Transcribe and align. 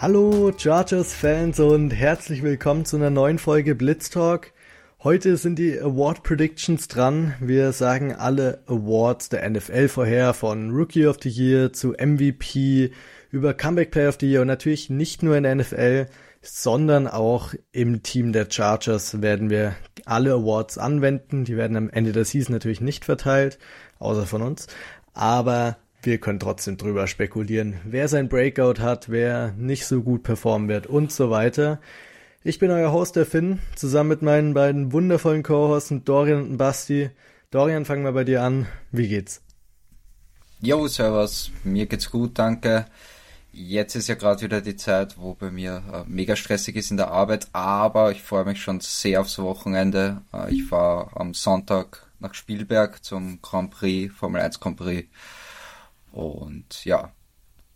Hallo 0.00 0.52
Chargers-Fans 0.56 1.58
und 1.58 1.90
herzlich 1.90 2.44
willkommen 2.44 2.84
zu 2.84 2.94
einer 2.94 3.10
neuen 3.10 3.40
Folge 3.40 3.74
Blitz 3.74 4.10
Talk. 4.10 4.52
Heute 5.02 5.36
sind 5.36 5.58
die 5.58 5.76
Award 5.76 6.22
Predictions 6.22 6.86
dran. 6.86 7.34
Wir 7.40 7.72
sagen 7.72 8.14
alle 8.14 8.62
Awards 8.68 9.28
der 9.28 9.50
NFL 9.50 9.88
vorher, 9.88 10.34
von 10.34 10.70
Rookie 10.70 11.04
of 11.04 11.16
the 11.20 11.28
Year 11.28 11.72
zu 11.72 11.94
MVP 11.98 12.92
über 13.32 13.54
Comeback 13.54 13.90
Player 13.90 14.10
of 14.10 14.18
the 14.20 14.30
Year 14.30 14.42
und 14.42 14.46
natürlich 14.46 14.88
nicht 14.88 15.24
nur 15.24 15.36
in 15.36 15.42
der 15.42 15.56
NFL, 15.56 16.06
sondern 16.42 17.08
auch 17.08 17.54
im 17.72 18.04
Team 18.04 18.32
der 18.32 18.46
Chargers 18.48 19.20
werden 19.20 19.50
wir 19.50 19.74
alle 20.04 20.32
Awards 20.32 20.78
anwenden. 20.78 21.44
Die 21.44 21.56
werden 21.56 21.76
am 21.76 21.90
Ende 21.90 22.12
der 22.12 22.24
Season 22.24 22.52
natürlich 22.52 22.80
nicht 22.80 23.04
verteilt, 23.04 23.58
außer 23.98 24.26
von 24.26 24.42
uns. 24.42 24.68
Aber 25.12 25.76
wir 26.02 26.18
können 26.18 26.40
trotzdem 26.40 26.76
drüber 26.76 27.06
spekulieren, 27.06 27.80
wer 27.84 28.08
sein 28.08 28.28
Breakout 28.28 28.80
hat, 28.80 29.08
wer 29.08 29.52
nicht 29.52 29.86
so 29.86 30.02
gut 30.02 30.22
performen 30.22 30.68
wird 30.68 30.86
und 30.86 31.12
so 31.12 31.30
weiter. 31.30 31.80
Ich 32.44 32.58
bin 32.58 32.70
euer 32.70 32.92
Host, 32.92 33.16
der 33.16 33.26
Finn, 33.26 33.58
zusammen 33.74 34.10
mit 34.10 34.22
meinen 34.22 34.54
beiden 34.54 34.92
wundervollen 34.92 35.42
Co-Hosts 35.42 35.92
Dorian 36.04 36.42
und 36.42 36.56
Basti. 36.56 37.10
Dorian, 37.50 37.84
fangen 37.84 38.04
wir 38.04 38.12
bei 38.12 38.24
dir 38.24 38.42
an. 38.42 38.66
Wie 38.92 39.08
geht's? 39.08 39.42
Jo, 40.60 40.86
servus. 40.86 41.50
Mir 41.64 41.86
geht's 41.86 42.10
gut, 42.10 42.38
danke. 42.38 42.86
Jetzt 43.52 43.96
ist 43.96 44.08
ja 44.08 44.14
gerade 44.14 44.42
wieder 44.42 44.60
die 44.60 44.76
Zeit, 44.76 45.18
wo 45.18 45.34
bei 45.34 45.50
mir 45.50 45.82
äh, 45.92 46.04
mega 46.06 46.36
stressig 46.36 46.76
ist 46.76 46.90
in 46.90 46.96
der 46.96 47.10
Arbeit, 47.10 47.48
aber 47.52 48.12
ich 48.12 48.22
freue 48.22 48.44
mich 48.44 48.62
schon 48.62 48.80
sehr 48.80 49.20
aufs 49.20 49.38
Wochenende. 49.38 50.22
Äh, 50.32 50.54
ich 50.54 50.64
fahre 50.64 51.10
am 51.18 51.34
Sonntag 51.34 52.06
nach 52.20 52.34
Spielberg 52.34 53.04
zum 53.04 53.40
Grand 53.42 53.70
Prix, 53.70 54.14
Formel 54.14 54.40
1 54.42 54.60
Grand 54.60 54.76
Prix. 54.76 55.08
Und 56.12 56.84
ja, 56.84 57.12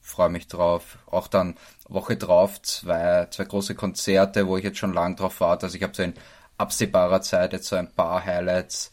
freue 0.01 0.29
mich 0.29 0.49
drauf. 0.49 0.99
Auch 1.07 1.29
dann 1.29 1.57
Woche 1.89 2.17
drauf 2.17 2.61
zwei, 2.63 3.27
zwei 3.31 3.45
große 3.45 3.75
Konzerte, 3.75 4.47
wo 4.47 4.57
ich 4.57 4.65
jetzt 4.65 4.79
schon 4.79 4.93
lang 4.93 5.17
drauf 5.17 5.41
warte. 5.41 5.67
Also 5.67 5.77
ich 5.77 5.83
habe 5.83 5.95
so 5.95 6.03
in 6.03 6.15
absehbarer 6.59 7.23
Zeit 7.23 7.53
jetzt 7.53 7.69
so 7.69 7.77
ein 7.77 7.93
paar 7.93 8.25
Highlights, 8.25 8.93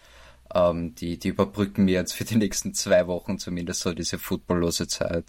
ähm, 0.54 0.96
die, 0.96 1.18
die 1.18 1.30
überbrücken 1.30 1.86
mir 1.86 1.96
jetzt 1.96 2.14
für 2.14 2.24
die 2.24 2.38
nächsten 2.38 2.74
zwei 2.74 3.08
Wochen 3.08 3.38
zumindest 3.38 3.82
so 3.82 3.94
diese 3.94 4.18
footballlose 4.18 4.88
Zeit. 4.88 5.26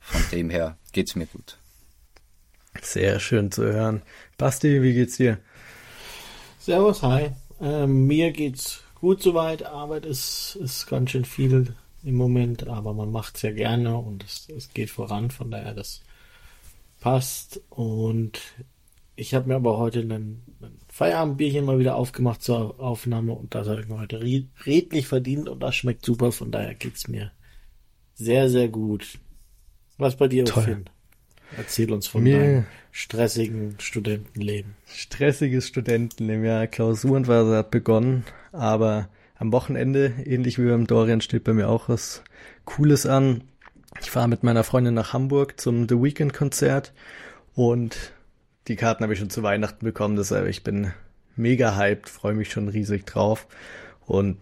Von 0.00 0.22
dem 0.32 0.50
her 0.50 0.76
geht's 0.92 1.16
mir 1.16 1.26
gut. 1.26 1.58
Sehr 2.82 3.20
schön 3.20 3.52
zu 3.52 3.64
hören. 3.64 4.02
Basti, 4.36 4.82
wie 4.82 4.94
geht's 4.94 5.16
dir? 5.16 5.38
Servus, 6.58 7.02
hi. 7.02 7.30
Ähm, 7.60 8.06
mir 8.06 8.32
geht's 8.32 8.82
gut 8.96 9.22
soweit. 9.22 9.64
Arbeit 9.64 10.06
ist, 10.06 10.56
ist 10.56 10.86
ganz 10.86 11.10
schön 11.10 11.24
viel 11.24 11.74
im 12.04 12.16
Moment, 12.16 12.68
aber 12.68 12.92
man 12.94 13.10
macht's 13.10 13.42
ja 13.42 13.52
gerne 13.52 13.96
und 13.96 14.24
es, 14.24 14.48
es 14.54 14.72
geht 14.72 14.90
voran, 14.90 15.30
von 15.30 15.50
daher 15.50 15.74
das 15.74 16.02
passt. 17.00 17.60
Und 17.70 18.40
ich 19.16 19.34
habe 19.34 19.48
mir 19.48 19.56
aber 19.56 19.78
heute 19.78 20.00
ein, 20.00 20.10
ein 20.10 20.42
Feierabendbierchen 20.88 21.64
mal 21.64 21.78
wieder 21.78 21.96
aufgemacht 21.96 22.42
zur 22.42 22.78
Aufnahme 22.80 23.32
und 23.32 23.54
das 23.54 23.68
habe 23.68 23.80
ich 23.80 23.88
mir 23.88 23.98
heute 23.98 24.20
redlich 24.20 25.06
verdient 25.06 25.48
und 25.48 25.60
das 25.60 25.76
schmeckt 25.76 26.04
super, 26.04 26.32
von 26.32 26.50
daher 26.50 26.74
geht's 26.74 27.08
mir 27.08 27.32
sehr, 28.14 28.48
sehr 28.48 28.68
gut. 28.68 29.18
Was 29.98 30.16
bei 30.16 30.28
dir, 30.28 30.44
Toll. 30.44 30.62
Finn? 30.62 30.84
Erzähl 31.56 31.92
uns 31.92 32.06
von 32.06 32.22
Mir 32.22 32.38
deinem 32.38 32.66
stressigen 32.90 33.76
Studentenleben. 33.78 34.74
Stressiges 34.86 35.68
Studentenleben, 35.68 36.44
ja. 36.44 36.66
Klausurenphase 36.66 37.56
hat 37.56 37.70
begonnen, 37.70 38.24
aber 38.52 39.08
am 39.34 39.52
Wochenende, 39.52 40.14
ähnlich 40.24 40.58
wie 40.58 40.68
beim 40.68 40.86
Dorian, 40.86 41.20
steht 41.20 41.44
bei 41.44 41.52
mir 41.52 41.68
auch 41.68 41.88
was 41.88 42.22
Cooles 42.64 43.06
an. 43.06 43.42
Ich 44.00 44.10
fahre 44.10 44.28
mit 44.28 44.42
meiner 44.42 44.64
Freundin 44.64 44.94
nach 44.94 45.12
Hamburg 45.12 45.60
zum 45.60 45.88
The 45.88 46.02
Weekend 46.02 46.32
Konzert 46.32 46.92
und 47.54 48.12
die 48.68 48.76
Karten 48.76 49.02
habe 49.02 49.12
ich 49.12 49.18
schon 49.18 49.30
zu 49.30 49.42
Weihnachten 49.42 49.84
bekommen, 49.84 50.16
deshalb 50.16 50.48
ich 50.48 50.64
bin 50.64 50.92
mega 51.36 51.76
hyped, 51.76 52.08
freue 52.08 52.34
mich 52.34 52.50
schon 52.50 52.68
riesig 52.68 53.06
drauf 53.06 53.46
und 54.06 54.38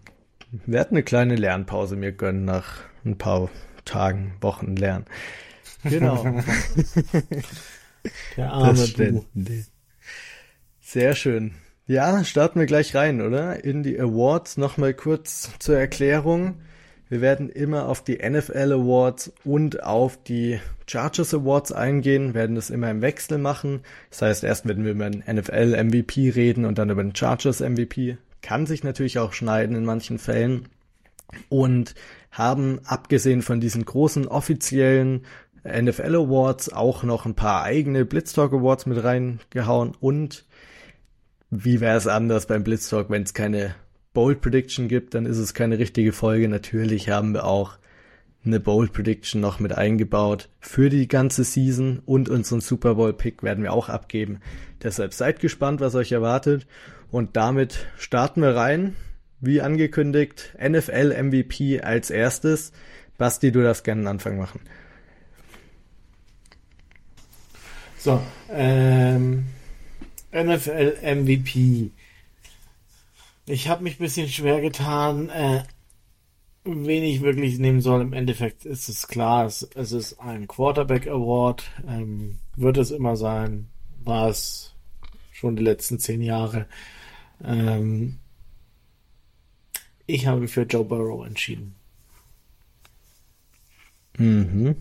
werde 0.65 0.91
eine 0.91 1.03
kleine 1.03 1.35
Lernpause 1.35 1.95
mir 1.95 2.11
gönnen 2.11 2.45
nach 2.45 2.81
ein 3.05 3.17
paar 3.17 3.49
Tagen, 3.85 4.33
Wochen 4.41 4.75
lernen. 4.75 5.05
Genau. 5.83 6.23
Der 8.37 8.51
arme. 8.51 9.25
Sehr 10.81 11.15
schön. 11.15 11.55
Ja, 11.85 12.23
starten 12.23 12.59
wir 12.59 12.65
gleich 12.65 12.95
rein, 12.95 13.19
oder? 13.19 13.65
In 13.65 13.83
die 13.83 13.99
Awards 13.99 14.55
nochmal 14.55 14.93
kurz 14.93 15.49
zur 15.59 15.77
Erklärung. 15.77 16.61
Wir 17.09 17.19
werden 17.19 17.49
immer 17.49 17.89
auf 17.89 18.01
die 18.01 18.17
NFL 18.17 18.71
Awards 18.71 19.33
und 19.43 19.83
auf 19.83 20.17
die 20.23 20.61
Chargers 20.87 21.33
Awards 21.33 21.73
eingehen, 21.73 22.33
werden 22.33 22.55
das 22.55 22.69
immer 22.69 22.89
im 22.89 23.01
Wechsel 23.01 23.37
machen. 23.37 23.81
Das 24.09 24.21
heißt, 24.21 24.43
erst 24.45 24.65
werden 24.65 24.85
wir 24.85 24.93
über 24.93 25.09
den 25.09 25.23
NFL 25.29 25.75
MVP 25.83 26.29
reden 26.29 26.63
und 26.63 26.77
dann 26.77 26.89
über 26.89 27.03
den 27.03 27.15
Chargers 27.15 27.59
MVP. 27.59 28.17
Kann 28.41 28.65
sich 28.65 28.85
natürlich 28.85 29.19
auch 29.19 29.33
schneiden 29.33 29.75
in 29.75 29.83
manchen 29.83 30.19
Fällen. 30.19 30.69
Und 31.49 31.95
haben 32.31 32.79
abgesehen 32.85 33.41
von 33.41 33.59
diesen 33.59 33.83
großen 33.83 34.27
offiziellen 34.27 35.25
NFL 35.65 36.15
Awards 36.15 36.71
auch 36.71 37.03
noch 37.03 37.25
ein 37.25 37.35
paar 37.35 37.63
eigene 37.63 38.05
Blitztalk 38.05 38.53
Awards 38.53 38.85
mit 38.85 39.03
reingehauen 39.03 39.93
und 39.99 40.45
wie 41.55 41.81
wäre 41.81 41.97
es 41.97 42.07
anders 42.07 42.47
beim 42.47 42.63
Blitztalk, 42.63 43.09
wenn 43.09 43.23
es 43.23 43.33
keine 43.33 43.75
Bold 44.13 44.41
Prediction 44.41 44.87
gibt, 44.87 45.13
dann 45.13 45.25
ist 45.25 45.37
es 45.37 45.53
keine 45.53 45.77
richtige 45.77 46.13
Folge. 46.13 46.47
Natürlich 46.47 47.09
haben 47.09 47.33
wir 47.33 47.45
auch 47.45 47.77
eine 48.45 48.59
Bold 48.59 48.91
Prediction 48.91 49.39
noch 49.39 49.59
mit 49.59 49.73
eingebaut 49.73 50.49
für 50.59 50.89
die 50.89 51.07
ganze 51.07 51.43
Season 51.43 52.01
und 52.05 52.27
unseren 52.27 52.59
Super 52.59 52.95
Bowl 52.95 53.13
Pick 53.13 53.43
werden 53.43 53.63
wir 53.63 53.71
auch 53.71 53.89
abgeben. 53.89 54.39
Deshalb 54.81 55.13
seid 55.13 55.39
gespannt, 55.39 55.79
was 55.79 55.95
euch 55.95 56.11
erwartet 56.11 56.67
und 57.11 57.37
damit 57.37 57.87
starten 57.97 58.41
wir 58.41 58.55
rein 58.55 58.95
wie 59.39 59.61
angekündigt, 59.61 60.55
NFL 60.57 61.21
MVP 61.21 61.81
als 61.81 62.09
erstes. 62.09 62.71
Basti, 63.17 63.51
du 63.51 63.61
darfst 63.61 63.83
gerne 63.83 63.99
einen 63.99 64.07
Anfang 64.07 64.37
machen. 64.37 64.61
So, 67.97 68.21
ähm, 68.49 69.45
NFL 70.33 70.97
MVP. 71.01 71.91
Ich 73.45 73.67
habe 73.67 73.83
mich 73.83 73.95
ein 73.99 74.03
bisschen 74.03 74.29
schwer 74.29 74.61
getan, 74.61 75.29
äh, 75.29 75.63
wen 76.63 77.03
ich 77.03 77.21
wirklich 77.21 77.59
nehmen 77.59 77.81
soll. 77.81 78.01
Im 78.01 78.13
Endeffekt 78.13 78.65
ist 78.65 78.87
es 78.89 79.07
klar, 79.07 79.45
es, 79.45 79.63
es 79.75 79.91
ist 79.91 80.19
ein 80.19 80.47
Quarterback 80.47 81.07
Award. 81.07 81.63
Ähm, 81.87 82.39
wird 82.55 82.77
es 82.77 82.91
immer 82.91 83.15
sein. 83.15 83.67
War 84.03 84.29
es 84.29 84.73
schon 85.31 85.55
die 85.55 85.63
letzten 85.63 85.99
zehn 85.99 86.21
Jahre. 86.21 86.67
Ähm, 87.43 88.19
ich 90.05 90.27
habe 90.27 90.47
für 90.47 90.63
Joe 90.63 90.85
Burrow 90.85 91.25
entschieden. 91.25 91.75
Mhm. 94.17 94.75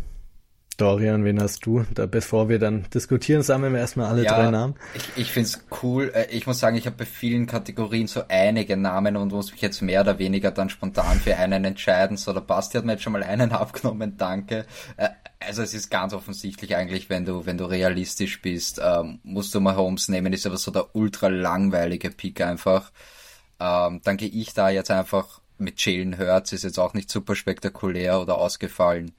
Dorian, 0.82 1.24
wen 1.24 1.40
hast 1.40 1.64
du? 1.64 1.84
Da, 1.94 2.06
bevor 2.06 2.48
wir 2.48 2.58
dann 2.58 2.86
diskutieren, 2.92 3.44
sammeln 3.44 3.72
wir 3.72 3.78
erstmal 3.78 4.06
alle 4.06 4.24
ja, 4.24 4.34
drei 4.34 4.50
Namen. 4.50 4.74
Ich, 4.94 5.10
ich 5.14 5.30
finde 5.30 5.48
es 5.50 5.64
cool. 5.80 6.10
Äh, 6.12 6.26
ich 6.32 6.48
muss 6.48 6.58
sagen, 6.58 6.76
ich 6.76 6.86
habe 6.86 6.96
bei 6.96 7.04
vielen 7.04 7.46
Kategorien 7.46 8.08
so 8.08 8.24
einige 8.28 8.76
Namen 8.76 9.16
und 9.16 9.30
muss 9.30 9.52
mich 9.52 9.60
jetzt 9.60 9.80
mehr 9.80 10.00
oder 10.00 10.18
weniger 10.18 10.50
dann 10.50 10.70
spontan 10.70 11.20
für 11.20 11.36
einen 11.36 11.64
entscheiden. 11.64 12.16
So, 12.16 12.32
der 12.32 12.40
Basti 12.40 12.78
hat 12.78 12.84
mir 12.84 12.94
jetzt 12.94 13.04
schon 13.04 13.12
mal 13.12 13.22
einen 13.22 13.52
abgenommen, 13.52 14.16
danke. 14.16 14.66
Äh, 14.96 15.10
also 15.38 15.62
es 15.62 15.72
ist 15.72 15.88
ganz 15.88 16.14
offensichtlich 16.14 16.74
eigentlich, 16.74 17.08
wenn 17.08 17.24
du, 17.24 17.46
wenn 17.46 17.58
du 17.58 17.64
realistisch 17.66 18.42
bist, 18.42 18.80
ähm, 18.82 19.20
musst 19.22 19.54
du 19.54 19.60
mal 19.60 19.76
Holmes 19.76 20.08
nehmen, 20.08 20.32
ist 20.32 20.46
aber 20.46 20.56
so 20.56 20.72
der 20.72 20.96
ultra 20.96 21.28
langweilige 21.28 22.10
Pick 22.10 22.40
einfach. 22.40 22.90
Ähm, 23.60 24.00
dann 24.02 24.16
gehe 24.16 24.30
ich 24.30 24.52
da 24.52 24.68
jetzt 24.68 24.90
einfach 24.90 25.40
mit 25.58 25.80
Jalen 25.84 26.18
Hurts, 26.18 26.52
ist 26.52 26.64
jetzt 26.64 26.80
auch 26.80 26.92
nicht 26.92 27.08
super 27.08 27.36
spektakulär 27.36 28.20
oder 28.20 28.38
ausgefallen, 28.38 29.12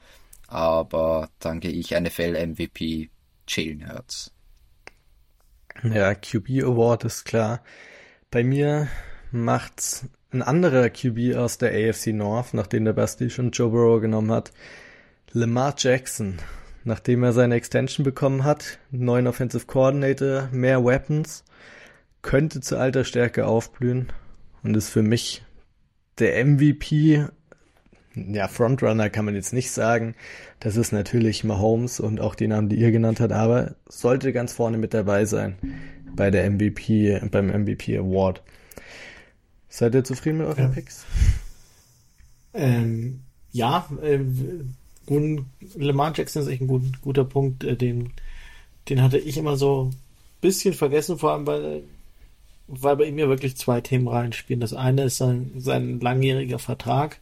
aber 0.54 1.30
dann 1.40 1.60
gehe 1.60 1.72
ich 1.72 1.92
NFL 1.92 2.46
MVP 2.48 3.10
Jalen 3.48 3.92
Hurts. 3.92 4.32
Ja, 5.82 6.14
QB 6.14 6.64
Award 6.64 7.06
ist 7.06 7.26
klar. 7.26 7.64
Bei 8.30 8.44
mir 8.44 8.88
macht's 9.32 10.06
ein 10.32 10.44
anderer 10.44 10.90
QB 10.90 11.36
aus 11.36 11.58
der 11.58 11.72
AFC 11.72 12.08
North, 12.08 12.54
nachdem 12.54 12.86
der 12.86 12.94
Basti 12.94 13.32
schon 13.32 13.52
Joe 13.52 13.72
Burrow 13.72 14.00
genommen 14.00 14.32
hat. 14.32 14.52
Lamar 15.32 15.74
Jackson, 15.76 16.38
nachdem 16.84 17.24
er 17.24 17.34
seine 17.34 17.56
Extension 17.56 18.04
bekommen 18.04 18.44
hat, 18.44 18.78
neuen 18.92 19.26
Offensive 19.26 19.66
Coordinator, 19.66 20.50
mehr 20.52 20.86
Weapons, 20.86 21.44
könnte 22.22 22.62
zu 22.62 22.78
alter 22.78 23.04
Stärke 23.04 23.48
aufblühen 23.48 24.14
und 24.62 24.78
ist 24.78 24.90
für 24.90 25.02
mich 25.02 25.44
der 26.20 26.46
MVP. 26.46 27.26
Ja, 28.16 28.48
Frontrunner 28.48 29.10
kann 29.10 29.26
man 29.26 29.36
jetzt 29.36 29.54
nicht 29.54 29.72
sagen. 29.72 30.16
Das 30.60 30.76
ist 30.76 30.92
natürlich 30.92 31.44
Mahomes 31.44 32.00
und 32.00 32.20
auch 32.20 32.36
die 32.36 32.48
Namen, 32.48 32.70
die 32.70 32.76
ihr 32.76 32.92
genannt 32.92 33.20
habt, 33.20 33.32
aber 33.32 33.76
sollte 33.88 34.34
ganz 34.34 34.54
vorne 34.54 34.78
mit 34.78 34.94
dabei 34.94 35.26
sein 35.26 35.58
bei 36.16 36.30
der 36.30 36.50
MVP, 36.50 37.20
beim 37.32 37.48
MVP 37.48 37.98
Award. 37.98 38.44
Seid 39.68 39.96
ihr 39.96 40.04
zufrieden 40.04 40.38
mit 40.38 40.48
euren 40.48 40.66
ja. 40.66 40.70
Picks? 40.70 41.06
Ähm, 42.54 43.22
ja, 43.52 43.90
äh, 44.04 44.20
Lamar 45.76 46.14
Jackson 46.16 46.44
ist 46.44 46.48
echt 46.48 46.62
ein 46.62 46.68
gut, 46.68 47.02
guter 47.02 47.26
Punkt, 47.26 47.64
äh, 47.64 47.76
den 47.76 48.12
den 48.90 49.02
hatte 49.02 49.18
ich 49.18 49.38
immer 49.38 49.56
so 49.56 49.86
ein 49.86 49.96
bisschen 50.42 50.74
vergessen, 50.74 51.18
vor 51.18 51.32
allem 51.32 51.48
weil, 51.48 51.84
weil 52.68 52.98
bei 52.98 53.06
ihm 53.06 53.18
ja 53.18 53.28
wirklich 53.30 53.58
zwei 53.58 53.82
Themen 53.82 54.08
reinspielen. 54.08 54.60
Das 54.60 54.74
eine 54.74 55.04
ist 55.04 55.18
sein, 55.18 55.52
sein 55.58 56.00
langjähriger 56.00 56.60
Vertrag, 56.60 57.20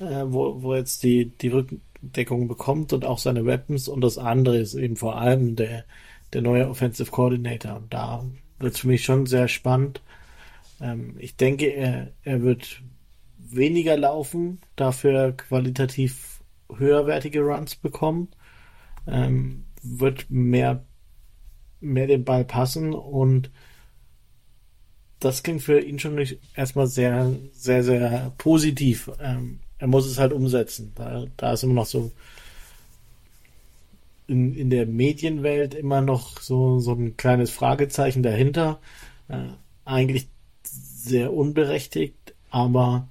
äh, 0.00 0.24
wo, 0.26 0.62
wo 0.62 0.74
jetzt 0.74 1.02
die, 1.02 1.26
die 1.26 1.48
Rückendeckung 1.48 2.48
bekommt 2.48 2.92
und 2.92 3.04
auch 3.04 3.18
seine 3.18 3.46
Weapons 3.46 3.88
und 3.88 4.00
das 4.00 4.18
andere 4.18 4.58
ist 4.58 4.74
eben 4.74 4.96
vor 4.96 5.16
allem 5.16 5.56
der, 5.56 5.84
der 6.32 6.42
neue 6.42 6.68
Offensive 6.68 7.10
Coordinator. 7.10 7.76
Und 7.76 7.92
da 7.92 8.24
wird 8.58 8.74
es 8.74 8.80
für 8.80 8.88
mich 8.88 9.04
schon 9.04 9.26
sehr 9.26 9.48
spannend. 9.48 10.02
Ähm, 10.80 11.16
ich 11.18 11.36
denke, 11.36 11.66
er, 11.66 12.12
er 12.22 12.42
wird 12.42 12.82
weniger 13.38 13.96
laufen, 13.96 14.60
dafür 14.76 15.32
qualitativ 15.32 16.40
höherwertige 16.74 17.40
Runs 17.40 17.76
bekommen, 17.76 18.28
ähm, 19.06 19.66
wird 19.82 20.30
mehr, 20.30 20.84
mehr 21.80 22.06
den 22.06 22.24
Ball 22.24 22.44
passen 22.44 22.92
und 22.92 23.50
das 25.20 25.42
klingt 25.42 25.62
für 25.62 25.80
ihn 25.80 25.98
schon 25.98 26.18
erstmal 26.54 26.86
sehr, 26.88 27.32
sehr, 27.52 27.82
sehr 27.82 28.32
positiv. 28.36 29.10
Ähm, 29.20 29.60
er 29.78 29.86
muss 29.86 30.06
es 30.06 30.18
halt 30.18 30.32
umsetzen. 30.32 30.92
Da, 30.94 31.26
da 31.36 31.52
ist 31.52 31.62
immer 31.62 31.74
noch 31.74 31.86
so 31.86 32.10
in, 34.26 34.54
in 34.54 34.70
der 34.70 34.86
Medienwelt 34.86 35.74
immer 35.74 36.00
noch 36.00 36.40
so, 36.40 36.80
so 36.80 36.92
ein 36.92 37.16
kleines 37.16 37.50
Fragezeichen 37.50 38.22
dahinter. 38.22 38.80
Äh, 39.28 39.48
eigentlich 39.84 40.28
sehr 40.62 41.32
unberechtigt, 41.32 42.34
aber 42.50 43.08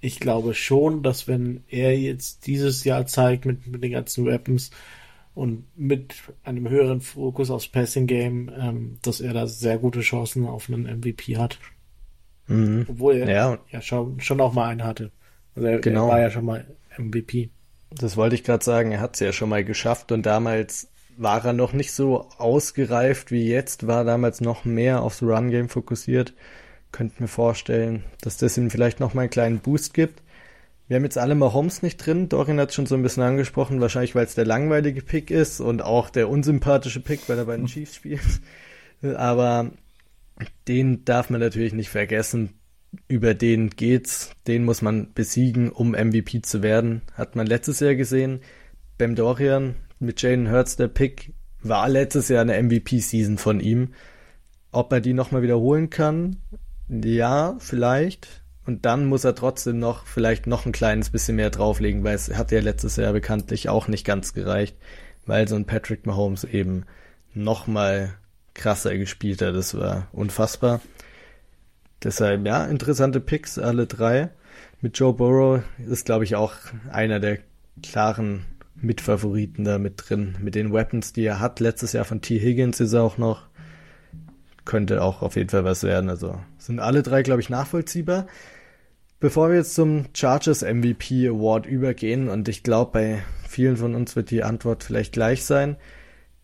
ich 0.00 0.18
glaube 0.18 0.54
schon, 0.54 1.02
dass 1.02 1.28
wenn 1.28 1.62
er 1.68 1.96
jetzt 1.96 2.46
dieses 2.46 2.82
Jahr 2.82 3.06
zeigt 3.06 3.44
mit, 3.46 3.66
mit 3.68 3.84
den 3.84 3.92
ganzen 3.92 4.26
Weapons 4.26 4.70
und 5.34 5.64
mit 5.76 6.14
einem 6.42 6.68
höheren 6.68 7.00
Fokus 7.00 7.50
aufs 7.50 7.68
Passing 7.68 8.06
Game, 8.06 8.50
ähm, 8.58 8.98
dass 9.02 9.20
er 9.20 9.32
da 9.32 9.46
sehr 9.46 9.78
gute 9.78 10.00
Chancen 10.00 10.46
auf 10.46 10.68
einen 10.68 10.98
MVP 10.98 11.36
hat. 11.36 11.58
Mhm. 12.48 12.86
Obwohl 12.88 13.16
er 13.16 13.30
ja, 13.30 13.58
ja 13.70 13.80
schon, 13.80 14.20
schon 14.20 14.40
auch 14.40 14.52
mal 14.52 14.68
einen 14.68 14.82
hatte. 14.82 15.12
Also 15.54 15.68
er, 15.68 15.78
genau. 15.80 16.06
er 16.06 16.12
war 16.12 16.20
ja 16.20 16.30
schon 16.30 16.44
mal 16.44 16.64
MVP. 16.98 17.50
Das 17.90 18.16
wollte 18.16 18.34
ich 18.34 18.44
gerade 18.44 18.64
sagen, 18.64 18.92
er 18.92 19.00
hat 19.00 19.14
es 19.14 19.20
ja 19.20 19.32
schon 19.32 19.48
mal 19.48 19.64
geschafft 19.64 20.12
und 20.12 20.24
damals 20.24 20.88
war 21.16 21.44
er 21.44 21.52
noch 21.52 21.72
nicht 21.72 21.92
so 21.92 22.28
ausgereift 22.38 23.30
wie 23.30 23.46
jetzt, 23.46 23.86
war 23.86 24.04
damals 24.04 24.40
noch 24.40 24.64
mehr 24.64 25.02
aufs 25.02 25.22
Run-Game 25.22 25.68
fokussiert 25.68 26.32
könnte 26.92 27.22
mir 27.22 27.28
vorstellen, 27.28 28.04
dass 28.20 28.36
das 28.36 28.56
ihm 28.56 28.70
vielleicht 28.70 29.00
noch 29.00 29.14
mal 29.14 29.22
einen 29.22 29.30
kleinen 29.30 29.58
Boost 29.58 29.94
gibt. 29.94 30.22
Wir 30.86 30.96
haben 30.96 31.04
jetzt 31.04 31.18
alle 31.18 31.34
mal 31.34 31.52
Holmes 31.52 31.82
nicht 31.82 31.96
drin. 31.96 32.28
Dorian 32.28 32.60
hat 32.60 32.68
es 32.68 32.74
schon 32.74 32.86
so 32.86 32.94
ein 32.94 33.02
bisschen 33.02 33.22
angesprochen, 33.22 33.80
wahrscheinlich 33.80 34.14
weil 34.14 34.26
es 34.26 34.34
der 34.34 34.44
langweilige 34.44 35.00
Pick 35.00 35.30
ist 35.30 35.60
und 35.60 35.82
auch 35.82 36.10
der 36.10 36.28
unsympathische 36.28 37.00
Pick, 37.00 37.28
weil 37.28 37.38
er 37.38 37.46
bei 37.46 37.56
den 37.56 37.66
Chiefs 37.66 37.96
spielt. 37.96 38.20
Aber 39.16 39.70
den 40.68 41.04
darf 41.04 41.30
man 41.30 41.40
natürlich 41.40 41.72
nicht 41.72 41.88
vergessen. 41.88 42.58
Über 43.08 43.34
den 43.34 43.70
geht's. 43.70 44.32
Den 44.46 44.64
muss 44.64 44.82
man 44.82 45.12
besiegen, 45.14 45.70
um 45.70 45.92
MVP 45.92 46.42
zu 46.42 46.62
werden. 46.62 47.02
Hat 47.14 47.36
man 47.36 47.46
letztes 47.46 47.80
Jahr 47.80 47.94
gesehen. 47.94 48.40
Beim 48.98 49.14
Dorian 49.14 49.76
mit 49.98 50.20
Jalen 50.20 50.50
Hurts 50.50 50.76
der 50.76 50.88
Pick 50.88 51.32
war 51.62 51.88
letztes 51.88 52.28
Jahr 52.28 52.42
eine 52.42 52.60
MVP-Season 52.62 53.38
von 53.38 53.60
ihm. 53.60 53.94
Ob 54.72 54.92
er 54.92 55.00
die 55.00 55.12
nochmal 55.12 55.42
wiederholen 55.42 55.90
kann, 55.90 56.36
ja, 56.88 57.56
vielleicht. 57.58 58.42
Und 58.66 58.84
dann 58.86 59.06
muss 59.06 59.24
er 59.24 59.34
trotzdem 59.34 59.78
noch 59.78 60.06
vielleicht 60.06 60.46
noch 60.46 60.66
ein 60.66 60.72
kleines 60.72 61.10
bisschen 61.10 61.36
mehr 61.36 61.50
drauflegen, 61.50 62.04
weil 62.04 62.14
es 62.14 62.34
hat 62.34 62.52
ja 62.52 62.60
letztes 62.60 62.96
Jahr 62.96 63.12
bekanntlich 63.12 63.68
auch 63.68 63.88
nicht 63.88 64.04
ganz 64.04 64.34
gereicht, 64.34 64.76
weil 65.26 65.48
so 65.48 65.56
ein 65.56 65.66
Patrick 65.66 66.06
Mahomes 66.06 66.44
eben 66.44 66.84
noch 67.34 67.66
mal 67.66 68.14
krasser 68.54 68.96
gespielt 68.96 69.42
hat. 69.42 69.54
Das 69.54 69.76
war 69.76 70.08
unfassbar. 70.12 70.80
Deshalb, 72.02 72.46
ja, 72.46 72.64
interessante 72.66 73.20
Picks, 73.20 73.58
alle 73.58 73.86
drei. 73.86 74.30
Mit 74.80 74.98
Joe 74.98 75.12
Burrow 75.12 75.62
ist, 75.88 76.06
glaube 76.06 76.24
ich, 76.24 76.34
auch 76.34 76.54
einer 76.90 77.20
der 77.20 77.38
klaren 77.82 78.44
Mitfavoriten 78.74 79.64
da 79.64 79.78
mit 79.78 79.94
drin. 79.96 80.36
Mit 80.40 80.54
den 80.54 80.72
Weapons, 80.72 81.12
die 81.12 81.24
er 81.24 81.38
hat. 81.38 81.60
Letztes 81.60 81.92
Jahr 81.92 82.04
von 82.04 82.20
T. 82.20 82.40
Higgins 82.40 82.80
ist 82.80 82.92
er 82.92 83.02
auch 83.02 83.18
noch 83.18 83.46
könnte 84.64 85.02
auch 85.02 85.22
auf 85.22 85.36
jeden 85.36 85.48
Fall 85.48 85.64
was 85.64 85.82
werden. 85.82 86.08
Also 86.08 86.38
sind 86.58 86.80
alle 86.80 87.02
drei, 87.02 87.22
glaube 87.22 87.40
ich, 87.40 87.50
nachvollziehbar. 87.50 88.26
Bevor 89.20 89.50
wir 89.50 89.56
jetzt 89.56 89.74
zum 89.74 90.06
Chargers 90.14 90.62
MVP 90.62 91.28
Award 91.28 91.66
übergehen, 91.66 92.28
und 92.28 92.48
ich 92.48 92.62
glaube, 92.62 92.90
bei 92.92 93.22
vielen 93.48 93.76
von 93.76 93.94
uns 93.94 94.16
wird 94.16 94.30
die 94.30 94.42
Antwort 94.42 94.82
vielleicht 94.82 95.12
gleich 95.12 95.44
sein, 95.44 95.76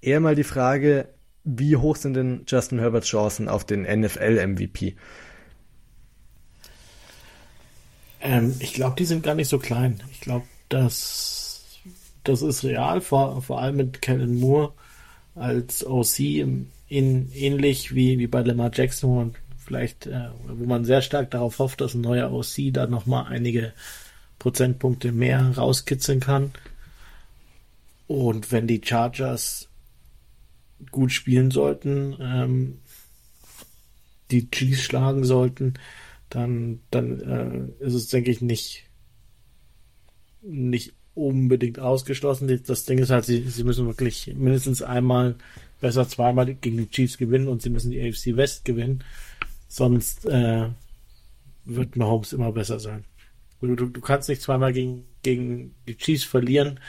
eher 0.00 0.20
mal 0.20 0.36
die 0.36 0.44
Frage, 0.44 1.08
wie 1.44 1.76
hoch 1.76 1.96
sind 1.96 2.14
denn 2.14 2.42
Justin 2.46 2.78
Herberts 2.78 3.08
Chancen 3.08 3.48
auf 3.48 3.64
den 3.64 3.82
NFL 3.82 4.46
MVP? 4.46 4.96
Ähm, 8.20 8.54
ich 8.60 8.72
glaube, 8.72 8.96
die 8.96 9.04
sind 9.04 9.22
gar 9.22 9.34
nicht 9.34 9.48
so 9.48 9.58
klein. 9.58 10.02
Ich 10.12 10.20
glaube, 10.20 10.46
das, 10.68 11.78
das 12.24 12.42
ist 12.42 12.64
real, 12.64 13.00
vor, 13.00 13.42
vor 13.42 13.60
allem 13.60 13.76
mit 13.76 14.02
Kellen 14.02 14.38
Moore 14.40 14.72
als 15.34 15.86
OC 15.86 16.20
im 16.20 16.70
in, 16.88 17.30
ähnlich 17.32 17.94
wie, 17.94 18.18
wie 18.18 18.26
bei 18.26 18.40
Lamar 18.40 18.70
Jackson 18.72 19.18
und 19.18 19.36
vielleicht, 19.58 20.06
äh, 20.06 20.28
wo 20.48 20.64
man 20.64 20.84
sehr 20.84 21.02
stark 21.02 21.30
darauf 21.30 21.58
hofft, 21.58 21.80
dass 21.80 21.94
ein 21.94 22.00
neuer 22.00 22.32
OC 22.32 22.72
da 22.72 22.86
nochmal 22.86 23.26
einige 23.28 23.72
Prozentpunkte 24.38 25.12
mehr 25.12 25.56
rauskitzeln 25.56 26.20
kann. 26.20 26.52
Und 28.06 28.50
wenn 28.52 28.66
die 28.66 28.80
Chargers 28.82 29.68
gut 30.90 31.12
spielen 31.12 31.50
sollten, 31.50 32.16
ähm, 32.20 32.78
die 34.30 34.50
Chiefs 34.50 34.82
schlagen 34.82 35.24
sollten, 35.24 35.74
dann, 36.30 36.80
dann 36.90 37.20
äh, 37.80 37.84
ist 37.84 37.94
es, 37.94 38.08
denke 38.08 38.30
ich, 38.30 38.40
nicht, 38.40 38.84
nicht 40.42 40.92
unbedingt 41.14 41.78
ausgeschlossen. 41.78 42.62
Das 42.66 42.84
Ding 42.84 42.98
ist 42.98 43.10
halt, 43.10 43.24
sie, 43.24 43.42
sie 43.48 43.64
müssen 43.64 43.86
wirklich 43.86 44.32
mindestens 44.34 44.82
einmal 44.82 45.36
besser 45.80 46.08
zweimal 46.08 46.54
gegen 46.54 46.76
die 46.76 46.90
Chiefs 46.90 47.18
gewinnen 47.18 47.48
und 47.48 47.62
sie 47.62 47.70
müssen 47.70 47.90
die 47.90 48.00
AFC 48.00 48.36
West 48.36 48.64
gewinnen. 48.64 49.04
Sonst 49.68 50.26
äh, 50.26 50.68
wird 51.64 51.96
Mahomes 51.96 52.32
immer 52.32 52.52
besser 52.52 52.80
sein. 52.80 53.04
Du, 53.60 53.74
du, 53.74 53.86
du 53.86 54.00
kannst 54.00 54.28
nicht 54.28 54.42
zweimal 54.42 54.72
gegen, 54.72 55.04
gegen 55.22 55.74
die 55.86 55.96
Chiefs 55.96 56.24
verlieren 56.24 56.80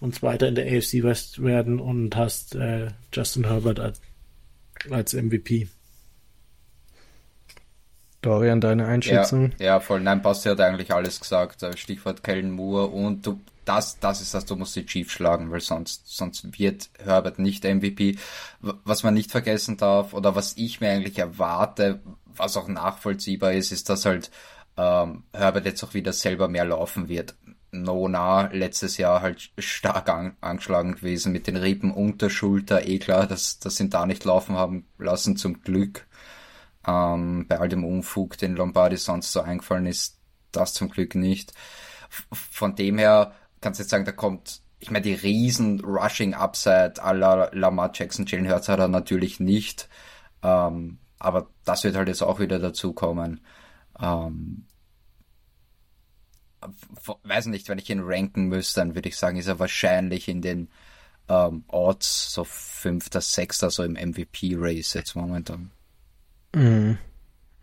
und 0.00 0.14
Zweiter 0.14 0.48
in 0.48 0.54
der 0.54 0.66
AFC 0.66 1.02
West 1.02 1.42
werden 1.42 1.80
und 1.80 2.16
hast 2.16 2.54
äh, 2.54 2.88
Justin 3.12 3.44
Herbert 3.44 3.80
als, 3.80 4.00
als 4.90 5.14
MVP. 5.14 5.68
Dorian, 8.22 8.60
deine 8.60 8.86
Einschätzung? 8.86 9.52
Ja, 9.58 9.66
ja, 9.66 9.80
voll. 9.80 10.00
Nein, 10.00 10.22
Basti 10.22 10.48
hat 10.48 10.60
eigentlich 10.60 10.92
alles 10.92 11.20
gesagt. 11.20 11.64
Stichwort 11.76 12.22
Kellen 12.22 12.52
Moore 12.52 12.86
und 12.86 13.26
du, 13.26 13.40
das, 13.64 13.98
das 13.98 14.20
ist 14.20 14.32
das, 14.32 14.44
du 14.46 14.56
musst 14.56 14.76
die 14.76 14.86
Chiefs 14.86 15.12
schlagen, 15.12 15.50
weil 15.50 15.60
sonst, 15.60 16.02
sonst 16.06 16.58
wird 16.58 16.88
Herbert 17.04 17.38
nicht 17.38 17.64
MVP. 17.64 18.16
Was 18.60 19.02
man 19.02 19.14
nicht 19.14 19.30
vergessen 19.30 19.76
darf, 19.76 20.14
oder 20.14 20.34
was 20.34 20.56
ich 20.56 20.80
mir 20.80 20.90
eigentlich 20.90 21.18
erwarte, 21.18 22.00
was 22.24 22.56
auch 22.56 22.68
nachvollziehbar 22.68 23.52
ist, 23.52 23.72
ist, 23.72 23.88
dass 23.88 24.06
halt 24.06 24.30
ähm, 24.76 25.24
Herbert 25.32 25.66
jetzt 25.66 25.82
auch 25.82 25.94
wieder 25.94 26.12
selber 26.12 26.48
mehr 26.48 26.64
laufen 26.64 27.08
wird. 27.08 27.34
Nona 27.72 28.50
letztes 28.52 28.98
Jahr 28.98 29.22
halt 29.22 29.50
stark 29.58 30.08
an, 30.10 30.36
angeschlagen 30.40 30.94
gewesen 30.94 31.32
mit 31.32 31.46
den 31.46 31.56
Rippen 31.56 31.90
unter 31.90 32.30
Schulter, 32.30 32.86
eh 32.86 32.98
klar, 32.98 33.26
dass, 33.26 33.58
dass 33.58 33.80
ihn 33.80 33.90
da 33.90 34.06
nicht 34.06 34.24
laufen 34.24 34.56
haben 34.56 34.86
lassen, 34.98 35.36
zum 35.36 35.62
Glück. 35.62 36.06
Ähm, 36.86 37.46
bei 37.48 37.58
all 37.58 37.68
dem 37.68 37.84
Unfug, 37.84 38.38
den 38.38 38.56
Lombardi 38.56 38.96
sonst 38.96 39.32
so 39.32 39.40
eingefallen 39.40 39.86
ist, 39.86 40.18
das 40.50 40.74
zum 40.74 40.88
Glück 40.90 41.14
nicht. 41.14 41.52
Von 42.30 42.74
dem 42.76 42.98
her, 42.98 43.32
kannst 43.60 43.80
jetzt 43.80 43.90
sagen, 43.90 44.04
da 44.04 44.12
kommt, 44.12 44.62
ich 44.78 44.90
meine, 44.90 45.04
die 45.04 45.14
riesen 45.14 45.80
Rushing 45.80 46.34
Upside 46.34 47.02
aller 47.02 47.50
Lamar 47.54 47.92
Jackson, 47.94 48.26
Jalen 48.26 48.50
Hurts 48.50 48.68
hat 48.68 48.80
er 48.80 48.88
natürlich 48.88 49.40
nicht. 49.40 49.88
Ähm, 50.42 50.98
aber 51.18 51.50
das 51.64 51.84
wird 51.84 51.96
halt 51.96 52.08
jetzt 52.08 52.22
auch 52.22 52.40
wieder 52.40 52.58
dazu 52.58 52.92
kommen. 52.92 53.40
Ähm, 54.00 54.66
weiß 57.24 57.46
nicht, 57.46 57.68
wenn 57.68 57.78
ich 57.78 57.90
ihn 57.90 58.02
ranken 58.02 58.46
müsste, 58.46 58.80
dann 58.80 58.94
würde 58.94 59.08
ich 59.08 59.16
sagen, 59.16 59.36
ist 59.36 59.46
er 59.46 59.58
wahrscheinlich 59.58 60.28
in 60.28 60.42
den 60.42 60.68
ähm, 61.28 61.64
Odds 61.68 62.32
so 62.32 62.44
fünfter, 62.44 63.20
sechster, 63.20 63.70
so 63.70 63.84
im 63.84 63.92
MVP-Race 63.92 64.94
jetzt 64.94 65.14
momentan. 65.14 65.70
Mhm. 66.54 66.98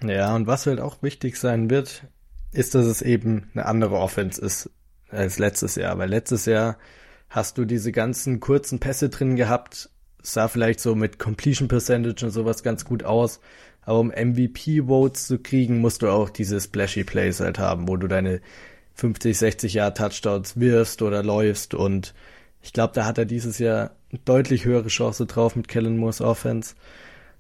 Ja, 0.03 0.35
und 0.35 0.47
was 0.47 0.65
halt 0.65 0.79
auch 0.79 1.01
wichtig 1.03 1.37
sein 1.37 1.69
wird, 1.69 2.03
ist, 2.51 2.75
dass 2.75 2.85
es 2.85 3.01
eben 3.01 3.49
eine 3.53 3.65
andere 3.65 3.95
Offense 3.97 4.41
ist 4.41 4.69
als 5.09 5.39
letztes 5.39 5.75
Jahr, 5.75 5.97
weil 5.97 6.09
letztes 6.09 6.45
Jahr 6.45 6.77
hast 7.29 7.57
du 7.57 7.65
diese 7.65 7.91
ganzen 7.91 8.39
kurzen 8.39 8.79
Pässe 8.79 9.09
drin 9.09 9.35
gehabt, 9.35 9.89
sah 10.21 10.47
vielleicht 10.47 10.79
so 10.79 10.95
mit 10.95 11.19
Completion 11.19 11.67
Percentage 11.67 12.25
und 12.25 12.31
sowas 12.31 12.63
ganz 12.63 12.85
gut 12.85 13.03
aus, 13.03 13.39
aber 13.81 13.99
um 13.99 14.07
MVP 14.09 14.83
Votes 14.87 15.27
zu 15.27 15.39
kriegen, 15.39 15.79
musst 15.79 16.01
du 16.01 16.09
auch 16.09 16.29
diese 16.29 16.59
splashy 16.59 17.03
Plays 17.03 17.39
halt 17.39 17.59
haben, 17.59 17.87
wo 17.87 17.97
du 17.97 18.07
deine 18.07 18.41
50, 18.95 19.37
60 19.37 19.73
Jahre 19.75 19.93
Touchdowns 19.93 20.59
wirfst 20.59 21.01
oder 21.01 21.23
läufst 21.23 21.73
und 21.73 22.13
Ich 22.61 22.73
glaube, 22.73 22.93
da 22.93 23.05
hat 23.05 23.17
er 23.17 23.25
dieses 23.25 23.59
Jahr 23.59 23.91
deutlich 24.25 24.65
höhere 24.65 24.89
Chance 24.89 25.25
drauf 25.25 25.55
mit 25.55 25.67
Kellen 25.67 25.97
Moores 25.97 26.21
Offense. 26.21 26.75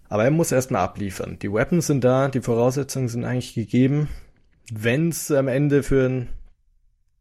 Aber 0.09 0.23
er 0.23 0.31
muss 0.31 0.51
erstmal 0.51 0.81
abliefern. 0.81 1.37
Die 1.39 1.53
Weapons 1.53 1.87
sind 1.87 2.03
da, 2.03 2.27
die 2.27 2.41
Voraussetzungen 2.41 3.07
sind 3.07 3.23
eigentlich 3.23 3.53
gegeben. 3.53 4.09
Wenn 4.71 5.09
es 5.09 5.31
am 5.31 5.47
Ende 5.47 5.83
für 5.83 6.07
ein 6.07 6.29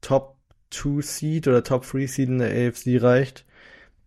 Top 0.01 0.37
2 0.71 1.03
Seed 1.03 1.49
oder 1.49 1.63
Top 1.63 1.87
3 1.87 2.07
Seed 2.07 2.29
in 2.31 2.39
der 2.39 2.51
AFC 2.51 3.03
reicht, 3.03 3.45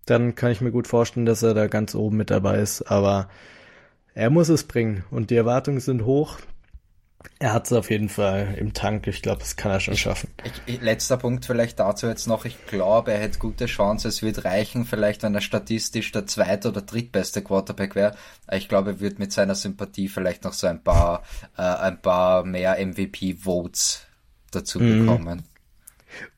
dann 0.05 0.33
kann 0.33 0.51
ich 0.51 0.61
mir 0.61 0.71
gut 0.71 0.87
vorstellen, 0.87 1.27
dass 1.27 1.43
er 1.43 1.53
da 1.53 1.67
ganz 1.67 1.93
oben 1.93 2.17
mit 2.17 2.31
dabei 2.31 2.57
ist. 2.57 2.81
Aber 2.83 3.29
er 4.15 4.31
muss 4.31 4.49
es 4.49 4.63
bringen 4.63 5.03
und 5.11 5.29
die 5.29 5.35
Erwartungen 5.35 5.79
sind 5.79 6.05
hoch. 6.05 6.39
Er 7.39 7.53
hat 7.53 7.65
es 7.65 7.73
auf 7.73 7.89
jeden 7.89 8.09
Fall 8.09 8.55
im 8.57 8.73
Tank. 8.73 9.07
Ich 9.07 9.21
glaube, 9.21 9.39
das 9.39 9.55
kann 9.55 9.71
er 9.71 9.79
schon 9.79 9.97
schaffen. 9.97 10.29
Ich, 10.43 10.75
ich, 10.75 10.81
letzter 10.81 11.17
Punkt 11.17 11.45
vielleicht 11.45 11.79
dazu 11.79 12.07
jetzt 12.07 12.27
noch. 12.27 12.45
Ich 12.45 12.65
glaube, 12.67 13.11
er 13.13 13.19
hätte 13.19 13.39
gute 13.39 13.65
Chance. 13.65 14.07
Es 14.07 14.21
wird 14.21 14.45
reichen, 14.45 14.85
vielleicht 14.85 15.23
wenn 15.23 15.33
er 15.33 15.41
statistisch 15.41 16.11
der 16.11 16.27
zweite 16.27 16.69
oder 16.69 16.81
drittbeste 16.81 17.41
Quarterback 17.41 17.95
wäre. 17.95 18.15
Ich 18.51 18.69
glaube, 18.69 18.91
er 18.91 18.99
wird 18.99 19.19
mit 19.19 19.31
seiner 19.31 19.55
Sympathie 19.55 20.07
vielleicht 20.07 20.43
noch 20.43 20.53
so 20.53 20.67
ein 20.67 20.83
paar, 20.83 21.23
äh, 21.57 21.61
ein 21.61 22.01
paar 22.01 22.43
mehr 22.43 22.77
MVP-Votes 22.85 24.05
dazu 24.51 24.79
mhm. 24.79 25.05
bekommen. 25.05 25.43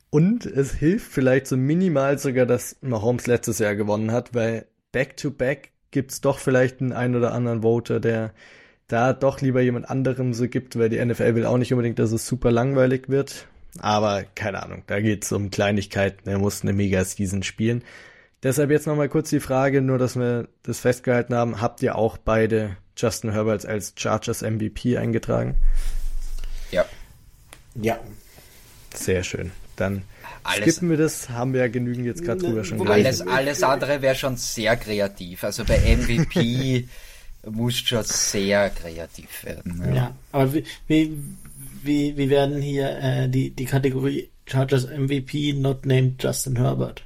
Und 0.10 0.46
es 0.46 0.74
hilft 0.74 1.12
vielleicht 1.12 1.48
so 1.48 1.58
minimal 1.58 2.20
sogar, 2.20 2.46
dass 2.46 2.78
Mahomes 2.82 3.26
letztes 3.26 3.60
Jahr 3.60 3.76
gewonnen 3.76 4.12
hat, 4.12 4.36
weil 4.36 4.68
Back-to-Back 4.92 5.72
gibt 5.90 6.12
es 6.12 6.22
doch 6.22 6.40
vielleicht 6.40 6.82
einen 6.82 6.94
ein 6.94 7.16
oder 7.16 7.34
anderen 7.34 7.64
Voter, 7.64 8.00
der 8.00 8.32
da 8.94 9.12
doch 9.12 9.42
lieber 9.42 9.62
jemand 9.62 9.90
anderem 9.90 10.34
so 10.34 10.48
gibt, 10.48 10.78
weil 10.78 10.90
die 10.90 11.04
NFL 11.04 11.36
will 11.36 11.46
auch 11.46 11.58
nicht 11.58 11.74
unbedingt, 11.74 11.98
dass 11.98 12.12
es 12.12 12.28
super 12.28 12.52
langweilig 12.52 13.10
wird. 13.10 13.48
Aber 13.80 14.24
keine 14.36 14.62
Ahnung, 14.62 14.84
da 14.86 15.02
geht 15.02 15.26
es 15.26 15.32
um 15.32 15.50
Kleinigkeiten. 15.50 16.30
Er 16.30 16.38
muss 16.38 16.62
eine 16.62 16.74
Mega-Season 16.74 17.42
spielen. 17.42 17.84
Deshalb 18.44 18.70
jetzt 18.70 18.86
nochmal 18.86 19.10
kurz 19.10 19.32
die 19.32 19.40
Frage, 19.40 19.82
nur 19.82 19.98
dass 19.98 20.16
wir 20.16 20.48
das 20.62 20.80
festgehalten 20.80 21.34
haben. 21.34 21.60
Habt 21.60 21.82
ihr 21.82 21.96
auch 21.96 22.18
beide 22.18 22.78
Justin 22.96 23.32
Herbert 23.32 23.66
als 23.66 23.94
Chargers 23.96 24.44
MVP 24.44 24.98
eingetragen? 24.98 25.56
Ja. 26.70 26.86
Ja. 27.74 27.98
Sehr 28.94 29.24
schön. 29.24 29.52
Dann 29.76 30.04
alles, 30.44 30.76
skippen 30.76 30.92
wir 30.92 30.98
das, 30.98 31.30
haben 31.30 31.54
wir 31.54 31.62
ja 31.62 31.68
genügend 31.68 32.06
jetzt 32.06 32.24
gerade 32.24 32.42
drüber 32.42 32.64
schon 32.64 32.88
Alles, 32.88 33.22
alles 33.22 33.64
andere 33.64 34.04
wäre 34.04 34.14
schon 34.14 34.38
sehr 34.38 34.78
kreativ. 34.78 35.44
Also 35.44 35.64
bei 35.64 35.80
MVP 35.80 36.88
muss 37.50 37.78
schon 37.78 38.04
sehr 38.04 38.70
kreativ 38.70 39.44
werden. 39.44 39.82
Ja, 39.86 39.94
ja 39.94 40.16
aber 40.32 40.54
wie, 40.54 40.64
wie, 40.88 41.18
wie, 41.84 42.18
wie 42.18 42.30
werden 42.30 42.62
hier 42.62 42.98
äh, 43.00 43.30
die, 43.30 43.52
die 43.52 43.66
Kategorie 43.66 44.30
Chargers 44.46 44.88
MVP 44.88 45.54
not 45.54 45.86
named 45.86 46.22
Justin 46.22 46.58
Herbert 46.58 47.04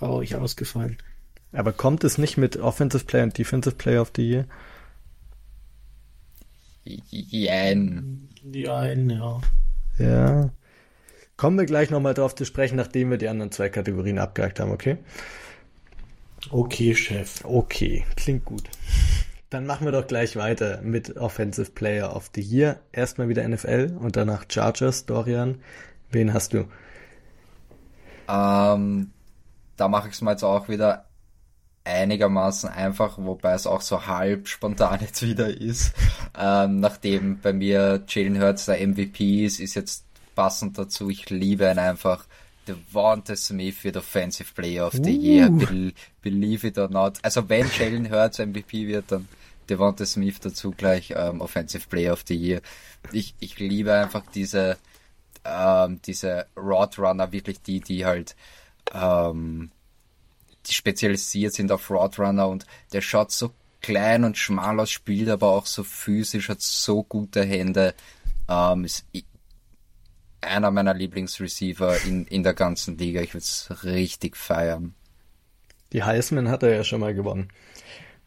äh, 0.00 0.04
euch 0.04 0.34
ausgefallen? 0.34 0.98
Aber 1.52 1.72
kommt 1.72 2.04
es 2.04 2.18
nicht 2.18 2.36
mit 2.36 2.56
Offensive 2.56 3.04
Player 3.04 3.24
und 3.24 3.38
Defensive 3.38 3.76
Player 3.76 4.02
of 4.02 4.12
the 4.16 4.28
Year? 4.28 4.44
Jein. 6.84 8.28
Jein, 8.52 9.10
ja. 9.10 9.40
Ja. 9.98 10.50
Kommen 11.36 11.58
wir 11.58 11.64
gleich 11.64 11.90
nochmal 11.90 12.14
drauf 12.14 12.34
zu 12.34 12.44
sprechen, 12.44 12.76
nachdem 12.76 13.10
wir 13.10 13.18
die 13.18 13.28
anderen 13.28 13.50
zwei 13.50 13.68
Kategorien 13.68 14.18
abgehakt 14.18 14.60
haben, 14.60 14.70
okay? 14.70 14.98
Okay, 16.50 16.94
Chef. 16.94 17.44
Okay, 17.44 18.04
klingt 18.16 18.44
gut. 18.44 18.64
Dann 19.54 19.66
machen 19.66 19.84
wir 19.84 19.92
doch 19.92 20.08
gleich 20.08 20.34
weiter 20.34 20.80
mit 20.82 21.16
Offensive 21.16 21.70
Player 21.70 22.16
of 22.16 22.28
the 22.34 22.40
Year. 22.40 22.80
Erstmal 22.90 23.28
wieder 23.28 23.46
NFL 23.46 23.96
und 24.00 24.16
danach 24.16 24.46
Chargers. 24.48 25.06
Dorian, 25.06 25.60
wen 26.10 26.34
hast 26.34 26.54
du? 26.54 26.66
Ähm, 28.28 29.12
da 29.76 29.86
mache 29.86 30.08
ich 30.08 30.14
es 30.14 30.22
mal 30.22 30.32
jetzt 30.32 30.42
auch 30.42 30.68
wieder 30.68 31.04
einigermaßen 31.84 32.68
einfach, 32.68 33.16
wobei 33.16 33.52
es 33.52 33.68
auch 33.68 33.80
so 33.80 34.08
halb 34.08 34.48
spontan 34.48 34.98
jetzt 35.02 35.22
wieder 35.22 35.46
ist. 35.46 35.94
Ähm, 36.36 36.80
nachdem 36.80 37.38
bei 37.38 37.52
mir 37.52 38.02
Jalen 38.08 38.42
Hurts 38.42 38.64
der 38.64 38.84
MVP 38.84 39.44
ist, 39.44 39.60
ist 39.60 39.74
jetzt 39.76 40.04
passend 40.34 40.78
dazu. 40.78 41.10
Ich 41.10 41.30
liebe 41.30 41.70
ihn 41.70 41.78
einfach. 41.78 42.26
Devonta 42.66 43.36
Smith 43.36 43.84
wird 43.84 43.98
Offensive 43.98 44.52
Player 44.52 44.88
of 44.88 44.94
the 44.94 45.16
uh. 45.16 45.22
Year. 45.22 45.48
Be 45.48 45.92
believe 46.22 46.66
it 46.66 46.76
or 46.76 46.88
not. 46.88 47.18
Also 47.22 47.48
wenn 47.48 47.70
Jalen 47.78 48.10
Hurts 48.10 48.40
MVP 48.40 48.88
wird, 48.88 49.12
dann 49.12 49.28
Devonta 49.68 50.06
Smith 50.06 50.40
dazu 50.40 50.72
gleich 50.72 51.12
ähm, 51.16 51.40
Offensive 51.40 51.88
Player 51.88 52.12
of 52.12 52.24
the 52.26 52.34
Year. 52.34 52.60
Ich, 53.12 53.34
ich 53.40 53.58
liebe 53.58 53.92
einfach 53.92 54.24
diese, 54.34 54.76
ähm, 55.44 56.00
diese 56.06 56.46
Roadrunner, 56.56 57.32
wirklich 57.32 57.60
die, 57.62 57.80
die 57.80 58.04
halt 58.04 58.36
ähm, 58.92 59.70
die 60.66 60.72
spezialisiert 60.72 61.52
sind 61.52 61.72
auf 61.72 61.90
Roadrunner 61.90 62.48
und 62.48 62.66
der 62.92 63.00
schaut 63.00 63.32
so 63.32 63.52
klein 63.80 64.24
und 64.24 64.38
schmal 64.38 64.80
aus, 64.80 64.90
spielt 64.90 65.28
aber 65.28 65.48
auch 65.48 65.66
so 65.66 65.84
physisch, 65.84 66.48
hat 66.48 66.62
so 66.62 67.02
gute 67.02 67.44
Hände. 67.44 67.94
Ähm, 68.48 68.84
ist, 68.84 69.04
einer 70.40 70.70
meiner 70.70 70.94
Lieblingsreceiver 70.94 72.02
in, 72.04 72.26
in 72.26 72.42
der 72.42 72.54
ganzen 72.54 72.98
Liga. 72.98 73.20
Ich 73.20 73.34
würde 73.34 73.44
es 73.44 73.84
richtig 73.84 74.36
feiern. 74.36 74.94
Die 75.92 76.02
Heisman 76.02 76.48
hat 76.48 76.62
er 76.62 76.74
ja 76.74 76.84
schon 76.84 77.00
mal 77.00 77.14
gewonnen. 77.14 77.48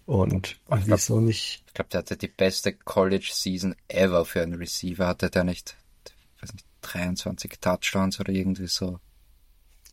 Und, 0.07 0.57
und 0.67 0.85
glaub, 0.85 0.99
wieso 0.99 1.19
nicht? 1.19 1.63
Ich 1.67 1.73
glaube, 1.73 1.89
der 1.89 1.99
hatte 1.99 2.15
die 2.15 2.29
beste 2.29 2.71
College-Season 2.71 3.75
ever 3.89 4.23
für 4.23 4.41
einen 4.41 4.55
Receiver. 4.55 5.05
Hatte 5.05 5.29
der 5.29 5.43
nicht, 5.43 5.75
weiß 6.39 6.53
nicht, 6.53 6.65
23 6.81 7.59
Touchdowns 7.59 8.17
oder 8.19 8.31
irgendwie 8.31 8.67
so. 8.67 8.99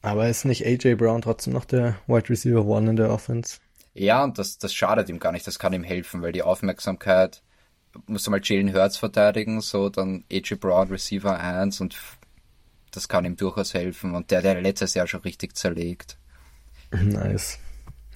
Aber 0.03 0.29
ist 0.29 0.45
nicht 0.45 0.65
AJ 0.65 0.95
Brown 0.95 1.21
trotzdem 1.21 1.53
noch 1.53 1.65
der 1.65 1.97
Wide 2.07 2.29
Receiver 2.29 2.65
One 2.65 2.91
in 2.91 2.97
der 2.97 3.11
Offense? 3.11 3.59
Ja, 3.93 4.23
und 4.23 4.39
das, 4.39 4.57
das 4.59 4.73
schadet 4.73 5.09
ihm 5.09 5.19
gar 5.19 5.33
nicht. 5.33 5.49
Das 5.49 5.59
kann 5.59 5.73
ihm 5.73 5.83
helfen, 5.83 6.23
weil 6.23 6.33
die 6.33 6.43
Aufmerksamkeit 6.43 7.43
musst 8.07 8.29
du 8.29 8.31
mal 8.31 8.41
Jalen 8.43 8.73
Hurts 8.73 8.97
verteidigen, 8.97 9.61
so 9.61 9.89
dann 9.89 10.23
AJ 10.31 10.57
Brown 10.61 10.89
Receiver 10.89 11.37
1 11.37 11.81
und 11.81 11.97
das 12.93 13.09
kann 13.09 13.25
ihm 13.25 13.35
durchaus 13.37 13.75
helfen. 13.75 14.15
Und 14.15 14.31
der, 14.31 14.43
der 14.43 14.61
letztes 14.61 14.95
Jahr 14.95 15.09
schon 15.09 15.23
richtig 15.23 15.57
zerlegt. 15.57 16.19
Nice. 16.93 17.59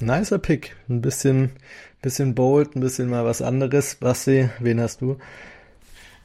Nicer 0.01 0.39
Pick. 0.39 0.77
Ein 0.89 1.01
bisschen, 1.01 1.51
bisschen 2.03 2.35
bold, 2.35 2.77
ein 2.77 2.81
bisschen 2.81 3.09
mal 3.09 3.25
was 3.25 3.43
anderes. 3.43 3.97
Basti, 3.97 4.49
wen 4.61 4.81
hast 4.81 5.01
du? 5.01 5.19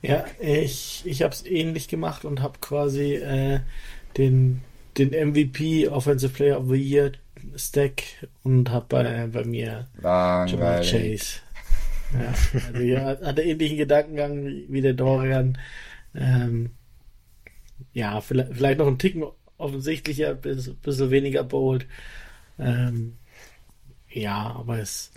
Ja, 0.01 0.25
ich, 0.39 1.03
ich 1.06 1.22
habe 1.22 1.34
es 1.34 1.46
ähnlich 1.46 1.88
gemacht 1.88 2.25
und 2.25 2.42
habe 2.42 2.60
quasi 2.60 3.15
äh, 3.15 3.62
den, 4.18 4.62
den 4.98 5.10
MVP 5.10 5.88
Offensive 5.88 6.34
Player 6.34 6.60
of 6.60 6.68
the 6.70 6.75
Year 6.75 7.13
Stack 7.56 8.03
und 8.44 8.70
habe 8.70 8.86
bei, 8.89 9.27
bei 9.27 9.46
mir 9.46 9.88
Jamal 10.01 10.82
Chase. 10.82 11.39
Ja, 12.13 12.34
also 12.68 12.80
ja, 12.80 13.18
hatte 13.22 13.42
ähnlichen 13.42 13.77
Gedankengang 13.77 14.46
wie 14.68 14.82
der 14.82 14.94
Dorian. 14.94 15.58
Ähm, 16.13 16.72
ja, 17.94 18.22
vielleicht, 18.22 18.53
vielleicht 18.53 18.80
noch 18.80 18.88
ein 18.88 19.00
Ticken 19.00 19.24
offensichtlicher, 19.58 20.36
bis, 20.36 20.74
bisschen 20.75 21.12
weniger 21.12 21.44
bold. 21.44 21.88
Ähm, 22.60 23.18
ja, 24.13 24.55
aber 24.55 24.79
es 24.79 25.12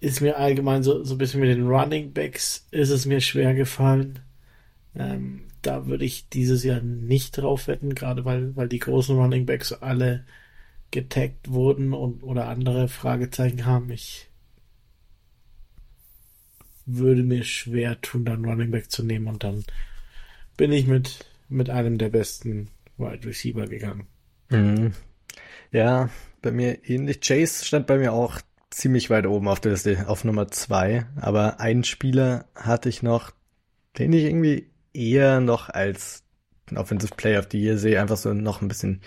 ist 0.00 0.20
mir 0.20 0.38
allgemein 0.38 0.82
so, 0.82 1.04
so 1.04 1.14
ein 1.14 1.18
bisschen 1.18 1.40
mit 1.40 1.50
den 1.50 1.66
Running 1.66 2.12
Backs 2.12 2.66
ist 2.70 2.90
es 2.90 3.04
mir 3.06 3.20
schwer 3.20 3.54
gefallen. 3.54 4.20
Ähm, 4.94 5.42
da 5.62 5.86
würde 5.86 6.04
ich 6.04 6.28
dieses 6.30 6.64
Jahr 6.64 6.80
nicht 6.80 7.36
drauf 7.36 7.68
wetten, 7.68 7.94
gerade 7.94 8.24
weil, 8.24 8.56
weil 8.56 8.68
die 8.68 8.78
großen 8.78 9.16
Running 9.16 9.44
Backs 9.44 9.72
alle 9.72 10.24
getaggt 10.90 11.50
wurden 11.50 11.92
und 11.92 12.22
oder 12.22 12.48
andere 12.48 12.88
Fragezeichen 12.88 13.66
haben. 13.66 13.90
Ich 13.90 14.28
würde 16.86 17.22
mir 17.22 17.44
schwer 17.44 18.00
tun, 18.00 18.24
dann 18.24 18.44
Running 18.44 18.70
Back 18.70 18.90
zu 18.90 19.04
nehmen 19.04 19.28
und 19.28 19.44
dann 19.44 19.64
bin 20.56 20.72
ich 20.72 20.86
mit, 20.86 21.26
mit 21.48 21.70
einem 21.70 21.98
der 21.98 22.08
besten 22.08 22.68
Wide 22.96 23.26
Receiver 23.26 23.66
gegangen. 23.66 24.06
Mhm. 24.48 24.92
Ja, 25.70 26.10
bei 26.42 26.50
mir 26.50 26.88
ähnlich. 26.88 27.20
Chase 27.20 27.64
stand 27.64 27.86
bei 27.86 27.98
mir 27.98 28.12
auch 28.12 28.40
ziemlich 28.70 29.10
weit 29.10 29.26
oben 29.26 29.48
auf 29.48 29.60
der 29.60 29.72
Liste, 29.72 30.08
auf 30.08 30.24
Nummer 30.24 30.48
zwei. 30.48 31.06
Aber 31.20 31.60
einen 31.60 31.84
Spieler 31.84 32.46
hatte 32.54 32.88
ich 32.88 33.02
noch, 33.02 33.32
den 33.98 34.12
ich 34.12 34.24
irgendwie 34.24 34.70
eher 34.92 35.40
noch 35.40 35.68
als 35.68 36.22
Offensive 36.74 37.14
Player 37.16 37.40
of 37.40 37.48
the 37.50 37.60
Year 37.60 37.78
sehe, 37.78 38.00
einfach 38.00 38.16
so 38.16 38.32
noch 38.32 38.62
ein 38.62 38.68
bisschen 38.68 39.00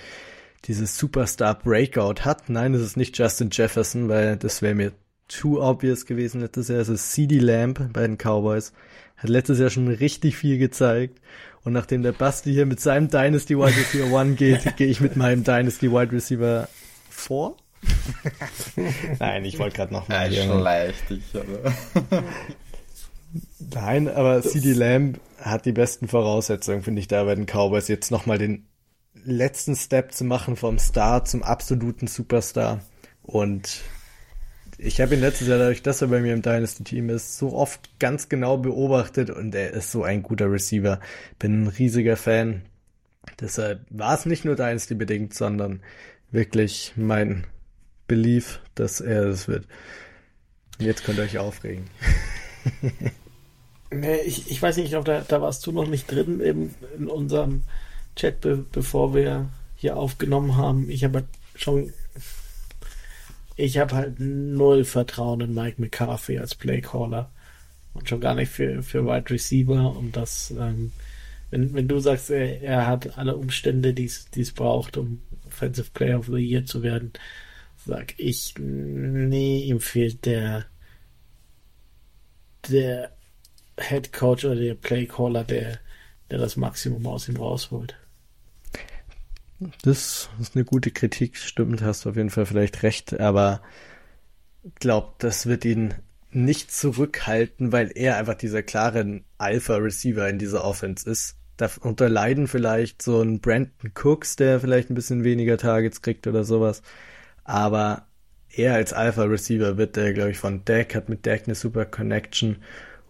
dieses 0.66 0.98
Superstar 0.98 1.58
Breakout 1.60 2.26
hat. 2.26 2.50
Nein, 2.50 2.74
es 2.74 2.82
ist 2.82 2.98
nicht 2.98 3.18
Justin 3.18 3.50
Jefferson, 3.52 4.10
weil 4.10 4.38
das 4.38 4.62
wäre 4.62 4.76
mir 4.76 4.92
too 5.28 5.62
obvious 5.62 6.06
gewesen 6.06 6.42
letztes 6.42 6.68
Jahr. 6.68 6.80
Es 6.80 6.90
ist 6.90 7.12
CD 7.12 7.40
Lamb 7.40 7.92
bei 7.94 8.06
den 8.06 8.18
Cowboys. 8.18 8.74
Hat 9.18 9.30
letztes 9.30 9.60
Jahr 9.60 9.70
schon 9.70 9.88
richtig 9.88 10.36
viel 10.36 10.58
gezeigt. 10.58 11.22
Und 11.64 11.74
nachdem 11.74 12.04
der 12.04 12.12
Basti 12.12 12.52
hier 12.52 12.66
mit 12.66 12.82
seinem 12.82 13.08
Dynasty 13.08 13.58
Wide 13.58 13.78
Receiver 13.78 14.12
One 14.12 14.34
geht, 14.34 14.76
gehe 14.78 14.88
ich 14.88 15.00
mit 15.00 15.16
meinem 15.16 15.44
Dynasty 15.44 15.92
Wide 15.92 16.12
Receiver 16.12 16.68
4. 17.14 17.56
Nein, 19.20 19.46
ich 19.46 19.60
wollte 19.60 19.76
gerade 19.76 19.94
noch 19.94 20.08
mal 20.08 20.32
ja, 20.32 20.44
schlecht 20.44 21.10
dich, 21.10 21.24
aber. 21.34 22.24
Nein, 23.60 24.08
aber 24.08 24.42
CD 24.42 24.74
Lamb 24.74 25.20
hat 25.40 25.66
die 25.66 25.72
besten 25.72 26.08
Voraussetzungen, 26.08 26.84
finde 26.84 27.02
ich, 27.02 27.08
da 27.08 27.24
bei 27.24 27.36
den 27.36 27.46
Cowboys 27.46 27.88
jetzt 27.88 28.12
nochmal 28.12 28.38
den 28.38 28.68
letzten 29.26 29.76
Step 29.76 30.14
zu 30.14 30.24
machen 30.24 30.56
vom 30.56 30.80
Star 30.80 31.26
zum 31.26 31.44
absoluten 31.44 32.08
Superstar. 32.08 32.82
Und 33.24 33.82
ich 34.78 35.02
habe 35.02 35.16
ihn 35.16 35.22
letztes 35.22 35.48
Jahr, 35.48 35.58
dadurch, 35.58 35.82
dass 35.82 36.02
er 36.02 36.10
bei 36.10 36.20
mir 36.20 36.34
im 36.34 36.42
Dynasty-Team 36.42 37.10
ist, 37.10 37.38
so 37.38 37.54
oft 37.54 38.00
ganz 38.00 38.30
genau 38.30 38.58
beobachtet 38.58 39.30
und 39.30 39.56
er 39.56 39.72
ist 39.72 39.92
so 39.92 40.04
ein 40.04 40.24
guter 40.24 40.52
Receiver. 40.52 41.00
Bin 41.40 41.64
ein 41.64 41.68
riesiger 41.68 42.18
Fan. 42.18 42.64
Deshalb 43.40 43.86
war 43.90 44.16
es 44.16 44.26
nicht 44.26 44.46
nur 44.46 44.56
Dynasty-bedingt, 44.56 45.34
sondern 45.34 45.82
wirklich 46.34 46.92
mein 46.98 47.46
Belief, 48.08 48.60
dass 48.76 49.00
er 49.00 49.24
es 49.28 49.48
wird. 49.48 49.66
Jetzt 50.80 51.06
könnt 51.06 51.20
ihr 51.20 51.24
euch 51.24 51.38
aufregen. 51.38 51.86
nee, 53.92 54.18
ich, 54.26 54.52
ich 54.52 54.62
weiß 54.62 54.76
nicht, 54.76 54.86
ich 54.86 54.92
glaube, 54.92 55.06
da, 55.06 55.22
da 55.22 55.42
warst 55.42 55.66
du 55.66 55.72
noch 55.72 55.88
nicht 55.88 56.12
drin 56.12 56.42
in, 56.42 56.74
in 56.98 57.08
unserem 57.08 57.64
Chat, 58.18 58.42
be, 58.42 58.66
bevor 58.72 59.16
wir 59.16 59.50
hier 59.78 59.96
aufgenommen 59.96 60.58
haben. 60.58 60.90
Ich 60.90 61.06
habe 61.06 61.24
schon 61.56 61.94
ich 63.56 63.78
habe 63.78 63.96
halt 63.96 64.20
null 64.20 64.84
Vertrauen 64.84 65.42
in 65.42 65.54
Mike 65.54 65.80
McCarthy 65.80 66.40
als 66.40 66.56
Playcaller. 66.56 67.30
Und 67.94 68.10
schon 68.10 68.22
gar 68.22 68.34
nicht 68.34 68.52
für, 68.52 68.82
für 68.82 69.06
Wide 69.06 69.30
Receiver. 69.30 69.96
Und 69.96 70.16
das, 70.16 70.52
ähm, 70.52 70.92
wenn, 71.54 71.72
wenn 71.76 71.88
du 71.88 72.00
sagst, 72.00 72.32
er, 72.32 72.64
er 72.64 72.88
hat 72.88 73.16
alle 73.16 73.38
Umstände, 73.38 73.94
die 73.94 74.06
es 74.06 74.52
braucht, 74.52 74.98
um 74.98 75.22
Offensive 75.46 75.92
Player 75.94 76.18
of 76.18 76.26
the 76.26 76.38
Year 76.38 76.66
zu 76.66 76.82
werden, 76.82 77.14
sag 77.86 78.16
ich, 78.18 78.56
nee, 78.58 79.64
ihm 79.66 79.80
fehlt 79.80 80.26
der, 80.26 80.66
der 82.68 83.12
Head 83.80 84.12
Coach 84.14 84.46
oder 84.46 84.56
der 84.56 84.74
Playcaller, 84.74 85.44
der, 85.44 85.80
der 86.32 86.40
das 86.40 86.56
Maximum 86.56 87.06
aus 87.06 87.30
ihm 87.30 87.38
rausholt. 87.38 87.96
Das 89.84 90.30
ist 90.42 90.56
eine 90.56 90.66
gute 90.66 90.90
Kritik, 90.90 91.38
stimmt, 91.38 91.84
hast 91.84 92.06
du 92.06 92.10
auf 92.10 92.16
jeden 92.16 92.32
Fall 92.32 92.48
vielleicht 92.48 92.82
recht, 92.82 93.20
aber 93.20 93.62
glaub, 94.80 95.20
das 95.20 95.46
wird 95.46 95.66
ihn 95.66 95.94
nicht 96.32 96.72
zurückhalten, 96.72 97.72
weil 97.72 97.92
er 97.94 98.18
einfach 98.18 98.34
dieser 98.34 98.64
klare 98.64 99.22
Alpha-Receiver 99.38 100.28
in 100.28 100.40
dieser 100.40 100.64
Offense 100.64 101.08
ist. 101.08 101.38
Darunter 101.58 102.10
leiden 102.10 102.48
vielleicht 102.48 103.02
so 103.02 103.22
ein 103.22 103.40
Brandon 103.40 103.92
Cooks, 103.96 104.36
der 104.36 104.60
vielleicht 104.60 104.90
ein 104.90 104.96
bisschen 104.96 105.24
weniger 105.24 105.58
Targets 105.58 106.02
kriegt 106.02 106.28
oder 106.28 106.44
sowas. 106.44 106.82
Aber 107.44 108.08
er 108.50 108.76
als 108.76 108.94
Alpha-Receiver 108.94 109.78
wird 109.78 109.98
er, 109.98 110.14
glaube 110.14 110.32
ich, 110.32 110.38
von 110.38 110.64
Dak, 110.66 110.96
hat 110.96 111.10
mit 111.10 111.26
Dak 111.26 111.44
eine 111.46 111.56
super 111.56 111.86
Connection 111.86 112.58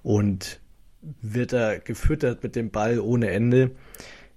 und 0.02 0.60
wird 1.22 1.54
er 1.54 1.80
gefüttert 1.80 2.44
mit 2.44 2.56
dem 2.56 2.72
Ball 2.72 3.00
ohne 3.00 3.30
Ende. 3.30 3.72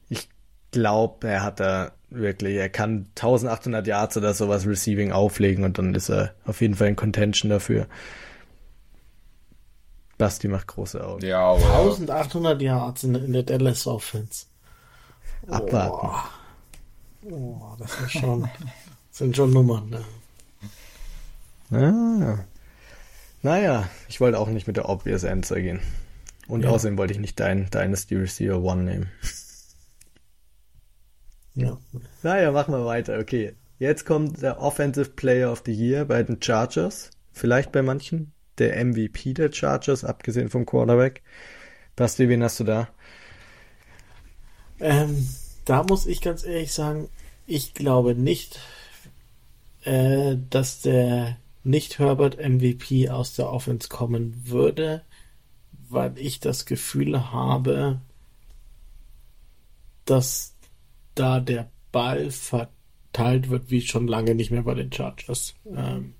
Ich 0.08 0.28
glaube, 0.72 1.28
er 1.28 1.42
hat 1.42 1.60
da 1.60 1.92
wirklich, 2.10 2.56
er 2.56 2.68
kann 2.68 3.06
1800 3.16 3.86
Yards 3.86 4.16
oder 4.16 4.34
sowas 4.34 4.66
Receiving 4.66 5.12
auflegen 5.12 5.64
und 5.64 5.78
dann 5.78 5.94
ist 5.94 6.08
er 6.08 6.34
auf 6.44 6.60
jeden 6.60 6.74
Fall 6.74 6.88
in 6.88 6.96
Contention 6.96 7.50
dafür. 7.50 7.86
Basti 10.18 10.48
macht 10.48 10.68
große 10.68 11.04
Augen. 11.04 11.24
Ja, 11.24 11.52
1800 11.52 12.60
Yards 12.62 13.04
in, 13.04 13.14
in, 13.14 13.32
der 13.32 13.42
Dallas 13.42 13.86
Offense. 13.86 14.46
Abwarten. 15.46 16.08
Oh, 17.24 17.30
oh 17.30 17.76
das 17.78 18.00
ist 18.00 18.12
schon, 18.12 18.48
sind 19.10 19.36
schon 19.36 19.52
Nummern, 19.52 19.90
ne? 19.90 20.04
Ah. 21.70 22.44
Naja, 23.42 23.88
ich 24.08 24.20
wollte 24.20 24.38
auch 24.38 24.48
nicht 24.48 24.66
mit 24.66 24.76
der 24.76 24.88
Obvious 24.88 25.24
Answer 25.24 25.60
gehen. 25.60 25.80
Und 26.48 26.62
ja. 26.62 26.70
außerdem 26.70 26.96
wollte 26.96 27.12
ich 27.12 27.18
nicht 27.18 27.38
dein 27.38 27.68
Dynasty 27.70 28.16
Receiver 28.16 28.60
One 28.62 28.82
nehmen. 28.84 29.10
Ja. 31.54 31.78
Naja, 32.22 32.52
machen 32.52 32.74
wir 32.74 32.84
weiter. 32.84 33.18
Okay. 33.18 33.54
Jetzt 33.78 34.04
kommt 34.04 34.42
der 34.42 34.60
Offensive 34.60 35.10
Player 35.10 35.50
of 35.50 35.62
the 35.66 35.72
Year 35.72 36.04
bei 36.04 36.22
den 36.22 36.40
Chargers. 36.40 37.10
Vielleicht 37.32 37.72
bei 37.72 37.82
manchen. 37.82 38.32
Der 38.58 38.84
MVP 38.84 39.34
der 39.34 39.52
Chargers, 39.52 40.04
abgesehen 40.04 40.48
vom 40.48 40.66
Quarterback. 40.66 41.22
Basti, 41.94 42.28
wen 42.28 42.42
hast 42.42 42.60
du 42.60 42.64
da? 42.64 42.88
Ähm, 44.80 45.28
da 45.64 45.82
muss 45.82 46.06
ich 46.06 46.20
ganz 46.20 46.44
ehrlich 46.44 46.72
sagen, 46.72 47.08
ich 47.46 47.74
glaube 47.74 48.14
nicht, 48.14 48.60
äh, 49.84 50.36
dass 50.50 50.82
der 50.82 51.36
nicht 51.64 51.98
Herbert 51.98 52.38
MVP 52.38 53.08
aus 53.10 53.34
der 53.34 53.50
Offense 53.50 53.88
kommen 53.88 54.42
würde, 54.44 55.02
weil 55.88 56.16
ich 56.18 56.40
das 56.40 56.66
Gefühl 56.66 57.32
habe, 57.32 58.00
dass 60.04 60.54
da 61.14 61.40
der 61.40 61.70
Ball 61.92 62.30
verteilt 62.30 63.50
wird, 63.50 63.70
wie 63.70 63.80
schon 63.80 64.06
lange 64.06 64.34
nicht 64.34 64.50
mehr 64.50 64.62
bei 64.62 64.74
den 64.74 64.92
Chargers. 64.92 65.54
Ähm, 65.66 66.14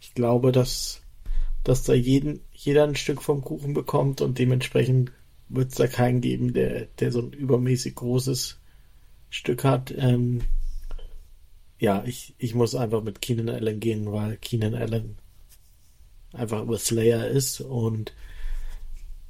ich 0.00 0.14
glaube, 0.14 0.52
dass, 0.52 1.02
dass 1.66 1.82
da 1.82 1.94
jeden, 1.94 2.42
jeder 2.52 2.84
ein 2.84 2.94
Stück 2.94 3.20
vom 3.20 3.42
Kuchen 3.42 3.74
bekommt 3.74 4.20
und 4.20 4.38
dementsprechend 4.38 5.10
wird 5.48 5.70
es 5.70 5.74
da 5.74 5.88
keinen 5.88 6.20
geben, 6.20 6.52
der, 6.52 6.86
der 7.00 7.10
so 7.10 7.20
ein 7.20 7.32
übermäßig 7.32 7.96
großes 7.96 8.60
Stück 9.30 9.64
hat. 9.64 9.92
Ähm, 9.98 10.42
ja, 11.80 12.04
ich, 12.06 12.36
ich 12.38 12.54
muss 12.54 12.76
einfach 12.76 13.02
mit 13.02 13.20
Keenan 13.20 13.48
Allen 13.48 13.80
gehen, 13.80 14.12
weil 14.12 14.36
Keenan 14.36 14.76
Allen 14.76 15.16
einfach 16.32 16.62
über 16.62 16.78
Slayer 16.78 17.26
ist 17.26 17.60
und 17.60 18.14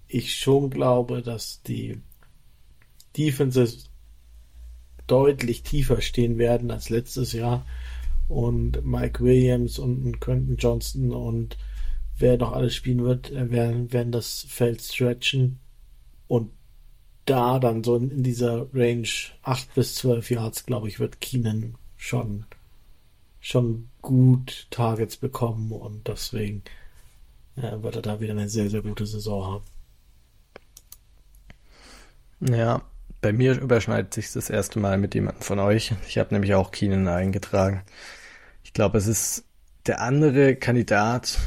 ich 0.07 0.35
schon 0.35 0.69
glaube, 0.69 1.23
dass 1.23 1.63
die 1.63 2.03
Defenses 3.17 3.89
deutlich 5.07 5.63
tiefer 5.63 6.03
stehen 6.03 6.37
werden 6.37 6.71
als 6.71 6.91
letztes 6.91 7.33
Jahr. 7.33 7.65
Und 8.29 8.85
Mike 8.85 9.25
Williams 9.25 9.79
und 9.79 10.21
Quentin 10.21 10.57
Johnston 10.57 11.13
und 11.13 11.57
wer 12.19 12.37
noch 12.39 12.53
alles 12.53 12.75
spielen 12.75 13.05
wird, 13.05 13.31
äh, 13.31 13.51
werden, 13.51 13.93
werden 13.93 14.13
das 14.13 14.47
Feld 14.49 14.83
stretchen. 14.83 15.59
Und 16.29 16.51
da 17.25 17.59
dann 17.59 17.85
so 17.85 17.97
in 17.97 18.23
dieser 18.23 18.73
Range 18.73 19.09
8 19.43 19.75
bis 19.75 19.97
12 19.97 20.31
Yards, 20.31 20.67
glaube 20.67 20.89
ich, 20.89 21.01
wird 21.01 21.21
Keenan 21.21 21.75
schon, 21.97 22.47
schon 23.41 23.89
gut 24.01 24.69
Targets 24.71 25.17
bekommen 25.17 25.73
und 25.73 26.07
deswegen 26.09 26.63
äh, 27.57 27.83
wird 27.83 27.97
er 27.97 28.03
da 28.03 28.21
wieder 28.21 28.33
eine 28.33 28.49
sehr, 28.49 28.71
sehr 28.71 28.83
gute 28.83 29.07
Saison 29.07 29.47
haben. 29.47 29.65
Ja, 32.55 32.83
bei 33.21 33.33
mir 33.33 33.59
überschneidet 33.59 34.15
sich 34.15 34.33
das 34.33 34.51
erste 34.51 34.79
Mal 34.79 34.99
mit 34.99 35.15
jemandem 35.15 35.43
von 35.43 35.59
euch. 35.59 35.93
Ich 36.07 36.19
habe 36.19 36.35
nämlich 36.35 36.55
auch 36.55 36.71
Keenan 36.71 37.09
eingetragen. 37.09 37.83
Ich 38.63 38.73
glaube, 38.73 38.99
es 38.99 39.07
ist 39.07 39.45
der 39.87 40.01
andere 40.01 40.55
Kandidat, 40.55 41.39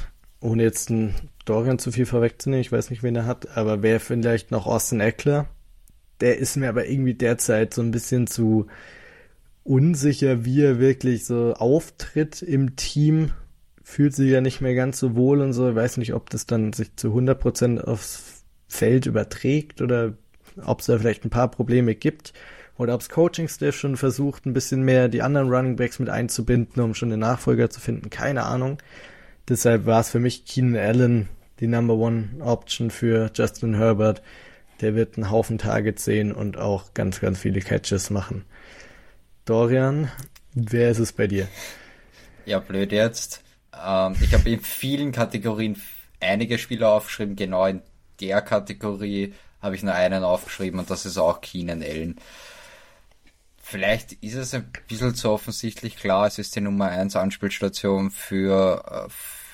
ohne 0.42 0.64
jetzt 0.64 0.90
einen 0.90 1.14
Dorian 1.46 1.80
zu 1.80 1.92
viel 1.92 2.06
vorwegzunehmen, 2.06 2.62
ich 2.62 2.72
weiß 2.72 2.90
nicht, 2.90 3.04
wen 3.04 3.16
er 3.16 3.26
hat, 3.26 3.58
aber 3.58 3.84
wäre 3.84 4.00
vielleicht 4.00 4.52
noch 4.52 4.68
Austin 4.68 5.00
Eckler. 5.00 5.48
Der 6.22 6.38
ist 6.38 6.58
mir 6.58 6.70
aber 6.70 6.88
irgendwie 6.88 7.14
derzeit 7.14 7.74
so 7.74 7.82
ein 7.82 7.92
bisschen 7.92 8.28
zu 8.28 8.68
unsicher, 9.64 10.46
wie 10.46 10.62
er 10.62 10.80
wirklich 10.80 11.26
so 11.26 11.54
auftritt 11.54 12.42
im 12.42 12.76
Team. 12.76 13.32
Fühlt 13.84 14.16
sich 14.16 14.30
ja 14.30 14.42
nicht 14.42 14.62
mehr 14.62 14.76
ganz 14.76 15.00
so 15.00 15.16
wohl 15.16 15.42
und 15.42 15.54
so. 15.54 15.70
Ich 15.70 15.76
weiß 15.76 15.98
nicht, 15.98 16.14
ob 16.14 16.30
das 16.30 16.46
dann 16.46 16.74
sich 16.74 16.96
zu 16.96 17.10
100% 17.10 17.82
aufs 17.82 18.44
Feld 18.68 19.06
überträgt 19.06 19.82
oder 19.82 20.14
ob 20.64 20.80
es 20.80 20.88
da 20.88 20.98
vielleicht 20.98 21.26
ein 21.26 21.30
paar 21.30 21.50
Probleme 21.50 21.96
gibt 21.96 22.34
oder 22.78 22.94
ob 22.94 23.02
es 23.02 23.10
Coaching-Staff 23.10 23.76
schon 23.76 23.98
versucht, 23.98 24.46
ein 24.46 24.54
bisschen 24.54 24.84
mehr 24.84 25.10
die 25.10 25.22
anderen 25.22 25.50
Running 25.50 25.76
Backs 25.76 26.00
mit 26.00 26.10
einzubinden, 26.10 26.82
um 26.82 26.94
schon 26.94 27.10
den 27.10 27.20
Nachfolger 27.20 27.70
zu 27.70 27.80
finden. 27.80 28.10
Keine 28.10 28.44
Ahnung. 28.44 28.78
Deshalb 29.50 29.88
war 29.88 30.02
es 30.02 30.12
für 30.12 30.20
mich 30.20 30.46
Keenan 30.46 30.80
Allen 30.80 31.30
die 31.60 31.68
Number 31.68 31.96
One 31.96 32.30
Option 32.40 32.92
für 32.92 33.32
Justin 33.34 33.76
Herbert. 33.76 34.22
Der 34.80 34.96
wird 34.96 35.18
einen 35.18 35.32
Haufen 35.32 35.58
Targets 35.58 36.06
sehen 36.06 36.32
und 36.32 36.58
auch 36.58 36.94
ganz, 36.94 37.20
ganz 37.20 37.40
viele 37.40 37.60
Catches 37.60 38.12
machen. 38.12 38.46
Dorian, 39.46 40.12
wer 40.54 40.92
ist 40.92 41.00
es 41.00 41.12
bei 41.12 41.26
dir? 41.26 41.48
Ja, 42.46 42.60
blöd 42.60 42.92
jetzt. 42.92 43.42
Ähm, 43.74 44.16
ich 44.22 44.34
habe 44.36 44.50
in 44.50 44.62
vielen 44.62 45.12
Kategorien 45.12 45.82
einige 46.20 46.60
Spieler 46.60 46.90
aufgeschrieben, 46.90 47.36
genau 47.36 47.66
in 47.66 47.82
der 48.20 48.42
Kategorie 48.42 49.34
habe 49.62 49.76
ich 49.76 49.84
nur 49.84 49.94
einen 49.94 50.24
aufgeschrieben 50.24 50.80
und 50.80 50.90
das 50.90 51.06
ist 51.06 51.18
auch 51.18 51.42
Keenan 51.42 51.82
Allen. 51.82 52.20
Vielleicht 53.62 54.14
ist 54.14 54.36
es 54.36 54.54
ein 54.54 54.72
bisschen 54.88 55.16
zu 55.16 55.30
offensichtlich 55.30 55.98
klar, 55.98 56.28
es 56.28 56.40
ist 56.40 56.56
die 56.56 56.62
Nummer 56.62 56.90
1 56.90 57.16
Anspielstation 57.16 58.10
für, 58.10 59.08
äh, 59.08 59.10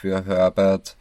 für 0.05 0.23
Herbert. 0.25 0.97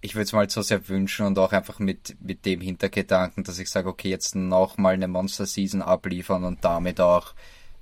Ich 0.00 0.16
würde 0.16 0.24
es 0.24 0.32
mal 0.32 0.50
so 0.50 0.60
sehr 0.60 0.88
wünschen 0.88 1.24
und 1.24 1.38
auch 1.38 1.52
einfach 1.52 1.78
mit, 1.78 2.16
mit 2.20 2.44
dem 2.44 2.60
Hintergedanken, 2.60 3.44
dass 3.44 3.60
ich 3.60 3.70
sage, 3.70 3.88
okay, 3.88 4.10
jetzt 4.10 4.34
nochmal 4.34 4.94
eine 4.94 5.06
Monster 5.06 5.46
Season 5.46 5.82
abliefern 5.82 6.42
und 6.42 6.64
damit 6.64 7.00
auch 7.00 7.34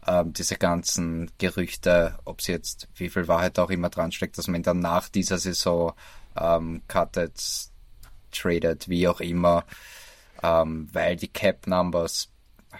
ähm, 0.07 0.35
diese 0.35 0.57
ganzen 0.57 1.30
Gerüchte, 1.38 2.18
ob 2.26 2.40
es 2.40 2.48
jetzt, 2.48 2.88
wie 2.96 3.09
viel 3.09 3.28
Wahrheit 3.28 3.59
auch 3.59 3.70
immer 3.70 3.88
dran 3.88 4.12
steckt, 4.12 4.37
dass 4.37 4.46
man 4.46 4.62
dann 4.62 4.80
nach 4.80 5.09
dieser 5.09 5.38
Saison 5.38 5.94
ähm, 6.38 6.83
cuttet, 6.87 7.40
traded, 8.30 8.90
wie 8.90 9.09
auch 9.09 9.20
immer, 9.20 9.64
ähm, 10.42 10.88
weil 10.92 11.16
die 11.16 11.28
Cap 11.28 11.66
Numbers 11.66 12.28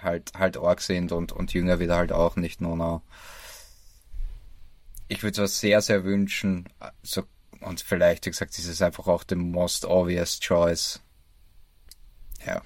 halt, 0.03 0.31
halt 0.37 0.57
arg 0.57 0.81
sind 0.81 1.11
und, 1.11 1.31
und 1.31 1.53
jünger 1.53 1.79
wieder 1.79 1.97
halt 1.97 2.11
auch 2.11 2.35
nicht 2.35 2.61
nur 2.61 2.77
noch. 2.77 3.01
Ich 5.07 5.23
würde 5.23 5.43
es 5.43 5.59
sehr, 5.59 5.81
sehr 5.81 6.03
wünschen, 6.03 6.67
so, 7.03 7.23
und 7.61 7.81
vielleicht, 7.81 8.25
wie 8.25 8.31
gesagt, 8.31 8.57
ist 8.57 8.67
es 8.67 8.81
einfach 8.81 9.07
auch 9.07 9.23
the 9.27 9.35
most 9.35 9.85
obvious 9.85 10.39
choice. 10.39 11.01
Ja. 12.45 12.61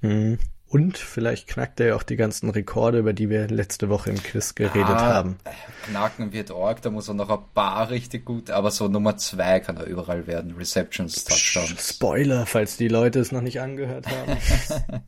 Mhm. 0.00 0.38
Und 0.70 0.98
vielleicht 0.98 1.48
knackt 1.48 1.80
er 1.80 1.86
ja 1.86 1.96
auch 1.96 2.02
die 2.02 2.16
ganzen 2.16 2.50
Rekorde, 2.50 2.98
über 2.98 3.14
die 3.14 3.30
wir 3.30 3.48
letzte 3.48 3.88
Woche 3.88 4.10
im 4.10 4.22
Quiz 4.22 4.54
geredet 4.54 4.84
ah, 4.86 5.14
haben. 5.14 5.38
Knacken 5.86 6.32
wird 6.32 6.50
arg, 6.50 6.82
da 6.82 6.90
muss 6.90 7.08
er 7.08 7.14
noch 7.14 7.30
ein 7.30 7.42
paar 7.54 7.88
richtig 7.88 8.26
gut, 8.26 8.50
aber 8.50 8.70
so 8.70 8.86
Nummer 8.86 9.16
zwei 9.16 9.60
kann 9.60 9.78
er 9.78 9.86
überall 9.86 10.26
werden. 10.26 10.56
Receptions, 10.56 11.24
Touchdowns. 11.24 11.88
Spoiler, 11.88 12.44
falls 12.44 12.76
die 12.76 12.88
Leute 12.88 13.18
es 13.18 13.32
noch 13.32 13.40
nicht 13.40 13.62
angehört 13.62 14.08
haben. 14.08 14.36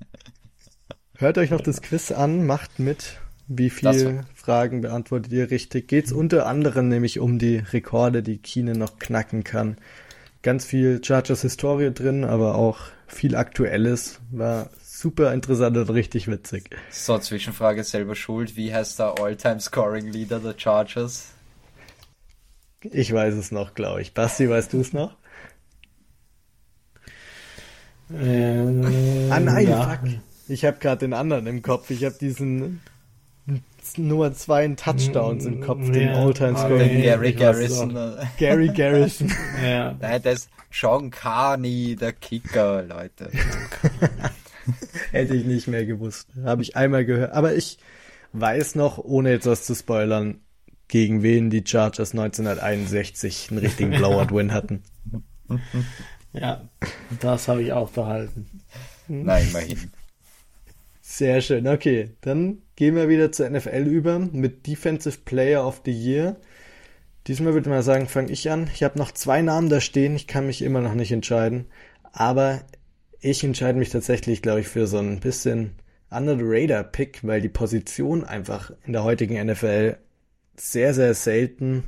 Hört 1.18 1.36
euch 1.36 1.50
noch 1.50 1.60
das 1.60 1.82
Quiz 1.82 2.10
an, 2.10 2.46
macht 2.46 2.78
mit. 2.78 3.18
Wie 3.52 3.68
viele 3.68 4.24
Fragen 4.32 4.80
beantwortet 4.80 5.32
ihr 5.32 5.50
richtig? 5.50 5.88
Geht's 5.88 6.12
unter 6.12 6.46
anderem 6.46 6.88
nämlich 6.88 7.18
um 7.18 7.40
die 7.40 7.56
Rekorde, 7.56 8.22
die 8.22 8.38
Kine 8.38 8.74
noch 8.74 9.00
knacken 9.00 9.42
kann. 9.42 9.76
Ganz 10.42 10.64
viel 10.64 11.02
Chargers 11.02 11.42
Historie 11.42 11.90
drin, 11.92 12.22
aber 12.24 12.54
auch 12.54 12.78
viel 13.08 13.34
Aktuelles. 13.34 14.20
War 14.30 14.70
super 14.80 15.34
interessant 15.34 15.76
und 15.76 15.90
richtig 15.90 16.28
witzig. 16.28 16.70
So, 16.92 17.18
Zwischenfrage 17.18 17.82
selber 17.82 18.14
schuld. 18.14 18.54
Wie 18.54 18.72
heißt 18.72 19.00
der 19.00 19.18
All-Time 19.18 19.58
Scoring 19.58 20.06
Leader 20.06 20.38
der 20.38 20.54
Chargers? 20.56 21.32
Ich 22.82 23.12
weiß 23.12 23.34
es 23.34 23.50
noch, 23.50 23.74
glaube 23.74 24.00
ich. 24.00 24.14
Basti, 24.14 24.48
weißt 24.48 24.74
du 24.74 24.80
es 24.80 24.92
noch? 24.92 25.16
Ähm, 28.12 29.28
ah 29.28 29.40
nein, 29.40 29.68
ja. 29.68 29.82
fuck. 29.88 30.08
Ich 30.46 30.64
habe 30.64 30.78
gerade 30.78 31.00
den 31.00 31.14
anderen 31.14 31.48
im 31.48 31.62
Kopf. 31.62 31.90
Ich 31.90 32.04
habe 32.04 32.14
diesen 32.16 32.80
Nummer 33.98 34.32
zwei 34.32 34.66
Touchdowns 34.68 35.44
im 35.44 35.60
Kopf, 35.60 35.86
ja, 35.86 35.92
den 35.92 36.08
All-Time 36.10 36.56
Scoring. 36.56 36.88
Den 36.88 37.02
Gary 37.02 37.32
Garrison. 37.32 37.94
Gary 38.38 38.68
Garrison. 38.68 39.32
ja. 39.64 39.96
Nein, 40.00 40.22
das 40.22 40.34
ist 40.40 40.50
Sean 40.70 41.10
Carney, 41.10 41.96
der 41.96 42.12
Kicker, 42.12 42.82
Leute. 42.82 43.30
Hätte 45.10 45.34
ich 45.34 45.44
nicht 45.44 45.68
mehr 45.68 45.84
gewusst. 45.86 46.28
Habe 46.44 46.62
ich 46.62 46.76
einmal 46.76 47.04
gehört. 47.04 47.32
Aber 47.32 47.54
ich 47.54 47.78
weiß 48.32 48.76
noch, 48.76 48.98
ohne 48.98 49.30
jetzt 49.30 49.46
was 49.46 49.64
zu 49.64 49.74
spoilern, 49.74 50.40
gegen 50.88 51.22
wen 51.22 51.50
die 51.50 51.64
Chargers 51.66 52.12
1961 52.12 53.48
einen 53.50 53.58
richtigen 53.58 53.90
Blowout-Win 53.90 54.52
hatten. 54.52 54.82
Ja, 56.32 56.68
das 57.20 57.48
habe 57.48 57.62
ich 57.62 57.72
auch 57.72 57.90
behalten. 57.90 58.46
Nein, 59.08 59.46
immerhin. 59.48 59.90
Sehr 61.20 61.42
schön. 61.42 61.68
Okay, 61.68 62.12
dann 62.22 62.62
gehen 62.76 62.96
wir 62.96 63.10
wieder 63.10 63.30
zur 63.30 63.50
NFL 63.50 63.86
über 63.86 64.18
mit 64.18 64.66
Defensive 64.66 65.18
Player 65.26 65.66
of 65.66 65.82
the 65.84 65.92
Year. 65.92 66.36
Diesmal 67.26 67.52
würde 67.52 67.68
ich 67.68 67.70
mal 67.70 67.82
sagen, 67.82 68.08
fange 68.08 68.32
ich 68.32 68.50
an. 68.50 68.70
Ich 68.72 68.82
habe 68.82 68.98
noch 68.98 69.12
zwei 69.12 69.42
Namen 69.42 69.68
da 69.68 69.82
stehen. 69.82 70.16
Ich 70.16 70.26
kann 70.26 70.46
mich 70.46 70.62
immer 70.62 70.80
noch 70.80 70.94
nicht 70.94 71.12
entscheiden. 71.12 71.66
Aber 72.10 72.62
ich 73.20 73.44
entscheide 73.44 73.78
mich 73.78 73.90
tatsächlich, 73.90 74.40
glaube 74.40 74.60
ich, 74.60 74.68
für 74.68 74.86
so 74.86 74.96
ein 74.96 75.20
bisschen 75.20 75.72
Under 76.08 76.38
the 76.38 76.42
Radar 76.42 76.84
Pick, 76.84 77.18
weil 77.22 77.42
die 77.42 77.50
Position 77.50 78.24
einfach 78.24 78.72
in 78.86 78.94
der 78.94 79.04
heutigen 79.04 79.34
NFL 79.44 79.98
sehr, 80.56 80.94
sehr 80.94 81.12
selten 81.12 81.84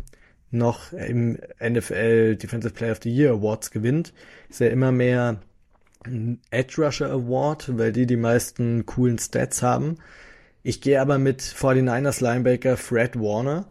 noch 0.51 0.93
im 0.93 1.39
NFL 1.59 2.37
Defensive 2.37 2.75
Player 2.75 2.93
of 2.93 3.01
the 3.03 3.11
Year 3.11 3.33
Awards 3.33 3.71
gewinnt. 3.71 4.13
Ist 4.51 4.61
ja 4.61 4.69
immer 4.69 4.93
mehr 4.93 5.41
Edge 6.51 6.83
Rusher 6.83 7.11
Award, 7.11 7.79
weil 7.79 7.93
die 7.93 8.07
die 8.07 8.17
meisten 8.17 8.87
coolen 8.87 9.19
Stats 9.19 9.63
haben. 9.63 9.99
Ich 10.63 10.81
gehe 10.81 11.01
aber 11.01 11.19
mit 11.19 11.43
49ers 11.43 12.23
Linebacker 12.23 12.77
Fred 12.77 13.17
Warner, 13.19 13.67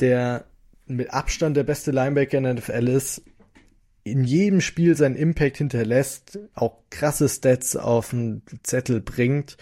der 0.00 0.44
mit 0.86 1.12
Abstand 1.12 1.56
der 1.56 1.64
beste 1.64 1.90
Linebacker 1.90 2.38
in 2.38 2.44
der 2.44 2.54
NFL 2.54 2.88
ist, 2.88 3.22
in 4.04 4.24
jedem 4.24 4.60
Spiel 4.60 4.96
seinen 4.96 5.14
Impact 5.14 5.58
hinterlässt, 5.58 6.38
auch 6.54 6.78
krasse 6.90 7.28
Stats 7.28 7.76
auf 7.76 8.10
den 8.10 8.42
Zettel 8.62 9.00
bringt, 9.00 9.56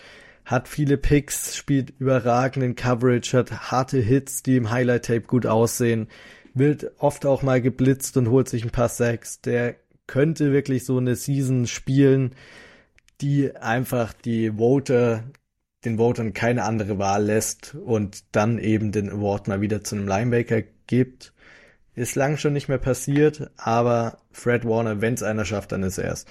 hat 0.45 0.67
viele 0.67 0.97
Picks, 0.97 1.57
spielt 1.57 1.93
überragenden 1.99 2.75
Coverage, 2.75 3.37
hat 3.37 3.71
harte 3.71 3.99
Hits, 3.99 4.43
die 4.43 4.57
im 4.57 4.71
Highlight 4.71 5.05
Tape 5.05 5.21
gut 5.23 5.47
aussehen, 5.47 6.09
wird 6.55 6.91
oft 6.99 7.27
auch 7.27 7.43
mal 7.43 7.61
geblitzt 7.61 8.17
und 8.17 8.31
holt 8.31 8.49
sich 8.49 8.65
ein 8.65 8.71
paar 8.71 8.89
Sacks. 8.89 9.41
Der 9.43 9.77
könnte 10.11 10.53
wirklich 10.53 10.85
so 10.85 10.99
eine 10.99 11.15
Season 11.15 11.69
spielen, 11.69 12.35
die 13.21 13.55
einfach 13.55 14.13
die 14.13 14.51
Voter, 14.59 15.23
den 15.85 15.99
Votern 15.99 16.35
keine 16.35 16.65
andere 16.65 16.99
Wahl 16.99 17.27
lässt 17.27 17.77
und 17.77 18.25
dann 18.33 18.59
eben 18.59 18.91
den 18.91 19.09
Award 19.09 19.47
mal 19.47 19.61
wieder 19.61 19.85
zu 19.85 19.95
einem 19.95 20.09
Linebaker 20.09 20.63
gibt. 20.89 21.33
Ist 21.95 22.17
lang 22.17 22.39
schon 22.39 22.55
nicht 22.55 22.67
mehr 22.69 22.79
passiert, 22.79 23.53
aber 23.57 24.19
Fred 24.33 24.65
Warner, 24.65 25.01
wenn 25.01 25.15
es 25.15 25.23
einer 25.23 25.45
schafft, 25.45 25.71
dann 25.71 25.85
ist 25.85 25.99
er 25.99 26.13
es. 26.13 26.27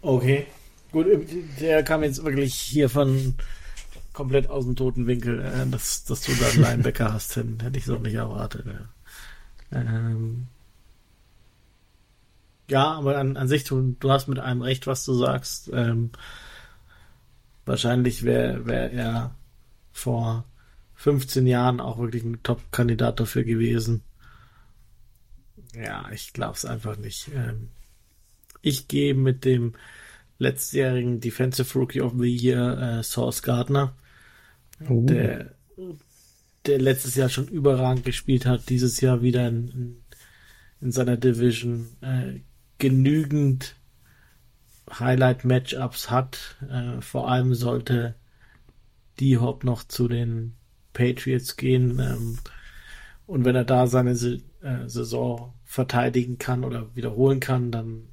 Okay. 0.00 0.46
Gut, 0.92 1.06
der 1.60 1.82
kam 1.82 2.04
jetzt 2.04 2.24
wirklich 2.24 2.54
hier 2.54 2.88
von 2.88 3.34
komplett 4.12 4.48
aus 4.48 4.64
dem 4.64 4.76
toten 4.76 5.08
Winkel, 5.08 5.40
äh, 5.40 5.68
dass, 5.68 6.04
dass 6.04 6.20
du 6.20 6.32
da 6.34 6.46
einen 6.46 6.62
Linebacker 6.62 7.12
hast, 7.12 7.34
hätte 7.34 7.72
ich 7.74 7.84
so 7.84 7.96
nicht 7.96 8.14
erwartet. 8.14 8.64
Ja, 8.66 8.88
ähm, 9.72 10.46
ja 12.68 12.92
aber 12.92 13.18
an, 13.18 13.36
an 13.36 13.48
sich, 13.48 13.64
du, 13.64 13.96
du 13.98 14.10
hast 14.10 14.28
mit 14.28 14.38
einem 14.38 14.62
recht, 14.62 14.86
was 14.86 15.04
du 15.04 15.14
sagst. 15.14 15.70
Ähm, 15.72 16.10
wahrscheinlich 17.64 18.22
wäre 18.24 18.66
wär 18.66 18.92
er 18.92 19.34
vor 19.92 20.44
15 20.94 21.46
Jahren 21.46 21.80
auch 21.80 21.98
wirklich 21.98 22.24
ein 22.24 22.42
Top-Kandidat 22.42 23.20
dafür 23.20 23.44
gewesen. 23.44 24.02
Ja, 25.74 26.10
ich 26.10 26.32
glaube 26.32 26.54
es 26.54 26.64
einfach 26.64 26.96
nicht. 26.96 27.30
Ähm, 27.34 27.68
ich 28.62 28.88
gehe 28.88 29.14
mit 29.14 29.44
dem 29.44 29.74
letztjährigen 30.38 31.20
Defensive 31.20 31.78
Rookie 31.78 32.00
of 32.00 32.14
the 32.18 32.34
Year, 32.34 32.98
äh, 32.98 33.02
Source 33.02 33.42
Gardner, 33.42 33.94
uh. 34.88 35.06
der, 35.06 35.54
der 36.66 36.78
letztes 36.78 37.14
Jahr 37.14 37.28
schon 37.28 37.48
überragend 37.48 38.04
gespielt 38.04 38.46
hat, 38.46 38.68
dieses 38.68 39.00
Jahr 39.00 39.22
wieder 39.22 39.48
in, 39.48 39.68
in, 39.68 39.96
in 40.80 40.92
seiner 40.92 41.16
Division 41.16 41.88
äh, 42.00 42.40
genügend 42.78 43.76
Highlight-Matchups 44.90 46.10
hat. 46.10 46.56
Äh, 46.70 47.00
vor 47.00 47.30
allem 47.30 47.54
sollte 47.54 48.14
die 49.18 49.38
Hop 49.38 49.64
noch 49.64 49.84
zu 49.84 50.08
den 50.08 50.54
Patriots 50.92 51.56
gehen. 51.56 51.98
Ähm, 51.98 52.38
und 53.26 53.44
wenn 53.44 53.56
er 53.56 53.64
da 53.64 53.86
seine 53.86 54.12
äh, 54.12 54.88
Saison 54.88 55.54
verteidigen 55.64 56.38
kann 56.38 56.64
oder 56.64 56.94
wiederholen 56.94 57.40
kann, 57.40 57.70
dann 57.70 58.08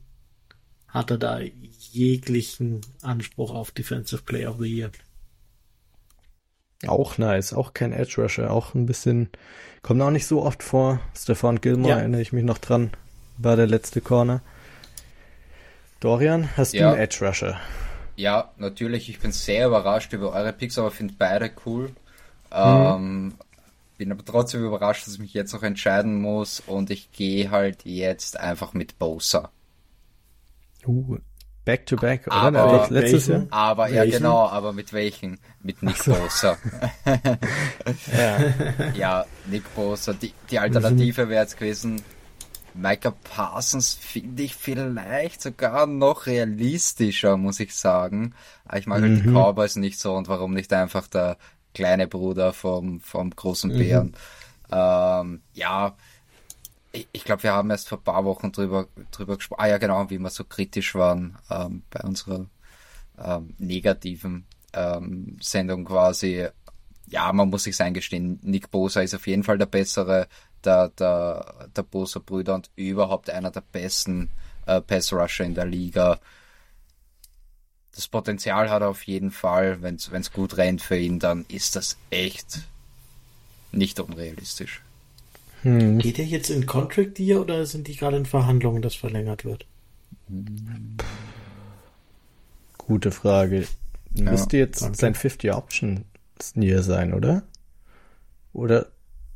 hat 0.88 1.12
er 1.12 1.18
da 1.18 1.40
jeglichen 1.40 2.82
Anspruch 3.02 3.52
auf 3.52 3.72
Defensive 3.72 4.24
Player 4.24 4.52
of 4.52 4.60
the 4.60 4.68
Year. 4.68 4.92
Auch 6.88 7.18
nice, 7.18 7.54
auch 7.54 7.74
kein 7.74 7.94
Edge 7.94 8.22
Rusher, 8.22 8.52
auch 8.52 8.74
ein 8.74 8.86
bisschen, 8.86 9.30
kommt 9.82 10.02
auch 10.02 10.12
nicht 10.12 10.28
so 10.28 10.42
oft 10.44 10.64
vor. 10.64 11.00
Stefan 11.16 11.62
Gilmore 11.62 11.92
ja. 11.92 12.00
erinnere 12.00 12.22
ich 12.22 12.34
mich 12.34 12.44
noch 12.44 12.58
dran, 12.58 12.92
war 13.38 13.56
der 13.56 13.68
letzte 13.68 14.02
Corner. 14.02 14.42
Dorian, 16.00 16.50
hast 16.58 16.74
ja. 16.74 16.82
du 16.82 16.94
einen 16.94 17.04
Edge 17.04 17.26
Rusher? 17.26 17.60
Ja, 18.16 18.52
natürlich, 18.58 19.10
ich 19.10 19.20
bin 19.20 19.32
sehr 19.32 19.68
überrascht 19.68 20.14
über 20.14 20.34
eure 20.34 20.54
Picks, 20.54 20.78
aber 20.78 20.92
finde 20.92 21.16
beide 21.18 21.52
cool. 21.66 21.92
Ähm, 22.52 23.26
mhm. 23.26 23.34
Bin 23.98 24.12
aber 24.12 24.26
trotzdem 24.26 24.64
überrascht, 24.66 25.08
dass 25.08 25.16
ich 25.16 25.20
mich 25.20 25.34
jetzt 25.34 25.54
noch 25.54 25.64
entscheiden 25.64 26.22
muss 26.22 26.60
und 26.60 26.90
ich 26.90 27.12
gehe 27.12 27.52
halt 27.52 27.86
jetzt 27.86 28.40
einfach 28.40 28.74
mit 28.74 29.00
Bosa. 29.00 29.50
Uh, 30.86 31.18
back 31.66 31.86
to 31.86 31.96
back, 31.96 32.28
oder? 32.28 32.36
Aber, 32.36 32.88
letztes 32.90 33.28
Jahr? 33.28 33.48
Aber, 33.50 33.84
welchen? 33.86 33.96
ja 33.96 34.06
genau, 34.06 34.48
aber 34.48 34.74
mit 34.74 34.94
welchen? 34.94 35.40
Mit 35.62 35.82
Nick 35.82 35.98
so. 35.98 36.14
Bosa. 36.14 36.58
ja. 38.18 38.92
ja, 38.94 39.26
Nick 39.48 39.74
Bosa. 39.76 40.14
Die, 40.14 40.34
die 40.50 40.60
Alternative 40.60 41.30
wäre 41.30 41.42
jetzt 41.42 41.58
gewesen, 41.58 42.02
Micah 42.74 43.12
Parsons 43.12 43.94
finde 43.94 44.44
ich 44.44 44.56
vielleicht 44.56 45.42
sogar 45.42 45.86
noch 45.86 46.26
realistischer, 46.26 47.38
muss 47.38 47.60
ich 47.60 47.76
sagen. 47.76 48.34
Ich 48.76 48.88
mag 48.88 49.02
mhm. 49.02 49.04
halt 49.04 49.24
die 49.24 49.30
mhm. 49.30 49.36
Cowboys 49.36 49.76
nicht 49.76 50.00
so 50.00 50.16
und 50.16 50.28
warum 50.28 50.54
nicht 50.54 50.74
einfach 50.74 51.08
der 51.08 51.38
kleine 51.74 52.08
Bruder 52.08 52.54
vom, 52.54 53.00
vom 53.00 53.30
großen 53.32 53.72
mhm. 53.72 53.78
Bären. 53.78 54.08
Mhm. 54.08 54.14
Ähm, 54.72 55.42
ja, 55.54 55.96
ich, 56.94 57.24
glaube, 57.24 57.44
wir 57.44 57.54
haben 57.54 57.70
erst 57.70 57.90
vor 57.90 57.98
ein 57.98 58.04
paar 58.04 58.24
Wochen 58.24 58.52
drüber, 58.52 58.88
drüber 59.12 59.38
gesprochen. 59.38 59.62
Ah 59.62 59.68
ja, 59.68 59.78
genau, 59.78 60.10
wie 60.10 60.20
wir 60.20 60.30
so 60.30 60.44
kritisch 60.44 60.96
waren 60.96 61.38
ähm, 61.50 61.84
bei 61.90 62.02
unserer 62.02 62.46
ähm, 63.18 63.56
negativen 63.58 64.46
ähm, 64.74 65.38
Sendung 65.42 65.86
quasi. 65.86 66.48
Ja, 67.08 67.34
man 67.34 67.50
muss 67.50 67.64
sich 67.64 67.80
eingestehen, 67.82 68.40
Nick 68.44 68.72
Bosa 68.72 69.02
ist 69.02 69.16
auf 69.16 69.28
jeden 69.28 69.44
Fall 69.44 69.58
der 69.58 69.66
bessere 69.66 70.28
der, 70.64 70.90
der, 70.90 71.68
der 71.76 71.84
Bosa 71.84 72.22
Brüder 72.26 72.56
und 72.56 72.70
überhaupt 72.76 73.30
einer 73.30 73.52
der 73.52 73.62
besten 73.62 74.30
äh, 74.66 74.80
Pass 74.80 75.12
Rusher 75.12 75.44
in 75.44 75.56
der 75.56 75.66
Liga 75.66 76.20
das 77.96 78.08
Potenzial 78.08 78.70
hat 78.70 78.82
er 78.82 78.90
auf 78.90 79.04
jeden 79.04 79.32
Fall. 79.32 79.82
Wenn 79.82 79.96
es 79.96 80.32
gut 80.32 80.58
rennt 80.58 80.82
für 80.82 80.98
ihn, 80.98 81.20
dann 81.20 81.46
ist 81.48 81.76
das 81.76 81.98
echt 82.10 82.62
nicht 83.72 84.00
unrealistisch. 84.00 84.82
Hm. 85.64 86.00
Geht 86.00 86.20
er 86.20 86.26
jetzt 86.26 86.50
in 86.50 86.66
Contract 86.66 87.20
Year 87.20 87.42
oder 87.42 87.66
sind 87.66 87.88
die 87.88 87.96
gerade 87.96 88.18
in 88.18 88.26
Verhandlungen, 88.26 88.82
dass 88.82 88.96
verlängert 88.96 89.46
wird? 89.46 89.66
Gute 92.78 93.12
Frage. 93.12 93.66
Ja, 94.14 94.32
Müsste 94.32 94.58
jetzt 94.58 94.82
danke. 94.82 94.98
sein 94.98 95.16
50 95.16 95.54
Option 95.54 96.06
Year 96.56 96.84
sein, 96.84 97.14
oder? 97.14 97.44
Oder 98.52 98.88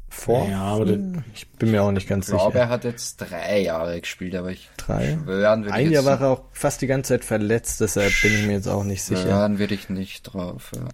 vor? 0.09 0.47
Ja, 0.49 0.63
aber 0.63 0.85
ich 1.33 1.47
bin 1.57 1.71
mir 1.71 1.83
auch 1.83 1.91
nicht 1.91 2.07
ganz 2.07 2.27
sicher. 2.27 2.37
Ich 2.37 2.43
glaube, 2.43 2.59
er 2.59 2.69
hat 2.69 2.83
jetzt 2.83 3.17
drei 3.17 3.61
Jahre 3.61 3.99
gespielt, 3.99 4.35
aber 4.35 4.51
ich 4.51 4.69
drei? 4.77 5.17
schwören 5.23 5.69
Ein 5.69 5.91
Jahr 5.91 6.05
war 6.05 6.21
er 6.21 6.29
auch 6.29 6.43
fast 6.51 6.81
die 6.81 6.87
ganze 6.87 7.13
Zeit 7.13 7.25
verletzt, 7.25 7.81
deshalb 7.81 8.13
bin 8.21 8.33
ich 8.33 8.45
mir 8.45 8.53
jetzt 8.53 8.67
auch 8.67 8.83
nicht 8.83 9.03
sicher. 9.03 9.23
Schwören 9.23 9.59
würde 9.59 9.73
ich 9.73 9.89
nicht 9.89 10.23
drauf, 10.23 10.71
ja. 10.75 10.87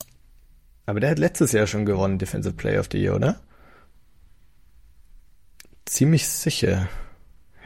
Aber 0.85 0.99
der 0.99 1.11
hat 1.11 1.19
letztes 1.19 1.51
Jahr 1.51 1.67
schon 1.67 1.85
gewonnen, 1.85 2.17
Defensive 2.17 2.55
Player 2.55 2.79
of 2.79 2.89
the 2.91 2.99
Year, 2.99 3.15
oder? 3.15 3.39
Ziemlich 5.85 6.27
sicher, 6.27 6.87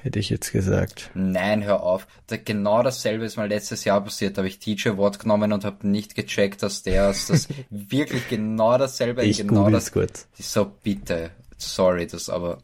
hätte 0.01 0.19
ich 0.19 0.29
jetzt 0.29 0.51
gesagt. 0.51 1.11
Nein, 1.13 1.63
hör 1.63 1.83
auf. 1.83 2.07
Da, 2.27 2.37
genau 2.37 2.81
dasselbe 2.83 3.25
ist 3.25 3.37
mal 3.37 3.47
letztes 3.47 3.83
Jahr 3.85 4.01
passiert. 4.03 4.37
Da 4.37 4.41
habe 4.41 4.47
ich 4.47 4.59
TJ 4.59 4.97
Watt 4.97 5.19
genommen 5.19 5.53
und 5.53 5.63
habe 5.65 5.87
nicht 5.87 6.15
gecheckt, 6.15 6.63
dass 6.63 6.83
der 6.83 7.09
ist 7.11 7.29
das 7.29 7.47
wirklich 7.69 8.27
genau 8.27 8.77
dasselbe. 8.77 9.23
Ich 9.23 9.37
genau 9.37 9.69
das 9.69 9.91
kurz. 9.91 10.27
So 10.37 10.65
bitte, 10.83 11.31
sorry, 11.57 12.07
das 12.07 12.29
aber. 12.29 12.59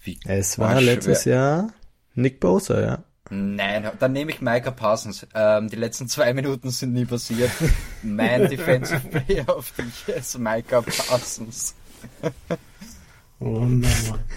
Wie 0.00 0.18
es 0.24 0.58
war 0.58 0.80
letztes 0.80 1.22
schwer. 1.24 1.34
Jahr 1.34 1.72
Nick 2.14 2.40
Bosa, 2.40 2.80
ja. 2.80 3.04
Nein, 3.30 3.90
dann 3.98 4.12
nehme 4.12 4.30
ich 4.30 4.40
Micah 4.40 4.70
Parsons. 4.70 5.26
Ähm, 5.34 5.68
die 5.68 5.76
letzten 5.76 6.08
zwei 6.08 6.32
Minuten 6.34 6.70
sind 6.70 6.94
nie 6.94 7.04
passiert. 7.04 7.50
mein 8.02 8.42
Defensive 8.50 9.00
Player 9.00 9.48
of 9.54 9.72
the 9.76 9.82
Year 10.06 10.18
ist 10.18 10.38
Micah 10.38 10.80
Parsons. 10.82 11.74
Wunderbar. 13.38 14.18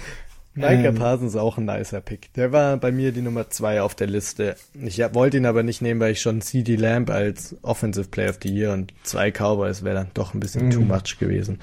Micah 0.54 0.90
ähm, 0.90 0.96
Parsons 0.96 1.34
ist 1.34 1.40
auch 1.40 1.58
ein 1.58 1.66
nicer 1.66 2.02
Pick. 2.02 2.34
Der 2.34 2.52
war 2.52 2.76
bei 2.76 2.92
mir 2.92 3.14
die 3.14 3.22
Nummer 3.22 3.50
zwei 3.50 3.82
auf 3.82 3.96
der 3.96 4.08
Liste. 4.08 4.58
Ich 4.74 5.00
wollte 5.14 5.38
ihn 5.38 5.46
aber 5.46 5.64
nicht 5.64 5.82
nehmen, 5.82 6.02
weil 6.02 6.12
ich 6.12 6.22
schon 6.22 6.42
CD 6.42 6.76
Lamb 6.76 7.10
als 7.10 7.56
Offensive 7.62 8.10
Player 8.10 8.32
of 8.32 8.40
the 8.44 8.50
Year 8.50 8.74
und 8.74 8.94
zwei 9.04 9.32
Cowboys 9.32 9.84
wäre 9.84 9.96
dann 9.96 10.12
doch 10.14 10.34
ein 10.34 10.42
bisschen 10.42 10.70
too 10.70 10.82
mhm. 10.82 10.90
much 10.90 11.18
gewesen. 11.20 11.60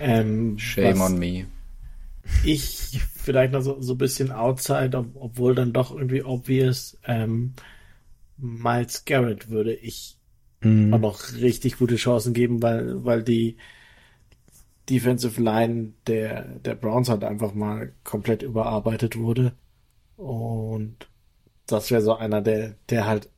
Ähm, 0.00 0.58
Shame 0.58 1.00
on 1.00 1.18
me. 1.18 1.46
Ich 2.44 3.00
vielleicht 3.16 3.52
noch 3.52 3.62
so, 3.62 3.80
so 3.80 3.94
ein 3.94 3.98
bisschen 3.98 4.30
outside, 4.30 4.96
ob, 4.96 5.06
obwohl 5.14 5.54
dann 5.54 5.72
doch 5.72 5.94
irgendwie 5.96 6.22
obvious. 6.22 6.98
Ähm, 7.06 7.54
Miles 8.36 9.04
Garrett 9.06 9.48
würde 9.48 9.72
ich 9.72 10.18
mhm. 10.60 10.92
auch 10.92 10.98
noch 10.98 11.32
richtig 11.40 11.78
gute 11.78 11.96
Chancen 11.96 12.34
geben, 12.34 12.62
weil, 12.62 13.04
weil 13.04 13.22
die 13.22 13.56
Defensive 14.88 15.40
Line 15.40 15.92
der, 16.06 16.42
der 16.42 16.74
Browns 16.74 17.08
halt 17.08 17.24
einfach 17.24 17.54
mal 17.54 17.92
komplett 18.04 18.42
überarbeitet 18.42 19.16
wurde. 19.16 19.52
Und 20.16 21.08
das 21.66 21.90
wäre 21.90 22.02
so 22.02 22.14
einer, 22.14 22.42
der, 22.42 22.74
der 22.88 23.06
halt 23.06 23.28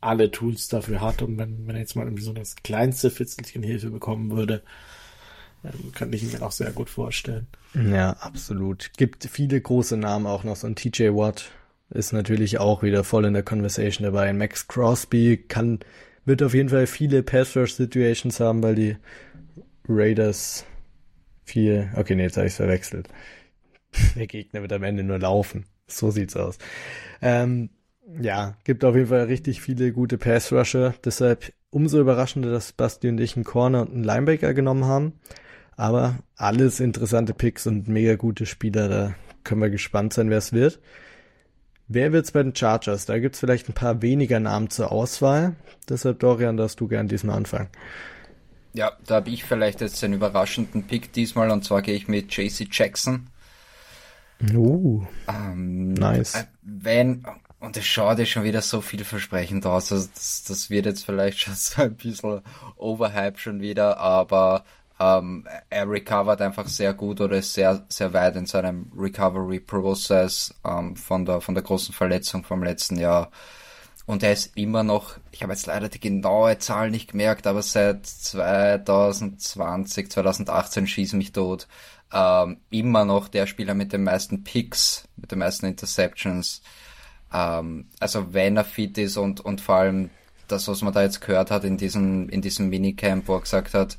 alle 0.00 0.30
Tools 0.30 0.68
dafür 0.68 1.00
hat. 1.00 1.22
Und 1.22 1.38
wenn, 1.38 1.66
wenn 1.66 1.76
er 1.76 1.80
jetzt 1.80 1.96
mal 1.96 2.04
irgendwie 2.04 2.22
so 2.22 2.32
das 2.32 2.56
kleinste 2.56 3.10
Fitzelchen 3.10 3.62
Hilfe 3.62 3.90
bekommen 3.90 4.30
würde, 4.30 4.62
ähm, 5.64 5.92
könnte 5.94 6.16
ich 6.16 6.32
mir 6.32 6.42
auch 6.42 6.52
sehr 6.52 6.72
gut 6.72 6.90
vorstellen. 6.90 7.46
Ja, 7.74 8.10
absolut. 8.20 8.90
Gibt 8.96 9.24
viele 9.24 9.60
große 9.60 9.96
Namen 9.96 10.26
auch 10.26 10.44
noch. 10.44 10.56
So 10.56 10.66
ein 10.66 10.76
TJ 10.76 11.10
Watt 11.10 11.50
ist 11.90 12.12
natürlich 12.12 12.58
auch 12.58 12.82
wieder 12.82 13.04
voll 13.04 13.24
in 13.24 13.34
der 13.34 13.42
Conversation 13.42 14.04
dabei. 14.04 14.32
Max 14.32 14.66
Crosby 14.66 15.44
kann, 15.48 15.80
wird 16.24 16.42
auf 16.42 16.54
jeden 16.54 16.68
Fall 16.68 16.86
viele 16.86 17.22
Pass-Rush-Situations 17.22 18.40
haben, 18.40 18.62
weil 18.62 18.74
die 18.74 18.96
Raiders 19.88 20.64
viel, 21.44 21.90
okay, 21.96 22.14
nee, 22.14 22.24
jetzt 22.24 22.36
habe 22.36 22.46
ich 22.46 22.54
verwechselt. 22.54 23.08
Der 24.16 24.26
Gegner 24.26 24.62
wird 24.62 24.72
am 24.72 24.82
Ende 24.82 25.02
nur 25.02 25.18
laufen. 25.18 25.66
So 25.86 26.10
sieht's 26.10 26.36
aus. 26.36 26.58
Ähm, 27.20 27.70
ja, 28.20 28.56
gibt 28.64 28.84
auf 28.84 28.94
jeden 28.94 29.08
Fall 29.08 29.24
richtig 29.24 29.60
viele 29.60 29.92
gute 29.92 30.18
Pass-Rusher. 30.18 30.94
Deshalb 31.04 31.52
umso 31.70 32.00
überraschender, 32.00 32.50
dass 32.50 32.72
Basti 32.72 33.08
und 33.08 33.20
ich 33.20 33.36
einen 33.36 33.44
Corner 33.44 33.82
und 33.82 33.92
einen 33.92 34.04
Linebacker 34.04 34.54
genommen 34.54 34.84
haben. 34.84 35.14
Aber 35.76 36.18
alles 36.36 36.80
interessante 36.80 37.34
Picks 37.34 37.66
und 37.66 37.88
mega 37.88 38.16
gute 38.16 38.46
Spieler. 38.46 38.88
Da 38.88 39.14
können 39.44 39.62
wir 39.62 39.70
gespannt 39.70 40.12
sein, 40.12 40.30
wer 40.30 40.38
es 40.38 40.52
wird. 40.52 40.80
Wer 41.88 42.12
wird's 42.12 42.32
bei 42.32 42.42
den 42.42 42.54
Chargers? 42.54 43.06
Da 43.06 43.18
gibt's 43.18 43.40
vielleicht 43.40 43.68
ein 43.68 43.74
paar 43.74 44.02
weniger 44.02 44.40
Namen 44.40 44.70
zur 44.70 44.92
Auswahl. 44.92 45.56
Deshalb, 45.88 46.20
Dorian, 46.20 46.56
darfst 46.56 46.80
du 46.80 46.88
gern 46.88 47.08
diesmal 47.08 47.36
anfangen. 47.36 47.68
Ja, 48.74 48.92
da 49.06 49.16
habe 49.16 49.30
ich 49.30 49.44
vielleicht 49.44 49.80
jetzt 49.80 50.02
einen 50.02 50.14
überraschenden 50.14 50.84
Pick 50.84 51.12
diesmal 51.12 51.50
und 51.50 51.64
zwar 51.64 51.82
gehe 51.82 51.94
ich 51.94 52.08
mit 52.08 52.34
JC 52.34 52.66
Jackson. 52.70 53.28
Uh, 54.54 55.04
ähm, 55.28 55.92
nice. 55.92 56.34
Äh, 56.34 56.44
wenn, 56.62 57.24
und 57.60 57.76
es 57.76 57.86
schaut 57.86 58.18
ja 58.18 58.24
schon 58.24 58.44
wieder 58.44 58.62
so 58.62 58.80
vielversprechend 58.80 59.66
aus, 59.66 59.92
also 59.92 60.08
das, 60.14 60.44
das 60.44 60.70
wird 60.70 60.86
jetzt 60.86 61.04
vielleicht 61.04 61.38
schon 61.40 61.54
so 61.54 61.82
ein 61.82 61.94
bisschen 61.96 62.40
overhype 62.76 63.38
schon 63.38 63.60
wieder, 63.60 63.98
aber 63.98 64.64
ähm, 64.98 65.46
er 65.68 65.88
recovert 65.88 66.40
einfach 66.40 66.68
sehr 66.68 66.94
gut 66.94 67.20
oder 67.20 67.36
ist 67.36 67.54
sehr, 67.54 67.84
sehr 67.88 68.12
weit 68.12 68.36
in 68.36 68.46
seinem 68.46 68.90
Recovery 68.96 69.60
Process 69.60 70.54
ähm, 70.64 70.96
von 70.96 71.24
der, 71.24 71.40
von 71.40 71.54
der 71.54 71.64
großen 71.64 71.94
Verletzung 71.94 72.44
vom 72.44 72.62
letzten 72.62 72.96
Jahr. 72.96 73.30
Und 74.06 74.22
er 74.22 74.32
ist 74.32 74.56
immer 74.56 74.82
noch, 74.82 75.16
ich 75.30 75.42
habe 75.42 75.52
jetzt 75.52 75.66
leider 75.66 75.88
die 75.88 76.00
genaue 76.00 76.58
Zahl 76.58 76.90
nicht 76.90 77.12
gemerkt, 77.12 77.46
aber 77.46 77.62
seit 77.62 78.06
2020, 78.06 80.10
2018 80.10 80.86
schießen 80.86 81.18
mich 81.18 81.32
tot, 81.32 81.68
ähm, 82.12 82.58
immer 82.70 83.04
noch 83.04 83.28
der 83.28 83.46
Spieler 83.46 83.74
mit 83.74 83.92
den 83.92 84.04
meisten 84.04 84.44
Picks, 84.44 85.08
mit 85.16 85.30
den 85.30 85.38
meisten 85.38 85.66
Interceptions. 85.66 86.62
Ähm, 87.32 87.88
also 88.00 88.34
wenn 88.34 88.56
er 88.56 88.64
fit 88.64 88.98
ist 88.98 89.16
und, 89.16 89.40
und 89.40 89.60
vor 89.60 89.76
allem 89.76 90.10
das, 90.48 90.68
was 90.68 90.82
man 90.82 90.92
da 90.92 91.02
jetzt 91.02 91.20
gehört 91.20 91.50
hat 91.50 91.64
in 91.64 91.76
diesem, 91.76 92.28
in 92.28 92.42
diesem 92.42 92.68
Minicamp, 92.68 93.28
wo 93.28 93.36
er 93.36 93.40
gesagt 93.40 93.74
hat, 93.74 93.96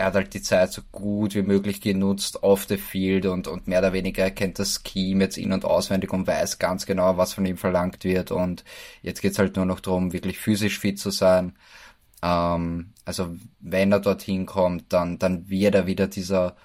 er 0.00 0.06
hat 0.06 0.14
halt 0.14 0.34
die 0.34 0.42
Zeit 0.42 0.72
so 0.72 0.82
gut 0.92 1.34
wie 1.34 1.42
möglich 1.42 1.80
genutzt 1.82 2.42
auf 2.42 2.64
the 2.64 2.78
field 2.78 3.26
und, 3.26 3.46
und 3.48 3.68
mehr 3.68 3.80
oder 3.80 3.92
weniger 3.92 4.22
erkennt 4.24 4.58
das 4.58 4.82
Scheme 4.86 5.24
jetzt 5.24 5.36
in- 5.38 5.52
und 5.52 5.64
auswendig 5.66 6.12
und 6.12 6.26
weiß 6.26 6.58
ganz 6.58 6.86
genau, 6.86 7.18
was 7.18 7.34
von 7.34 7.44
ihm 7.46 7.58
verlangt 7.58 8.02
wird 8.04 8.30
und 8.30 8.64
jetzt 9.02 9.20
geht's 9.20 9.38
halt 9.38 9.56
nur 9.56 9.66
noch 9.66 9.80
darum, 9.80 10.12
wirklich 10.12 10.38
physisch 10.38 10.78
fit 10.78 10.98
zu 10.98 11.10
sein. 11.10 11.54
Ähm, 12.22 12.94
also 13.04 13.36
wenn 13.60 13.92
er 13.92 14.00
dorthin 14.00 14.46
kommt, 14.46 14.92
dann, 14.92 15.18
dann 15.18 15.48
wird 15.50 15.74
er 15.74 15.86
wieder 15.86 16.06
dieser, 16.08 16.56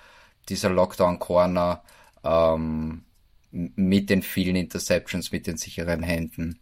dieser 0.50 0.70
Lockdown-Corner 0.70 1.84
ähm, 2.24 3.04
mit 3.52 4.10
den 4.10 4.22
vielen 4.22 4.56
Interceptions, 4.56 5.32
mit 5.32 5.48
den 5.48 5.58
sicheren 5.58 6.04
Händen 6.04 6.60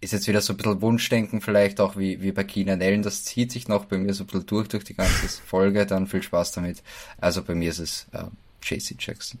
ist 0.00 0.12
jetzt 0.12 0.28
wieder 0.28 0.40
so 0.40 0.54
ein 0.54 0.56
bisschen 0.56 0.80
Wunschdenken, 0.80 1.40
vielleicht 1.40 1.80
auch 1.80 1.96
wie, 1.96 2.22
wie 2.22 2.32
bei 2.32 2.44
Keenan 2.44 2.80
Allen. 2.80 3.02
Das 3.02 3.24
zieht 3.24 3.52
sich 3.52 3.68
noch 3.68 3.84
bei 3.84 3.98
mir 3.98 4.14
so 4.14 4.24
ein 4.24 4.26
bisschen 4.26 4.46
durch, 4.46 4.68
durch 4.68 4.84
die 4.84 4.94
ganze 4.94 5.28
Folge. 5.46 5.84
Dann 5.86 6.06
viel 6.06 6.22
Spaß 6.22 6.52
damit. 6.52 6.82
Also 7.20 7.42
bei 7.42 7.54
mir 7.54 7.70
ist 7.70 7.80
es 7.80 8.06
äh, 8.12 8.24
JC 8.62 8.96
Jackson. 8.98 9.40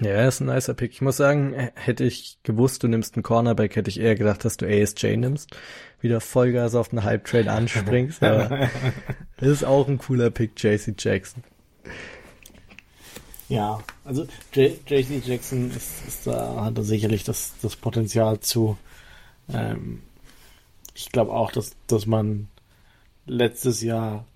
Ja, 0.00 0.26
ist 0.26 0.40
ein 0.40 0.46
nicer 0.46 0.74
Pick. 0.74 0.92
Ich 0.92 1.00
muss 1.02 1.16
sagen, 1.16 1.54
hätte 1.74 2.04
ich 2.04 2.38
gewusst, 2.42 2.82
du 2.82 2.88
nimmst 2.88 3.14
einen 3.14 3.22
Cornerback, 3.22 3.76
hätte 3.76 3.90
ich 3.90 4.00
eher 4.00 4.16
gedacht, 4.16 4.44
dass 4.44 4.56
du 4.56 4.66
ASJ 4.66 5.16
nimmst. 5.16 5.56
Wieder 6.00 6.20
Vollgas 6.20 6.74
auf 6.74 6.90
einen 6.90 7.04
Hype-Trade 7.04 7.50
anspringst. 7.50 8.22
aber 8.22 8.70
das 9.36 9.48
ist 9.48 9.64
auch 9.64 9.88
ein 9.88 9.98
cooler 9.98 10.30
Pick, 10.30 10.60
JC 10.62 10.94
Jackson. 10.98 11.44
Ja, 13.54 13.78
also 14.04 14.26
JC 14.52 15.24
Jackson 15.24 15.70
ist, 15.70 16.08
ist 16.08 16.26
da, 16.26 16.64
hat 16.64 16.76
da 16.76 16.82
sicherlich 16.82 17.22
das, 17.22 17.54
das 17.62 17.76
Potenzial 17.76 18.40
zu. 18.40 18.76
Ähm, 19.48 20.02
ich 20.92 21.12
glaube 21.12 21.32
auch, 21.32 21.52
dass, 21.52 21.76
dass 21.86 22.04
man 22.04 22.48
letztes 23.26 23.80
Jahr 23.80 24.26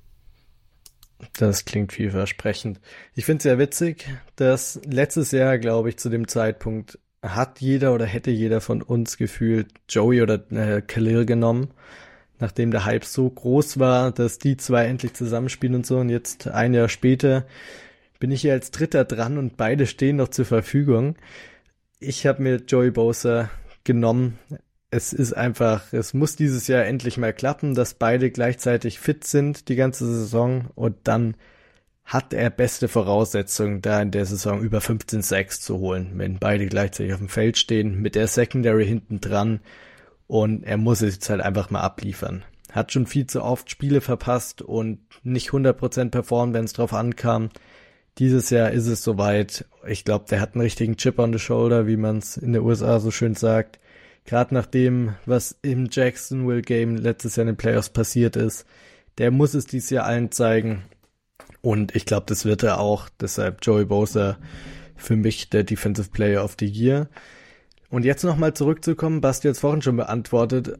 Das 1.33 1.65
klingt 1.65 1.93
vielversprechend. 1.93 2.79
Ich 3.13 3.25
finde 3.25 3.37
es 3.37 3.43
sehr 3.43 3.57
witzig, 3.57 4.05
dass 4.35 4.81
letztes 4.85 5.31
Jahr, 5.31 5.57
glaube 5.57 5.89
ich, 5.89 5.97
zu 5.97 6.09
dem 6.09 6.27
Zeitpunkt 6.27 6.99
hat 7.21 7.61
jeder 7.61 7.93
oder 7.93 8.05
hätte 8.05 8.31
jeder 8.31 8.61
von 8.61 8.81
uns 8.81 9.17
gefühlt 9.17 9.71
Joey 9.89 10.21
oder 10.21 10.51
äh, 10.51 10.81
Khalil 10.81 11.25
genommen, 11.25 11.69
nachdem 12.39 12.71
der 12.71 12.85
Hype 12.85 13.05
so 13.05 13.29
groß 13.29 13.79
war, 13.79 14.11
dass 14.11 14.39
die 14.39 14.57
zwei 14.57 14.85
endlich 14.85 15.13
zusammenspielen 15.13 15.75
und 15.75 15.85
so. 15.85 15.97
Und 15.97 16.09
jetzt 16.09 16.47
ein 16.47 16.73
Jahr 16.73 16.89
später 16.89 17.45
bin 18.19 18.31
ich 18.31 18.41
hier 18.41 18.53
als 18.53 18.71
Dritter 18.71 19.05
dran 19.05 19.37
und 19.37 19.57
beide 19.57 19.87
stehen 19.87 20.17
noch 20.17 20.29
zur 20.29 20.45
Verfügung. 20.45 21.15
Ich 21.99 22.25
habe 22.25 22.41
mir 22.41 22.57
Joey 22.67 22.91
Bosa 22.91 23.49
genommen, 23.83 24.39
es 24.91 25.11
ist 25.11 25.33
einfach, 25.33 25.91
es 25.91 26.13
muss 26.13 26.35
dieses 26.35 26.67
Jahr 26.67 26.85
endlich 26.85 27.17
mal 27.17 27.33
klappen, 27.33 27.75
dass 27.75 27.95
beide 27.95 28.31
gleichzeitig 28.31 28.99
fit 28.99 29.25
sind 29.25 29.67
die 29.67 29.75
ganze 29.75 30.05
Saison 30.05 30.67
und 30.75 30.95
dann 31.03 31.35
hat 32.05 32.33
er 32.33 32.51
beste 32.51 32.87
Voraussetzungen, 32.87 33.81
da 33.81 34.01
in 34.01 34.11
der 34.11 34.25
Saison 34.25 34.61
über 34.61 34.79
15 34.79 35.21
Sacks 35.23 35.59
zu 35.59 35.79
holen, 35.79 36.11
wenn 36.15 36.37
beide 36.37 36.67
gleichzeitig 36.67 37.13
auf 37.13 37.19
dem 37.19 37.29
Feld 37.29 37.57
stehen, 37.57 38.01
mit 38.01 38.15
der 38.15 38.27
Secondary 38.27 38.85
hinten 38.85 39.19
dran 39.19 39.59
und 40.27 40.63
er 40.63 40.77
muss 40.77 41.01
es 41.01 41.15
jetzt 41.15 41.29
halt 41.29 41.41
einfach 41.41 41.69
mal 41.69 41.81
abliefern. 41.81 42.43
Hat 42.71 42.91
schon 42.91 43.05
viel 43.05 43.27
zu 43.27 43.43
oft 43.43 43.69
Spiele 43.69 44.01
verpasst 44.01 44.61
und 44.61 44.99
nicht 45.23 45.49
100% 45.49 46.09
performt, 46.09 46.53
wenn 46.53 46.65
es 46.65 46.73
drauf 46.73 46.93
ankam. 46.93 47.49
Dieses 48.17 48.49
Jahr 48.49 48.71
ist 48.71 48.87
es 48.87 49.03
soweit. 49.03 49.65
Ich 49.87 50.05
glaube, 50.05 50.25
der 50.29 50.41
hat 50.41 50.53
einen 50.53 50.61
richtigen 50.61 50.97
Chip 50.97 51.19
on 51.19 51.33
the 51.33 51.39
shoulder, 51.39 51.87
wie 51.87 51.97
man 51.97 52.17
es 52.17 52.37
in 52.37 52.53
der 52.53 52.63
USA 52.63 52.99
so 52.99 53.11
schön 53.11 53.35
sagt. 53.35 53.79
Gerade 54.25 54.53
nach 54.53 54.65
dem, 54.65 55.15
was 55.25 55.57
im 55.61 55.87
Jacksonville 55.91 56.61
Game 56.61 56.95
letztes 56.95 57.35
Jahr 57.35 57.43
in 57.43 57.53
den 57.53 57.57
Playoffs 57.57 57.89
passiert 57.89 58.35
ist. 58.35 58.65
Der 59.17 59.31
muss 59.31 59.53
es 59.53 59.65
dieses 59.65 59.89
Jahr 59.89 60.05
allen 60.05 60.31
zeigen. 60.31 60.83
Und 61.61 61.95
ich 61.95 62.05
glaube, 62.05 62.25
das 62.27 62.45
wird 62.45 62.63
er 62.63 62.79
auch. 62.79 63.09
Deshalb 63.19 63.59
Joey 63.61 63.85
Bosa 63.85 64.37
für 64.95 65.15
mich 65.15 65.49
der 65.49 65.63
Defensive 65.63 66.09
Player 66.09 66.43
of 66.43 66.55
the 66.59 66.65
Year. 66.65 67.09
Und 67.95 68.03
jetzt 68.03 68.25
nochmal 68.25 68.53
zurückzukommen, 68.53 69.21
Basti 69.21 69.47
hat 69.47 69.53
es 69.53 69.61
vorhin 69.61 69.81
schon 69.81 69.95
beantwortet. 69.95 70.77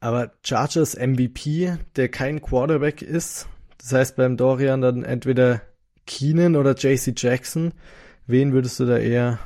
Aber 0.00 0.32
Chargers 0.42 0.96
MVP, 0.96 1.76
der 1.96 2.08
kein 2.08 2.40
Quarterback 2.40 3.02
ist, 3.02 3.46
das 3.76 3.92
heißt 3.92 4.16
beim 4.16 4.38
Dorian 4.38 4.80
dann 4.80 5.04
entweder 5.04 5.60
Keenan 6.06 6.56
oder 6.56 6.74
JC 6.74 7.12
Jackson. 7.14 7.74
Wen 8.26 8.54
würdest 8.54 8.80
du 8.80 8.86
da 8.86 8.96
eher 8.96 9.38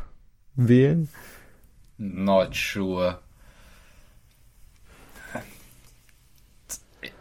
wählen? 0.54 1.08
Not 1.98 2.54
sure. 2.54 3.18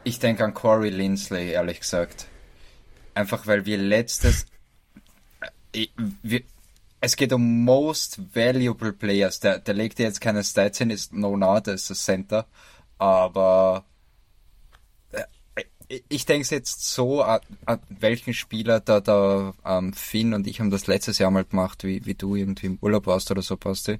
Ich 0.03 0.19
denke 0.19 0.45
an 0.45 0.53
Corey 0.53 0.91
Lindsley, 0.91 1.49
ehrlich 1.49 1.79
gesagt. 1.79 2.27
Einfach 3.15 3.47
weil 3.47 3.65
wir 3.65 3.79
letztes. 3.79 4.45
Wir, 6.21 6.43
es 7.01 7.15
geht 7.15 7.33
um 7.33 7.63
Most 7.63 8.35
Valuable 8.35 8.93
Players. 8.93 9.39
Der, 9.39 9.59
der 9.59 9.73
legt 9.73 9.99
jetzt 9.99 10.21
keine 10.21 10.43
Stats 10.43 10.77
hin, 10.79 10.89
ist 10.89 11.13
no 11.13 11.37
not, 11.37 11.67
der 11.67 11.75
ist 11.75 11.89
das 11.89 12.03
Center. 12.03 12.45
Aber 12.97 13.85
äh, 15.11 16.01
ich 16.09 16.25
denke 16.25 16.47
jetzt 16.51 16.85
so, 16.89 17.21
an, 17.23 17.39
an 17.65 17.79
welchen 17.89 18.33
Spieler 18.33 18.79
da, 18.79 18.99
da 18.99 19.53
ähm, 19.65 19.93
Finn 19.93 20.33
und 20.33 20.47
ich 20.47 20.59
haben 20.59 20.71
das 20.71 20.87
letztes 20.87 21.17
Jahr 21.19 21.31
mal 21.31 21.45
gemacht, 21.45 21.83
wie, 21.83 22.05
wie 22.05 22.15
du 22.15 22.35
irgendwie 22.35 22.67
im 22.67 22.79
Urlaub 22.81 23.07
warst 23.07 23.31
oder 23.31 23.41
so, 23.41 23.57
Basti. 23.57 23.99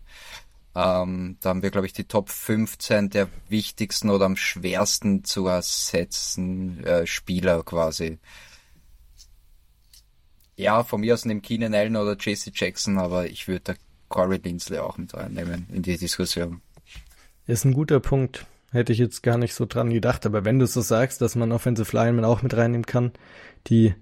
Ähm, 0.75 1.37
da 1.41 1.49
haben 1.49 1.63
wir, 1.63 1.71
glaube 1.71 1.87
ich, 1.87 1.93
die 1.93 2.03
Top 2.03 2.29
15 2.29 3.09
der 3.09 3.27
wichtigsten 3.49 4.09
oder 4.09 4.25
am 4.25 4.35
schwersten 4.35 5.23
zu 5.23 5.47
ersetzen 5.47 6.83
äh, 6.85 7.07
Spieler 7.07 7.63
quasi. 7.63 8.19
Ja, 10.59 10.83
von 10.83 10.99
mir 10.99 11.13
aus 11.13 11.23
nehmt 11.23 11.43
Keenan 11.43 11.73
Allen 11.73 11.95
oder 11.95 12.17
JC 12.19 12.51
Jackson, 12.53 12.97
aber 12.97 13.27
ich 13.27 13.47
würde 13.47 13.61
da 13.63 13.73
Corey 14.09 14.41
Linsley 14.43 14.79
auch 14.79 14.97
mit 14.97 15.13
reinnehmen 15.13 15.67
in 15.73 15.83
die 15.83 15.97
Diskussion. 15.97 16.59
Ist 17.47 17.63
ein 17.63 17.73
guter 17.73 18.01
Punkt. 18.01 18.45
Hätte 18.73 18.91
ich 18.91 18.99
jetzt 18.99 19.23
gar 19.23 19.37
nicht 19.37 19.53
so 19.53 19.65
dran 19.65 19.89
gedacht, 19.89 20.25
aber 20.25 20.43
wenn 20.43 20.59
du 20.59 20.67
so 20.67 20.81
sagst, 20.81 21.21
dass 21.21 21.35
man 21.35 21.53
Offensive 21.53 21.95
Linemen 21.95 22.25
auch 22.25 22.41
mit 22.41 22.57
reinnehmen 22.57 22.85
kann, 22.85 23.13
die 23.67 23.95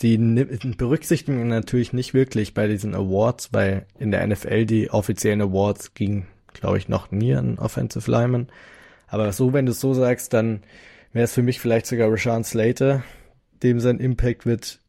die 0.00 0.16
berücksichtigen 0.16 1.48
natürlich 1.48 1.92
nicht 1.92 2.14
wirklich 2.14 2.54
bei 2.54 2.66
diesen 2.66 2.94
Awards, 2.94 3.52
weil 3.52 3.84
in 3.98 4.10
der 4.10 4.26
NFL 4.26 4.64
die 4.64 4.90
offiziellen 4.90 5.42
Awards 5.42 5.92
ging, 5.92 6.26
glaube 6.54 6.78
ich, 6.78 6.88
noch 6.88 7.10
nie 7.10 7.34
an 7.34 7.58
Offensive 7.58 8.10
Linemen. 8.10 8.48
Aber 9.06 9.30
so, 9.34 9.52
wenn 9.52 9.66
du 9.66 9.72
es 9.72 9.80
so 9.80 9.92
sagst, 9.92 10.32
dann 10.32 10.62
wäre 11.12 11.24
es 11.24 11.34
für 11.34 11.42
mich 11.42 11.60
vielleicht 11.60 11.84
sogar 11.84 12.10
Rashawn 12.10 12.42
Slater, 12.42 13.02
dem 13.62 13.80
sein 13.80 13.98
Impact 13.98 14.46
wird 14.46 14.80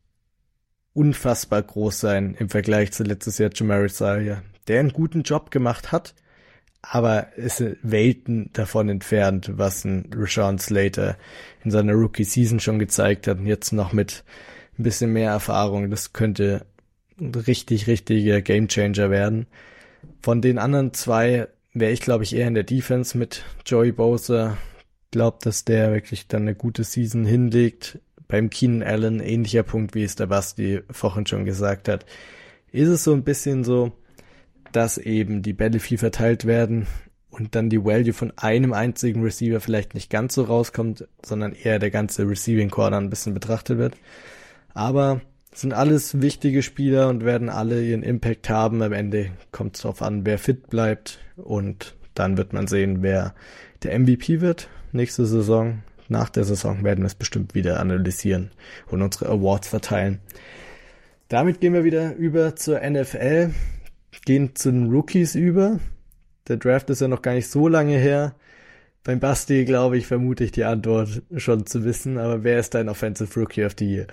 unfassbar 0.94 1.62
groß 1.62 2.00
sein 2.00 2.36
im 2.38 2.50
Vergleich 2.50 2.92
zu 2.92 3.04
letztes 3.04 3.38
Jahr 3.38 3.52
Jamari 3.54 3.90
Saria, 3.90 4.42
der 4.68 4.80
einen 4.80 4.94
guten 4.94 5.24
Job 5.24 5.52
gemacht 5.52 5.92
hat, 5.92 6.16
aber 6.82 7.36
ist 7.36 7.64
Welten 7.82 8.52
davon 8.54 8.90
entfernt, 8.90 9.52
was 9.56 9.84
ein 9.86 10.10
Rashawn 10.16 10.60
Slater 10.60 11.18
in 11.64 11.72
seiner 11.72 11.94
Rookie 11.94 12.24
Season 12.24 12.60
schon 12.60 12.80
gezeigt 12.80 13.28
hat 13.28 13.40
und 13.40 13.48
jetzt 13.48 13.72
noch 13.72 13.94
mit 13.94 14.24
ein 14.78 14.84
bisschen 14.84 15.12
mehr 15.12 15.32
Erfahrung. 15.32 15.90
Das 15.90 16.14
könnte 16.14 16.66
ein 17.20 17.36
richtig, 17.36 17.88
richtiger 17.88 18.42
Gamechanger 18.42 19.10
werden. 19.10 19.48
Von 20.22 20.42
den 20.42 20.58
anderen 20.58 20.94
zwei 20.94 21.48
wäre 21.74 21.92
ich, 21.92 22.02
glaube 22.02 22.24
ich, 22.24 22.36
eher 22.36 22.48
in 22.48 22.54
der 22.54 22.64
Defense 22.64 23.18
mit 23.18 23.44
Joey 23.66 23.92
Bosa. 23.92 24.58
Glaubt, 25.12 25.46
dass 25.46 25.66
der 25.66 25.92
wirklich 25.92 26.28
dann 26.28 26.44
eine 26.44 26.56
gute 26.56 26.84
Season 26.84 27.26
hinlegt. 27.26 28.00
Beim 28.30 28.50
Keenan 28.50 28.84
Allen 28.84 29.20
ähnlicher 29.20 29.64
Punkt, 29.64 29.96
wie 29.96 30.04
es 30.04 30.16
der 30.16 30.28
Basti 30.28 30.82
vorhin 30.90 31.26
schon 31.26 31.46
gesagt 31.46 31.90
hat. 31.90 32.06
Ist 32.72 32.88
es 32.88 33.04
so 33.04 33.12
ein 33.14 33.24
bisschen 33.24 33.64
so, 33.64 33.92
dass 34.72 35.00
eben 35.00 35.42
die 35.42 35.54
Bälle 35.54 35.80
viel 35.80 35.98
verteilt 35.98 36.46
werden 36.46 36.86
und 37.32 37.56
dann 37.56 37.70
die 37.70 37.84
Value 37.84 38.14
von 38.14 38.32
einem 38.38 38.72
einzigen 38.72 39.24
Receiver 39.24 39.60
vielleicht 39.60 39.96
nicht 39.96 40.12
ganz 40.12 40.36
so 40.36 40.44
rauskommt, 40.44 41.08
sondern 41.26 41.54
eher 41.54 41.80
der 41.80 41.90
ganze 41.90 42.30
Receiving 42.30 42.70
Core 42.70 42.96
ein 42.96 43.10
bisschen 43.10 43.34
betrachtet 43.34 43.80
wird. 43.80 43.98
Aber 44.76 45.22
sind 45.52 45.74
alles 45.74 46.22
wichtige 46.22 46.62
Spieler 46.62 47.10
und 47.10 47.26
werden 47.26 47.50
alle 47.50 47.84
ihren 47.84 48.04
Impact 48.04 48.48
haben. 48.50 48.84
Am 48.84 48.94
Ende 48.94 49.32
kommt 49.52 49.76
es 49.76 49.82
darauf 49.82 50.04
an, 50.04 50.24
wer 50.24 50.38
fit 50.38 50.70
bleibt 50.70 51.20
und 51.36 51.96
dann 52.14 52.38
wird 52.38 52.54
man 52.54 52.68
sehen, 52.68 53.02
wer 53.02 53.34
der 53.82 53.98
MVP 53.98 54.40
wird 54.42 54.70
nächste 54.92 55.26
Saison. 55.26 55.82
Nach 56.10 56.30
der 56.30 56.44
Saison 56.44 56.84
werden 56.84 57.04
wir 57.04 57.08
es 57.08 57.16
bestimmt 57.16 57.56
wieder 57.56 57.80
analysieren 57.80 58.52
und 58.88 59.02
unsere 59.02 59.30
Awards 59.30 59.68
verteilen. 59.70 60.20
Damit 61.28 61.62
gehen 61.62 61.74
wir 61.74 61.84
wieder 61.84 62.16
über 62.16 62.56
zur 62.56 62.82
NFL, 62.82 63.52
gehen 64.26 64.56
zu 64.56 64.72
den 64.72 64.90
Rookies 64.90 65.36
über. 65.36 65.80
Der 66.48 66.58
Draft 66.58 66.90
ist 66.90 67.02
ja 67.02 67.08
noch 67.08 67.22
gar 67.22 67.36
nicht 67.36 67.48
so 67.48 67.68
lange 67.68 67.98
her. 67.98 68.34
Beim 69.04 69.20
Basti, 69.20 69.66
glaube 69.66 69.98
ich, 69.98 70.08
vermute 70.08 70.44
ich 70.44 70.52
die 70.52 70.64
Antwort 70.64 71.22
schon 71.38 71.68
zu 71.68 71.84
wissen, 71.84 72.18
aber 72.18 72.44
wer 72.44 72.60
ist 72.60 72.74
dein 72.74 72.90
Offensive 72.90 73.40
Rookie 73.40 73.64
of 73.64 73.76
the 73.78 73.86
Year? 73.86 74.08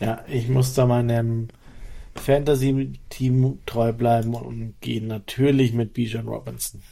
Ja, 0.00 0.24
ich 0.26 0.48
muss 0.48 0.74
da 0.74 0.86
meinem 0.86 1.48
Fantasy-Team 2.16 3.60
treu 3.64 3.92
bleiben 3.92 4.34
und 4.34 4.74
gehe 4.80 5.04
natürlich 5.04 5.72
mit 5.72 5.94
Bijan 5.94 6.26
Robinson. 6.26 6.82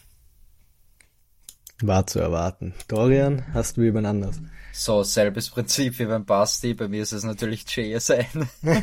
War 1.82 2.06
zu 2.06 2.20
erwarten. 2.20 2.72
Dorian, 2.88 3.44
hast 3.52 3.76
du 3.76 3.82
jemand 3.82 4.06
anders? 4.06 4.40
So, 4.72 5.02
selbes 5.02 5.50
Prinzip 5.50 5.98
wie 5.98 6.06
beim 6.06 6.24
Basti. 6.24 6.74
Bei 6.74 6.88
mir 6.88 7.02
ist 7.02 7.12
es 7.12 7.24
natürlich 7.24 7.64
JSN. 7.68 8.48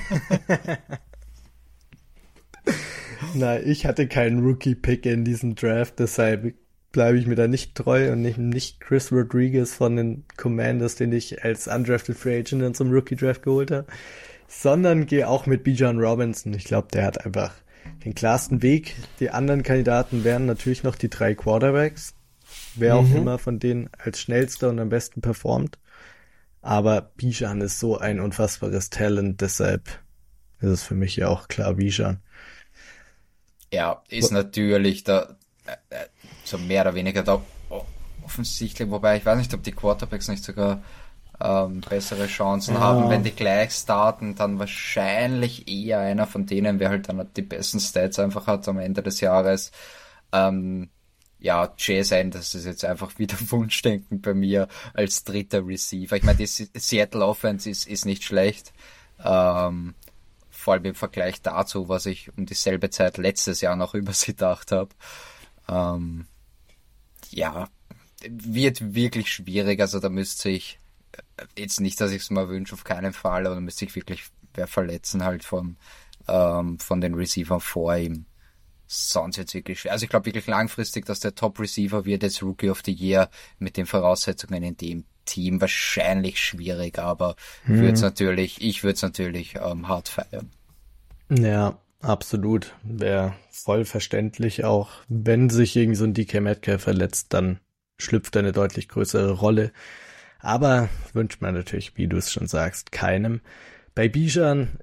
Nein, 3.33 3.63
ich 3.65 3.85
hatte 3.85 4.07
keinen 4.07 4.43
Rookie-Pick 4.43 5.05
in 5.05 5.25
diesem 5.25 5.55
Draft, 5.55 5.99
deshalb 5.99 6.53
bleibe 6.91 7.17
ich 7.17 7.25
mir 7.25 7.35
da 7.35 7.47
nicht 7.47 7.75
treu 7.75 8.11
und 8.11 8.21
nicht, 8.21 8.37
nicht 8.37 8.79
Chris 8.79 9.11
Rodriguez 9.11 9.73
von 9.73 9.95
den 9.95 10.23
Commanders, 10.37 10.95
den 10.95 11.11
ich 11.11 11.43
als 11.43 11.67
undrafted 11.67 12.15
Free 12.15 12.39
Agent 12.39 12.61
in 12.61 12.73
zum 12.75 12.91
Rookie 12.91 13.15
Draft 13.15 13.43
geholt 13.43 13.71
habe, 13.71 13.87
sondern 14.47 15.07
gehe 15.07 15.27
auch 15.27 15.47
mit 15.47 15.63
Bijan 15.63 15.99
Robinson. 15.99 16.53
Ich 16.53 16.65
glaube, 16.65 16.89
der 16.93 17.05
hat 17.05 17.25
einfach 17.25 17.53
den 18.05 18.13
klarsten 18.13 18.61
Weg. 18.61 18.95
Die 19.19 19.31
anderen 19.31 19.63
Kandidaten 19.63 20.23
wären 20.23 20.45
natürlich 20.45 20.83
noch 20.83 20.95
die 20.95 21.09
drei 21.09 21.33
Quarterbacks, 21.33 22.13
wer 22.75 22.95
auch 22.95 23.07
mhm. 23.07 23.17
immer 23.17 23.39
von 23.39 23.59
denen 23.59 23.89
als 23.97 24.19
schnellster 24.19 24.69
und 24.69 24.79
am 24.79 24.89
besten 24.89 25.21
performt. 25.21 25.77
Aber 26.61 27.01
Bijan 27.01 27.61
ist 27.61 27.79
so 27.79 27.97
ein 27.97 28.19
unfassbares 28.19 28.89
Talent, 28.89 29.41
deshalb 29.41 29.87
ist 30.59 30.69
es 30.69 30.83
für 30.83 30.95
mich 30.95 31.17
ja 31.17 31.27
auch 31.27 31.47
klar 31.47 31.73
Bijan. 31.73 32.21
Ja, 33.71 34.01
ist 34.07 34.31
natürlich 34.31 35.03
da 35.03 35.35
äh, 35.65 35.71
äh, 35.89 36.05
so 36.43 36.57
mehr 36.57 36.83
oder 36.83 36.95
weniger 36.95 37.23
da 37.23 37.41
offensichtlich, 38.23 38.89
wobei 38.89 39.17
ich 39.17 39.25
weiß 39.25 39.37
nicht, 39.37 39.53
ob 39.53 39.63
die 39.63 39.71
Quarterbacks 39.71 40.27
nicht 40.29 40.43
sogar 40.43 40.81
ähm, 41.41 41.81
bessere 41.81 42.27
Chancen 42.27 42.75
ja. 42.75 42.81
haben, 42.81 43.09
wenn 43.09 43.23
die 43.23 43.31
gleich 43.31 43.73
starten, 43.73 44.35
dann 44.35 44.59
wahrscheinlich 44.59 45.67
eher 45.67 45.99
einer 45.99 46.27
von 46.27 46.45
denen, 46.45 46.79
wer 46.79 46.89
halt 46.89 47.09
dann 47.09 47.27
die 47.35 47.41
besten 47.41 47.79
Stats 47.79 48.19
einfach 48.19 48.47
hat 48.47 48.67
am 48.67 48.79
Ende 48.79 49.03
des 49.03 49.19
Jahres. 49.19 49.71
Ähm, 50.31 50.89
ja, 51.43 51.73
JSN, 51.77 52.31
das 52.31 52.55
ist 52.55 52.65
jetzt 52.65 52.85
einfach 52.85 53.11
wieder 53.19 53.35
Wunschdenken 53.51 54.21
bei 54.21 54.33
mir 54.33 54.69
als 54.93 55.25
dritter 55.25 55.67
Receiver. 55.67 56.15
Ich 56.15 56.23
meine, 56.23 56.37
die 56.37 56.47
Seattle 56.47 57.25
Offense 57.25 57.69
ist, 57.69 57.85
ist 57.85 58.05
nicht 58.05 58.23
schlecht. 58.23 58.71
Ähm, 59.23 59.93
vor 60.49 60.73
allem 60.73 60.85
im 60.85 60.95
Vergleich 60.95 61.41
dazu, 61.41 61.89
was 61.89 62.05
ich 62.05 62.31
um 62.37 62.45
dieselbe 62.45 62.89
Zeit 62.89 63.17
letztes 63.17 63.59
Jahr 63.59 63.75
noch 63.75 63.93
über 63.93 64.13
sie 64.13 64.27
gedacht 64.27 64.71
habe. 64.71 64.89
Ähm, 65.67 66.27
ja, 67.29 67.67
wird 68.25 68.95
wirklich 68.95 69.29
schwierig. 69.29 69.81
Also 69.81 69.99
da 69.99 70.07
müsste 70.07 70.49
ich 70.49 70.79
jetzt 71.57 71.81
nicht, 71.81 71.99
dass 71.99 72.11
ich 72.11 72.21
es 72.21 72.29
mal 72.29 72.47
wünsche, 72.47 72.73
auf 72.73 72.85
keinen 72.85 73.11
Fall, 73.11 73.45
aber 73.45 73.55
da 73.55 73.61
müsste 73.61 73.83
ich 73.83 73.95
wirklich 73.95 74.23
wer 74.53 74.67
verletzen 74.67 75.25
halt 75.25 75.43
von, 75.43 75.75
ähm, 76.29 76.79
von 76.79 77.01
den 77.01 77.15
Receivern 77.15 77.59
vor 77.59 77.97
ihm. 77.97 78.27
Sonst 78.95 79.37
jetzt 79.37 79.55
wirklich 79.55 79.79
schwer. 79.79 79.91
Also 79.91 80.03
ich 80.03 80.09
glaube 80.09 80.27
wirklich 80.27 80.45
langfristig, 80.45 81.05
dass 81.07 81.19
der 81.19 81.33
Top 81.33 81.59
Receiver 81.59 82.05
wird 82.05 82.21
jetzt 82.21 82.43
Rookie 82.43 82.69
of 82.69 82.83
the 82.85 82.93
Year 82.93 83.27
mit 83.57 83.75
den 83.75 83.87
Voraussetzungen 83.87 84.61
in 84.61 84.77
dem 84.77 85.05
Team 85.25 85.59
wahrscheinlich 85.61 86.39
schwierig, 86.39 86.99
aber 86.99 87.35
hm. 87.63 87.79
würde 87.79 87.99
natürlich, 88.01 88.61
ich 88.61 88.83
würde 88.83 88.93
es 88.95 89.01
natürlich 89.01 89.55
ähm, 89.55 89.87
hart 89.87 90.09
feiern. 90.09 90.51
Ja, 91.29 91.79
absolut. 92.01 92.75
Wäre 92.83 93.33
voll 93.49 93.85
verständlich 93.85 94.63
auch, 94.63 94.91
wenn 95.07 95.49
sich 95.49 95.75
irgendwie 95.75 95.95
so 95.95 96.03
ein 96.03 96.13
DK 96.13 96.41
Metcalf 96.41 96.83
verletzt, 96.83 97.33
dann 97.33 97.59
schlüpft 97.97 98.37
eine 98.37 98.51
deutlich 98.51 98.89
größere 98.89 99.31
Rolle. 99.31 99.71
Aber 100.39 100.87
wünscht 101.13 101.41
man 101.41 101.55
natürlich, 101.55 101.97
wie 101.97 102.07
du 102.07 102.17
es 102.17 102.31
schon 102.31 102.45
sagst, 102.47 102.91
keinem. 102.91 103.41
Bei 103.95 104.07
Bijan, 104.07 104.77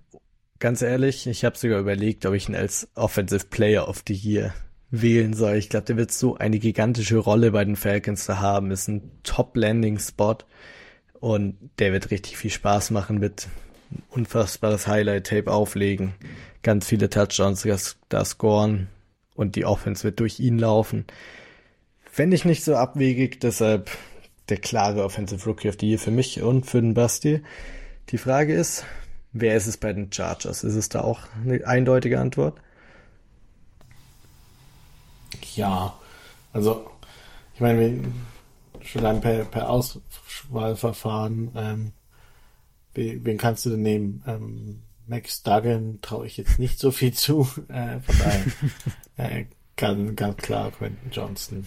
ganz 0.60 0.82
ehrlich, 0.82 1.26
ich 1.26 1.44
habe 1.44 1.58
sogar 1.58 1.80
überlegt, 1.80 2.24
ob 2.26 2.34
ich 2.34 2.48
ihn 2.48 2.54
als 2.54 2.88
Offensive 2.94 3.46
Player 3.46 3.88
of 3.88 4.04
the 4.06 4.14
Year 4.14 4.54
wählen 4.90 5.34
soll. 5.34 5.54
Ich 5.54 5.68
glaube, 5.68 5.86
der 5.86 5.96
wird 5.96 6.12
so 6.12 6.36
eine 6.36 6.58
gigantische 6.58 7.16
Rolle 7.16 7.50
bei 7.50 7.64
den 7.64 7.76
Falcons 7.76 8.24
zu 8.24 8.40
haben. 8.40 8.70
Ist 8.70 8.88
ein 8.88 9.10
Top-Landing-Spot 9.22 10.38
und 11.18 11.56
der 11.78 11.92
wird 11.92 12.10
richtig 12.10 12.36
viel 12.36 12.50
Spaß 12.50 12.90
machen, 12.90 13.20
wird 13.20 13.48
unfassbares 14.10 14.86
Highlight-Tape 14.86 15.50
auflegen, 15.50 16.14
ganz 16.62 16.86
viele 16.86 17.10
Touchdowns 17.10 17.66
da 18.08 18.24
scoren 18.24 18.88
und 19.34 19.56
die 19.56 19.64
Offense 19.64 20.04
wird 20.04 20.20
durch 20.20 20.40
ihn 20.40 20.58
laufen. 20.58 21.06
Fände 22.04 22.36
ich 22.36 22.44
nicht 22.44 22.64
so 22.64 22.76
abwegig, 22.76 23.40
deshalb 23.40 23.90
der 24.48 24.58
klare 24.58 25.04
Offensive 25.04 25.44
Rookie 25.46 25.68
of 25.68 25.76
the 25.80 25.88
Year 25.88 25.98
für 25.98 26.10
mich 26.10 26.42
und 26.42 26.66
für 26.66 26.80
den 26.80 26.94
Basti. 26.94 27.42
Die 28.10 28.18
Frage 28.18 28.54
ist, 28.54 28.84
wer 29.32 29.56
ist 29.56 29.66
es 29.66 29.76
bei 29.76 29.92
den 29.92 30.12
Chargers? 30.12 30.64
Ist 30.64 30.74
es 30.74 30.88
da 30.88 31.02
auch 31.02 31.20
eine 31.42 31.66
eindeutige 31.66 32.20
Antwort? 32.20 32.60
Ja, 35.54 35.94
also 36.52 36.90
ich 37.54 37.60
meine, 37.60 38.12
schon 38.82 39.04
allein 39.04 39.20
per, 39.20 39.44
per 39.44 39.68
Auswahlverfahren, 39.68 41.50
ähm, 41.54 41.92
wen, 42.94 43.38
kannst 43.38 43.66
du 43.66 43.70
denn 43.70 43.82
nehmen? 43.82 44.22
Ähm, 44.26 44.82
Max 45.06 45.42
Duggan 45.42 46.00
traue 46.02 46.26
ich 46.26 46.36
jetzt 46.36 46.58
nicht 46.58 46.78
so 46.78 46.90
viel 46.90 47.12
zu. 47.12 47.48
Äh, 47.68 48.00
von 48.00 48.18
daher 48.18 48.44
äh, 49.16 49.44
ganz, 49.76 50.16
ganz 50.16 50.36
klar 50.38 50.70
Quentin 50.70 51.10
Johnston. 51.10 51.66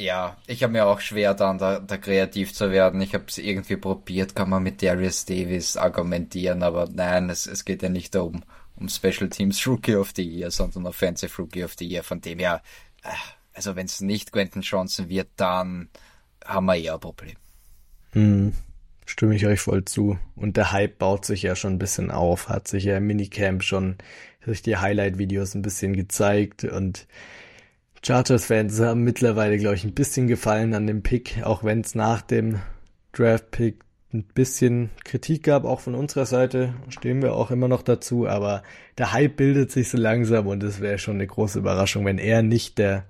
Ja, 0.00 0.38
ich 0.46 0.62
habe 0.62 0.72
mir 0.72 0.86
auch 0.86 1.00
schwer 1.00 1.34
dann 1.34 1.58
da, 1.58 1.78
da 1.78 1.98
kreativ 1.98 2.54
zu 2.54 2.70
werden. 2.70 3.02
Ich 3.02 3.12
habe 3.12 3.24
es 3.28 3.36
irgendwie 3.36 3.76
probiert, 3.76 4.34
kann 4.34 4.48
man 4.48 4.62
mit 4.62 4.82
Darius 4.82 5.26
Davis 5.26 5.76
argumentieren, 5.76 6.62
aber 6.62 6.88
nein, 6.90 7.28
es, 7.28 7.46
es 7.46 7.66
geht 7.66 7.82
ja 7.82 7.90
nicht 7.90 8.16
um, 8.16 8.42
um 8.76 8.88
Special 8.88 9.28
Teams 9.28 9.66
Rookie 9.66 9.96
of 9.96 10.12
the 10.16 10.22
Year, 10.22 10.50
sondern 10.50 10.86
Offensive 10.86 11.30
Rookie 11.36 11.62
of 11.62 11.74
the 11.78 11.86
Year. 11.86 12.02
Von 12.02 12.22
dem 12.22 12.38
her, 12.38 12.62
äh, 13.02 13.10
also 13.52 13.76
wenn 13.76 13.84
es 13.84 14.00
nicht 14.00 14.32
Quentin 14.32 14.62
Johnson 14.62 15.10
wird, 15.10 15.28
dann 15.36 15.90
haben 16.46 16.64
wir 16.64 16.76
eher 16.76 16.94
ein 16.94 17.00
Problem. 17.00 17.36
Hm, 18.12 18.54
stimme 19.04 19.36
ich 19.36 19.44
euch 19.44 19.60
voll 19.60 19.84
zu. 19.84 20.18
Und 20.34 20.56
der 20.56 20.72
Hype 20.72 20.96
baut 20.96 21.26
sich 21.26 21.42
ja 21.42 21.54
schon 21.54 21.74
ein 21.74 21.78
bisschen 21.78 22.10
auf, 22.10 22.48
hat 22.48 22.68
sich 22.68 22.84
ja 22.84 22.96
im 22.96 23.06
Minicamp 23.06 23.62
schon 23.62 23.96
durch 24.46 24.62
die 24.62 24.78
Highlight-Videos 24.78 25.54
ein 25.54 25.60
bisschen 25.60 25.94
gezeigt 25.94 26.64
und 26.64 27.06
Chargers-Fans 28.02 28.80
haben 28.80 29.02
mittlerweile, 29.02 29.58
glaube 29.58 29.76
ich, 29.76 29.84
ein 29.84 29.94
bisschen 29.94 30.26
gefallen 30.26 30.74
an 30.74 30.86
dem 30.86 31.02
Pick, 31.02 31.42
auch 31.44 31.64
wenn 31.64 31.80
es 31.80 31.94
nach 31.94 32.22
dem 32.22 32.60
Draft-Pick 33.12 33.80
ein 34.12 34.24
bisschen 34.24 34.90
Kritik 35.04 35.44
gab, 35.44 35.64
auch 35.64 35.80
von 35.80 35.94
unserer 35.94 36.26
Seite, 36.26 36.74
stehen 36.88 37.22
wir 37.22 37.34
auch 37.34 37.50
immer 37.50 37.68
noch 37.68 37.82
dazu, 37.82 38.26
aber 38.26 38.62
der 38.98 39.12
Hype 39.12 39.36
bildet 39.36 39.70
sich 39.70 39.88
so 39.88 39.98
langsam 39.98 40.46
und 40.48 40.62
es 40.62 40.80
wäre 40.80 40.98
schon 40.98 41.16
eine 41.16 41.26
große 41.26 41.58
Überraschung, 41.58 42.04
wenn 42.06 42.18
er 42.18 42.42
nicht 42.42 42.78
der 42.78 43.04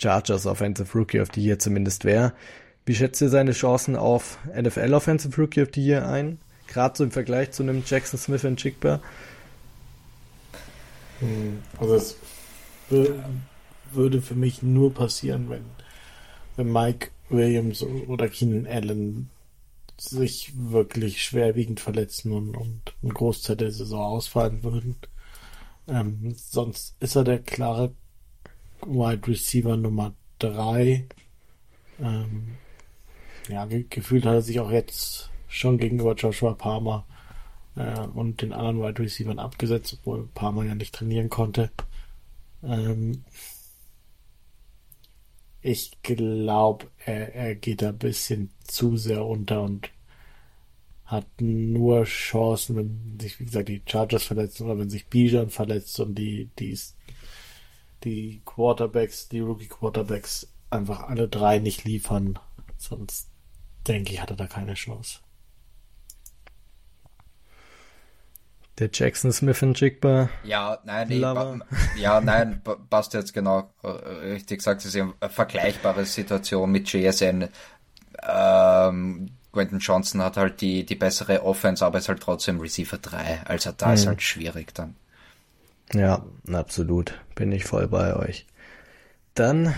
Chargers 0.00 0.46
Offensive 0.46 0.96
Rookie 0.96 1.20
of 1.20 1.28
the 1.34 1.42
Year 1.42 1.58
zumindest 1.58 2.04
wäre. 2.04 2.32
Wie 2.86 2.94
schätzt 2.94 3.20
ihr 3.20 3.28
seine 3.28 3.52
Chancen 3.52 3.96
auf 3.96 4.38
NFL 4.58 4.94
Offensive 4.94 5.38
Rookie 5.38 5.62
of 5.62 5.68
the 5.74 5.84
Year 5.84 6.08
ein? 6.08 6.38
Gerade 6.68 6.96
so 6.96 7.04
im 7.04 7.10
Vergleich 7.10 7.50
zu 7.50 7.62
einem 7.62 7.82
Jackson 7.84 8.18
Smith 8.18 8.44
und 8.44 8.56
Chickber? 8.56 9.00
Hm, 11.20 11.58
also 11.78 11.96
es 11.96 12.16
würde 13.92 14.22
für 14.22 14.34
mich 14.34 14.62
nur 14.62 14.92
passieren, 14.92 15.50
wenn, 15.50 15.64
wenn 16.56 16.72
Mike 16.72 17.10
Williams 17.28 17.82
oder 17.82 18.28
Keenan 18.28 18.66
Allen 18.66 19.30
sich 19.96 20.52
wirklich 20.56 21.22
schwerwiegend 21.22 21.80
verletzen 21.80 22.32
und, 22.32 22.56
und 22.56 22.94
einen 23.02 23.14
Großteil 23.14 23.56
der 23.56 23.72
Saison 23.72 24.00
ausfallen 24.00 24.62
würden. 24.62 24.96
Ähm, 25.88 26.34
sonst 26.36 26.94
ist 27.00 27.16
er 27.16 27.24
der 27.24 27.40
klare 27.40 27.92
Wide 28.86 29.26
Receiver 29.26 29.76
Nummer 29.76 30.14
3. 30.38 31.06
Ähm, 32.00 32.56
ja, 33.48 33.66
ge 33.66 33.86
gefühlt 33.88 34.24
hat 34.24 34.34
er 34.34 34.42
sich 34.42 34.60
auch 34.60 34.70
jetzt 34.70 35.30
schon 35.48 35.78
gegenüber 35.78 36.14
Joshua 36.14 36.54
Palmer 36.54 37.06
äh, 37.74 38.00
und 38.00 38.42
den 38.42 38.52
anderen 38.52 38.80
Wide 38.80 39.02
Receivers 39.02 39.38
abgesetzt, 39.38 39.98
obwohl 39.98 40.28
Palmer 40.34 40.64
ja 40.64 40.74
nicht 40.74 40.94
trainieren 40.94 41.30
konnte. 41.30 41.70
Ähm, 42.62 43.24
ich 45.68 46.00
glaube, 46.02 46.86
er, 47.04 47.34
er 47.34 47.54
geht 47.54 47.82
ein 47.82 47.98
bisschen 47.98 48.50
zu 48.64 48.96
sehr 48.96 49.26
unter 49.26 49.62
und 49.62 49.90
hat 51.04 51.26
nur 51.40 52.04
Chancen, 52.04 52.76
wenn 52.76 53.18
sich, 53.20 53.38
wie 53.38 53.44
gesagt, 53.44 53.68
die 53.68 53.82
Chargers 53.84 54.24
verletzen 54.24 54.64
oder 54.64 54.78
wenn 54.78 54.88
sich 54.88 55.08
Bijan 55.08 55.50
verletzt 55.50 56.00
und 56.00 56.14
die, 56.14 56.48
die, 56.58 56.78
die 58.04 58.40
Quarterbacks, 58.46 59.28
die 59.28 59.40
Rookie 59.40 59.68
Quarterbacks 59.68 60.48
einfach 60.70 61.02
alle 61.02 61.28
drei 61.28 61.58
nicht 61.58 61.84
liefern. 61.84 62.38
Sonst 62.78 63.28
denke 63.86 64.14
ich, 64.14 64.22
hat 64.22 64.30
er 64.30 64.36
da 64.36 64.46
keine 64.46 64.74
Chance. 64.74 65.20
Der 68.78 68.90
Jackson 68.92 69.32
Smith 69.32 69.62
und 69.62 69.80
Jigba. 69.80 70.28
Ja, 70.44 70.78
nein, 70.84 71.08
nee, 71.08 71.18
ja, 71.96 72.20
nein, 72.20 72.62
passt 72.88 73.12
jetzt 73.14 73.34
genau 73.34 73.70
äh, 73.82 73.88
richtig 73.88 74.58
gesagt. 74.58 74.84
Es 74.84 74.94
ist 74.94 75.00
eine 75.00 75.30
vergleichbare 75.30 76.04
Situation 76.04 76.70
mit 76.70 76.92
JSN. 76.92 77.48
Ähm, 78.22 79.30
Quentin 79.52 79.78
Johnson 79.78 80.22
hat 80.22 80.36
halt 80.36 80.60
die, 80.60 80.84
die 80.84 80.94
bessere 80.94 81.42
Offense, 81.42 81.84
aber 81.84 81.98
ist 81.98 82.08
halt 82.08 82.20
trotzdem 82.20 82.60
Receiver 82.60 82.98
3. 82.98 83.42
Also 83.44 83.72
da 83.76 83.88
mhm. 83.88 83.94
ist 83.94 84.06
halt 84.06 84.22
schwierig 84.22 84.74
dann. 84.74 84.94
Ja, 85.92 86.24
absolut. 86.52 87.18
Bin 87.34 87.50
ich 87.50 87.64
voll 87.64 87.88
bei 87.88 88.14
euch. 88.14 88.46
Dann 89.34 89.74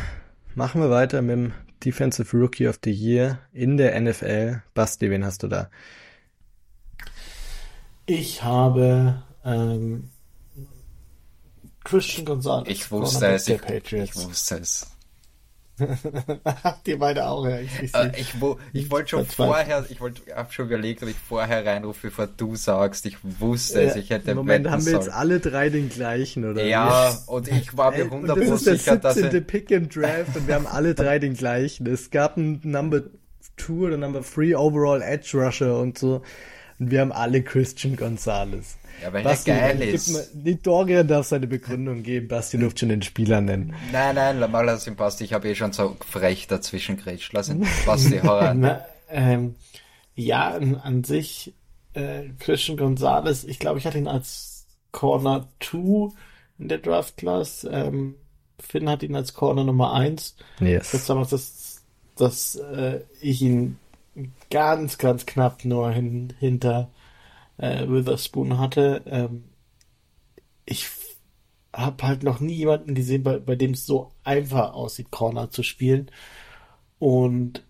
machen 0.54 0.82
wir 0.82 0.90
weiter 0.90 1.22
mit 1.22 1.36
dem 1.36 1.52
Defensive 1.84 2.36
Rookie 2.36 2.68
of 2.68 2.80
the 2.84 2.90
Year 2.90 3.38
in 3.52 3.76
der 3.76 3.98
NFL. 3.98 4.62
Basti, 4.74 5.10
wen 5.10 5.24
hast 5.24 5.42
du 5.42 5.48
da? 5.48 5.70
Ich 8.06 8.42
habe 8.42 9.22
ähm, 9.44 10.10
Christian 11.84 12.26
Gonzalez. 12.26 12.68
Ich 12.68 12.90
wusste 12.90 13.26
es. 13.28 13.48
Ich, 13.48 13.60
ich, 13.62 14.16
wusste 14.16 14.56
es. 14.56 14.86
Habt 16.62 16.86
ihr 16.88 16.98
beide 16.98 17.26
auch, 17.26 17.46
ja. 17.46 17.58
Ich, 17.60 17.82
ich, 17.82 17.94
äh, 17.94 18.12
ich, 18.16 18.34
ich 18.72 18.90
wollte 18.90 19.08
schon 19.08 19.26
vorher, 19.26 19.84
ich 19.88 20.00
wollte, 20.00 20.20
habe 20.34 20.52
schon 20.52 20.66
überlegt, 20.66 21.02
ob 21.02 21.08
ich 21.08 21.16
vorher 21.16 21.64
reinrufe, 21.64 22.08
bevor 22.08 22.26
du 22.26 22.54
sagst. 22.56 23.06
Ich 23.06 23.16
wusste 23.22 23.82
es, 23.82 23.96
ich 23.96 24.10
hätte 24.10 24.32
Im 24.32 24.38
Moment 24.38 24.68
haben 24.68 24.84
wir 24.84 24.92
sollen. 24.92 25.04
jetzt 25.04 25.14
alle 25.14 25.40
drei 25.40 25.70
den 25.70 25.88
gleichen, 25.88 26.44
oder? 26.44 26.64
Ja, 26.64 27.16
und 27.26 27.48
ich 27.48 27.76
war 27.76 27.92
mir 27.92 28.10
hundertprozentig 28.10 28.82
sicher, 28.82 28.96
dass 28.96 29.14
Das 29.14 29.24
ist 29.24 29.32
der 29.32 29.40
17. 29.40 29.46
Pick 29.46 29.70
im 29.70 29.88
Draft 29.88 30.36
und 30.36 30.46
wir 30.46 30.54
haben 30.54 30.66
alle 30.66 30.94
drei 30.94 31.18
den 31.18 31.34
gleichen. 31.34 31.86
Es 31.86 32.10
gab 32.10 32.36
einen 32.36 32.60
Number 32.62 33.02
2 33.56 33.72
oder 33.72 33.96
Number 33.96 34.20
3 34.20 34.56
Overall 34.56 35.02
Edge 35.02 35.30
Rusher 35.38 35.78
und 35.78 35.98
so 35.98 36.22
Und 36.80 36.90
wir 36.90 37.02
haben 37.02 37.12
alle 37.12 37.42
Christian 37.42 37.94
Gonzalez. 37.94 38.78
Ja, 39.02 39.12
weil 39.12 39.22
Basti, 39.22 39.50
er 39.50 39.74
geil 39.74 39.82
ist. 39.82 40.12
Mal, 40.12 40.26
die 40.32 40.60
Dorian 40.60 41.06
darf 41.06 41.26
seine 41.26 41.46
Begründung 41.46 42.02
geben. 42.02 42.26
Basti 42.26 42.58
durfte 42.58 42.80
schon 42.80 42.88
den 42.88 43.02
Spieler 43.02 43.40
nennen. 43.42 43.74
Nein, 43.92 44.14
nein, 44.14 44.38
mal 44.50 44.64
lass 44.64 44.86
ihn 44.86 44.96
Basti. 44.96 45.24
Ich 45.24 45.34
habe 45.34 45.48
eh 45.48 45.54
schon 45.54 45.72
so 45.72 45.96
frech 46.08 46.46
dazwischen 46.46 46.96
gerätscht. 46.96 47.32
Lass 47.34 47.50
ihn 47.50 47.66
Basti 47.86 48.18
heran. 48.18 48.78
ähm, 49.10 49.54
ja, 50.14 50.50
an, 50.50 50.76
an 50.76 51.04
sich, 51.04 51.54
äh, 51.92 52.24
Christian 52.38 52.78
Gonzalez, 52.78 53.44
ich 53.44 53.58
glaube, 53.58 53.78
ich 53.78 53.86
hatte 53.86 53.98
ihn 53.98 54.08
als 54.08 54.66
Corner 54.90 55.48
2 55.60 56.12
in 56.58 56.68
der 56.68 56.78
Draft 56.78 57.18
Class. 57.18 57.66
Ähm, 57.70 58.14
Finn 58.58 58.88
hat 58.88 59.02
ihn 59.02 59.14
als 59.14 59.34
Corner 59.34 59.64
Nummer 59.64 59.92
1. 59.92 60.36
Yes. 60.60 60.92
Das 60.92 61.06
damals, 61.06 61.30
dass, 61.30 61.82
dass 62.16 62.54
äh, 62.56 63.00
ich 63.20 63.42
ihn 63.42 63.78
ganz, 64.50 64.98
ganz 64.98 65.26
knapp 65.26 65.64
nur 65.64 65.90
hin, 65.90 66.32
hinter 66.38 66.90
äh, 67.58 67.86
Witherspoon 67.88 68.58
hatte. 68.58 69.02
Ähm, 69.06 69.44
ich 70.64 70.88
habe 71.72 72.02
halt 72.06 72.22
noch 72.22 72.40
nie 72.40 72.54
jemanden 72.54 72.94
gesehen, 72.94 73.22
bei, 73.22 73.38
bei 73.38 73.56
dem 73.56 73.72
es 73.72 73.86
so 73.86 74.12
einfach 74.24 74.72
aussieht, 74.72 75.10
Corner 75.10 75.50
zu 75.50 75.62
spielen. 75.62 76.10
Und 76.98 77.64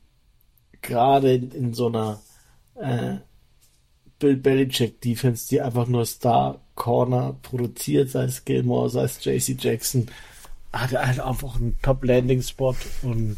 gerade 0.83 1.35
in, 1.35 1.51
in, 1.53 1.75
so 1.75 1.89
einer 1.89 2.21
äh, 2.77 3.19
Bill 4.19 4.37
Belichick 4.37 5.01
Defense, 5.01 5.49
die 5.49 5.61
einfach 5.61 5.87
nur 5.87 6.07
Star 6.07 6.61
Corner 6.75 7.37
produziert, 7.43 8.11
sei 8.11 8.25
es 8.25 8.45
Gilmore, 8.45 8.91
sei 8.91 9.05
es 9.05 9.25
JC 9.25 9.57
Jackson, 9.63 10.07
hat 10.73 10.93
er 10.93 11.07
halt 11.07 11.21
einfach 11.21 11.57
einen 11.57 11.77
Top 11.83 12.05
Landing 12.05 12.43
Spot 12.43 12.77
und 13.03 13.37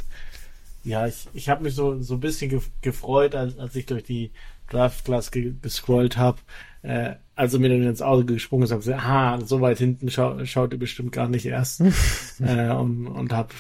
ja, 0.85 1.07
ich, 1.07 1.29
ich 1.33 1.49
habe 1.49 1.63
mich 1.63 1.75
so, 1.75 2.01
so 2.01 2.15
ein 2.15 2.21
bisschen 2.21 2.63
gefreut, 2.81 3.35
als, 3.35 3.59
als 3.59 3.77
ich 3.77 3.87
durch 3.87 4.05
die 4.05 4.31
Draft 4.69 5.05
Class 5.05 5.31
ge 5.31 5.55
gescrollt 5.61 6.17
habe. 6.17 6.39
Äh, 6.83 7.15
also 7.35 7.59
mir 7.59 7.69
dann 7.69 7.83
ins 7.83 8.03
Auge 8.03 8.25
gesprungen 8.25 8.65
ist, 8.65 8.71
habe 8.71 8.81
gesagt, 8.81 9.05
ah, 9.05 9.41
so 9.45 9.61
weit 9.61 9.79
hinten 9.79 10.11
schau 10.11 10.45
schaut 10.45 10.73
ihr 10.73 10.79
bestimmt 10.79 11.13
gar 11.13 11.29
nicht 11.29 11.47
erst. 11.47 11.81
äh, 12.41 12.71
und 12.71 13.07
und 13.07 13.33
habe 13.33 13.51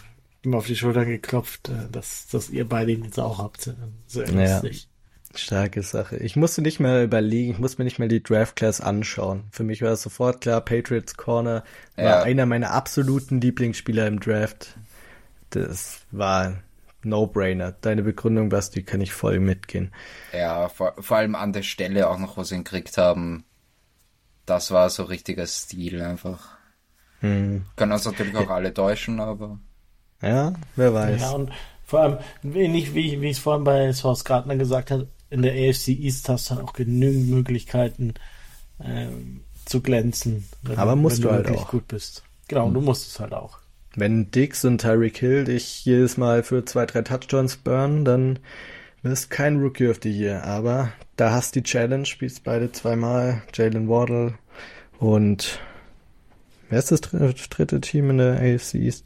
mir 0.45 0.57
auf 0.57 0.66
die 0.66 0.77
Schulter 0.77 1.05
geklopft, 1.05 1.68
äh, 1.68 1.91
dass, 1.91 2.27
dass 2.29 2.51
ihr 2.51 2.68
beide 2.68 2.93
ihn 2.93 3.05
jetzt 3.05 3.20
auch 3.20 3.39
habt. 3.39 3.68
Äh, 3.68 3.75
sehr 4.07 4.29
lustig. 4.29 4.83
Ja. 4.83 4.89
Starke 5.39 5.83
Sache. 5.83 6.18
Ich 6.18 6.37
musste 6.37 6.61
nicht 6.61 6.79
mehr 6.79 7.03
überlegen, 7.05 7.53
ich 7.53 7.59
musste 7.59 7.79
mir 7.81 7.85
nicht 7.85 7.99
mehr 7.99 8.09
die 8.09 8.23
Draft 8.23 8.57
Class 8.57 8.83
anschauen. 8.83 9.45
Für 9.51 9.62
mich 9.62 9.81
war 9.81 9.93
es 9.93 10.03
sofort 10.03 10.43
klar, 10.43 10.61
Patriots 10.61 11.16
Corner 11.16 11.64
war 11.97 12.05
ja. 12.05 12.23
einer 12.23 12.45
meiner 12.45 12.73
absoluten 12.73 13.41
Lieblingsspieler 13.41 14.07
im 14.07 14.20
Draft. 14.20 14.77
Das 15.49 16.01
war 16.11 16.59
No-Brainer. 17.05 17.72
Deine 17.72 18.03
Begründung, 18.03 18.48
Basti, 18.48 18.82
kann 18.82 19.00
ich 19.00 19.12
voll 19.12 19.40
mitgehen. 19.40 19.92
Ja, 20.32 20.68
vor, 20.68 20.94
vor 20.98 21.16
allem 21.16 21.34
an 21.34 21.53
der 21.53 21.62
Stelle 21.62 22.09
auch 22.09 22.18
noch, 22.18 22.36
wo 22.36 22.44
sie 22.44 22.55
ihn 22.55 22.64
gekriegt 22.64 22.98
haben. 22.98 23.44
Das 24.46 24.70
war 24.70 24.90
so 24.90 25.05
richtiger 25.05 25.46
Stil 25.46 26.03
einfach. 26.03 26.57
Hm. 27.20 27.64
Können 27.76 27.92
uns 27.92 28.05
natürlich 28.05 28.36
auch 28.36 28.50
alle 28.50 28.74
täuschen, 28.74 29.20
aber. 29.20 29.59
Ja, 30.20 30.53
wer 30.76 30.94
weiß. 30.94 31.20
Ja, 31.20 31.30
und 31.30 31.53
vor 31.84 32.00
allem, 32.00 32.18
ähnlich 32.42 32.94
wie, 32.94 33.20
wie 33.20 33.30
ich 33.30 33.36
es 33.36 33.42
vorhin 33.42 33.64
bei 33.64 33.92
Source 33.92 34.24
Gardner 34.24 34.57
gesagt 34.57 34.90
habe, 34.90 35.09
in 35.30 35.42
der 35.42 35.53
AFC 35.53 35.88
East 35.88 36.28
hast 36.28 36.50
du 36.50 36.57
halt 36.57 36.64
auch 36.64 36.72
genügend 36.72 37.28
Möglichkeiten 37.28 38.14
ähm, 38.80 39.44
zu 39.64 39.80
glänzen. 39.80 40.48
Wenn, 40.62 40.78
aber 40.78 40.96
musst 40.96 41.18
wenn 41.18 41.22
du, 41.22 41.28
du 41.28 41.34
halt 41.34 41.59
auch. 41.59 41.70
gut 41.70 41.88
bist. 41.88 42.24
Genau, 42.48 42.66
hm. 42.66 42.74
du 42.74 42.80
musst 42.80 43.09
es 43.09 43.20
halt 43.20 43.32
auch. 43.32 43.59
Wenn 43.95 44.30
Dix 44.30 44.64
und 44.64 44.80
Tyreek 44.80 45.18
Hill 45.18 45.45
dich 45.45 45.84
jedes 45.84 46.16
Mal 46.16 46.43
für 46.43 46.64
zwei, 46.64 46.86
drei 46.86 47.03
Touchdowns 47.03 47.59
burnen, 47.59 48.05
dann 48.05 48.38
wirst 49.03 49.30
kein 49.30 49.61
Rookie 49.61 49.88
of 49.88 49.99
the 50.03 50.11
Year. 50.11 50.45
Aber 50.45 50.93
da 51.16 51.32
hast 51.32 51.55
die 51.55 51.62
Challenge, 51.62 52.07
spielst 52.07 52.45
beide 52.45 52.72
zweimal, 52.72 53.43
Jalen 53.53 53.88
Waddle 53.88 54.34
und 54.99 55.59
wer 56.70 56.78
ist 56.78 56.90
das 56.90 57.01
dritte 57.01 57.80
Team 57.80 58.11
in 58.11 58.18
der 58.18 58.34
AFC 58.40 58.74
East? 58.74 59.05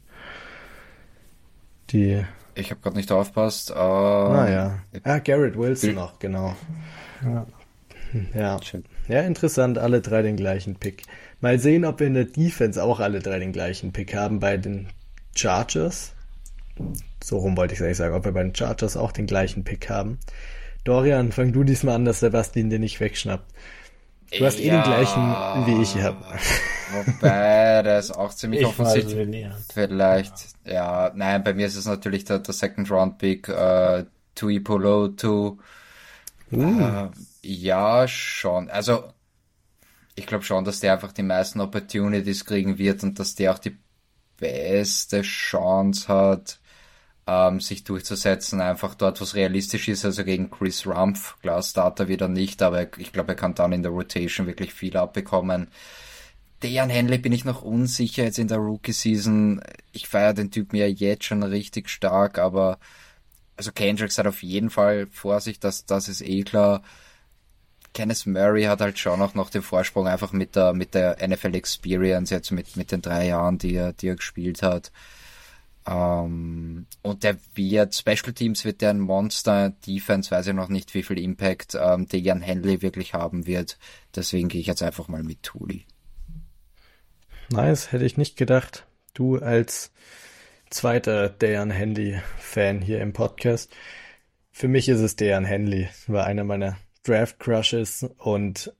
Die. 1.90 2.24
Ich 2.54 2.70
habe 2.70 2.80
gerade 2.80 2.96
nicht 2.96 3.10
aufpasst. 3.10 3.70
Uh, 3.70 3.74
ah 3.74 4.48
ja. 4.48 4.78
Ah, 5.04 5.18
Garrett 5.18 5.56
Wilson 5.56 5.94
noch, 5.94 6.18
genau. 6.18 6.54
Ja. 7.24 7.46
Ja. 8.34 8.60
ja, 9.08 9.20
interessant, 9.22 9.78
alle 9.78 10.00
drei 10.00 10.22
den 10.22 10.36
gleichen 10.36 10.76
Pick. 10.76 11.02
Mal 11.46 11.60
sehen, 11.60 11.84
ob 11.84 12.00
wir 12.00 12.08
in 12.08 12.14
der 12.14 12.24
Defense 12.24 12.82
auch 12.82 12.98
alle 12.98 13.20
drei 13.20 13.38
den 13.38 13.52
gleichen 13.52 13.92
Pick 13.92 14.16
haben 14.16 14.40
bei 14.40 14.56
den 14.56 14.88
Chargers. 15.36 16.12
So 17.22 17.38
rum 17.38 17.56
wollte 17.56 17.72
ich 17.72 17.80
eigentlich 17.80 17.98
sagen, 17.98 18.16
ob 18.16 18.24
wir 18.24 18.32
bei 18.32 18.42
den 18.42 18.52
Chargers 18.52 18.96
auch 18.96 19.12
den 19.12 19.28
gleichen 19.28 19.62
Pick 19.62 19.88
haben. 19.88 20.18
Dorian, 20.82 21.30
fang 21.30 21.52
du 21.52 21.62
diesmal 21.62 21.94
an, 21.94 22.04
dass 22.04 22.18
Sebastian 22.18 22.68
dir 22.68 22.80
nicht 22.80 22.98
wegschnappt. 22.98 23.48
Du 24.36 24.44
hast 24.44 24.58
ja, 24.58 24.64
eh 24.64 24.70
den 24.70 24.82
gleichen 24.82 25.22
wie 25.66 25.82
ich 25.82 25.94
habe. 26.02 26.16
Wobei, 26.90 27.82
der 27.84 28.00
ist 28.00 28.10
auch 28.10 28.34
ziemlich 28.34 28.62
ich 28.62 28.66
offensichtlich. 28.66 29.46
Vielleicht, 29.72 30.34
ja. 30.64 30.72
ja. 30.72 31.12
nein, 31.14 31.44
bei 31.44 31.54
mir 31.54 31.68
ist 31.68 31.76
es 31.76 31.84
natürlich 31.84 32.24
der, 32.24 32.40
der 32.40 32.54
Second 32.54 32.90
Round 32.90 33.18
Pick, 33.18 33.48
äh, 33.48 34.04
Tui 34.34 34.58
Polo, 34.58 35.06
to, 35.06 35.58
uh. 36.50 36.80
äh, 36.80 37.08
ja, 37.42 38.08
schon. 38.08 38.68
Also, 38.68 39.04
ich 40.16 40.26
glaube 40.26 40.44
schon, 40.44 40.64
dass 40.64 40.80
der 40.80 40.94
einfach 40.94 41.12
die 41.12 41.22
meisten 41.22 41.60
Opportunities 41.60 42.44
kriegen 42.44 42.78
wird 42.78 43.02
und 43.04 43.18
dass 43.18 43.34
der 43.34 43.52
auch 43.52 43.58
die 43.58 43.76
beste 44.38 45.22
Chance 45.22 46.08
hat, 46.08 46.58
ähm, 47.26 47.60
sich 47.60 47.84
durchzusetzen, 47.84 48.60
einfach 48.60 48.94
dort, 48.94 49.20
was 49.20 49.34
realistisch 49.34 49.88
ist, 49.88 50.04
also 50.04 50.24
gegen 50.24 50.50
Chris 50.50 50.86
Rumpf. 50.86 51.38
Klar, 51.40 51.62
Starter 51.62 52.08
wieder 52.08 52.28
nicht, 52.28 52.62
aber 52.62 52.98
ich 52.98 53.12
glaube, 53.12 53.32
er 53.32 53.36
kann 53.36 53.54
dann 53.54 53.72
in 53.72 53.82
der 53.82 53.92
Rotation 53.92 54.46
wirklich 54.46 54.72
viel 54.72 54.96
abbekommen. 54.96 55.68
Dejan 56.62 56.90
Henley 56.90 57.18
bin 57.18 57.32
ich 57.32 57.44
noch 57.44 57.62
unsicher 57.62 58.24
jetzt 58.24 58.38
in 58.38 58.48
der 58.48 58.58
Rookie-Season. 58.58 59.60
Ich 59.92 60.08
feiere 60.08 60.32
den 60.34 60.50
Typen 60.50 60.76
ja 60.76 60.86
jetzt 60.86 61.24
schon 61.24 61.42
richtig 61.42 61.90
stark, 61.90 62.38
aber 62.38 62.78
also 63.56 63.72
Kendricks 63.72 64.18
hat 64.18 64.26
auf 64.26 64.42
jeden 64.42 64.70
Fall 64.70 65.06
Vorsicht, 65.10 65.64
dass 65.64 65.84
das 65.84 66.08
ist 66.08 66.22
eh 66.22 66.42
klar. 66.42 66.82
Kenneth 67.96 68.26
Murray 68.26 68.64
hat 68.64 68.82
halt 68.82 68.98
schon 68.98 69.22
auch 69.22 69.32
noch 69.32 69.48
den 69.48 69.62
Vorsprung 69.62 70.06
einfach 70.06 70.30
mit 70.32 70.54
der, 70.54 70.74
mit 70.74 70.92
der 70.92 71.16
NFL 71.26 71.54
Experience, 71.54 72.28
jetzt 72.28 72.50
mit, 72.50 72.76
mit 72.76 72.92
den 72.92 73.00
drei 73.00 73.28
Jahren, 73.28 73.56
die 73.56 73.74
er, 73.74 73.94
die 73.94 74.08
er 74.08 74.16
gespielt 74.16 74.62
hat. 74.62 74.92
Ähm, 75.86 76.84
und 77.00 77.22
der 77.22 77.38
wird, 77.54 77.94
Special 77.94 78.34
Teams 78.34 78.66
wird 78.66 78.82
der 78.82 78.90
ein 78.90 79.00
Monster, 79.00 79.70
Defense 79.86 80.30
weiß 80.30 80.48
ich 80.48 80.52
noch 80.52 80.68
nicht, 80.68 80.92
wie 80.92 81.02
viel 81.02 81.18
Impact 81.18 81.74
ähm, 81.74 82.06
der 82.06 82.20
Jan 82.20 82.42
Henley 82.42 82.82
wirklich 82.82 83.14
haben 83.14 83.46
wird. 83.46 83.78
Deswegen 84.14 84.48
gehe 84.48 84.60
ich 84.60 84.66
jetzt 84.66 84.82
einfach 84.82 85.08
mal 85.08 85.22
mit 85.22 85.42
Tuli. 85.42 85.86
Nice, 87.48 87.92
hätte 87.92 88.04
ich 88.04 88.18
nicht 88.18 88.36
gedacht. 88.36 88.86
Du 89.14 89.38
als 89.38 89.90
zweiter 90.68 91.30
Dejan 91.30 91.70
Henley-Fan 91.70 92.82
hier 92.82 93.00
im 93.00 93.14
Podcast. 93.14 93.74
Für 94.52 94.68
mich 94.68 94.86
ist 94.90 95.00
es 95.00 95.16
Dejan 95.16 95.46
Henley, 95.46 95.88
war 96.08 96.26
einer 96.26 96.44
meiner 96.44 96.76
Draft 97.06 97.38
Crushes 97.38 98.06
und 98.18 98.72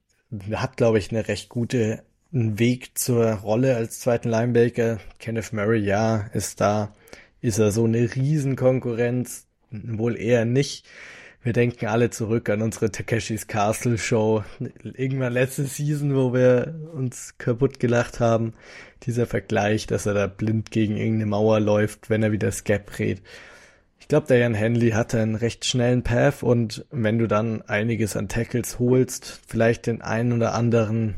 hat, 0.52 0.76
glaube 0.76 0.98
ich, 0.98 1.10
eine 1.10 1.28
recht 1.28 1.48
gute 1.48 2.02
Weg 2.30 2.98
zur 2.98 3.26
Rolle 3.26 3.76
als 3.76 4.00
zweiten 4.00 4.28
Linebacker. 4.28 4.98
Kenneth 5.18 5.52
Murray, 5.52 5.80
ja, 5.80 6.28
ist 6.32 6.60
da. 6.60 6.92
Ist 7.40 7.58
er 7.58 7.70
so 7.70 7.84
eine 7.84 8.14
Riesenkonkurrenz? 8.14 9.46
Wohl 9.70 10.16
eher 10.16 10.44
nicht. 10.44 10.86
Wir 11.42 11.52
denken 11.52 11.86
alle 11.86 12.10
zurück 12.10 12.50
an 12.50 12.60
unsere 12.60 12.90
Takeshis 12.90 13.46
Castle 13.46 13.98
Show. 13.98 14.42
Irgendwann 14.82 15.32
letzte 15.32 15.64
Season, 15.64 16.16
wo 16.16 16.34
wir 16.34 16.74
uns 16.92 17.38
kaputt 17.38 17.78
gelacht 17.78 18.18
haben. 18.18 18.52
Dieser 19.04 19.26
Vergleich, 19.26 19.86
dass 19.86 20.06
er 20.06 20.14
da 20.14 20.26
blind 20.26 20.72
gegen 20.72 20.96
irgendeine 20.96 21.26
Mauer 21.26 21.60
läuft, 21.60 22.10
wenn 22.10 22.24
er 22.24 22.32
wieder 22.32 22.50
Scap 22.50 22.98
redet. 22.98 23.22
Ich 24.06 24.08
glaube, 24.08 24.28
der 24.28 24.38
Jan 24.38 24.54
Henley 24.54 24.90
hatte 24.90 25.20
einen 25.20 25.34
recht 25.34 25.64
schnellen 25.64 26.04
Path 26.04 26.44
und 26.44 26.86
wenn 26.92 27.18
du 27.18 27.26
dann 27.26 27.62
einiges 27.62 28.16
an 28.16 28.28
Tackles 28.28 28.78
holst, 28.78 29.40
vielleicht 29.48 29.88
den 29.88 30.00
einen 30.00 30.32
oder 30.32 30.54
anderen 30.54 31.16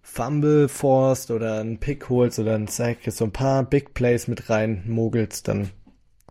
Fumble 0.00 0.70
forst 0.70 1.30
oder 1.30 1.60
einen 1.60 1.76
Pick 1.76 2.08
holst 2.08 2.38
oder 2.38 2.54
einen 2.54 2.68
Sack, 2.68 3.00
so 3.08 3.26
ein 3.26 3.34
paar 3.34 3.64
Big 3.64 3.92
Plays 3.92 4.28
mit 4.28 4.48
rein 4.48 4.82
mogelst, 4.86 5.46
dann 5.46 5.68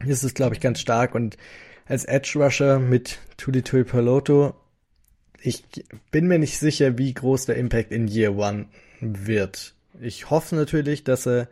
ist 0.04 0.24
es, 0.24 0.34
glaube 0.34 0.56
ich, 0.56 0.60
ganz 0.60 0.80
stark 0.80 1.14
und 1.14 1.38
als 1.86 2.06
Edge 2.06 2.32
Rusher 2.36 2.80
mit 2.80 3.20
Tuli 3.38 3.62
Tui 3.62 3.84
Paloto, 3.84 4.56
ich 5.40 5.64
bin 6.10 6.26
mir 6.26 6.40
nicht 6.40 6.58
sicher, 6.58 6.98
wie 6.98 7.14
groß 7.14 7.46
der 7.46 7.58
Impact 7.58 7.92
in 7.92 8.08
Year 8.08 8.36
One 8.36 8.66
wird. 9.02 9.76
Ich 10.00 10.32
hoffe 10.32 10.56
natürlich, 10.56 11.04
dass 11.04 11.28
er 11.28 11.48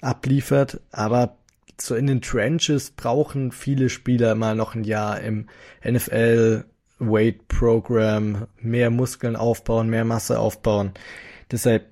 abliefert, 0.00 0.78
aber 0.92 1.36
so 1.80 1.94
in 1.94 2.06
den 2.06 2.22
Trenches 2.22 2.90
brauchen 2.90 3.52
viele 3.52 3.88
Spieler 3.88 4.34
mal 4.34 4.54
noch 4.54 4.74
ein 4.74 4.84
Jahr 4.84 5.20
im 5.20 5.48
NFL 5.84 6.64
Weight 6.98 7.48
Program, 7.48 8.46
mehr 8.60 8.90
Muskeln 8.90 9.36
aufbauen, 9.36 9.90
mehr 9.90 10.04
Masse 10.04 10.38
aufbauen. 10.38 10.92
Deshalb 11.50 11.86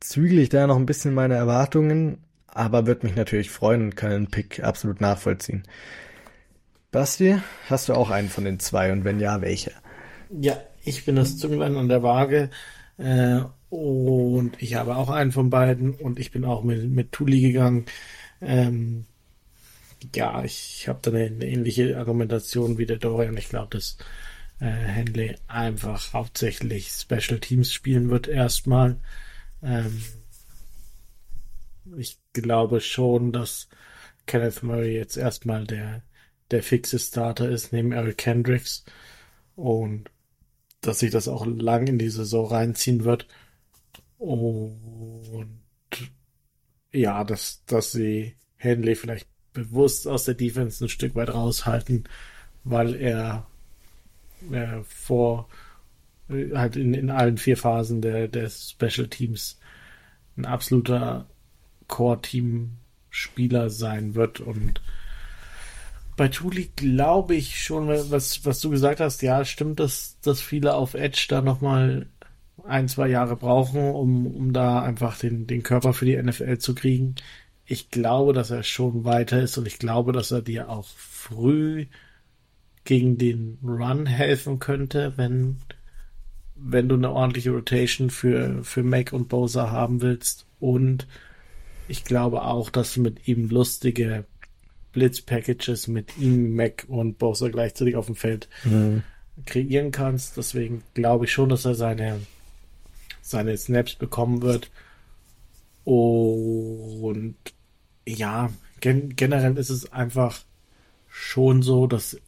zügle 0.00 0.42
ich 0.42 0.50
da 0.50 0.66
noch 0.66 0.76
ein 0.76 0.86
bisschen 0.86 1.14
meine 1.14 1.34
Erwartungen, 1.34 2.18
aber 2.46 2.86
würde 2.86 3.06
mich 3.06 3.16
natürlich 3.16 3.50
freuen 3.50 3.82
und 3.82 3.96
kann 3.96 4.10
den 4.10 4.26
Pick 4.28 4.62
absolut 4.62 5.00
nachvollziehen. 5.00 5.64
Basti, 6.90 7.36
hast 7.68 7.88
du 7.88 7.94
auch 7.94 8.10
einen 8.10 8.28
von 8.28 8.44
den 8.44 8.60
zwei 8.60 8.92
und 8.92 9.04
wenn 9.04 9.18
ja, 9.18 9.40
welche? 9.40 9.72
Ja, 10.30 10.56
ich 10.84 11.04
bin 11.04 11.16
das 11.16 11.38
Zünglein 11.38 11.76
an 11.76 11.88
der 11.88 12.02
Waage. 12.02 12.50
Äh, 12.98 13.40
und 13.70 14.52
ich 14.62 14.76
habe 14.76 14.94
auch 14.94 15.10
einen 15.10 15.32
von 15.32 15.50
beiden 15.50 15.94
und 15.94 16.20
ich 16.20 16.30
bin 16.30 16.44
auch 16.44 16.62
mit, 16.62 16.88
mit 16.88 17.10
Tuli 17.10 17.40
gegangen. 17.40 17.86
Ähm, 18.40 19.06
ja, 20.14 20.44
ich 20.44 20.88
habe 20.88 20.98
da 21.02 21.10
eine, 21.10 21.46
ähnliche 21.46 21.96
Argumentation 21.98 22.78
wie 22.78 22.86
der 22.86 22.98
Dorian. 22.98 23.36
Ich 23.36 23.48
glaube, 23.48 23.76
dass 23.76 23.96
äh, 24.60 24.66
Henley 24.66 25.36
einfach 25.46 26.12
hauptsächlich 26.12 26.88
Special 26.88 27.40
Teams 27.40 27.72
spielen 27.72 28.10
wird 28.10 28.28
erstmal. 28.28 28.98
Ähm, 29.62 30.02
ich 31.96 32.18
glaube 32.32 32.80
schon, 32.80 33.32
dass 33.32 33.68
Kenneth 34.26 34.62
Murray 34.62 34.96
jetzt 34.96 35.16
erstmal 35.16 35.66
der, 35.66 36.02
der 36.50 36.62
fixe 36.62 36.98
Starter 36.98 37.48
ist, 37.48 37.72
neben 37.72 37.92
Eric 37.92 38.18
Kendricks. 38.18 38.84
Und 39.56 40.10
dass 40.80 40.98
sich 40.98 41.10
das 41.10 41.28
auch 41.28 41.46
lang 41.46 41.86
in 41.86 41.98
die 41.98 42.10
Saison 42.10 42.46
reinziehen 42.46 43.04
wird. 43.04 43.26
Und 44.18 45.63
ja, 46.94 47.24
dass, 47.24 47.64
dass 47.66 47.92
sie 47.92 48.36
Henley 48.56 48.94
vielleicht 48.94 49.28
bewusst 49.52 50.06
aus 50.08 50.24
der 50.24 50.34
Defense 50.34 50.84
ein 50.84 50.88
Stück 50.88 51.14
weit 51.14 51.32
raushalten, 51.32 52.04
weil 52.64 52.94
er 52.94 53.46
äh, 54.50 54.82
vor 54.84 55.48
äh, 56.28 56.54
halt 56.54 56.76
in, 56.76 56.94
in 56.94 57.10
allen 57.10 57.36
vier 57.38 57.56
Phasen 57.56 58.00
der, 58.00 58.28
der 58.28 58.48
Special 58.48 59.08
Teams 59.08 59.58
ein 60.36 60.46
absoluter 60.46 61.28
Core-Team-Spieler 61.88 63.70
sein 63.70 64.14
wird. 64.14 64.40
Und 64.40 64.80
bei 66.16 66.28
Tuli 66.28 66.70
glaube 66.76 67.34
ich 67.34 67.62
schon, 67.62 67.88
was, 67.88 68.44
was 68.44 68.60
du 68.60 68.70
gesagt 68.70 69.00
hast, 69.00 69.22
ja, 69.22 69.44
stimmt, 69.44 69.80
dass, 69.80 70.18
dass 70.20 70.40
viele 70.40 70.74
auf 70.74 70.94
Edge 70.94 71.26
da 71.28 71.42
nochmal 71.42 72.08
ein, 72.62 72.88
zwei 72.88 73.08
Jahre 73.08 73.36
brauchen, 73.36 73.80
um, 73.90 74.26
um 74.26 74.52
da 74.52 74.82
einfach 74.82 75.18
den, 75.18 75.46
den 75.46 75.62
Körper 75.62 75.92
für 75.92 76.04
die 76.04 76.16
NFL 76.16 76.58
zu 76.58 76.74
kriegen. 76.74 77.16
Ich 77.66 77.90
glaube, 77.90 78.32
dass 78.32 78.50
er 78.50 78.62
schon 78.62 79.04
weiter 79.04 79.42
ist 79.42 79.58
und 79.58 79.66
ich 79.66 79.78
glaube, 79.78 80.12
dass 80.12 80.30
er 80.30 80.42
dir 80.42 80.68
auch 80.68 80.86
früh 80.86 81.86
gegen 82.84 83.18
den 83.18 83.58
Run 83.62 84.06
helfen 84.06 84.58
könnte, 84.58 85.14
wenn, 85.16 85.56
wenn 86.54 86.88
du 86.88 86.94
eine 86.94 87.10
ordentliche 87.10 87.50
Rotation 87.50 88.10
für, 88.10 88.62
für 88.62 88.82
Mac 88.82 89.12
und 89.12 89.28
Bowser 89.28 89.70
haben 89.70 90.02
willst. 90.02 90.46
Und 90.60 91.06
ich 91.88 92.04
glaube 92.04 92.42
auch, 92.42 92.70
dass 92.70 92.94
du 92.94 93.00
mit 93.00 93.26
ihm 93.26 93.48
lustige 93.48 94.24
Blitz-Packages 94.92 95.88
mit 95.88 96.16
ihm, 96.18 96.54
Mac 96.54 96.86
und 96.88 97.18
Bowser 97.18 97.50
gleichzeitig 97.50 97.96
auf 97.96 98.06
dem 98.06 98.14
Feld 98.14 98.48
mhm. 98.64 99.02
kreieren 99.44 99.90
kannst. 99.90 100.36
Deswegen 100.36 100.82
glaube 100.94 101.24
ich 101.24 101.32
schon, 101.32 101.48
dass 101.48 101.64
er 101.64 101.74
seine, 101.74 102.20
seine 103.24 103.56
Snaps 103.56 103.94
bekommen 103.94 104.42
wird. 104.42 104.70
Und 105.84 107.36
ja, 108.06 108.50
gen 108.80 109.16
generell 109.16 109.56
ist 109.56 109.70
es 109.70 109.92
einfach 109.92 110.40
schon 111.08 111.62
so, 111.62 111.86
dass 111.86 112.18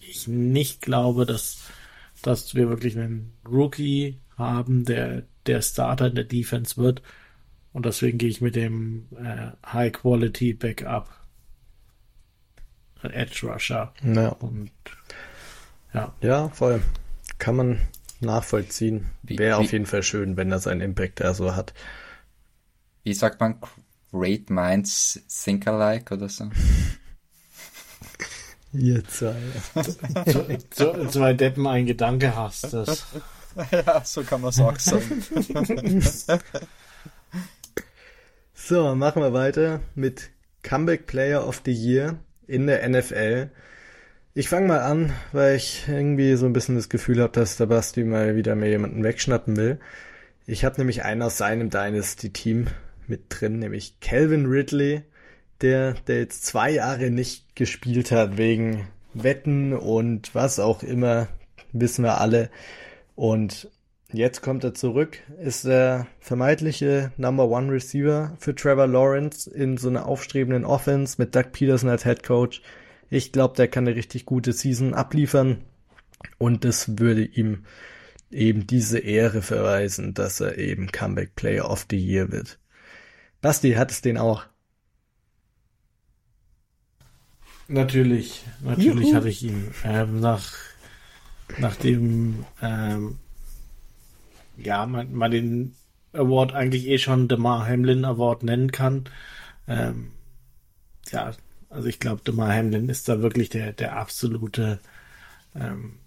ich 0.00 0.26
nicht 0.26 0.80
glaube, 0.80 1.26
dass, 1.26 1.58
dass 2.22 2.54
wir 2.54 2.68
wirklich 2.68 2.96
einen 2.96 3.34
Rookie 3.46 4.18
haben, 4.36 4.84
der 4.84 5.24
der 5.46 5.62
Starter 5.62 6.08
in 6.08 6.14
der 6.14 6.24
Defense 6.24 6.76
wird. 6.76 7.02
Und 7.72 7.86
deswegen 7.86 8.18
gehe 8.18 8.28
ich 8.28 8.40
mit 8.40 8.56
dem 8.56 9.06
äh, 9.16 9.50
High 9.66 9.92
Quality 9.92 10.54
Backup 10.54 11.08
Edge 13.02 13.46
Rusher. 13.46 13.92
Ja. 14.02 14.28
Und 14.28 14.70
ja. 15.94 16.14
Ja, 16.20 16.48
voll. 16.48 16.82
Kann 17.38 17.56
man 17.56 17.80
nachvollziehen. 18.20 19.06
Wäre 19.22 19.56
auf 19.56 19.72
jeden 19.72 19.86
Fall 19.86 20.02
schön, 20.02 20.36
wenn 20.36 20.50
das 20.50 20.66
einen 20.66 20.80
Impact 20.80 21.20
da 21.20 21.34
so 21.34 21.54
hat. 21.54 21.72
Wie 23.04 23.14
sagt 23.14 23.40
man? 23.40 23.56
Great 24.12 24.50
Minds 24.50 25.20
Think 25.28 25.66
Alike 25.66 26.14
oder 26.14 26.28
so? 26.28 26.50
Ihr 28.72 29.02
zwei. 29.04 29.36
so, 30.74 31.06
zwei 31.06 31.32
Deppen 31.32 31.66
ein 31.66 31.86
Gedanke 31.86 32.36
hast 32.36 32.72
das. 32.72 33.06
Ja, 33.72 34.04
so 34.04 34.22
kann 34.22 34.40
man 34.40 34.50
es 34.50 34.60
auch 34.60 34.78
sagen. 34.78 35.24
so, 38.54 38.94
machen 38.94 39.22
wir 39.22 39.32
weiter 39.32 39.80
mit 39.96 40.30
Comeback 40.62 41.06
Player 41.06 41.44
of 41.44 41.62
the 41.64 41.72
Year 41.72 42.20
in 42.46 42.68
der 42.68 42.88
NFL. 42.88 43.50
Ich 44.38 44.48
fange 44.48 44.68
mal 44.68 44.82
an, 44.82 45.12
weil 45.32 45.56
ich 45.56 45.86
irgendwie 45.88 46.36
so 46.36 46.46
ein 46.46 46.52
bisschen 46.52 46.76
das 46.76 46.88
Gefühl 46.88 47.20
habe, 47.20 47.32
dass 47.32 47.56
der 47.56 47.66
Basti 47.66 48.04
mal 48.04 48.36
wieder 48.36 48.54
mir 48.54 48.68
jemanden 48.68 49.02
wegschnappen 49.02 49.56
will. 49.56 49.80
Ich 50.46 50.64
habe 50.64 50.76
nämlich 50.78 51.02
einen 51.02 51.22
aus 51.22 51.38
seinem 51.38 51.70
Dynasty-Team 51.70 52.68
mit 53.08 53.22
drin, 53.30 53.58
nämlich 53.58 53.98
Calvin 53.98 54.46
Ridley, 54.46 55.02
der, 55.60 55.94
der 56.06 56.20
jetzt 56.20 56.46
zwei 56.46 56.70
Jahre 56.70 57.10
nicht 57.10 57.56
gespielt 57.56 58.12
hat 58.12 58.38
wegen 58.38 58.86
Wetten 59.12 59.72
und 59.72 60.32
was 60.36 60.60
auch 60.60 60.84
immer, 60.84 61.26
wissen 61.72 62.04
wir 62.04 62.20
alle. 62.20 62.48
Und 63.16 63.68
jetzt 64.12 64.40
kommt 64.40 64.62
er 64.62 64.72
zurück, 64.72 65.18
ist 65.42 65.64
der 65.64 66.06
vermeintliche 66.20 67.10
Number 67.16 67.48
One 67.48 67.72
Receiver 67.72 68.36
für 68.38 68.54
Trevor 68.54 68.86
Lawrence 68.86 69.50
in 69.50 69.78
so 69.78 69.88
einer 69.88 70.06
aufstrebenden 70.06 70.64
Offense 70.64 71.16
mit 71.18 71.34
Doug 71.34 71.50
Peterson 71.50 71.90
als 71.90 72.04
Head 72.04 72.22
Coach. 72.22 72.62
Ich 73.10 73.32
glaube, 73.32 73.56
der 73.56 73.68
kann 73.68 73.86
eine 73.86 73.96
richtig 73.96 74.26
gute 74.26 74.52
Season 74.52 74.94
abliefern 74.94 75.62
und 76.38 76.64
das 76.64 76.98
würde 76.98 77.24
ihm 77.24 77.64
eben 78.30 78.66
diese 78.66 78.98
Ehre 78.98 79.42
verweisen, 79.42 80.14
dass 80.14 80.40
er 80.40 80.58
eben 80.58 80.92
Comeback 80.92 81.34
Player 81.34 81.70
of 81.70 81.86
the 81.90 81.96
Year 81.96 82.30
wird. 82.30 82.58
Basti 83.40 83.72
hat 83.72 83.90
es 83.90 84.02
den 84.02 84.18
auch. 84.18 84.44
Natürlich, 87.68 88.44
natürlich 88.62 89.08
Juhu. 89.08 89.14
hatte 89.14 89.28
ich 89.28 89.42
ihn. 89.42 89.72
Ähm, 89.84 90.20
nach, 90.20 90.52
nachdem 91.58 92.44
ähm, 92.62 93.18
ja, 94.56 94.86
man, 94.86 95.12
man 95.12 95.30
den 95.30 95.74
Award 96.12 96.52
eigentlich 96.52 96.86
eh 96.88 96.98
schon 96.98 97.28
DeMar 97.28 97.66
Hamlin 97.66 98.04
Award 98.04 98.42
nennen 98.42 98.72
kann. 98.72 99.04
Ähm, 99.66 100.10
ja, 101.10 101.32
also 101.70 101.88
ich 101.88 102.00
glaube, 102.00 102.22
DeMar 102.24 102.54
Hamlin 102.54 102.88
ist 102.88 103.08
da 103.08 103.20
wirklich 103.20 103.50
der, 103.50 103.72
der 103.72 103.96
absolute 103.96 104.80
ähm, 105.54 105.98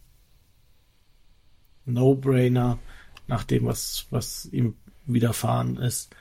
No-Brainer 1.86 2.80
nach 3.28 3.44
dem, 3.44 3.66
was, 3.66 4.08
was 4.10 4.46
ihm 4.52 4.76
widerfahren 5.06 5.78
ist. 5.78 6.16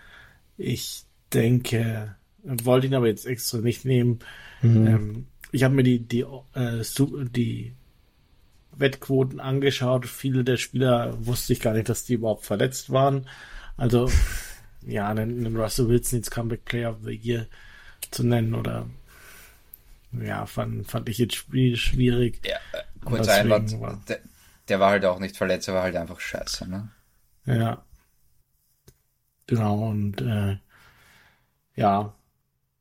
Ich 0.56 1.04
denke, 1.32 2.16
wollte 2.42 2.86
ihn 2.86 2.94
aber 2.94 3.06
jetzt 3.06 3.26
extra 3.26 3.58
nicht 3.58 3.84
nehmen. 3.84 4.20
Mhm. 4.62 4.86
Ähm, 4.86 5.26
ich 5.52 5.64
habe 5.64 5.74
mir 5.74 5.82
die, 5.82 6.00
die, 6.00 6.20
äh, 6.54 6.82
die 7.30 7.74
Wettquoten 8.72 9.40
angeschaut. 9.40 10.06
Viele 10.06 10.44
der 10.44 10.56
Spieler 10.56 11.16
wusste 11.24 11.52
ich 11.52 11.60
gar 11.60 11.74
nicht, 11.74 11.88
dass 11.88 12.04
die 12.04 12.14
überhaupt 12.14 12.44
verletzt 12.44 12.90
waren. 12.90 13.26
Also, 13.76 14.10
ja, 14.86 15.08
einen, 15.08 15.46
einen 15.46 15.56
Russell 15.56 15.88
Wilson 15.88 16.18
ins 16.18 16.30
Comeback 16.30 16.64
Player 16.64 16.90
of 16.90 16.98
the 17.04 17.14
Year 17.14 17.46
zu 18.10 18.22
nennen 18.24 18.54
oder 18.54 18.88
ja, 20.12 20.46
fand, 20.46 20.90
fand 20.90 21.08
ich 21.08 21.18
jetzt 21.18 21.36
schwierig. 21.36 22.40
Ja, 22.44 22.56
äh, 22.72 22.82
kurz 23.04 23.28
Einwand, 23.28 23.72
der, 24.08 24.20
der, 24.68 24.80
war 24.80 24.90
halt 24.90 25.04
auch 25.04 25.18
nicht 25.18 25.36
verletzt, 25.36 25.68
er 25.68 25.74
war 25.74 25.82
halt 25.82 25.96
einfach 25.96 26.20
scheiße, 26.20 26.68
ne? 26.68 26.90
Ja. 27.46 27.84
Genau, 29.46 29.88
und 29.88 30.20
äh, 30.20 30.58
ja. 31.74 32.14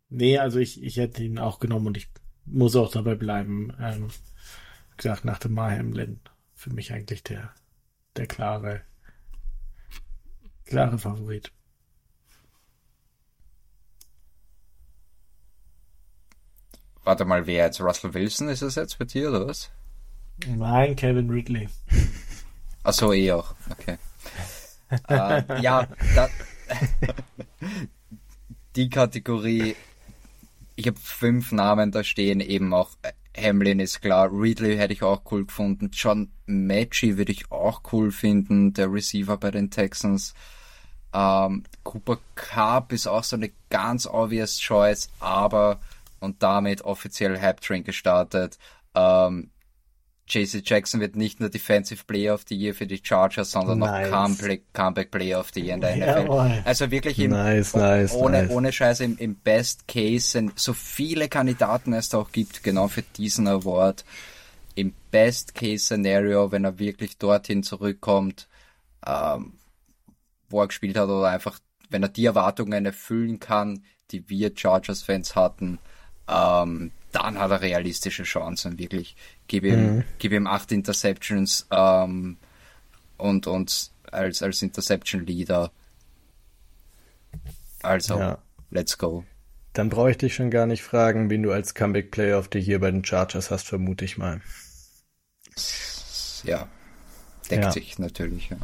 Nee, 0.10 0.38
also 0.40 0.60
ich, 0.60 0.84
ich 0.84 0.98
hätte 0.98 1.24
ihn 1.24 1.40
auch 1.40 1.60
genommen 1.60 1.88
und 1.88 1.98
ich 1.98 2.10
muss 2.46 2.76
auch 2.76 2.92
dabei 2.92 3.16
bleiben. 3.16 3.74
Ähm, 3.80 4.10
gesagt, 4.98 5.26
nach 5.26 5.40
dem 5.40 5.60
Hamlin 5.60 6.20
für 6.54 6.72
mich 6.72 6.94
eigentlich 6.94 7.24
der, 7.24 7.54
der 8.18 8.28
klare, 8.28 8.82
klare 10.66 10.98
Favorit. 11.00 11.52
Warte 17.10 17.26
mal, 17.26 17.48
wer 17.48 17.66
jetzt? 17.66 17.82
Russell 17.82 18.14
Wilson 18.14 18.50
ist 18.50 18.62
es 18.62 18.76
jetzt 18.76 19.00
bei 19.00 19.06
dir 19.06 19.30
oder 19.30 19.48
was? 19.48 19.72
Nein, 20.46 20.96
Kevin 20.96 21.28
Ridley. 21.28 21.68
Achso, 22.84 23.12
eh 23.14 23.32
auch. 23.32 23.56
Okay. 23.72 23.98
äh, 25.08 25.60
ja, 25.60 25.88
da, 26.14 26.30
die 28.76 28.90
Kategorie, 28.90 29.76
ich 30.76 30.86
habe 30.86 31.00
fünf 31.00 31.52
Namen 31.52 31.92
da 31.92 32.04
stehen, 32.04 32.42
eben 32.42 32.76
auch 32.76 32.92
Hamlin 33.36 33.80
ist 33.80 34.02
klar, 34.02 34.30
Ridley 34.32 34.78
hätte 34.78 34.94
ich 34.94 35.02
auch 35.02 35.24
cool 35.32 35.48
gefunden, 35.48 35.90
John 35.92 36.30
Maggi 36.46 37.18
würde 37.18 37.32
ich 37.32 37.52
auch 37.52 37.82
cool 37.92 38.12
finden, 38.12 38.74
der 38.74 38.94
Receiver 38.94 39.36
bei 39.38 39.50
den 39.50 39.72
Texans. 39.72 40.36
Ähm, 41.12 41.64
Cooper 41.82 42.20
Cup 42.36 42.94
ist 42.94 43.08
auch 43.08 43.24
so 43.24 43.36
eine 43.36 43.50
ganz 43.72 44.06
obvious 44.06 44.60
Choice, 44.60 45.10
aber 45.20 45.80
und 46.20 46.44
damit 46.44 46.82
offiziell 46.82 47.40
Hype 47.40 47.62
Train 47.62 47.84
gestartet. 47.84 48.58
Ähm, 48.96 49.52
JC 50.30 50.62
Jackson 50.64 51.02
wird 51.02 51.16
nicht 51.16 51.40
nur 51.40 51.50
Defensive 51.50 52.04
Player 52.06 52.36
of 52.36 52.46
the 52.48 52.56
Year 52.56 52.76
für 52.76 52.86
die 52.86 53.02
Chargers, 53.02 53.52
sondern 53.52 53.80
nice. 53.80 54.10
noch 54.10 54.18
Comeback, 54.18 54.74
Comeback 54.74 55.12
Player 55.12 55.40
of 55.40 55.50
the 55.54 55.62
Year 55.62 55.74
in 55.74 55.82
der 55.82 55.96
NFL. 55.96 56.28
Jawohl. 56.28 56.62
Also 56.66 56.92
wirklich 56.92 57.18
im, 57.20 57.32
nice, 57.32 57.76
nice, 57.76 58.14
ohne, 58.14 58.44
nice. 58.44 58.52
ohne 58.52 58.72
Scheiße 58.72 59.04
im, 59.04 59.18
im 59.18 59.36
Best 59.36 59.88
Case, 59.88 60.50
so 60.56 60.74
viele 60.74 61.30
Kandidaten 61.30 61.94
es 61.94 62.10
da 62.10 62.20
auch 62.20 62.32
gibt, 62.32 62.64
genau 62.64 62.88
für 62.88 63.02
diesen 63.02 63.48
Award. 63.48 64.06
Im 64.76 64.94
Best 65.10 65.56
Case 65.56 65.86
Scenario, 65.86 66.52
wenn 66.52 66.64
er 66.64 66.78
wirklich 66.78 67.18
dorthin 67.18 67.64
zurückkommt, 67.64 68.48
ähm, 69.06 69.54
wo 70.50 70.62
er 70.62 70.68
gespielt 70.68 70.96
hat 70.96 71.10
oder 71.10 71.28
einfach, 71.28 71.60
wenn 71.90 72.04
er 72.04 72.10
die 72.10 72.26
Erwartungen 72.26 72.86
erfüllen 72.86 73.40
kann, 73.40 73.84
die 74.12 74.30
wir 74.30 74.52
Chargers-Fans 74.56 75.36
hatten, 75.36 75.80
ähm, 76.30 76.92
dann 77.12 77.40
hat 77.40 77.52
er 77.52 77.62
realistische 77.62 78.24
Chancen, 78.24 78.78
wirklich. 78.78 79.16
Gib 79.48 79.64
ihm, 79.64 79.96
mhm. 79.96 80.04
gib 80.20 80.32
ihm 80.32 80.48
acht 80.48 80.72
Interceptions 80.72 81.68
ähm, 81.72 82.38
und, 83.18 83.48
und 83.48 83.92
als, 84.12 84.44
als 84.44 84.62
Interception-Leader. 84.62 85.72
Also, 87.82 88.20
ja. 88.20 88.38
let's 88.70 88.98
go. 88.98 89.24
Dann 89.74 89.90
brauche 89.90 90.12
ich 90.12 90.18
dich 90.18 90.36
schon 90.36 90.52
gar 90.52 90.66
nicht 90.66 90.84
fragen, 90.84 91.30
wen 91.30 91.44
du 91.44 91.52
als 91.52 91.74
Comeback 91.74 92.12
Player 92.12 92.38
of 92.38 92.50
the 92.52 92.60
Year 92.60 92.80
bei 92.80 92.92
den 92.92 93.06
Chargers 93.06 93.52
hast, 93.52 93.68
vermute 93.68 94.06
ich 94.06 94.18
mal. 94.18 94.42
Ja, 96.44 96.68
deckt 97.50 97.64
ja. 97.64 97.72
sich 97.72 98.00
natürlich, 98.00 98.50
ja. 98.50 98.58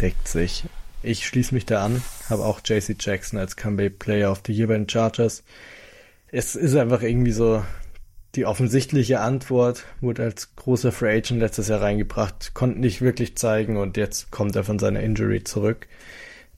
Deckt 0.00 0.28
sich. 0.28 0.64
Ich 1.02 1.26
schließe 1.26 1.54
mich 1.54 1.64
da 1.64 1.84
an, 1.84 2.02
habe 2.28 2.44
auch 2.44 2.60
JC 2.64 2.94
Jackson 2.98 3.38
als 3.38 3.56
Comeback 3.56 3.98
Player 3.98 4.30
of 4.30 4.42
the 4.46 4.52
Year 4.52 4.68
bei 4.68 4.74
den 4.74 4.88
Chargers. 4.88 5.42
Es 6.32 6.54
ist 6.54 6.76
einfach 6.76 7.02
irgendwie 7.02 7.32
so, 7.32 7.64
die 8.36 8.46
offensichtliche 8.46 9.20
Antwort 9.20 9.84
wurde 10.00 10.22
als 10.22 10.54
großer 10.54 10.92
Free 10.92 11.16
Agent 11.16 11.40
letztes 11.40 11.68
Jahr 11.68 11.82
reingebracht, 11.82 12.54
konnte 12.54 12.78
nicht 12.78 13.00
wirklich 13.00 13.36
zeigen 13.36 13.76
und 13.76 13.96
jetzt 13.96 14.30
kommt 14.30 14.54
er 14.54 14.62
von 14.62 14.78
seiner 14.78 15.00
Injury 15.00 15.42
zurück. 15.42 15.88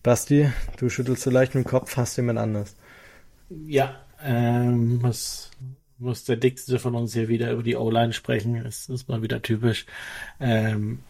Basti, 0.03 0.51
du 0.77 0.91
schüttelst 0.91 1.23
so 1.23 1.31
leicht 1.31 1.55
mit 1.55 1.65
dem 1.65 1.69
Kopf, 1.69 1.97
hast 1.97 2.17
jemand 2.17 2.39
anders? 2.39 2.77
Ja, 3.67 4.05
ähm, 4.23 4.99
muss, 4.99 5.51
muss 5.99 6.25
der 6.25 6.37
Dickste 6.37 6.79
von 6.79 6.95
uns 6.95 7.15
hier 7.15 7.29
wieder 7.29 7.53
über 7.53 7.63
die 7.63 7.77
O-Line 7.77 8.13
sprechen. 8.13 8.57
Es 8.57 8.89
ist 8.89 9.09
mal 9.09 9.23
wieder 9.23 9.41
typisch. 9.41 9.87
Ähm, 10.41 11.01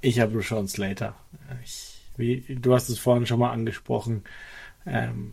ich 0.00 0.20
habe 0.20 0.36
Rashawn 0.36 0.68
Slater. 0.68 1.14
Ich, 1.64 2.00
wie, 2.16 2.56
du 2.60 2.74
hast 2.74 2.88
es 2.88 2.98
vorhin 2.98 3.26
schon 3.26 3.38
mal 3.38 3.52
angesprochen. 3.52 4.24
Ähm, 4.84 5.32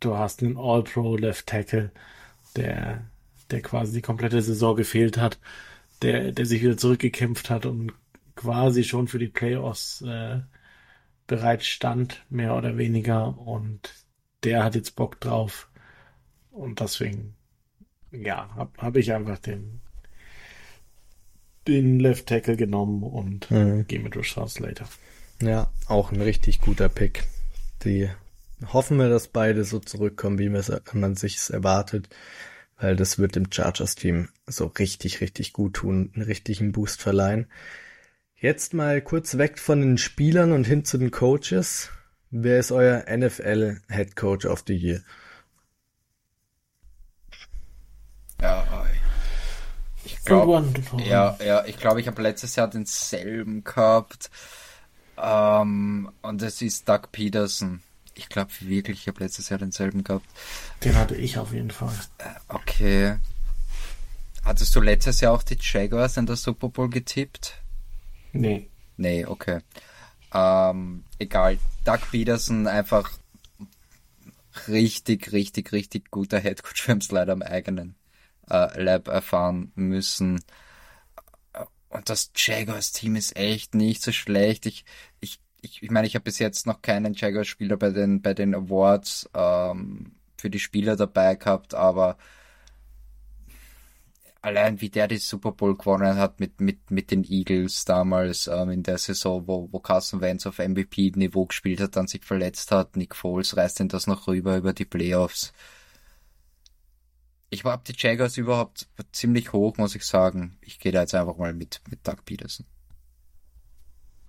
du 0.00 0.16
hast 0.16 0.42
einen 0.42 0.56
All-Pro 0.56 1.16
Left 1.16 1.46
Tackle 1.46 1.90
der, 2.56 3.04
der 3.50 3.62
quasi 3.62 3.92
die 3.94 4.02
komplette 4.02 4.42
Saison 4.42 4.76
gefehlt 4.76 5.18
hat, 5.18 5.38
der, 6.02 6.32
der 6.32 6.46
sich 6.46 6.62
wieder 6.62 6.76
zurückgekämpft 6.76 7.50
hat 7.50 7.66
und 7.66 7.92
quasi 8.34 8.84
schon 8.84 9.08
für 9.08 9.18
die 9.18 9.28
Playoffs 9.28 10.02
äh, 10.02 10.40
bereit 11.26 11.64
stand, 11.64 12.24
mehr 12.28 12.54
oder 12.56 12.76
weniger. 12.76 13.38
Und 13.38 13.94
der 14.44 14.64
hat 14.64 14.74
jetzt 14.74 14.96
Bock 14.96 15.20
drauf. 15.20 15.68
Und 16.50 16.80
deswegen, 16.80 17.34
ja, 18.10 18.50
habe 18.54 18.70
hab 18.78 18.96
ich 18.96 19.12
einfach 19.12 19.38
den, 19.38 19.80
den 21.66 21.98
Left 22.00 22.26
Tackle 22.26 22.56
genommen 22.56 23.02
und 23.02 23.50
mhm. 23.50 23.86
gehe 23.86 24.00
mit 24.00 24.16
Rashad 24.16 24.50
Slater. 24.50 24.88
Ja, 25.42 25.70
auch 25.88 26.12
ein 26.12 26.20
richtig 26.20 26.60
guter 26.60 26.88
Pick. 26.88 27.24
Die 27.84 28.08
hoffen 28.72 28.98
wir, 28.98 29.08
dass 29.08 29.28
beide 29.28 29.64
so 29.64 29.78
zurückkommen, 29.78 30.38
wie 30.38 30.48
man 30.48 31.14
sich 31.14 31.36
es 31.36 31.50
erwartet, 31.50 32.08
weil 32.78 32.96
das 32.96 33.18
wird 33.18 33.36
dem 33.36 33.50
Chargers-Team 33.50 34.28
so 34.46 34.66
richtig, 34.66 35.20
richtig 35.20 35.52
gut 35.52 35.74
tun, 35.74 36.10
einen 36.14 36.24
richtigen 36.24 36.72
Boost 36.72 37.00
verleihen. 37.00 37.46
Jetzt 38.34 38.74
mal 38.74 39.00
kurz 39.00 39.38
weg 39.38 39.58
von 39.58 39.80
den 39.80 39.98
Spielern 39.98 40.52
und 40.52 40.64
hin 40.64 40.84
zu 40.84 40.98
den 40.98 41.10
Coaches. 41.10 41.90
Wer 42.30 42.58
ist 42.58 42.72
euer 42.72 43.04
NFL 43.08 43.80
Head 43.88 44.14
Coach 44.16 44.44
of 44.44 44.64
the 44.66 44.74
Year? 44.74 45.00
Ja, 48.40 48.86
ich 50.04 50.24
glaube, 50.24 50.64
ja, 50.98 51.36
ja, 51.44 51.64
ich 51.64 51.78
glaube, 51.78 52.00
ich 52.00 52.06
habe 52.06 52.22
letztes 52.22 52.54
Jahr 52.54 52.68
denselben 52.68 53.64
gehabt. 53.64 54.30
Ähm, 55.16 56.10
und 56.22 56.42
es 56.42 56.62
ist 56.62 56.88
Doug 56.88 57.08
Peterson. 57.10 57.82
Ich 58.16 58.28
glaube 58.30 58.50
wirklich, 58.60 59.00
ich 59.00 59.08
habe 59.08 59.22
letztes 59.22 59.50
Jahr 59.50 59.58
denselben 59.58 60.02
gehabt. 60.02 60.26
Den 60.82 60.96
hatte 60.96 61.14
ich 61.14 61.36
auf 61.38 61.52
jeden 61.52 61.70
Fall. 61.70 61.94
Äh, 62.18 62.24
okay. 62.48 63.16
Hattest 64.42 64.74
du 64.74 64.80
letztes 64.80 65.20
Jahr 65.20 65.32
auch 65.32 65.42
die 65.42 65.58
Jaguars 65.60 66.16
in 66.16 66.26
der 66.26 66.36
Super 66.36 66.70
Bowl 66.70 66.88
getippt? 66.88 67.62
Nee. 68.32 68.70
Nee, 68.96 69.26
okay. 69.26 69.60
Ähm, 70.32 71.04
egal. 71.18 71.58
Doug 71.84 71.98
Peterson 72.10 72.66
einfach 72.66 73.10
richtig, 74.68 75.32
richtig, 75.32 75.72
richtig 75.72 76.10
guter 76.10 76.38
Headcoach. 76.38 76.86
Wir 76.86 76.92
haben 76.92 77.00
es 77.00 77.10
leider 77.10 77.34
am 77.34 77.42
eigenen 77.42 77.96
äh, 78.48 78.82
Lab 78.82 79.08
erfahren 79.08 79.72
müssen. 79.74 80.42
Und 81.90 82.08
das 82.08 82.30
Jaguars-Team 82.34 83.16
ist 83.16 83.36
echt 83.36 83.74
nicht 83.74 84.02
so 84.02 84.12
schlecht. 84.12 84.66
Ich, 84.66 84.84
ich 85.20 85.38
ich, 85.66 85.82
ich 85.82 85.90
meine, 85.90 86.06
ich 86.06 86.14
habe 86.14 86.24
bis 86.24 86.38
jetzt 86.38 86.66
noch 86.66 86.80
keinen 86.80 87.14
Jaguars-Spieler 87.14 87.76
bei 87.76 87.90
den, 87.90 88.22
bei 88.22 88.34
den 88.34 88.54
Awards 88.54 89.28
ähm, 89.34 90.12
für 90.36 90.50
die 90.50 90.58
Spieler 90.58 90.96
dabei 90.96 91.34
gehabt, 91.34 91.74
aber 91.74 92.16
allein 94.42 94.80
wie 94.80 94.90
der 94.90 95.08
die 95.08 95.18
Super 95.18 95.52
Bowl 95.52 95.76
gewonnen 95.76 96.16
hat 96.16 96.38
mit, 96.38 96.60
mit, 96.60 96.90
mit 96.90 97.10
den 97.10 97.24
Eagles 97.24 97.84
damals 97.84 98.46
ähm, 98.46 98.70
in 98.70 98.82
der 98.84 98.98
Saison, 98.98 99.46
wo, 99.48 99.68
wo 99.72 99.80
Carson 99.80 100.20
Wentz 100.20 100.46
auf 100.46 100.58
MVP-Niveau 100.58 101.46
gespielt 101.46 101.80
hat, 101.80 101.96
dann 101.96 102.06
sich 102.06 102.24
verletzt 102.24 102.70
hat, 102.70 102.96
Nick 102.96 103.16
Foles 103.16 103.56
reißt 103.56 103.80
ihn 103.80 103.88
das 103.88 104.06
noch 104.06 104.28
rüber 104.28 104.56
über 104.56 104.72
die 104.72 104.84
Playoffs. 104.84 105.52
Ich 107.50 107.64
war 107.64 107.78
die 107.78 107.94
Jaguars 107.96 108.36
überhaupt 108.36 108.88
ziemlich 109.12 109.52
hoch, 109.52 109.76
muss 109.78 109.94
ich 109.94 110.04
sagen. 110.04 110.58
Ich 110.60 110.78
gehe 110.78 110.92
da 110.92 111.00
jetzt 111.00 111.14
einfach 111.14 111.36
mal 111.36 111.54
mit, 111.54 111.80
mit 111.90 112.06
Doug 112.06 112.24
Peterson. 112.24 112.66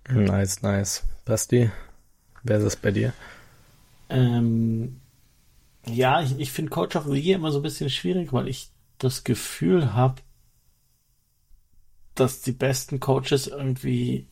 Nice, 0.10 0.62
nice. 0.62 1.04
Basti, 1.28 1.70
wer 2.44 2.58
ist 2.58 2.64
es 2.64 2.76
bei 2.76 2.92
dir? 2.92 3.14
Ähm, 4.10 5.02
ja, 5.86 6.22
ich, 6.22 6.40
ich 6.40 6.52
finde 6.52 6.72
Coach 6.72 6.96
of 6.96 7.06
the 7.06 7.20
Year 7.20 7.38
immer 7.38 7.52
so 7.52 7.60
ein 7.60 7.64
bisschen 7.64 7.90
schwierig, 7.90 8.32
weil 8.34 8.48
ich 8.48 8.70
das 8.98 9.24
Gefühl 9.24 9.94
habe, 9.94 10.22
dass 12.16 12.42
die 12.42 12.52
besten 12.52 13.00
Coaches 13.00 13.48
irgendwie 13.48 14.28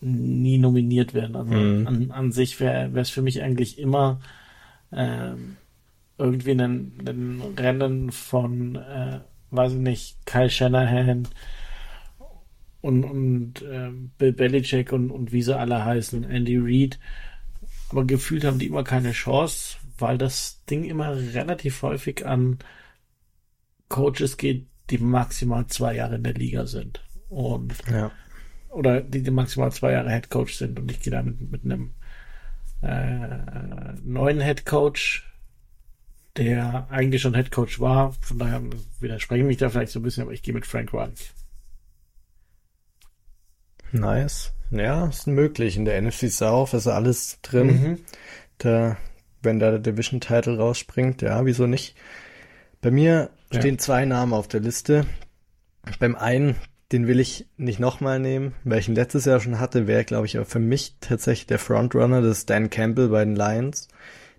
nie 0.00 0.58
nominiert 0.58 1.12
werden. 1.12 1.36
Also 1.36 1.52
mhm. 1.52 1.86
an, 1.86 2.10
an 2.10 2.32
sich 2.32 2.60
wäre 2.60 2.90
es 2.98 3.10
für 3.10 3.22
mich 3.22 3.42
eigentlich 3.42 3.78
immer 3.78 4.20
ähm, 4.92 5.56
irgendwie 6.16 6.52
ein, 6.52 6.92
ein 7.06 7.42
Rennen 7.56 8.12
von, 8.12 8.76
äh, 8.76 9.20
weiß 9.50 9.72
ich 9.72 9.78
nicht, 9.78 10.26
Kyle 10.26 10.50
Shanahan, 10.50 11.28
und, 12.88 13.04
und 13.04 13.62
äh, 13.62 13.90
Bill 14.16 14.32
Belichick 14.32 14.92
und, 14.92 15.10
und 15.10 15.30
wie 15.30 15.42
sie 15.42 15.54
alle 15.54 15.84
heißen, 15.84 16.24
Andy 16.24 16.56
Reid. 16.56 16.98
Aber 17.90 18.06
gefühlt 18.06 18.44
haben 18.44 18.58
die 18.58 18.66
immer 18.66 18.82
keine 18.82 19.12
Chance, 19.12 19.76
weil 19.98 20.16
das 20.16 20.64
Ding 20.64 20.84
immer 20.84 21.14
relativ 21.14 21.82
häufig 21.82 22.24
an 22.24 22.58
Coaches 23.90 24.38
geht, 24.38 24.68
die 24.88 24.96
maximal 24.96 25.66
zwei 25.66 25.96
Jahre 25.96 26.14
in 26.14 26.24
der 26.24 26.32
Liga 26.32 26.64
sind. 26.64 27.04
Und 27.28 27.74
ja. 27.90 28.10
oder 28.70 29.02
die, 29.02 29.22
die 29.22 29.30
maximal 29.30 29.70
zwei 29.70 29.92
Jahre 29.92 30.10
Head 30.10 30.30
Coach 30.30 30.54
sind 30.54 30.80
und 30.80 30.90
ich 30.90 31.00
gehe 31.00 31.10
da 31.10 31.22
mit, 31.22 31.40
mit 31.50 31.64
einem 31.64 31.92
äh, 32.80 33.98
neuen 34.02 34.40
Head 34.40 34.64
Coach, 34.64 35.30
der 36.38 36.86
eigentlich 36.88 37.20
schon 37.20 37.34
Head 37.34 37.50
Coach 37.50 37.80
war. 37.80 38.12
Von 38.22 38.38
daher 38.38 38.62
widerspreche 39.00 39.42
ich 39.42 39.46
mich 39.46 39.56
da 39.58 39.68
vielleicht 39.68 39.92
so 39.92 40.00
ein 40.00 40.04
bisschen, 40.04 40.22
aber 40.22 40.32
ich 40.32 40.42
gehe 40.42 40.54
mit 40.54 40.64
Frank 40.64 40.94
Reich. 40.94 41.34
Nice. 43.92 44.52
Ja, 44.70 45.06
ist 45.06 45.26
möglich. 45.26 45.76
In 45.76 45.84
der 45.84 46.00
NFC 46.00 46.30
South 46.30 46.74
ist 46.74 46.86
alles 46.86 47.38
drin. 47.42 47.66
Mhm. 47.66 47.98
Da, 48.58 48.96
wenn 49.42 49.58
da 49.58 49.70
der 49.70 49.78
Division 49.78 50.20
Title 50.20 50.58
rausspringt, 50.58 51.22
ja, 51.22 51.44
wieso 51.46 51.66
nicht? 51.66 51.96
Bei 52.80 52.90
mir 52.90 53.30
ja. 53.52 53.60
stehen 53.60 53.78
zwei 53.78 54.04
Namen 54.04 54.32
auf 54.32 54.48
der 54.48 54.60
Liste. 54.60 55.06
Beim 55.98 56.16
einen, 56.16 56.56
den 56.92 57.06
will 57.06 57.20
ich 57.20 57.46
nicht 57.56 57.80
nochmal 57.80 58.18
nehmen, 58.18 58.54
ihn 58.64 58.94
letztes 58.94 59.24
Jahr 59.24 59.40
schon 59.40 59.58
hatte, 59.58 59.86
wäre, 59.86 60.04
glaube 60.04 60.26
ich, 60.26 60.36
aber 60.36 60.46
für 60.46 60.58
mich 60.58 60.96
tatsächlich 61.00 61.46
der 61.46 61.58
Frontrunner, 61.58 62.20
das 62.20 62.38
ist 62.38 62.50
Dan 62.50 62.70
Campbell 62.70 63.08
bei 63.08 63.24
den 63.24 63.36
Lions. 63.36 63.88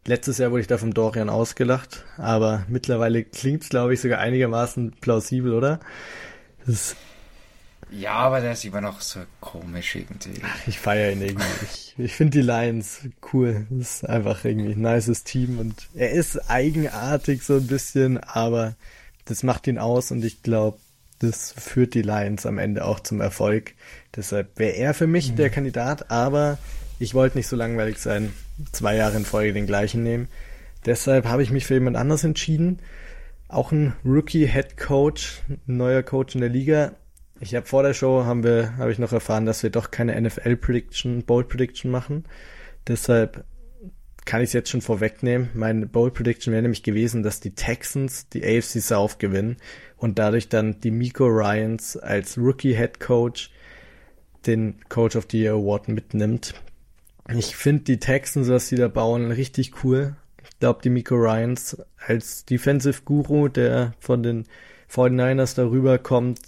Letztes 0.06 0.38
Jahr 0.38 0.52
wurde 0.52 0.62
ich 0.62 0.68
da 0.68 0.78
vom 0.78 0.94
Dorian 0.94 1.30
ausgelacht, 1.30 2.06
aber 2.18 2.66
mittlerweile 2.68 3.24
klingt's, 3.24 3.70
glaube 3.70 3.94
ich, 3.94 4.02
sogar 4.02 4.20
einigermaßen 4.20 4.96
plausibel, 5.02 5.54
oder? 5.54 5.80
Das 6.66 6.96
ja, 7.92 8.14
aber 8.14 8.42
der 8.42 8.54
ist 8.54 8.66
immer 8.66 8.82
noch 8.82 9.02
so 9.02 9.22
komisch 9.40 9.96
irgendwie. 9.96 10.42
Ich 10.68 10.80
feiere 10.80 11.12
ihn 11.12 11.22
irgendwie. 11.22 11.46
Ich, 11.64 11.96
ich 11.98 12.16
finde 12.16 12.40
die 12.40 12.46
Lions 12.46 13.02
cool. 13.34 13.66
Das 13.70 13.96
ist 13.96 14.10
einfach 14.10 14.46
irgendwie 14.46 14.74
ein 14.74 14.82
nices 14.82 15.24
Team 15.24 15.60
und 15.60 15.88
er 15.96 16.12
ist 16.12 16.50
eigenartig 16.50 17.44
so 17.44 17.56
ein 17.56 17.68
bisschen, 17.68 18.18
aber 18.18 18.76
das 19.26 19.44
macht 19.44 19.68
ihn 19.68 19.78
aus 19.78 20.12
und 20.12 20.24
ich 20.24 20.44
glaube, 20.44 20.78
das 21.20 21.52
führt 21.52 21.94
die 21.94 22.02
Lions 22.02 22.46
am 22.46 22.58
Ende 22.58 22.86
auch 22.86 23.00
zum 23.00 23.22
Erfolg. 23.22 23.74
Deshalb 24.16 24.58
wäre 24.58 24.76
er 24.76 24.94
für 24.94 25.08
mich 25.08 25.32
mhm. 25.32 25.36
der 25.36 25.50
Kandidat, 25.50 26.10
aber 26.12 26.58
ich 27.00 27.14
wollte 27.14 27.38
nicht 27.38 27.48
so 27.48 27.56
langweilig 27.56 27.98
sein, 28.00 28.34
zwei 28.72 28.96
Jahre 28.96 29.18
in 29.18 29.26
Folge 29.26 29.54
den 29.54 29.68
gleichen 29.68 30.04
nehmen. 30.04 30.28
Deshalb 30.86 31.26
habe 31.26 31.44
ich 31.44 31.52
mich 31.52 31.66
für 31.66 31.74
jemand 31.74 31.98
anders 31.98 32.24
entschieden. 32.24 32.80
Auch 33.48 33.72
ein 33.72 33.94
Rookie 34.06 34.48
Head 34.48 34.78
Coach, 34.78 35.42
ein 35.50 35.78
neuer 35.78 36.04
Coach 36.04 36.36
in 36.36 36.42
der 36.42 36.50
Liga. 36.50 36.94
Ich 37.42 37.56
habe 37.56 37.66
vor 37.66 37.84
der 37.84 37.94
Show 37.94 38.26
haben 38.26 38.44
wir, 38.44 38.76
habe 38.78 38.92
ich 38.92 39.00
noch 39.00 39.14
erfahren, 39.14 39.46
dass 39.46 39.64
wir 39.64 39.70
doch 39.70 39.92
keine 39.92 40.20
NFL 40.20 40.58
Prediction, 40.58 41.24
Bold 41.24 41.48
Prediction 41.48 41.90
machen. 41.90 42.26
Deshalb 42.88 43.46
kann 44.26 44.42
ich 44.42 44.50
es 44.50 44.54
jetzt 44.54 44.70
schon 44.70 44.82
vorwegnehmen. 44.82 45.50
Meine 45.54 45.86
Bold 45.86 46.14
Prediction 46.14 46.52
wäre 46.52 46.62
nämlich 46.62 46.84
gewesen, 46.84 47.24
dass 47.24 47.40
die 47.40 47.56
Texans 47.56 48.28
die 48.30 48.44
AFC 48.44 48.82
South 48.82 49.20
gewinnen 49.20 49.58
und 49.98 50.20
dadurch 50.20 50.50
dann 50.50 50.82
die 50.82 50.92
Miko 50.92 51.26
Ryans 51.26 51.96
als 51.96 52.38
Rookie 52.38 52.76
Head 52.76 53.00
Coach 53.00 53.52
den 54.46 54.76
Coach 54.90 55.16
of 55.16 55.28
the 55.32 55.40
Year 55.40 55.54
Award 55.54 55.88
mitnimmt. 55.88 56.54
Ich 57.34 57.56
finde 57.56 57.84
die 57.84 58.00
Texans, 58.00 58.50
was 58.50 58.68
sie 58.68 58.76
da 58.76 58.88
bauen, 58.88 59.32
richtig 59.32 59.84
cool. 59.84 60.16
Ich 60.44 60.60
glaube, 60.60 60.82
die 60.84 60.90
Miko 60.90 61.16
Ryans 61.16 61.78
als 62.06 62.44
Defensive 62.46 63.02
Guru, 63.06 63.48
der 63.48 63.94
von 64.00 64.24
den 64.24 64.46
49ers 64.92 65.56
darüber 65.56 65.98
kommt, 65.98 66.40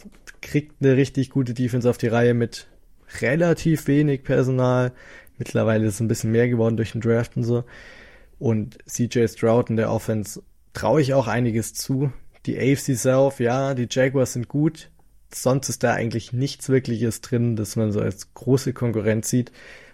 kriegt 0.42 0.82
eine 0.82 0.96
richtig 0.98 1.30
gute 1.30 1.54
Defense 1.54 1.90
auf 1.90 1.98
die 1.98 2.08
Reihe 2.08 2.34
mit 2.34 2.68
relativ 3.22 3.88
wenig 3.88 4.24
Personal. 4.24 4.92
Mittlerweile 5.38 5.86
ist 5.86 5.96
es 5.96 6.00
ein 6.00 6.08
bisschen 6.08 6.32
mehr 6.32 6.50
geworden 6.50 6.78
durch 6.78 6.92
den 6.92 7.02
Draft 7.02 7.38
und 7.38 7.44
so. 7.44 7.64
Und 8.40 8.78
CJ 8.88 9.28
Stroud 9.28 9.70
in 9.70 9.76
der 9.76 9.92
Offense 9.92 10.42
traue 10.74 11.02
ich 11.02 11.14
auch 11.14 11.28
einiges 11.28 11.74
zu. 11.74 12.12
Die 12.46 12.58
AFC 12.58 12.96
South, 12.96 13.40
ja, 13.40 13.74
die 13.74 13.88
Jaguars 13.90 14.34
sind 14.34 14.48
gut. 14.48 14.90
Sonst 15.34 15.70
ist 15.70 15.84
da 15.84 15.94
eigentlich 15.94 16.34
nichts 16.34 16.68
wirkliches 16.70 17.22
drin, 17.22 17.56
das 17.56 17.76
man 17.76 17.92
so 17.92 18.02
als 18.02 18.34
große 18.34 18.74
Konkurrenz 18.74 19.30
sieht. 19.30 19.52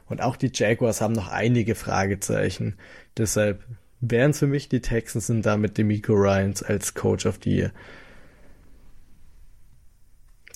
Und 0.08 0.22
auch 0.22 0.38
die 0.38 0.52
Jaguars 0.54 1.02
haben 1.02 1.14
noch 1.14 1.28
einige 1.28 1.76
Fragezeichen. 1.76 2.76
Deshalb 3.18 3.64
wären 4.00 4.32
es 4.32 4.40
für 4.40 4.48
mich 4.48 4.70
die 4.70 4.82
Texans 4.82 5.30
und 5.30 5.42
damit 5.42 5.78
Demico 5.78 6.14
Ryans 6.14 6.64
als 6.64 6.94
Coach 6.94 7.26
of 7.26 7.40
the 7.44 7.54
Year. 7.54 7.72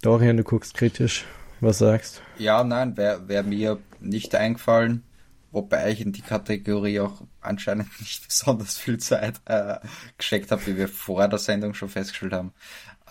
Dorian, 0.01 0.37
du 0.37 0.43
guckst 0.43 0.73
kritisch. 0.73 1.25
Was 1.59 1.77
sagst? 1.77 2.23
Ja, 2.39 2.63
nein, 2.63 2.97
wäre 2.97 3.27
wär 3.27 3.43
mir 3.43 3.79
nicht 3.99 4.33
eingefallen. 4.33 5.03
Wobei 5.51 5.91
ich 5.91 6.01
in 6.01 6.11
die 6.11 6.21
Kategorie 6.21 6.99
auch 6.99 7.21
anscheinend 7.39 7.87
nicht 7.99 8.27
besonders 8.27 8.77
viel 8.77 8.97
Zeit 8.97 9.41
äh, 9.45 9.77
gescheckt 10.17 10.49
habe, 10.49 10.65
wie 10.65 10.77
wir 10.77 10.87
vor 10.87 11.27
der 11.27 11.37
Sendung 11.37 11.75
schon 11.75 11.89
festgestellt 11.89 12.33
haben. 12.33 12.53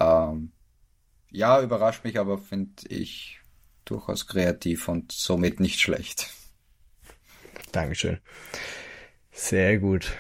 Ähm, 0.01 0.53
ja, 1.31 1.63
überrascht 1.63 2.03
mich, 2.03 2.19
aber 2.19 2.39
finde 2.39 2.89
ich 2.89 3.39
durchaus 3.85 4.27
kreativ 4.27 4.89
und 4.89 5.13
somit 5.13 5.61
nicht 5.61 5.81
schlecht. 5.81 6.29
Dankeschön. 7.71 8.19
Sehr 9.31 9.79
gut. 9.79 10.13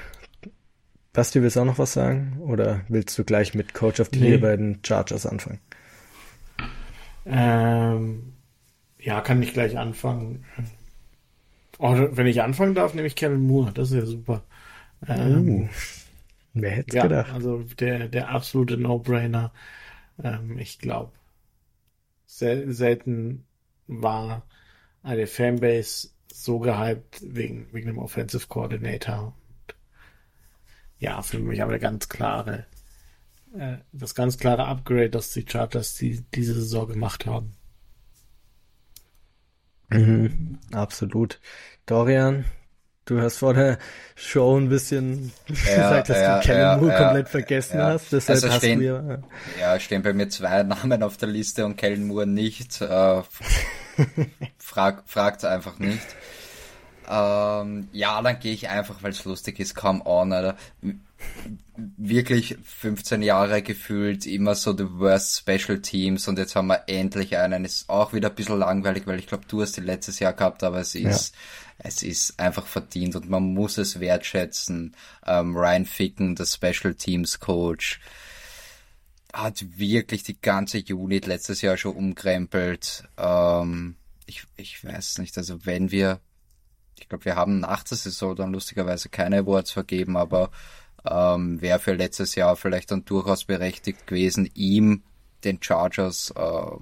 Basti, 1.12 1.42
willst 1.42 1.56
du 1.56 1.60
auch 1.60 1.64
noch 1.64 1.78
was 1.78 1.94
sagen? 1.94 2.38
Oder 2.40 2.82
willst 2.88 3.18
du 3.18 3.24
gleich 3.24 3.54
mit 3.54 3.74
Coach 3.74 3.98
of 3.98 4.10
the 4.12 4.20
nee. 4.20 4.28
Year 4.30 4.40
bei 4.40 4.56
den 4.56 4.78
Chargers 4.84 5.26
anfangen? 5.26 5.60
Ähm, 7.31 8.33
ja, 8.99 9.20
kann 9.20 9.43
ich 9.43 9.53
gleich 9.53 9.78
anfangen. 9.78 10.45
Oh, 11.78 11.95
wenn 12.11 12.26
ich 12.26 12.43
anfangen 12.43 12.74
darf, 12.74 12.95
nehme 12.95 13.07
ich 13.07 13.16
Kevin 13.16 13.47
Moore. 13.47 13.72
Das 13.72 13.91
ist 13.91 13.97
ja 13.97 14.07
super. 14.07 14.43
Ähm, 15.07 15.49
uh, 15.49 15.68
wer 16.53 16.70
hätte 16.70 16.97
ja, 16.97 17.03
gedacht? 17.05 17.33
Also 17.33 17.62
der, 17.78 18.09
der 18.09 18.28
absolute 18.28 18.76
No-Brainer. 18.76 19.53
Ähm, 20.22 20.59
ich 20.59 20.78
glaube, 20.78 21.12
sel 22.26 22.70
selten 22.72 23.47
war 23.87 24.43
eine 25.03 25.26
Fanbase 25.26 26.11
so 26.31 26.59
gehypt 26.59 27.22
wegen, 27.22 27.68
wegen 27.72 27.87
dem 27.87 27.99
Offensive 27.99 28.47
Coordinator. 28.47 29.35
Ja, 30.99 31.22
für 31.22 31.39
mich 31.39 31.62
aber 31.62 31.72
der 31.72 31.81
ganz 31.81 32.09
klare 32.09 32.66
äh, 33.59 33.78
das 33.92 34.14
ganz 34.14 34.38
klare 34.38 34.66
Upgrade, 34.66 35.11
das 35.11 35.32
die 35.32 35.44
Chargers 35.48 35.94
die, 35.94 36.24
diese 36.34 36.55
Saison 36.55 36.88
gemacht 36.88 37.26
haben. 37.26 37.57
Mhm, 39.88 40.59
absolut. 40.72 41.40
Dorian, 41.86 42.44
du 43.07 43.20
hast 43.20 43.38
vor 43.38 43.55
der 43.55 43.78
Show 44.14 44.57
ein 44.57 44.68
bisschen 44.68 45.32
ja, 45.48 45.55
gesagt, 45.55 46.11
dass 46.11 46.18
ja, 46.18 46.38
du 46.38 46.46
Kellen 46.46 46.61
ja, 46.61 46.76
Moore 46.76 46.96
komplett 46.96 47.28
vergessen 47.28 47.82
hast. 47.82 48.12
Deshalb 48.12 48.36
also 48.36 48.51
hast 48.51 48.59
stehen, 48.59 48.80
du 48.80 48.86
ja, 48.86 49.18
ja, 49.59 49.80
stehen 49.80 50.03
bei 50.03 50.12
mir 50.12 50.28
zwei 50.28 50.62
Namen 50.62 51.03
auf 51.03 51.16
der 51.16 51.28
Liste 51.28 51.66
und 51.66 51.76
Kellen 51.76 52.07
Moore 52.07 52.26
nicht. 52.26 52.80
Äh, 52.80 53.22
frag, 54.59 55.03
fragt 55.07 55.44
einfach 55.44 55.78
nicht. 55.80 56.07
Ähm, 57.09 57.88
ja, 57.90 58.22
dann 58.22 58.38
gehe 58.38 58.53
ich 58.53 58.68
einfach, 58.68 59.03
weil 59.03 59.11
es 59.11 59.24
lustig 59.24 59.59
ist, 59.59 59.74
come 59.74 60.03
on, 60.05 60.32
Alter 60.32 60.57
wirklich 61.96 62.58
15 62.62 63.22
Jahre 63.22 63.62
gefühlt 63.62 64.26
immer 64.26 64.54
so 64.54 64.76
the 64.76 64.90
worst 64.90 65.38
Special 65.38 65.80
Teams 65.80 66.28
und 66.28 66.38
jetzt 66.38 66.56
haben 66.56 66.68
wir 66.68 66.84
endlich 66.88 67.36
einen. 67.36 67.64
Ist 67.64 67.88
auch 67.88 68.12
wieder 68.12 68.30
ein 68.30 68.34
bisschen 68.34 68.58
langweilig, 68.58 69.06
weil 69.06 69.18
ich 69.18 69.26
glaube, 69.26 69.44
du 69.48 69.62
hast 69.62 69.76
die 69.76 69.80
letztes 69.80 70.18
Jahr 70.18 70.32
gehabt, 70.32 70.62
aber 70.62 70.80
es 70.80 70.94
ist, 70.94 71.34
ja. 71.34 71.84
es 71.84 72.02
ist 72.02 72.38
einfach 72.38 72.66
verdient 72.66 73.16
und 73.16 73.28
man 73.28 73.54
muss 73.54 73.78
es 73.78 74.00
wertschätzen. 74.00 74.94
Ähm, 75.26 75.56
Ryan 75.56 75.86
Ficken, 75.86 76.36
der 76.36 76.46
Special 76.46 76.94
Teams 76.94 77.40
Coach, 77.40 78.00
hat 79.32 79.64
wirklich 79.78 80.22
die 80.22 80.40
ganze 80.40 80.82
Unit 80.88 81.26
letztes 81.26 81.62
Jahr 81.62 81.76
schon 81.76 81.94
umkrempelt. 81.94 83.04
Ähm, 83.16 83.96
ich, 84.26 84.44
ich 84.56 84.84
weiß 84.84 85.18
nicht, 85.18 85.36
also 85.38 85.64
wenn 85.64 85.90
wir, 85.90 86.20
ich 86.98 87.08
glaube, 87.08 87.24
wir 87.24 87.36
haben 87.36 87.60
nach 87.60 87.84
der 87.84 87.96
Saison 87.96 88.36
dann 88.36 88.52
lustigerweise 88.52 89.08
keine 89.08 89.38
Awards 89.38 89.70
vergeben, 89.70 90.16
aber 90.16 90.50
ähm, 91.09 91.61
wäre 91.61 91.78
für 91.78 91.94
letztes 91.94 92.34
Jahr 92.34 92.57
vielleicht 92.57 92.90
dann 92.90 93.05
durchaus 93.05 93.44
berechtigt 93.44 94.07
gewesen, 94.07 94.48
ihm 94.55 95.03
den 95.44 95.62
Chargers 95.62 96.32
äh, 96.36 96.76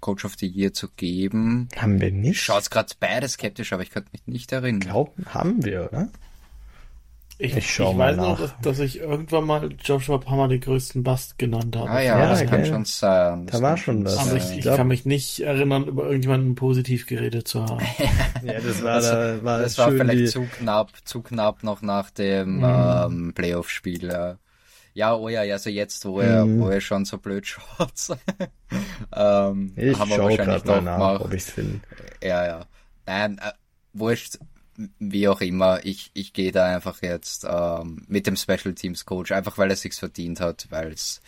Coach 0.00 0.24
of 0.24 0.34
the 0.38 0.46
Year 0.46 0.72
zu 0.72 0.88
geben. 0.88 1.68
Haben 1.76 2.00
wir 2.00 2.10
nicht? 2.10 2.40
Schaut's 2.40 2.70
gerade 2.70 2.92
beide 2.98 3.28
skeptisch, 3.28 3.72
aber 3.72 3.82
ich 3.82 3.90
könnte 3.90 4.10
mich 4.12 4.26
nicht 4.26 4.50
erinnern. 4.52 4.80
Glauben 4.80 5.26
haben 5.26 5.64
wir, 5.64 5.88
oder? 5.90 6.08
Ich, 7.42 7.56
ich, 7.56 7.74
schau 7.74 7.92
ich 7.92 7.96
mal 7.96 8.10
weiß 8.10 8.16
nach. 8.18 8.38
noch, 8.38 8.40
dass, 8.40 8.60
dass, 8.60 8.78
ich 8.80 8.98
irgendwann 8.98 9.44
mal 9.44 9.70
Joshua 9.82 10.18
Palmer 10.18 10.46
den 10.48 10.60
größten 10.60 11.02
Bast 11.02 11.38
genannt 11.38 11.74
habe. 11.74 11.88
Ah 11.88 12.02
ja, 12.02 12.18
ja 12.18 12.28
das 12.28 12.44
kann 12.44 12.66
schon 12.66 12.84
sein. 12.84 13.46
Das 13.46 13.56
da 13.56 13.62
war 13.62 13.76
schon 13.78 14.04
was. 14.04 14.18
Aber 14.18 14.36
ich, 14.36 14.58
ich 14.58 14.64
kann 14.66 14.88
mich 14.88 15.06
nicht 15.06 15.40
erinnern, 15.40 15.86
über 15.86 16.04
irgendjemanden 16.04 16.54
positiv 16.54 17.06
geredet 17.06 17.48
zu 17.48 17.64
haben. 17.64 17.80
ja, 18.42 18.60
das 18.60 18.82
war, 18.82 18.96
das, 18.96 19.10
da, 19.10 19.42
war, 19.42 19.58
das 19.58 19.78
war 19.78 19.90
vielleicht 19.90 20.18
die... 20.18 20.26
zu 20.26 20.42
knapp, 20.42 20.90
zu 21.04 21.22
knapp 21.22 21.62
noch 21.62 21.80
nach 21.80 22.10
dem 22.10 22.58
mhm. 22.58 22.64
ähm, 22.64 23.32
Playoff-Spiel. 23.34 24.08
Ja. 24.08 24.36
ja, 24.92 25.14
oh 25.14 25.30
ja, 25.30 25.40
also 25.40 25.70
jetzt, 25.70 26.04
wo 26.04 26.20
er, 26.20 26.44
mhm. 26.44 26.60
wo 26.60 26.68
er 26.68 26.82
schon 26.82 27.06
so 27.06 27.16
blöd 27.16 27.46
schaut. 27.46 27.90
ähm, 29.16 29.72
ich 29.76 29.98
haben 29.98 30.10
wir 30.10 30.18
wahrscheinlich 30.18 30.62
doch 30.62 30.82
nach, 30.82 30.98
gemacht. 30.98 31.20
ob 31.22 31.32
ich's 31.32 31.50
finde. 31.50 31.80
Ja, 32.22 32.46
ja. 32.46 32.66
Nein, 33.06 33.38
äh, 33.38 33.52
wurscht 33.94 34.36
wie 34.98 35.28
auch 35.28 35.40
immer, 35.40 35.84
ich, 35.84 36.10
ich 36.14 36.32
gehe 36.32 36.52
da 36.52 36.74
einfach 36.74 37.02
jetzt 37.02 37.46
ähm, 37.48 38.04
mit 38.08 38.26
dem 38.26 38.36
Special 38.36 38.74
Teams 38.74 39.04
Coach, 39.04 39.32
einfach 39.32 39.58
weil 39.58 39.70
er 39.70 39.76
sich's 39.76 39.98
verdient 39.98 40.40
hat, 40.40 40.66
weil 40.70 40.92
es 40.92 41.20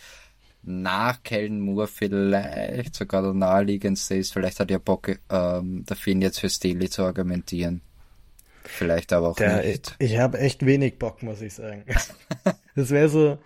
nach 0.63 1.23
Kellen 1.23 1.59
Moore 1.59 1.87
vielleicht 1.87 2.95
sogar 2.95 3.21
der 3.21 3.33
naheliegendste 3.33 4.15
ist. 4.15 4.33
Vielleicht 4.33 4.59
hat 4.59 4.71
ja 4.71 4.77
Bock, 4.77 5.19
ähm, 5.29 5.85
Finn 5.93 6.21
jetzt 6.21 6.39
für 6.39 6.49
Staley 6.49 6.89
zu 6.89 7.03
argumentieren. 7.03 7.81
Vielleicht 8.63 9.11
aber 9.11 9.29
auch 9.29 9.35
der, 9.35 9.61
nicht. 9.61 9.95
Ich, 9.99 10.11
ich 10.11 10.17
habe 10.19 10.39
echt 10.39 10.65
wenig 10.65 10.97
Bock, 10.97 11.21
muss 11.21 11.41
ich 11.41 11.53
sagen. 11.53 11.83
das 12.75 12.91
wäre 12.91 13.09
so, 13.09 13.37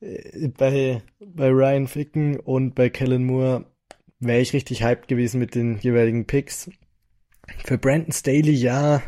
äh, 0.00 0.48
bei, 0.48 1.02
bei 1.18 1.48
Ryan 1.48 1.88
Ficken 1.88 2.38
und 2.38 2.74
bei 2.76 2.88
Kellen 2.90 3.24
Moore 3.24 3.66
wäre 4.20 4.40
ich 4.40 4.52
richtig 4.52 4.84
hyped 4.84 5.08
gewesen 5.08 5.40
mit 5.40 5.56
den 5.56 5.78
jeweiligen 5.78 6.26
Picks. 6.26 6.70
Für 7.64 7.76
Brandon 7.76 8.12
Staley, 8.12 8.52
ja, 8.52 9.02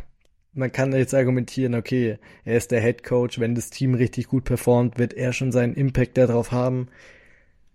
man 0.55 0.73
kann 0.73 0.93
jetzt 0.93 1.15
argumentieren, 1.15 1.75
okay, 1.75 2.19
er 2.45 2.57
ist 2.57 2.71
der 2.71 2.81
Head 2.81 3.03
Coach, 3.03 3.39
wenn 3.41 3.55
das 3.55 3.71
Team 3.71 3.95
richtig 3.95 4.29
gut 4.29 4.45
performt, 4.45 4.99
wird 4.99 5.13
er 5.13 5.33
schon 5.33 5.53
seinen 5.53 5.75
Impact 5.75 6.17
darauf 6.17 6.53
haben. 6.53 6.89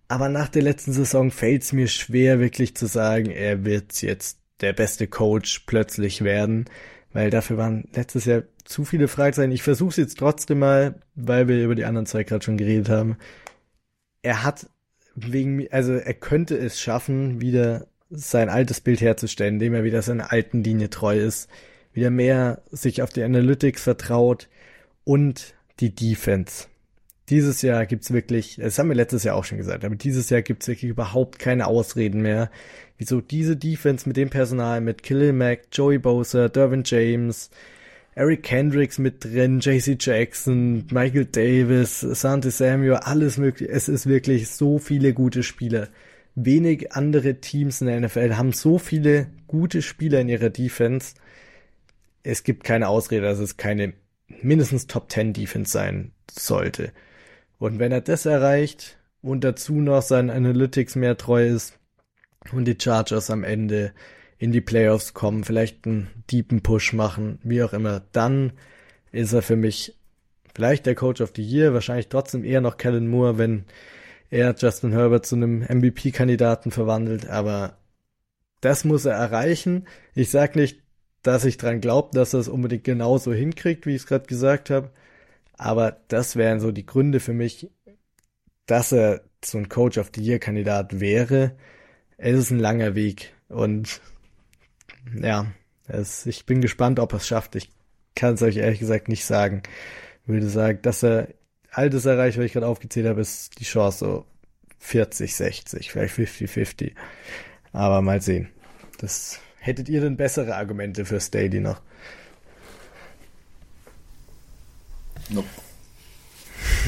Aber 0.07 0.29
nach 0.29 0.49
der 0.49 0.63
letzten 0.63 0.93
Saison 0.93 1.29
fällt 1.29 1.63
es 1.63 1.73
mir 1.73 1.87
schwer, 1.87 2.39
wirklich 2.39 2.75
zu 2.75 2.87
sagen, 2.87 3.29
er 3.29 3.65
wird 3.65 4.01
jetzt 4.01 4.39
der 4.61 4.73
beste 4.73 5.07
Coach 5.07 5.59
plötzlich 5.67 6.23
werden, 6.23 6.65
weil 7.13 7.29
dafür 7.29 7.57
waren 7.57 7.87
letztes 7.93 8.25
Jahr 8.25 8.43
zu 8.65 8.85
viele 8.85 9.07
Fragezeichen. 9.07 9.51
Ich 9.51 9.63
versuche 9.63 9.91
es 9.91 9.97
jetzt 9.97 10.17
trotzdem 10.17 10.59
mal, 10.59 10.95
weil 11.15 11.47
wir 11.47 11.63
über 11.63 11.75
die 11.75 11.85
anderen 11.85 12.05
zwei 12.05 12.23
gerade 12.23 12.43
schon 12.43 12.57
geredet 12.57 12.89
haben. 12.89 13.17
Er 14.21 14.43
hat 14.43 14.67
wegen, 15.15 15.67
also 15.71 15.93
er 15.93 16.13
könnte 16.13 16.57
es 16.57 16.81
schaffen, 16.81 17.41
wieder 17.41 17.87
sein 18.09 18.49
altes 18.49 18.81
Bild 18.81 19.01
herzustellen, 19.01 19.55
indem 19.55 19.75
er 19.75 19.83
wieder 19.83 20.01
seiner 20.01 20.31
alten 20.31 20.63
Linie 20.63 20.89
treu 20.89 21.19
ist 21.19 21.49
wieder 21.93 22.09
mehr 22.09 22.61
sich 22.71 23.01
auf 23.01 23.11
die 23.11 23.23
Analytics 23.23 23.83
vertraut 23.83 24.47
und 25.03 25.53
die 25.79 25.93
Defense. 25.93 26.67
dieses 27.29 27.61
Jahr 27.61 27.85
gibt's 27.85 28.11
wirklich, 28.11 28.57
das 28.59 28.79
haben 28.79 28.89
wir 28.89 28.95
letztes 28.95 29.23
Jahr 29.23 29.35
auch 29.35 29.45
schon 29.45 29.59
gesagt, 29.59 29.85
aber 29.85 29.95
dieses 29.95 30.29
Jahr 30.29 30.41
gibt's 30.41 30.67
wirklich 30.67 30.89
überhaupt 30.89 31.37
keine 31.39 31.67
Ausreden 31.67 32.21
mehr, 32.21 32.49
wieso 32.97 33.21
diese 33.21 33.55
Defense 33.55 34.07
mit 34.07 34.17
dem 34.17 34.29
Personal, 34.29 34.81
mit 34.81 35.03
Khalil 35.03 35.33
Mack, 35.33 35.67
Joey 35.71 35.99
Bosa, 35.99 36.49
Dervin 36.49 36.83
James, 36.85 37.51
Eric 38.15 38.43
Kendricks 38.43 38.97
mit 38.97 39.23
drin, 39.23 39.59
JC 39.61 39.95
Jackson, 39.97 40.85
Michael 40.91 41.25
Davis, 41.25 42.01
Sante 42.01 42.51
Samuel, 42.51 42.95
alles 42.95 43.37
mögliche. 43.37 43.71
Es 43.71 43.87
ist 43.87 44.07
wirklich 44.07 44.49
so 44.49 44.77
viele 44.77 45.13
gute 45.13 45.43
Spieler. 45.43 45.87
Wenig 46.35 46.91
andere 46.91 47.35
Teams 47.35 47.79
in 47.79 47.87
der 47.87 48.01
NFL 48.01 48.35
haben 48.35 48.51
so 48.51 48.77
viele 48.77 49.27
gute 49.47 49.81
Spieler 49.81 50.19
in 50.19 50.27
ihrer 50.29 50.49
Defense. 50.49 51.15
Es 52.29 52.43
gibt 52.43 52.63
keine 52.63 52.87
Ausrede, 52.87 53.23
dass 53.23 53.39
es 53.39 53.57
keine 53.57 53.93
mindestens 54.27 54.85
Top 54.85 55.11
10 55.11 55.33
Defense 55.33 55.71
sein 55.71 56.11
sollte. 56.31 56.91
Und 57.57 57.79
wenn 57.79 57.91
er 57.91 58.01
das 58.01 58.25
erreicht 58.25 58.97
und 59.21 59.43
dazu 59.43 59.73
noch 59.81 60.01
seinen 60.01 60.29
Analytics 60.29 60.95
mehr 60.95 61.17
treu 61.17 61.47
ist 61.47 61.79
und 62.51 62.65
die 62.65 62.77
Chargers 62.79 63.31
am 63.31 63.43
Ende 63.43 63.93
in 64.37 64.51
die 64.51 64.61
Playoffs 64.61 65.13
kommen, 65.13 65.43
vielleicht 65.43 65.85
einen 65.85 66.07
deepen 66.31 66.61
Push 66.61 66.93
machen, 66.93 67.39
wie 67.43 67.63
auch 67.63 67.73
immer, 67.73 68.03
dann 68.11 68.53
ist 69.11 69.33
er 69.33 69.41
für 69.41 69.55
mich 69.55 69.95
vielleicht 70.53 70.85
der 70.85 70.95
Coach 70.95 71.21
of 71.21 71.33
the 71.35 71.41
Year, 71.43 71.73
wahrscheinlich 71.73 72.09
trotzdem 72.09 72.43
eher 72.43 72.61
noch 72.61 72.77
Kellen 72.77 73.07
Moore, 73.07 73.37
wenn 73.37 73.65
er 74.29 74.55
Justin 74.55 74.91
Herbert 74.91 75.25
zu 75.25 75.35
einem 75.35 75.61
MVP-Kandidaten 75.61 76.69
verwandelt, 76.69 77.27
aber 77.27 77.77
das 78.61 78.85
muss 78.85 79.05
er 79.05 79.15
erreichen. 79.15 79.87
Ich 80.13 80.29
sag 80.29 80.55
nicht, 80.55 80.79
dass 81.23 81.45
ich 81.45 81.57
dran 81.57 81.81
glaube, 81.81 82.09
dass 82.13 82.33
er 82.33 82.39
es 82.39 82.47
unbedingt 82.47 82.83
genauso 82.83 83.33
hinkriegt, 83.33 83.85
wie 83.85 83.95
ich 83.95 84.03
es 84.03 84.07
gerade 84.07 84.25
gesagt 84.25 84.69
habe, 84.69 84.91
aber 85.57 85.97
das 86.07 86.35
wären 86.35 86.59
so 86.59 86.71
die 86.71 86.85
Gründe 86.85 87.19
für 87.19 87.33
mich, 87.33 87.69
dass 88.65 88.91
er 88.91 89.21
so 89.43 89.57
ein 89.57 89.69
Coach 89.69 89.97
of 89.97 90.11
the 90.15 90.21
Year 90.21 90.39
Kandidat 90.39 90.99
wäre. 90.99 91.55
Es 92.17 92.37
ist 92.37 92.51
ein 92.51 92.59
langer 92.59 92.95
Weg 92.95 93.33
und 93.49 94.01
ja, 95.21 95.47
es, 95.87 96.25
ich 96.25 96.45
bin 96.45 96.61
gespannt, 96.61 96.99
ob 96.99 97.13
er 97.13 97.17
es 97.17 97.27
schafft. 97.27 97.55
Ich 97.55 97.69
kann 98.15 98.35
es 98.35 98.41
euch 98.41 98.57
ehrlich 98.57 98.79
gesagt 98.79 99.09
nicht 99.09 99.25
sagen. 99.25 99.63
Ich 100.23 100.29
würde 100.29 100.49
sagen, 100.49 100.79
dass 100.81 101.03
er 101.03 101.29
all 101.71 101.89
das 101.89 102.05
erreicht, 102.05 102.37
was 102.37 102.45
ich 102.45 102.53
gerade 102.53 102.67
aufgezählt 102.67 103.07
habe, 103.07 103.21
ist 103.21 103.59
die 103.59 103.65
Chance 103.65 103.97
so 103.99 104.25
40, 104.79 105.35
60, 105.35 105.91
vielleicht 105.91 106.13
50, 106.13 106.49
50. 106.49 106.95
Aber 107.73 108.01
mal 108.01 108.21
sehen. 108.21 108.49
Das 108.99 109.39
hättet 109.59 109.89
ihr 109.89 110.01
denn 110.01 110.17
bessere 110.17 110.55
Argumente 110.55 111.05
für 111.05 111.19
Staley 111.19 111.59
noch? 111.59 111.81
Nope. 115.29 115.47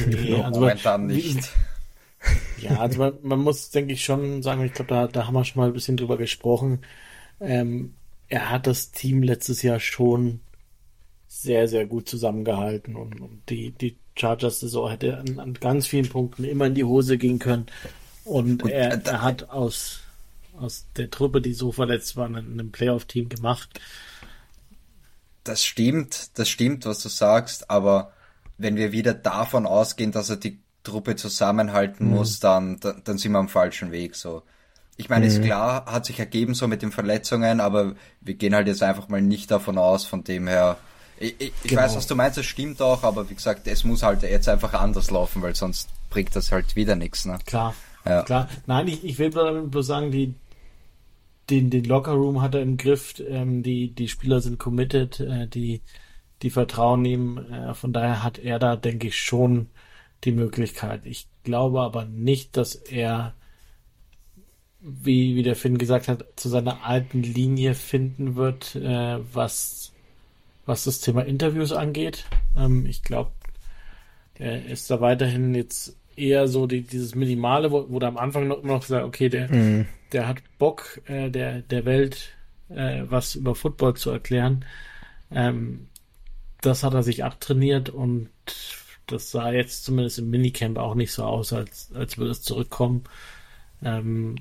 Nee, 0.06 0.34
also 0.42 0.60
Momentan 0.60 1.06
nicht. 1.06 1.50
Ja, 2.58 2.78
also 2.78 2.98
man, 2.98 3.14
man 3.22 3.40
muss, 3.40 3.70
denke 3.70 3.92
ich, 3.92 4.04
schon 4.04 4.42
sagen, 4.42 4.64
ich 4.64 4.72
glaube, 4.72 4.88
da, 4.88 5.06
da 5.08 5.26
haben 5.26 5.34
wir 5.34 5.44
schon 5.44 5.60
mal 5.60 5.66
ein 5.66 5.72
bisschen 5.72 5.96
drüber 5.96 6.16
gesprochen. 6.16 6.80
Ähm, 7.40 7.94
er 8.28 8.50
hat 8.50 8.66
das 8.66 8.92
Team 8.92 9.22
letztes 9.22 9.62
Jahr 9.62 9.80
schon 9.80 10.40
sehr, 11.26 11.66
sehr 11.66 11.86
gut 11.86 12.08
zusammengehalten 12.08 12.94
und, 12.94 13.20
und 13.20 13.42
die, 13.48 13.72
die 13.72 13.96
Chargers-Saison 14.16 14.90
hätte 14.90 15.18
an, 15.18 15.40
an, 15.40 15.54
ganz 15.54 15.86
vielen 15.86 16.08
Punkten 16.08 16.44
immer 16.44 16.66
in 16.66 16.74
die 16.74 16.84
Hose 16.84 17.18
gehen 17.18 17.38
können. 17.38 17.66
Und, 18.24 18.62
und 18.62 18.70
er, 18.70 19.04
er 19.04 19.22
hat 19.22 19.50
aus, 19.50 20.00
aus 20.62 20.86
der 20.96 21.10
Truppe, 21.10 21.40
die 21.40 21.54
so 21.54 21.72
verletzt 21.72 22.16
war, 22.16 22.26
ein, 22.26 22.36
ein 22.36 22.72
Playoff-Team 22.72 23.28
gemacht. 23.28 23.80
Das 25.44 25.64
stimmt, 25.64 26.38
das 26.38 26.48
stimmt, 26.48 26.86
was 26.86 27.02
du 27.02 27.08
sagst, 27.08 27.70
aber 27.70 28.12
wenn 28.58 28.76
wir 28.76 28.92
wieder 28.92 29.14
davon 29.14 29.66
ausgehen, 29.66 30.12
dass 30.12 30.30
er 30.30 30.36
die 30.36 30.60
Truppe 30.84 31.16
zusammenhalten 31.16 32.06
mhm. 32.06 32.14
muss, 32.14 32.40
dann, 32.40 32.78
dann, 32.80 33.02
dann 33.04 33.18
sind 33.18 33.32
wir 33.32 33.38
am 33.38 33.48
falschen 33.48 33.92
Weg, 33.92 34.14
so. 34.14 34.42
Ich 34.96 35.08
meine, 35.08 35.24
mhm. 35.24 35.32
ist 35.32 35.42
klar, 35.42 35.86
hat 35.86 36.06
sich 36.06 36.18
ergeben 36.18 36.54
so 36.54 36.68
mit 36.68 36.82
den 36.82 36.92
Verletzungen, 36.92 37.60
aber 37.60 37.94
wir 38.20 38.34
gehen 38.34 38.54
halt 38.54 38.66
jetzt 38.66 38.82
einfach 38.82 39.08
mal 39.08 39.22
nicht 39.22 39.50
davon 39.50 39.78
aus, 39.78 40.04
von 40.04 40.22
dem 40.22 40.46
her. 40.46 40.76
Ich, 41.18 41.34
ich, 41.38 41.52
ich 41.62 41.70
genau. 41.70 41.82
weiß, 41.82 41.96
was 41.96 42.06
du 42.06 42.14
meinst, 42.14 42.36
das 42.36 42.46
stimmt 42.46 42.80
auch, 42.82 43.02
aber 43.02 43.28
wie 43.30 43.34
gesagt, 43.34 43.66
es 43.66 43.84
muss 43.84 44.02
halt 44.02 44.22
jetzt 44.22 44.48
einfach 44.48 44.74
anders 44.74 45.10
laufen, 45.10 45.42
weil 45.42 45.54
sonst 45.54 45.88
bringt 46.10 46.36
das 46.36 46.52
halt 46.52 46.76
wieder 46.76 46.94
nichts, 46.94 47.24
ne? 47.24 47.38
Klar. 47.46 47.74
Ja. 48.04 48.22
Klar. 48.22 48.48
Nein, 48.66 48.88
ich, 48.88 49.04
ich 49.04 49.18
will 49.18 49.30
bloß 49.30 49.86
sagen, 49.86 50.10
die, 50.10 50.34
den, 51.50 51.70
den 51.70 51.84
Lockerroom 51.84 52.40
hat 52.40 52.54
er 52.54 52.62
im 52.62 52.76
Griff, 52.76 53.14
ähm, 53.26 53.62
die, 53.62 53.90
die 53.90 54.08
Spieler 54.08 54.40
sind 54.40 54.58
committed, 54.58 55.20
äh, 55.20 55.46
die, 55.46 55.82
die 56.42 56.50
vertrauen 56.50 57.04
ihm. 57.04 57.38
Äh, 57.38 57.74
von 57.74 57.92
daher 57.92 58.22
hat 58.22 58.38
er 58.38 58.58
da, 58.58 58.76
denke 58.76 59.08
ich, 59.08 59.18
schon 59.18 59.68
die 60.24 60.32
Möglichkeit. 60.32 61.02
Ich 61.04 61.26
glaube 61.44 61.80
aber 61.80 62.04
nicht, 62.04 62.56
dass 62.56 62.74
er, 62.74 63.34
wie, 64.80 65.34
wie 65.36 65.42
der 65.42 65.56
Finn 65.56 65.78
gesagt 65.78 66.08
hat, 66.08 66.24
zu 66.36 66.48
seiner 66.48 66.84
alten 66.84 67.22
Linie 67.22 67.74
finden 67.74 68.36
wird, 68.36 68.76
äh, 68.76 69.18
was, 69.32 69.92
was 70.64 70.84
das 70.84 71.00
Thema 71.00 71.22
Interviews 71.22 71.72
angeht. 71.72 72.24
Ähm, 72.56 72.86
ich 72.86 73.02
glaube, 73.02 73.32
er 74.38 74.64
ist 74.66 74.90
da 74.90 75.00
weiterhin 75.00 75.54
jetzt 75.54 75.96
eher 76.16 76.46
so 76.46 76.66
die, 76.66 76.82
dieses 76.82 77.14
Minimale, 77.14 77.72
wo, 77.72 77.86
wo 77.88 77.98
da 77.98 78.08
am 78.08 78.16
Anfang 78.16 78.48
noch 78.48 78.62
immer 78.62 78.74
noch 78.74 78.82
gesagt, 78.82 79.04
okay, 79.04 79.28
der, 79.28 79.52
mhm. 79.52 79.86
Der 80.12 80.28
hat 80.28 80.42
Bock, 80.58 81.00
äh, 81.06 81.30
der, 81.30 81.62
der 81.62 81.84
Welt 81.84 82.34
äh, 82.68 83.02
was 83.08 83.34
über 83.34 83.54
Football 83.54 83.94
zu 83.94 84.10
erklären. 84.10 84.64
Ähm, 85.30 85.88
das 86.60 86.84
hat 86.84 86.94
er 86.94 87.02
sich 87.02 87.24
abtrainiert 87.24 87.90
und 87.90 88.28
das 89.06 89.30
sah 89.30 89.52
jetzt 89.52 89.84
zumindest 89.84 90.18
im 90.18 90.30
Minicamp 90.30 90.78
auch 90.78 90.94
nicht 90.94 91.12
so 91.12 91.24
aus, 91.24 91.52
als, 91.52 91.90
als 91.94 92.18
würde 92.18 92.30
es 92.30 92.42
zurückkommen. 92.42 93.04
Ähm, 93.82 94.36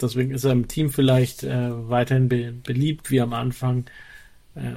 deswegen 0.00 0.30
ist 0.30 0.44
er 0.44 0.52
im 0.52 0.68
Team 0.68 0.90
vielleicht 0.90 1.42
äh, 1.42 1.88
weiterhin 1.88 2.28
be 2.28 2.52
beliebt 2.52 3.10
wie 3.10 3.20
am 3.20 3.32
Anfang. 3.32 3.86
Äh, 4.54 4.74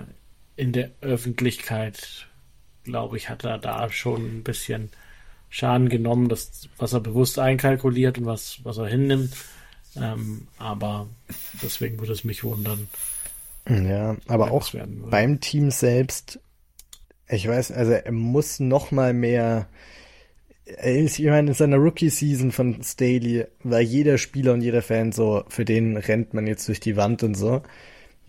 in 0.55 0.71
der 0.71 0.91
Öffentlichkeit, 1.01 2.27
glaube 2.83 3.17
ich, 3.17 3.29
hat 3.29 3.43
er 3.43 3.57
da 3.57 3.89
schon 3.89 4.39
ein 4.39 4.43
bisschen 4.43 4.89
Schaden 5.49 5.89
genommen, 5.89 6.29
das, 6.29 6.69
was 6.77 6.93
er 6.93 6.99
bewusst 6.99 7.39
einkalkuliert 7.39 8.17
und 8.17 8.25
was, 8.25 8.59
was 8.63 8.77
er 8.77 8.87
hinnimmt. 8.87 9.33
Ähm, 9.95 10.47
aber 10.57 11.07
deswegen 11.61 11.99
würde 11.99 12.13
es 12.13 12.23
mich 12.23 12.43
wundern. 12.43 12.87
Ja, 13.69 14.17
aber 14.27 14.51
auch 14.51 14.69
beim 15.09 15.39
Team 15.39 15.71
selbst 15.71 16.39
ich 17.33 17.47
weiß, 17.47 17.71
also 17.71 17.93
er 17.93 18.11
muss 18.11 18.59
noch 18.59 18.91
mal 18.91 19.13
mehr. 19.13 19.67
Ich 20.65 21.19
meine, 21.19 21.49
in 21.49 21.53
seiner 21.53 21.77
Rookie-Season 21.77 22.51
von 22.51 22.81
Staley 22.83 23.45
war 23.63 23.81
jeder 23.81 24.17
Spieler 24.17 24.53
und 24.53 24.61
jeder 24.61 24.81
Fan 24.81 25.11
so, 25.11 25.43
für 25.49 25.65
den 25.65 25.97
rennt 25.97 26.33
man 26.33 26.47
jetzt 26.47 26.67
durch 26.67 26.79
die 26.79 26.95
Wand 26.95 27.23
und 27.23 27.35
so. 27.35 27.61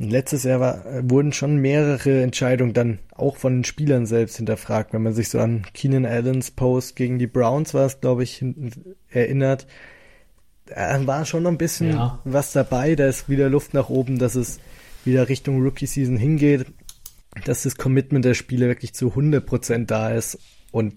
Und 0.01 0.11
letztes 0.11 0.43
Jahr 0.43 0.59
war, 0.59 0.85
wurden 1.09 1.33
schon 1.33 1.59
mehrere 1.59 2.23
Entscheidungen 2.23 2.73
dann 2.73 2.99
auch 3.15 3.37
von 3.37 3.59
den 3.59 3.65
Spielern 3.65 4.07
selbst 4.07 4.37
hinterfragt, 4.37 4.93
wenn 4.93 5.03
man 5.03 5.15
sich 5.15 5.29
so 5.29 5.39
an 5.39 5.65
Keenan 5.75 6.07
Allens 6.07 6.51
Post 6.51 6.97
gegen 6.97 7.21
die 7.21 7.29
Browns 7.29 7.73
war 7.75 7.87
es, 7.87 8.01
glaube 8.01 8.25
ich, 8.25 8.45
erinnert. 9.11 9.69
Da 10.67 11.07
war 11.07 11.25
schon 11.27 11.43
noch 11.43 11.51
ein 11.51 11.59
bisschen 11.59 11.91
ja. 11.91 12.21
was 12.25 12.53
dabei, 12.53 12.95
da 12.95 13.07
ist 13.07 13.29
wieder 13.29 13.51
Luft 13.51 13.75
nach 13.75 13.91
oben, 13.91 14.19
dass 14.19 14.35
es 14.35 14.61
wieder 15.05 15.29
Richtung 15.29 15.63
Rookie-Season 15.63 16.17
hingeht 16.17 16.67
dass 17.45 17.65
das 17.65 17.77
Commitment 17.77 18.25
der 18.25 18.35
Spieler 18.35 18.69
wirklich 18.69 18.95
zu 18.95 19.09
100% 19.09 19.87
da 19.87 20.11
ist 20.11 20.39
und 20.71 20.95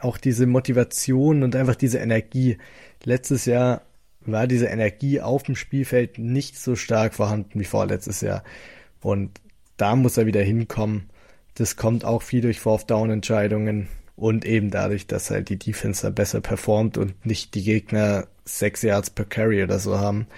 auch 0.00 0.18
diese 0.18 0.46
Motivation 0.46 1.42
und 1.42 1.56
einfach 1.56 1.74
diese 1.74 1.98
Energie. 1.98 2.58
Letztes 3.04 3.46
Jahr 3.46 3.82
war 4.20 4.46
diese 4.46 4.66
Energie 4.66 5.20
auf 5.20 5.42
dem 5.42 5.56
Spielfeld 5.56 6.18
nicht 6.18 6.58
so 6.58 6.76
stark 6.76 7.14
vorhanden 7.14 7.58
wie 7.58 7.64
vorletztes 7.64 8.20
Jahr. 8.20 8.44
Und 9.00 9.40
da 9.76 9.96
muss 9.96 10.16
er 10.16 10.26
wieder 10.26 10.42
hinkommen. 10.42 11.10
Das 11.54 11.76
kommt 11.76 12.04
auch 12.04 12.22
viel 12.22 12.40
durch 12.40 12.60
Fourth-Down-Entscheidungen 12.60 13.88
und 14.22 14.44
eben 14.44 14.70
dadurch, 14.70 15.08
dass 15.08 15.32
halt 15.32 15.48
die 15.48 15.58
Defense 15.58 16.08
besser 16.12 16.40
performt 16.40 16.96
und 16.96 17.26
nicht 17.26 17.56
die 17.56 17.64
Gegner 17.64 18.28
sechs 18.44 18.82
Yards 18.82 19.10
per 19.10 19.24
Carry 19.24 19.64
oder 19.64 19.80
so 19.80 19.98
haben, 19.98 20.28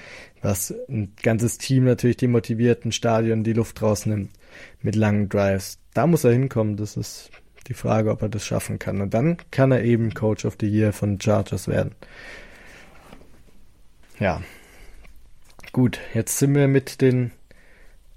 was 0.41 0.74
ein 0.89 1.12
ganzes 1.22 1.59
Team 1.59 1.85
natürlich 1.85 2.16
demotiviert, 2.16 2.87
ein 2.87 2.93
Stadion 2.93 3.45
die 3.45 3.53
Luft 3.53 3.82
rausnimmt 3.82 4.30
mit 4.80 4.97
langen 4.97 5.28
Drives. 5.28 5.80
Da 5.93 6.07
muss 6.07 6.24
er 6.24 6.32
hinkommen. 6.32 6.78
Das 6.78 6.97
ist 6.97 7.30
die 7.66 7.74
Frage, 7.74 8.11
ob 8.11 8.22
er 8.22 8.30
das 8.30 8.47
schaffen 8.47 8.78
kann. 8.78 9.03
Und 9.03 9.12
dann 9.12 9.37
kann 9.51 9.70
er 9.70 9.85
eben 9.85 10.14
Coach 10.14 10.47
of 10.47 10.57
the 10.59 10.66
Year 10.66 10.95
von 10.95 11.20
Chargers 11.20 11.68
werden. 11.68 11.95
Ja. 14.18 14.41
Gut, 15.72 16.01
jetzt 16.14 16.39
sind 16.39 16.55
wir 16.55 16.68
mit 16.68 17.03
den 17.03 17.32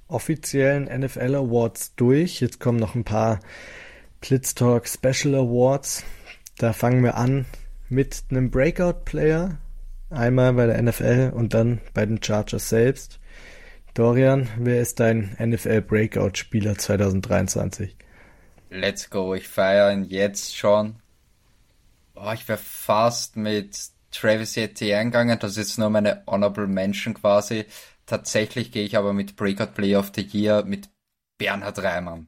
offiziellen 0.07 0.85
NFL 0.85 1.35
Awards 1.35 1.93
durch. 1.97 2.39
Jetzt 2.39 2.61
kommen 2.61 2.79
noch 2.79 2.95
ein 2.95 3.03
paar 3.03 3.41
Blitz 4.21 4.55
Talk 4.55 4.87
Special 4.87 5.35
Awards. 5.35 6.03
Da 6.57 6.73
fangen 6.73 7.03
wir 7.03 7.15
an 7.15 7.45
mit 7.89 8.23
einem 8.29 8.49
Breakout 8.49 9.05
Player. 9.05 9.57
Einmal 10.09 10.53
bei 10.53 10.65
der 10.65 10.81
NFL 10.81 11.31
und 11.35 11.53
dann 11.53 11.81
bei 11.93 12.05
den 12.05 12.21
Chargers 12.21 12.69
selbst. 12.69 13.19
Dorian, 13.93 14.49
wer 14.57 14.81
ist 14.81 14.99
dein 14.99 15.35
NFL 15.39 15.81
Breakout 15.81 16.31
Spieler 16.35 16.77
2023? 16.77 17.95
Let's 18.69 19.09
go, 19.09 19.33
ich 19.33 19.47
feiere 19.47 19.91
ihn 19.91 20.03
jetzt 20.05 20.55
schon. 20.55 20.95
Oh, 22.15 22.31
ich 22.33 22.47
wäre 22.47 22.57
fast 22.57 23.37
mit 23.37 23.77
Travis 24.11 24.57
Etienne 24.57 25.05
gegangen. 25.05 25.37
Das 25.39 25.57
ist 25.57 25.77
nur 25.77 25.89
meine 25.89 26.23
Honorable 26.25 26.67
Mention 26.67 27.13
quasi. 27.13 27.65
Tatsächlich 28.05 28.71
gehe 28.71 28.85
ich 28.85 28.97
aber 28.97 29.13
mit 29.13 29.35
Breakout 29.35 29.73
Play 29.73 29.95
of 29.95 30.11
the 30.15 30.21
Year 30.21 30.63
mit 30.63 30.89
Bernhard 31.37 31.79
Reimann. 31.83 32.27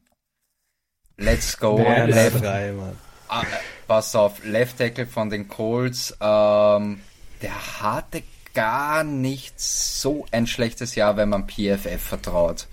Let's 1.20 1.58
go. 1.58 1.76
Left, 1.76 2.42
Reimann. 2.42 2.96
Ah, 3.28 3.44
pass 3.86 4.16
auf, 4.16 4.42
Left 4.42 4.78
Tackle 4.78 5.06
von 5.06 5.28
den 5.28 5.48
Colts. 5.48 6.16
Ähm, 6.18 7.02
der 7.42 7.82
hatte 7.82 8.22
gar 8.54 9.04
nicht 9.04 9.60
so 9.60 10.24
ein 10.32 10.46
schlechtes 10.46 10.94
Jahr, 10.94 11.18
wenn 11.18 11.28
man 11.28 11.46
PFF 11.46 12.00
vertraut. 12.02 12.68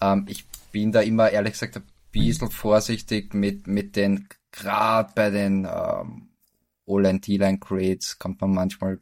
Ähm, 0.00 0.26
ich 0.28 0.44
bin 0.70 0.92
da 0.92 1.00
immer 1.00 1.30
ehrlich 1.30 1.54
gesagt 1.54 1.76
ein 1.76 1.82
bisschen 2.12 2.52
vorsichtig 2.52 3.34
mit, 3.34 3.66
mit 3.66 3.96
den, 3.96 4.28
gerade 4.52 5.10
bei 5.16 5.30
den 5.30 5.68
ähm, 5.68 6.28
O-Line, 6.86 7.58
Grades 7.58 8.20
kommt 8.20 8.40
man 8.40 8.54
manchmal, 8.54 9.00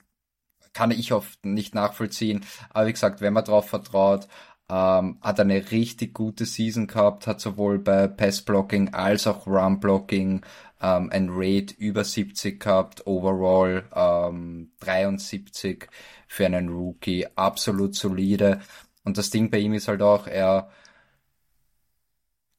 kann 0.73 0.91
ich 0.91 1.13
oft 1.13 1.45
nicht 1.45 1.75
nachvollziehen. 1.75 2.47
Aber 2.71 2.87
wie 2.87 2.93
gesagt, 2.93 3.21
wenn 3.21 3.35
man 3.35 3.45
drauf 3.45 3.69
vertraut, 3.69 4.27
ähm, 4.69 5.19
hat 5.21 5.41
eine 5.41 5.71
richtig 5.71 6.15
gute 6.15 6.45
Season 6.47 6.87
gehabt, 6.87 7.27
hat 7.27 7.41
sowohl 7.41 7.79
bei 7.79 8.09
Pass-Blocking 8.09 8.95
als 8.95 9.27
auch 9.27 9.47
Run-Blocking 9.47 10.45
ähm, 10.81 11.11
ein 11.11 11.29
Rate 11.31 11.75
über 11.79 12.05
70 12.05 12.61
gehabt, 12.61 13.07
overall 13.07 13.85
ähm, 13.95 14.73
73 14.81 15.89
für 16.29 16.47
einen 16.47 16.69
Rookie, 16.69 17.27
absolut 17.37 17.95
solide. 17.95 18.61
Und 19.05 19.19
das 19.19 19.31
Ding 19.31 19.51
bei 19.51 19.59
ihm 19.59 19.75
ist 19.75 19.89
halt 19.89 20.03
auch, 20.03 20.27
er, 20.27 20.71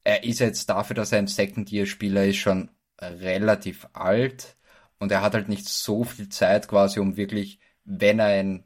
er 0.04 0.24
ist 0.24 0.40
jetzt 0.40 0.68
dafür, 0.70 0.96
dass 0.96 1.12
er 1.12 1.18
ein 1.18 1.26
Second-Year-Spieler 1.26 2.26
ist, 2.26 2.36
schon 2.36 2.70
relativ 3.00 3.86
alt 3.92 4.56
und 4.98 5.12
er 5.12 5.22
hat 5.22 5.34
halt 5.34 5.48
nicht 5.48 5.68
so 5.68 6.04
viel 6.04 6.28
Zeit 6.28 6.68
quasi, 6.68 7.00
um 7.00 7.16
wirklich, 7.16 7.60
wenn 7.84 8.18
er 8.18 8.26
ein 8.26 8.64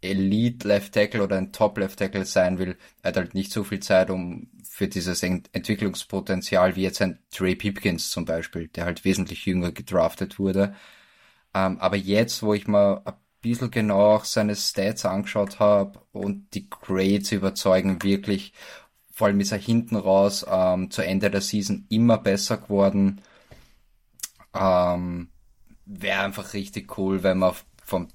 Elite 0.00 0.66
Left 0.68 0.92
Tackle 0.94 1.22
oder 1.22 1.36
ein 1.36 1.52
Top 1.52 1.78
Left 1.78 1.98
Tackle 1.98 2.24
sein 2.24 2.58
will, 2.58 2.76
er 3.02 3.08
hat 3.08 3.16
halt 3.16 3.34
nicht 3.34 3.52
so 3.52 3.64
viel 3.64 3.80
Zeit, 3.80 4.10
um 4.10 4.48
für 4.68 4.88
dieses 4.88 5.22
Ent 5.22 5.48
Entwicklungspotenzial 5.52 6.76
wie 6.76 6.82
jetzt 6.82 7.00
ein 7.02 7.18
Trey 7.30 7.56
Pipkins 7.56 8.10
zum 8.10 8.24
Beispiel, 8.24 8.68
der 8.68 8.84
halt 8.84 9.04
wesentlich 9.04 9.46
jünger 9.46 9.72
gedraftet 9.72 10.38
wurde. 10.38 10.74
Ähm, 11.54 11.78
aber 11.80 11.96
jetzt, 11.96 12.42
wo 12.42 12.52
ich 12.54 12.66
mal 12.68 13.00
ein 13.04 13.14
bisschen 13.40 13.70
genau 13.70 14.16
auch 14.16 14.24
seine 14.24 14.54
Stats 14.56 15.06
angeschaut 15.06 15.60
habe 15.60 16.00
und 16.12 16.52
die 16.54 16.68
Grades 16.68 17.32
überzeugen 17.32 18.02
wirklich, 18.02 18.52
vor 19.12 19.28
allem 19.28 19.40
ist 19.40 19.52
er 19.52 19.58
hinten 19.58 19.96
raus 19.96 20.44
ähm, 20.48 20.90
zu 20.90 21.02
Ende 21.02 21.30
der 21.30 21.40
Season 21.40 21.86
immer 21.88 22.18
besser 22.18 22.58
geworden. 22.58 23.22
Ähm, 24.52 25.30
Wäre 25.86 26.20
einfach 26.20 26.52
richtig 26.52 26.98
cool, 26.98 27.22
wenn 27.22 27.38
man 27.38 27.54
vom 27.82 28.08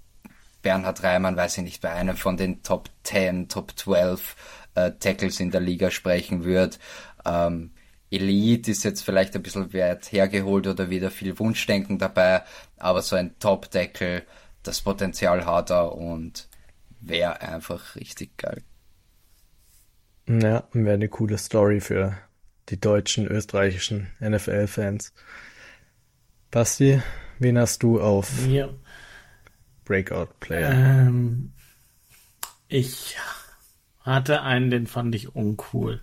Bernhard 0.62 1.04
Reimann, 1.04 1.36
weiß 1.36 1.58
ich 1.58 1.64
nicht, 1.64 1.82
bei 1.82 1.92
einem 1.92 2.16
von 2.16 2.38
den 2.38 2.64
Top 2.64 2.90
10, 3.04 3.50
Top 3.50 3.78
12 3.78 4.36
äh, 4.76 4.92
Tackles 5.00 5.40
in 5.40 5.52
der 5.52 5.62
Liga 5.62 5.92
sprechen 5.92 6.44
wird. 6.44 6.80
Ähm, 7.26 7.72
Elite 8.12 8.72
ist 8.72 8.84
jetzt 8.84 9.04
vielleicht 9.04 9.36
ein 9.36 9.44
bisschen 9.44 9.72
wert 9.74 10.12
hergeholt 10.12 10.68
oder 10.68 10.90
wieder 10.90 11.10
viel 11.12 11.40
Wunschdenken 11.40 11.98
dabei, 11.98 12.44
aber 12.78 13.02
so 13.02 13.16
ein 13.16 13.40
Top-Tackle, 13.40 14.24
das 14.64 14.82
Potenzial 14.82 15.46
hat 15.46 15.72
er 15.72 15.94
und 15.94 16.50
wäre 17.00 17.42
einfach 17.42 17.96
richtig 17.96 18.38
geil. 18.38 18.62
Ja, 20.28 20.68
wäre 20.74 20.96
eine 20.96 21.10
coole 21.10 21.38
Story 21.38 21.80
für 21.80 22.18
die 22.70 22.80
deutschen, 22.80 23.28
österreichischen 23.28 24.08
NFL-Fans. 24.20 25.14
Basti, 26.52 27.02
wen 27.40 27.58
hast 27.58 27.82
du 27.82 28.02
auf 28.02 28.46
Ja. 28.48 28.70
Breakout 29.92 30.30
Player? 30.40 30.72
Ähm, 30.72 31.52
ich 32.70 33.18
hatte 34.00 34.42
einen, 34.42 34.72
den 34.72 34.88
fand 34.88 35.14
ich 35.16 35.36
uncool. 35.36 36.02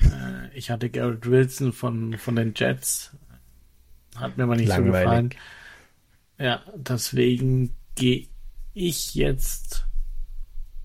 Äh, 0.00 0.56
ich 0.56 0.70
hatte 0.70 0.88
Garrett 0.88 1.26
Wilson 1.26 1.72
von, 1.72 2.16
von 2.16 2.36
den 2.36 2.52
Jets. 2.54 3.16
Hat 4.14 4.36
mir 4.36 4.44
aber 4.44 4.54
nicht 4.54 4.68
so 4.68 4.74
Langweilig. 4.74 5.02
gefallen. 5.02 5.30
Ja, 6.38 6.62
deswegen 6.76 7.74
gehe 7.96 8.28
ich 8.72 9.16
jetzt 9.16 9.86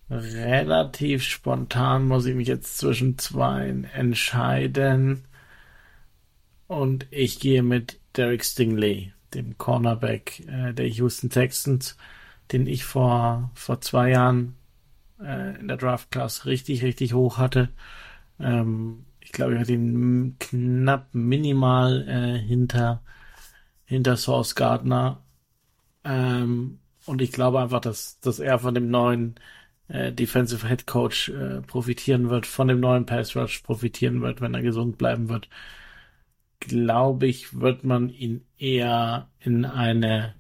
relativ 0.09 1.23
spontan, 1.23 2.07
muss 2.07 2.25
ich 2.25 2.33
mich 2.33 2.47
jetzt 2.47 2.79
zwischen 2.79 3.19
zwei 3.19 3.69
entscheiden. 3.93 5.25
Und 6.65 7.05
ich 7.11 7.39
gehe 7.39 7.61
mit 7.61 7.99
Derek 8.17 8.43
Stingley, 8.43 9.13
dem 9.35 9.55
Cornerback 9.59 10.39
äh, 10.47 10.73
der 10.73 10.87
Houston 10.87 11.29
Texans, 11.29 11.95
den 12.51 12.67
ich 12.67 12.83
vor, 12.85 13.51
vor 13.55 13.81
zwei 13.81 14.09
Jahren 14.11 14.55
äh, 15.19 15.59
in 15.59 15.67
der 15.67 15.77
Draft 15.77 16.11
Class 16.11 16.45
richtig, 16.45 16.83
richtig 16.83 17.13
hoch 17.13 17.37
hatte. 17.37 17.69
Ähm, 18.39 19.05
ich 19.19 19.31
glaube, 19.31 19.53
ich 19.53 19.59
hatte 19.59 19.73
ihn 19.73 20.35
knapp 20.39 21.13
minimal 21.13 22.07
äh, 22.07 22.39
hinter, 22.39 23.01
hinter 23.85 24.17
Source 24.17 24.55
Gardner. 24.55 25.23
Ähm, 26.03 26.79
und 27.05 27.21
ich 27.21 27.31
glaube 27.31 27.61
einfach, 27.61 27.81
dass, 27.81 28.19
dass 28.19 28.39
er 28.39 28.59
von 28.59 28.75
dem 28.75 28.89
neuen 28.89 29.35
äh, 29.87 30.11
Defensive 30.13 30.67
Head 30.67 30.87
Coach 30.87 31.29
äh, 31.29 31.61
profitieren 31.61 32.29
wird, 32.29 32.45
von 32.45 32.67
dem 32.67 32.79
neuen 32.79 33.05
Pass 33.05 33.35
Rush 33.35 33.59
profitieren 33.61 34.21
wird, 34.21 34.41
wenn 34.41 34.53
er 34.53 34.61
gesund 34.61 34.97
bleiben 34.97 35.29
wird. 35.29 35.49
Glaube 36.59 37.27
ich, 37.27 37.59
wird 37.59 37.83
man 37.83 38.09
ihn 38.09 38.45
eher 38.57 39.29
in 39.39 39.65
eine 39.65 40.35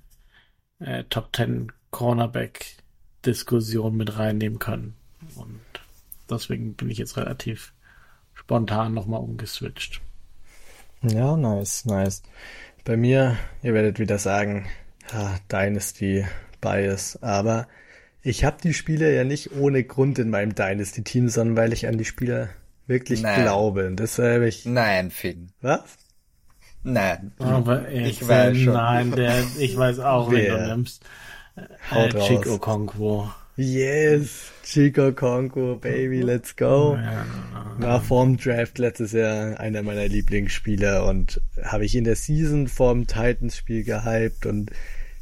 äh, 0.79 1.03
Top 1.05 1.35
10 1.35 1.71
Cornerback 1.93 2.65
Diskussion 3.25 3.95
mit 3.95 4.17
reinnehmen 4.17 4.59
können. 4.59 4.95
Und 5.35 5.61
deswegen 6.29 6.73
bin 6.73 6.89
ich 6.89 6.97
jetzt 6.97 7.15
relativ 7.15 7.71
spontan 8.33 8.93
nochmal 8.93 9.21
umgeswitcht. 9.21 10.01
Ja, 11.03 11.37
nice, 11.37 11.85
nice. 11.85 12.23
Bei 12.83 12.97
mir, 12.97 13.37
ihr 13.61 13.73
werdet 13.73 13.99
wieder 13.99 14.17
sagen, 14.17 14.65
ja, 15.13 15.37
Dynasty 15.49 16.25
Bias, 16.59 17.21
aber 17.21 17.67
ich 18.21 18.43
habe 18.43 18.57
die 18.61 18.73
Spieler 18.73 19.09
ja 19.09 19.23
nicht 19.23 19.51
ohne 19.53 19.83
Grund 19.83 20.17
in 20.17 20.29
meinem 20.29 20.55
Dynasty-Team, 20.55 21.29
sondern 21.29 21.55
weil 21.55 21.73
ich 21.73 21.87
an 21.87 21.97
die 21.97 22.05
Spieler 22.05 22.49
wirklich 22.87 23.21
Nein. 23.21 23.43
glaube. 23.43 23.87
Und 23.87 23.97
deshalb 23.99 24.43
ich. 24.43 24.65
Nein, 24.65 25.11
Finn. 25.11 25.51
Was? 25.61 25.83
Nein. 26.83 27.33
Aber 27.37 27.89
Ich 27.89 28.21
ich 28.21 28.27
weiß 28.27 28.57
schon. 28.57 28.73
Nein, 28.73 29.11
der, 29.11 29.43
ich 29.59 29.77
weiß 29.77 29.99
auch, 29.99 30.31
wen 30.31 30.51
du 30.51 30.67
nimmst. 30.67 31.05
Äh, 31.55 31.61
Haut 31.91 32.15
raus. 32.15 32.27
Chico 32.27 32.55
Okonkwo. 32.55 33.29
Yes, 33.55 34.51
Chico 34.63 35.11
Conco, 35.11 35.75
baby, 35.75 36.21
let's 36.21 36.55
go. 36.55 36.97
War 37.77 38.01
vorm 38.01 38.37
Draft 38.37 38.79
letztes 38.79 39.11
Jahr 39.11 39.59
einer 39.59 39.83
meiner 39.83 40.07
Lieblingsspieler 40.07 41.05
und 41.05 41.39
habe 41.61 41.85
ich 41.85 41.95
in 41.95 42.03
der 42.03 42.15
Season 42.15 42.67
vorm 42.67 43.05
Titans-Spiel 43.05 43.83
gehypt 43.83 44.47
und 44.47 44.71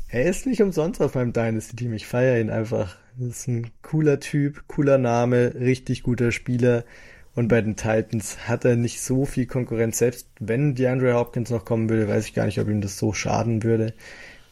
er 0.07 0.25
ist 0.25 0.45
nicht 0.45 0.61
umsonst 0.61 1.01
auf 1.01 1.15
meinem 1.15 1.33
Dynasty-Team. 1.33 1.93
Ich 1.93 2.07
feiere 2.07 2.39
ihn 2.39 2.49
einfach. 2.49 2.95
Das 3.17 3.39
ist 3.39 3.47
ein 3.49 3.71
cooler 3.81 4.21
Typ, 4.21 4.63
cooler 4.67 4.97
Name, 4.97 5.53
richtig 5.55 6.03
guter 6.03 6.31
Spieler. 6.31 6.85
Und 7.33 7.49
bei 7.49 7.61
den 7.61 7.75
Titans 7.75 8.47
hat 8.47 8.63
er 8.65 8.77
nicht 8.77 9.01
so 9.01 9.25
viel 9.25 9.45
Konkurrenz. 9.45 9.97
Selbst 9.97 10.27
wenn 10.39 10.75
DeAndre 10.75 11.15
Hopkins 11.15 11.49
noch 11.49 11.65
kommen 11.65 11.89
würde, 11.89 12.07
weiß 12.07 12.27
ich 12.27 12.33
gar 12.33 12.45
nicht, 12.45 12.59
ob 12.59 12.67
ihm 12.67 12.81
das 12.81 12.97
so 12.97 13.13
schaden 13.13 13.63
würde, 13.63 13.93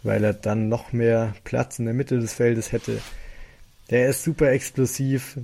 weil 0.04 0.24
er 0.24 0.34
dann 0.34 0.70
noch 0.70 0.94
mehr 0.94 1.34
Platz 1.44 1.80
in 1.80 1.86
der 1.86 1.94
Mitte 1.94 2.20
des 2.20 2.34
Feldes 2.34 2.72
hätte. 2.72 3.00
Der 3.90 4.10
ist 4.10 4.24
super 4.24 4.52
explosiv. 4.52 5.38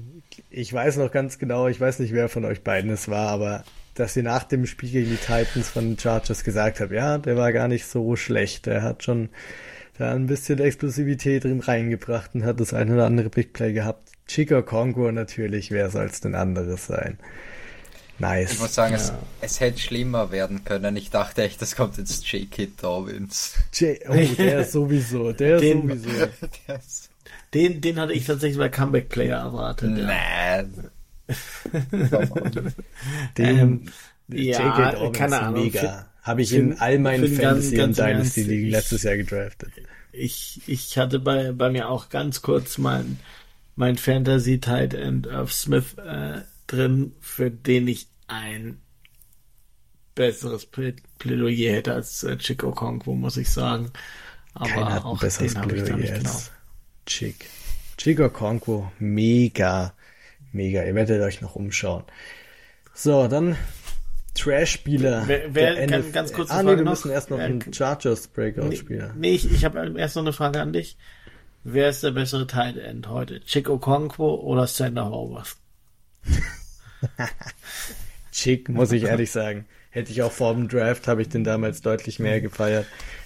Ich 0.49 0.71
weiß 0.71 0.97
noch 0.97 1.11
ganz 1.11 1.39
genau, 1.39 1.67
ich 1.67 1.81
weiß 1.81 1.99
nicht, 1.99 2.13
wer 2.13 2.29
von 2.29 2.45
euch 2.45 2.63
beiden 2.63 2.91
es 2.91 3.09
war, 3.09 3.29
aber 3.29 3.63
dass 3.95 4.15
ihr 4.15 4.23
nach 4.23 4.43
dem 4.43 4.65
Spiel 4.65 4.91
gegen 4.91 5.09
die 5.09 5.15
Titans 5.15 5.69
von 5.69 5.85
den 5.85 5.99
Chargers 5.99 6.43
gesagt 6.43 6.79
habt, 6.79 6.91
ja, 6.91 7.17
der 7.17 7.37
war 7.37 7.53
gar 7.53 7.67
nicht 7.67 7.85
so 7.85 8.15
schlecht. 8.15 8.65
Der 8.65 8.83
hat 8.83 9.03
schon 9.03 9.29
da 9.97 10.13
ein 10.13 10.27
bisschen 10.27 10.59
Explosivität 10.59 11.45
drin 11.45 11.61
reingebracht 11.61 12.35
und 12.35 12.43
hat 12.43 12.59
das 12.59 12.73
eine 12.73 12.93
oder 12.93 13.05
andere 13.05 13.29
Big 13.29 13.53
Play 13.53 13.71
gehabt. 13.71 14.11
Chico 14.27 14.61
Congo 14.63 15.11
natürlich, 15.11 15.71
wer 15.71 15.89
soll's 15.89 16.19
denn 16.19 16.35
anderes 16.35 16.87
sein? 16.87 17.17
Nice. 18.19 18.53
Ich 18.53 18.59
muss 18.59 18.73
sagen, 18.73 18.95
es, 18.95 19.11
es 19.41 19.59
hätte 19.59 19.79
schlimmer 19.79 20.31
werden 20.31 20.63
können. 20.63 20.95
Ich 20.95 21.09
dachte 21.09 21.43
echt, 21.43 21.61
das 21.61 21.75
kommt 21.75 21.97
jetzt 21.97 22.25
J.K. 22.31 22.67
Dobbins. 22.81 23.55
J 23.73 23.97
oh, 24.07 24.13
der 24.13 24.61
ist 24.61 24.71
sowieso, 24.71 25.33
der 25.33 25.55
ist 25.57 25.61
Den- 25.63 25.81
sowieso. 25.81 26.09
Der 26.67 26.75
ist- 26.79 27.09
Den, 27.53 27.81
den 27.81 27.99
hatte 27.99 28.13
ich 28.13 28.25
tatsächlich 28.25 28.57
bei 28.57 28.69
Comeback 28.69 29.09
Player 29.09 29.37
erwartet. 29.39 29.97
Ja. 29.97 30.05
Nein. 30.07 30.89
Den 33.37 33.57
Ähm, 33.59 33.81
J.K. 34.27 34.79
ja, 34.79 34.91
Dobbins 34.91 35.17
keine 35.17 35.35
ist 35.35 35.41
Ahnung. 35.41 35.63
mega. 35.63 36.05
Habe 36.23 36.41
ich 36.41 36.53
in 36.53 36.79
all 36.79 36.97
meinen 36.99 37.23
ganz- 37.23 37.37
Fantasy- 37.39 37.75
und 37.75 37.79
ganz 37.81 37.97
im 37.99 38.05
Ernst, 38.05 38.35
Dynasty-Ligen 38.35 38.65
ich- 38.67 38.71
letztes 38.71 39.03
Jahr 39.03 39.17
gedraftet. 39.17 39.69
Ich, 40.11 40.61
ich 40.67 40.97
hatte 40.97 41.19
bei, 41.19 41.51
bei 41.51 41.69
mir 41.69 41.89
auch 41.89 42.09
ganz 42.09 42.41
kurz 42.41 42.77
mein, 42.77 43.19
mein 43.75 43.97
Fantasy 43.97 44.59
Tight 44.59 44.93
End 44.93 45.27
of 45.27 45.51
Smith 45.53 45.95
äh, 45.97 46.39
drin, 46.67 47.13
für 47.21 47.51
den 47.51 47.87
ich 47.87 48.07
ein 48.27 48.81
besseres 50.15 50.71
Plä- 50.71 50.95
Plädoyer 51.19 51.73
hätte 51.73 51.93
als 51.93 52.23
äh, 52.23 52.37
Chico 52.37 52.69
Okonkwo, 52.69 53.13
muss 53.15 53.37
ich 53.37 53.49
sagen. 53.49 53.91
Aber 54.53 54.69
Keiner 54.69 54.93
hat 54.93 55.01
ein 55.01 55.07
auch 55.07 55.19
besseres 55.19 55.53
den 55.53 55.61
habe 55.61 55.75
ich 55.75 55.81
da 55.81 55.85
Blurry 55.87 56.01
nicht 56.01 56.13
als 56.13 56.23
genau. 56.23 56.39
Chick. 57.05 57.45
Chico 57.97 58.29
Conquo, 58.29 58.91
mega, 58.99 59.93
mega. 60.51 60.83
Ihr 60.83 60.95
werdet 60.95 61.21
euch 61.21 61.41
noch 61.41 61.55
umschauen. 61.55 62.03
So, 62.93 63.27
dann 63.27 63.57
Trash-Spieler. 64.33 65.23
Wer- 65.27 65.53
wer 65.53 65.75
der 65.75 65.87
kann- 65.87 66.11
ganz 66.11 66.33
kurz 66.33 66.49
Ah, 66.51 66.61
nee, 66.63 66.71
wir 66.71 66.77
noch? 66.83 66.91
müssen 66.91 67.11
erst 67.11 67.29
noch 67.29 67.39
einen 67.39 67.59
kann- 67.59 67.73
Chargers 67.73 68.27
Breakout-Spieler. 68.29 69.13
Nee, 69.17 69.31
ich, 69.35 69.49
ich 69.51 69.63
habe 69.65 69.93
erst 69.97 70.15
noch 70.15 70.23
eine 70.23 70.33
Frage 70.33 70.61
an 70.61 70.73
dich. 70.73 70.97
Wer 71.63 71.89
ist 71.89 72.03
der 72.03 72.11
bessere 72.11 72.45
Tight 72.47 72.77
End 72.77 73.07
heute? 73.09 73.41
Chick 73.41 73.69
Okonkwo 73.69 74.35
oder 74.35 74.67
Sander 74.67 75.05
Howard? 75.09 75.55
Chick, 78.31 78.69
muss 78.69 78.91
ich 78.91 79.03
ehrlich 79.03 79.31
sagen. 79.31 79.65
Hätte 79.89 80.11
ich 80.11 80.21
auch 80.23 80.31
vor 80.31 80.53
dem 80.53 80.67
Draft, 80.67 81.07
habe 81.07 81.21
ich 81.21 81.29
den 81.29 81.45
damals 81.45 81.81
deutlich 81.81 82.19
mehr 82.19 82.41
gefeiert. 82.41 82.85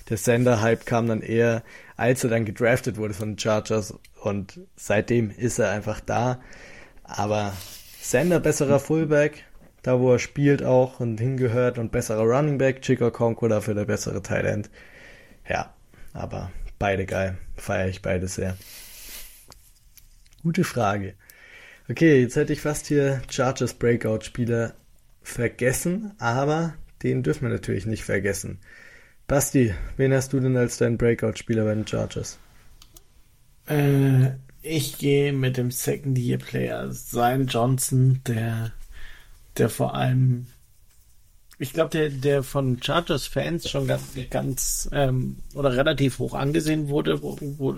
Der 0.09 0.17
Sender-Hype 0.17 0.85
kam 0.85 1.07
dann 1.07 1.21
eher, 1.21 1.63
als 1.97 2.23
er 2.23 2.30
dann 2.30 2.45
gedraftet 2.45 2.97
wurde 2.97 3.13
von 3.13 3.31
den 3.31 3.39
Chargers 3.39 3.95
und 4.21 4.59
seitdem 4.76 5.31
ist 5.31 5.59
er 5.59 5.71
einfach 5.71 5.99
da. 5.99 6.39
Aber 7.03 7.53
Sender 8.01 8.39
besserer 8.39 8.80
Fullback, 8.80 9.45
da 9.81 9.99
wo 9.99 10.13
er 10.13 10.19
spielt 10.19 10.63
auch 10.63 10.99
und 10.99 11.19
hingehört 11.19 11.77
und 11.77 11.91
besserer 11.91 12.23
Running 12.23 12.57
Back, 12.57 12.81
Chico 12.81 13.11
Conco 13.11 13.47
dafür 13.47 13.73
der 13.73 13.85
bessere 13.85 14.21
End. 14.47 14.69
Ja, 15.47 15.73
aber 16.13 16.51
beide 16.77 17.05
geil. 17.05 17.38
Feiere 17.55 17.88
ich 17.88 18.01
beide 18.01 18.27
sehr. 18.27 18.57
Gute 20.43 20.63
Frage. 20.63 21.15
Okay, 21.90 22.22
jetzt 22.22 22.36
hätte 22.36 22.53
ich 22.53 22.61
fast 22.61 22.86
hier 22.86 23.20
Chargers 23.32 23.74
Breakout-Spieler 23.74 24.76
vergessen, 25.24 26.14
aber 26.20 26.76
den 27.02 27.24
dürfen 27.24 27.44
wir 27.44 27.49
natürlich 27.49 27.88
nicht 27.88 28.03
vergessen. 28.03 28.60
Basti, 29.26 29.74
wen 29.98 30.14
hast 30.14 30.32
du 30.32 30.40
denn 30.40 30.56
als 30.56 30.78
deinen 30.78 30.99
Breakout-Spieler 30.99 31.64
bei 31.64 31.74
den 31.74 31.88
Chargers? 31.88 32.38
Äh, 33.66 34.34
ich 34.61 34.99
gehe 34.99 35.34
mit 35.34 35.57
dem 35.57 35.72
Second 35.72 36.16
Year 36.20 36.38
Player 36.38 36.91
Zion 36.91 37.48
Johnson, 37.48 38.22
der, 38.28 38.72
der 39.57 39.70
vor 39.70 39.95
allem, 39.95 40.45
ich 41.57 41.74
glaube, 41.74 41.90
der, 41.90 42.10
der 42.11 42.44
von 42.44 42.84
Chargers 42.84 43.26
Fans 43.26 43.68
schon 43.68 43.88
ganz, 43.88 44.03
ganz 44.30 44.90
ähm, 44.91 45.38
oder 45.56 45.76
relativ 45.76 46.20
hoch 46.20 46.36
angesehen 46.36 46.88
wurde, 46.88 47.24
wo, 47.24 47.36
wo, 47.40 47.76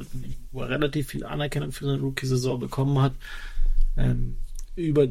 wo 0.51 0.61
er 0.63 0.69
relativ 0.69 1.07
viel 1.07 1.25
Anerkennung 1.25 1.71
für 1.71 1.85
seine 1.85 2.01
Rookie-Saison 2.01 2.59
bekommen 2.59 3.01
hat, 3.01 3.13
ähm, 3.97 4.37
über 4.75 5.07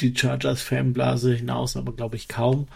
die 0.00 0.14
Chargers 0.16 0.62
Fanblase 0.62 1.34
hinaus, 1.34 1.76
aber 1.76 1.92
glaube 1.92 2.16
ich 2.16 2.28
kaum. 2.28 2.68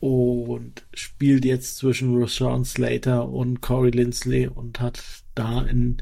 Und 0.00 0.84
spielt 0.92 1.44
jetzt 1.44 1.76
zwischen 1.76 2.20
Rashawn 2.20 2.64
Slater 2.64 3.28
und 3.28 3.62
Corey 3.62 3.90
Lindsley 3.90 4.46
und 4.48 4.80
hat 4.80 5.02
da 5.34 5.62
in, 5.62 5.98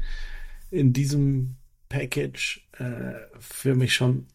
in 0.71 0.91
diesem 0.91 1.55
Package 1.87 2.67
äh, 2.79 3.13
für 3.39 3.75
mich 3.75 3.93
schon 3.93 4.25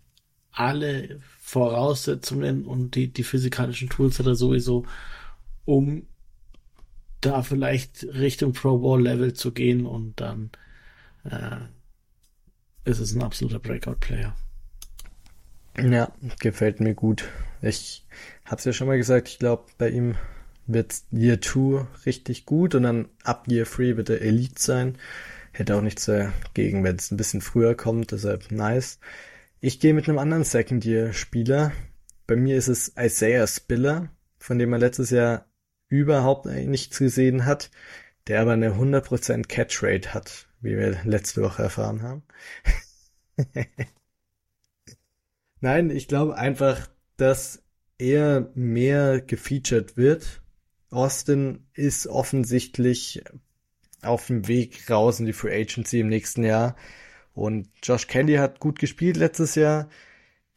alle 0.53 1.21
Voraussetzungen 1.41 2.65
und 2.65 2.95
die, 2.95 3.13
die 3.13 3.25
physikalischen 3.25 3.89
Tools 3.89 4.19
hat 4.19 4.27
er 4.27 4.35
sowieso, 4.35 4.87
um 5.65 6.07
da 7.21 7.43
vielleicht 7.43 8.05
Richtung 8.05 8.53
Pro 8.53 8.79
Bowl 8.79 9.03
Level 9.03 9.33
zu 9.33 9.53
gehen 9.53 9.87
und 9.87 10.21
dann 10.21 10.51
äh, 11.25 11.57
ist 12.89 13.01
es 13.01 13.15
ein 13.15 13.23
absoluter 13.23 13.59
Breakout 13.59 13.97
Player. 14.01 14.35
Ja, 15.79 16.13
gefällt 16.41 16.81
mir 16.81 16.95
gut. 16.95 17.29
Ich 17.63 18.07
hab's 18.45 18.65
ja 18.65 18.73
schon 18.73 18.89
mal 18.89 18.97
gesagt, 18.97 19.29
ich 19.29 19.39
glaube, 19.39 19.65
bei 19.79 19.91
ihm 19.91 20.17
wird 20.67 20.95
Year 21.13 21.41
2 21.41 21.87
richtig 22.05 22.47
gut 22.47 22.75
und 22.75 22.83
dann 22.83 23.09
ab 23.23 23.47
Year 23.49 23.65
3 23.65 23.97
wird 23.97 24.11
er 24.11 24.21
Elite 24.21 24.61
sein. 24.61 24.99
Hätte 25.53 25.77
auch 25.77 25.83
nichts 25.83 26.07
dagegen, 26.07 26.85
wenn 26.85 26.97
es 26.97 27.11
ein 27.11 27.17
bisschen 27.17 27.41
früher 27.41 27.75
kommt, 27.75 28.13
deshalb 28.13 28.51
nice. 28.51 28.99
Ich 29.61 29.81
gehe 29.81 29.95
mit 29.95 30.09
einem 30.09 30.19
anderen 30.19 30.45
Second-Year-Spieler. 30.45 31.73
Bei 32.27 32.37
mir 32.37 32.57
ist 32.57 32.69
es 32.69 32.93
Isaiah 32.99 33.47
Spiller, 33.47 34.09
von 34.39 34.59
dem 34.59 34.71
man 34.71 34.81
letztes 34.81 35.11
Jahr 35.11 35.47
überhaupt 35.89 36.47
nichts 36.47 36.99
gesehen 36.99 37.45
hat, 37.45 37.71
der 38.27 38.43
aber 38.43 38.53
eine 38.53 38.73
100% 38.75 39.47
Catch-Rate 39.47 40.13
hat, 40.13 40.48
wie 40.61 40.77
wir 40.77 41.03
letzte 41.05 41.43
Woche 41.43 41.63
erfahren 41.63 42.03
haben. 42.03 42.23
Nein, 45.61 45.91
ich 45.91 46.09
glaube 46.09 46.37
einfach, 46.37 46.89
dass 47.17 47.63
er 47.99 48.51
mehr 48.55 49.21
gefeatured 49.21 49.97
wird. 49.97 50.41
Austin 50.91 51.67
ist 51.75 52.07
offensichtlich 52.07 53.23
auf 54.03 54.27
dem 54.29 54.47
Weg 54.47 54.89
raus 54.89 55.21
in 55.21 55.27
die 55.27 55.33
Free 55.33 55.61
Agency 55.61 56.01
im 56.01 56.09
nächsten 56.09 56.45
Jahr. 56.45 56.77
Und 57.35 57.69
Josh 57.83 58.07
Kelly 58.07 58.35
hat 58.35 58.61
gut 58.61 58.79
gespielt 58.79 59.17
letztes 59.17 59.55
Jahr, 59.55 59.89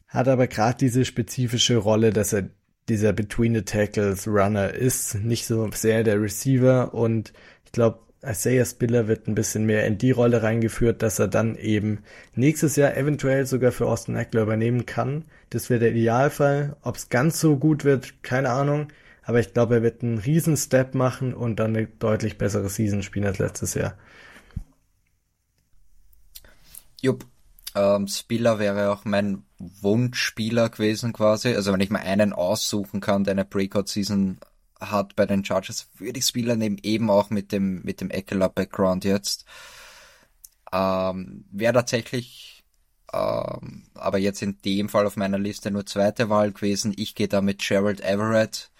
hat 0.08 0.28
aber 0.28 0.46
gerade 0.46 0.78
diese 0.78 1.04
spezifische 1.04 1.76
Rolle, 1.76 2.12
dass 2.12 2.32
er 2.32 2.50
dieser 2.88 3.12
Between 3.12 3.54
the 3.54 3.62
Tackles 3.62 4.26
Runner 4.26 4.72
ist, 4.72 5.14
nicht 5.16 5.46
so 5.46 5.70
sehr 5.72 6.02
der 6.04 6.20
Receiver. 6.20 6.94
Und 6.94 7.32
ich 7.64 7.72
glaube, 7.72 8.00
Isaiah 8.24 8.64
Spiller 8.64 9.08
wird 9.08 9.26
ein 9.26 9.34
bisschen 9.34 9.66
mehr 9.66 9.84
in 9.86 9.98
die 9.98 10.12
Rolle 10.12 10.42
reingeführt, 10.42 11.02
dass 11.02 11.18
er 11.18 11.26
dann 11.26 11.56
eben 11.56 12.04
nächstes 12.34 12.76
Jahr 12.76 12.96
eventuell 12.96 13.46
sogar 13.46 13.72
für 13.72 13.86
Austin 13.86 14.14
Eckler 14.14 14.42
übernehmen 14.42 14.86
kann. 14.86 15.24
Das 15.50 15.70
wäre 15.70 15.80
der 15.80 15.90
Idealfall. 15.90 16.76
Ob 16.82 16.96
es 16.96 17.08
ganz 17.08 17.40
so 17.40 17.56
gut 17.56 17.84
wird, 17.84 18.22
keine 18.22 18.50
Ahnung. 18.50 18.88
Aber 19.24 19.40
ich 19.40 19.52
glaube, 19.52 19.76
er 19.76 19.82
wird 19.82 20.02
einen 20.02 20.18
riesen 20.18 20.56
Step 20.56 20.94
machen 20.94 21.34
und 21.34 21.56
dann 21.56 21.76
eine 21.76 21.86
deutlich 21.86 22.38
bessere 22.38 22.68
Season 22.68 23.02
spielen 23.02 23.26
als 23.26 23.38
letztes 23.38 23.74
Jahr. 23.74 23.96
Jupp. 27.00 27.26
Ähm, 27.74 28.06
Spieler 28.06 28.58
wäre 28.58 28.90
auch 28.92 29.04
mein 29.04 29.44
Wunschspieler 29.58 30.68
gewesen 30.68 31.12
quasi. 31.12 31.54
Also 31.54 31.72
wenn 31.72 31.80
ich 31.80 31.90
mal 31.90 32.00
einen 32.00 32.32
aussuchen 32.32 33.00
kann, 33.00 33.24
der 33.24 33.32
eine 33.32 33.44
Breakout-Season 33.44 34.38
hat 34.90 35.16
bei 35.16 35.26
den 35.26 35.44
Chargers, 35.44 35.88
würde 35.98 36.18
ich 36.18 36.26
Spieler 36.26 36.56
nehmen, 36.56 36.78
eben 36.82 37.10
auch 37.10 37.30
mit 37.30 37.52
dem, 37.52 37.82
mit 37.82 38.00
dem 38.00 38.10
Eckler-Background 38.10 39.04
jetzt. 39.04 39.44
Ähm, 40.72 41.44
wäre 41.50 41.74
tatsächlich, 41.74 42.64
ähm, 43.12 43.84
aber 43.94 44.18
jetzt 44.18 44.42
in 44.42 44.58
dem 44.64 44.88
Fall 44.88 45.06
auf 45.06 45.16
meiner 45.16 45.38
Liste 45.38 45.70
nur 45.70 45.86
zweite 45.86 46.28
Wahl 46.28 46.52
gewesen. 46.52 46.94
Ich 46.96 47.14
gehe 47.14 47.28
da 47.28 47.40
mit 47.40 47.60
Gerald 47.60 48.00
Everett. 48.00 48.70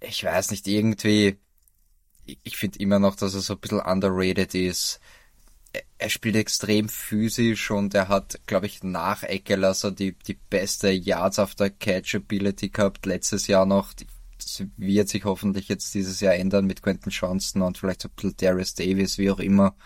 Ich 0.00 0.24
weiß 0.24 0.50
nicht, 0.50 0.66
irgendwie, 0.66 1.38
ich, 2.24 2.56
finde 2.56 2.78
immer 2.78 2.98
noch, 2.98 3.16
dass 3.16 3.34
er 3.34 3.40
so 3.40 3.54
ein 3.54 3.60
bisschen 3.60 3.80
underrated 3.80 4.54
ist 4.54 5.00
er 5.98 6.10
spielt 6.10 6.36
extrem 6.36 6.88
physisch 6.88 7.70
und 7.70 7.94
er 7.94 8.08
hat, 8.08 8.40
glaube 8.46 8.66
ich, 8.66 8.82
nach 8.82 9.22
Eckler 9.22 9.74
so 9.74 9.90
die, 9.90 10.12
die 10.12 10.34
beste 10.34 10.90
Yards 10.90 11.38
after 11.38 11.70
Catch 11.70 12.16
Ability 12.16 12.68
gehabt 12.68 13.06
letztes 13.06 13.46
Jahr 13.46 13.66
noch. 13.66 13.92
Das 13.92 14.06
wird 14.76 15.08
sich 15.08 15.24
hoffentlich 15.24 15.68
jetzt 15.68 15.94
dieses 15.94 16.20
Jahr 16.20 16.34
ändern 16.34 16.66
mit 16.66 16.82
Quentin 16.82 17.10
Johnston 17.10 17.62
und 17.62 17.78
vielleicht 17.78 18.02
so 18.02 18.08
ein 18.08 18.14
bisschen 18.14 18.36
Darius 18.36 18.74
Davis, 18.74 19.18
wie 19.18 19.30
auch 19.30 19.38
immer. 19.38 19.76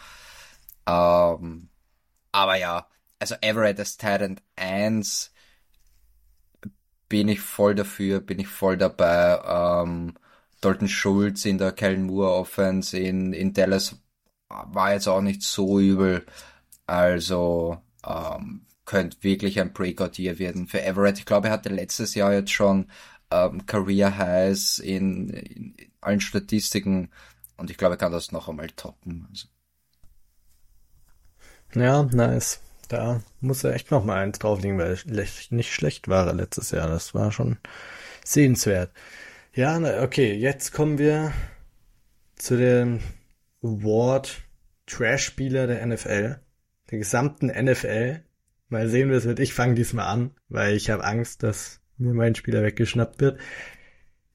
Ähm, 0.86 1.68
aber 2.32 2.56
ja, 2.56 2.88
also 3.18 3.34
Everett 3.40 3.78
als 3.78 3.96
Titan 3.96 4.40
1 4.56 5.32
bin 7.08 7.28
ich 7.28 7.40
voll 7.40 7.74
dafür, 7.74 8.20
bin 8.20 8.38
ich 8.38 8.48
voll 8.48 8.76
dabei. 8.76 9.40
Ähm, 9.44 10.14
Dalton 10.60 10.88
Schulz 10.88 11.44
in 11.44 11.58
der 11.58 11.72
Kellen 11.72 12.04
Moore 12.04 12.34
Offense 12.34 12.98
in, 12.98 13.32
in 13.32 13.52
Dallas 13.52 13.96
war 14.48 14.92
jetzt 14.92 15.08
auch 15.08 15.20
nicht 15.20 15.42
so 15.42 15.78
übel. 15.80 16.26
Also 16.86 17.82
ähm, 18.06 18.66
könnte 18.84 19.18
wirklich 19.22 19.60
ein 19.60 19.72
Breakout-Year 19.72 20.38
werden 20.38 20.66
für 20.66 20.82
Everett. 20.82 21.18
Ich 21.18 21.26
glaube, 21.26 21.48
er 21.48 21.52
hatte 21.52 21.68
letztes 21.68 22.14
Jahr 22.14 22.32
jetzt 22.32 22.52
schon 22.52 22.90
ähm, 23.30 23.66
Career 23.66 24.16
Highs 24.18 24.78
in, 24.78 25.28
in 25.30 25.74
allen 26.00 26.20
Statistiken 26.20 27.10
und 27.56 27.70
ich 27.70 27.76
glaube, 27.76 27.94
er 27.94 27.98
kann 27.98 28.12
das 28.12 28.32
noch 28.32 28.48
einmal 28.48 28.68
toppen. 28.68 29.26
Also. 29.30 29.48
Ja, 31.74 32.04
nice. 32.04 32.60
Da 32.88 33.20
muss 33.40 33.64
er 33.64 33.74
echt 33.74 33.90
noch 33.90 34.04
mal 34.04 34.22
eins 34.22 34.38
drauflegen, 34.38 34.78
weil 34.78 34.98
nicht 35.50 35.72
schlecht 35.74 36.08
war 36.08 36.32
letztes 36.32 36.70
Jahr. 36.70 36.88
Das 36.88 37.14
war 37.14 37.32
schon 37.32 37.58
sehenswert. 38.24 38.92
Ja, 39.52 40.02
okay, 40.02 40.32
jetzt 40.34 40.72
kommen 40.72 40.98
wir 40.98 41.32
zu 42.36 42.56
dem 42.56 43.00
Award 43.62 44.42
Trash-Spieler 44.86 45.66
der 45.66 45.84
NFL, 45.84 46.40
der 46.90 46.98
gesamten 46.98 47.48
NFL. 47.48 48.22
Mal 48.68 48.88
sehen, 48.88 49.10
was 49.10 49.24
wird. 49.24 49.40
Ich 49.40 49.52
fange 49.52 49.74
diesmal 49.74 50.06
an, 50.06 50.30
weil 50.48 50.74
ich 50.76 50.90
habe 50.90 51.04
Angst, 51.04 51.42
dass 51.42 51.80
mir 51.98 52.14
mein 52.14 52.34
Spieler 52.34 52.62
weggeschnappt 52.62 53.20
wird. 53.20 53.40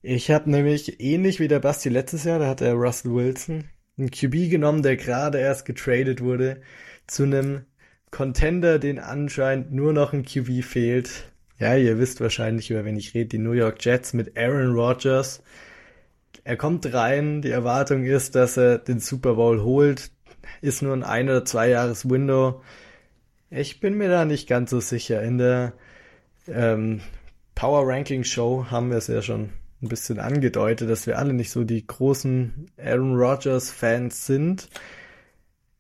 Ich 0.01 0.31
habe 0.31 0.49
nämlich 0.49 0.99
ähnlich 0.99 1.39
wie 1.39 1.47
der 1.47 1.59
Basti 1.59 1.89
letztes 1.89 2.25
Jahr, 2.25 2.39
da 2.39 2.47
hat 2.47 2.61
er 2.61 2.73
Russell 2.73 3.13
Wilson 3.13 3.65
einen 3.97 4.11
QB 4.11 4.49
genommen, 4.49 4.83
der 4.83 4.97
gerade 4.97 5.39
erst 5.39 5.65
getradet 5.65 6.21
wurde 6.21 6.61
zu 7.07 7.23
einem 7.23 7.65
Contender, 8.11 8.79
den 8.79 8.99
anscheinend 8.99 9.71
nur 9.71 9.93
noch 9.93 10.13
ein 10.13 10.25
QB 10.25 10.63
fehlt. 10.63 11.31
Ja, 11.59 11.75
ihr 11.75 11.99
wisst 11.99 12.21
wahrscheinlich, 12.21 12.71
über 12.71 12.85
wen 12.85 12.97
ich 12.97 13.13
rede, 13.13 13.29
die 13.29 13.37
New 13.37 13.51
York 13.53 13.83
Jets 13.83 14.13
mit 14.13 14.37
Aaron 14.37 14.73
Rodgers. 14.73 15.41
er 16.43 16.57
kommt 16.57 16.91
rein, 16.93 17.41
die 17.41 17.51
Erwartung 17.51 18.03
ist, 18.03 18.35
dass 18.35 18.57
er 18.57 18.79
den 18.79 18.99
Super 18.99 19.35
Bowl 19.35 19.61
holt, 19.61 20.11
ist 20.61 20.81
nur 20.81 20.93
ein 20.93 21.03
ein 21.03 21.29
oder 21.29 21.45
zwei 21.45 21.69
Jahres 21.69 22.09
Window. 22.09 22.61
Ich 23.49 23.79
bin 23.79 23.97
mir 23.97 24.09
da 24.09 24.25
nicht 24.25 24.47
ganz 24.47 24.71
so 24.71 24.79
sicher. 24.79 25.21
In 25.21 25.37
der 25.37 25.73
ähm, 26.47 27.01
Power 27.55 27.87
Ranking 27.87 28.23
Show 28.23 28.65
haben 28.69 28.89
wir 28.89 28.97
es 28.97 29.07
ja 29.07 29.21
schon 29.21 29.49
ein 29.81 29.89
bisschen 29.89 30.19
angedeutet, 30.19 30.89
dass 30.89 31.07
wir 31.07 31.17
alle 31.17 31.33
nicht 31.33 31.51
so 31.51 31.63
die 31.63 31.85
großen 31.85 32.67
Aaron 32.77 33.15
Rodgers 33.15 33.69
Fans 33.69 34.25
sind. 34.25 34.69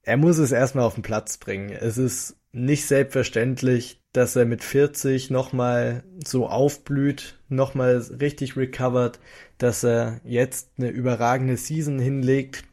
Er 0.03 0.17
muss 0.17 0.37
es 0.37 0.51
erstmal 0.51 0.85
auf 0.85 0.95
den 0.95 1.03
Platz 1.03 1.37
bringen. 1.37 1.69
Es 1.71 1.97
ist 1.97 2.35
nicht 2.51 2.85
selbstverständlich, 2.85 4.01
dass 4.11 4.35
er 4.35 4.45
mit 4.45 4.63
40 4.63 5.31
nochmal 5.31 6.03
so 6.23 6.47
aufblüht, 6.47 7.39
nochmal 7.49 7.97
richtig 8.19 8.55
recovert, 8.55 9.19
dass 9.57 9.83
er 9.83 10.19
jetzt 10.23 10.69
eine 10.77 10.89
überragende 10.89 11.57
Season 11.57 11.97
hinlegt, 11.97 12.63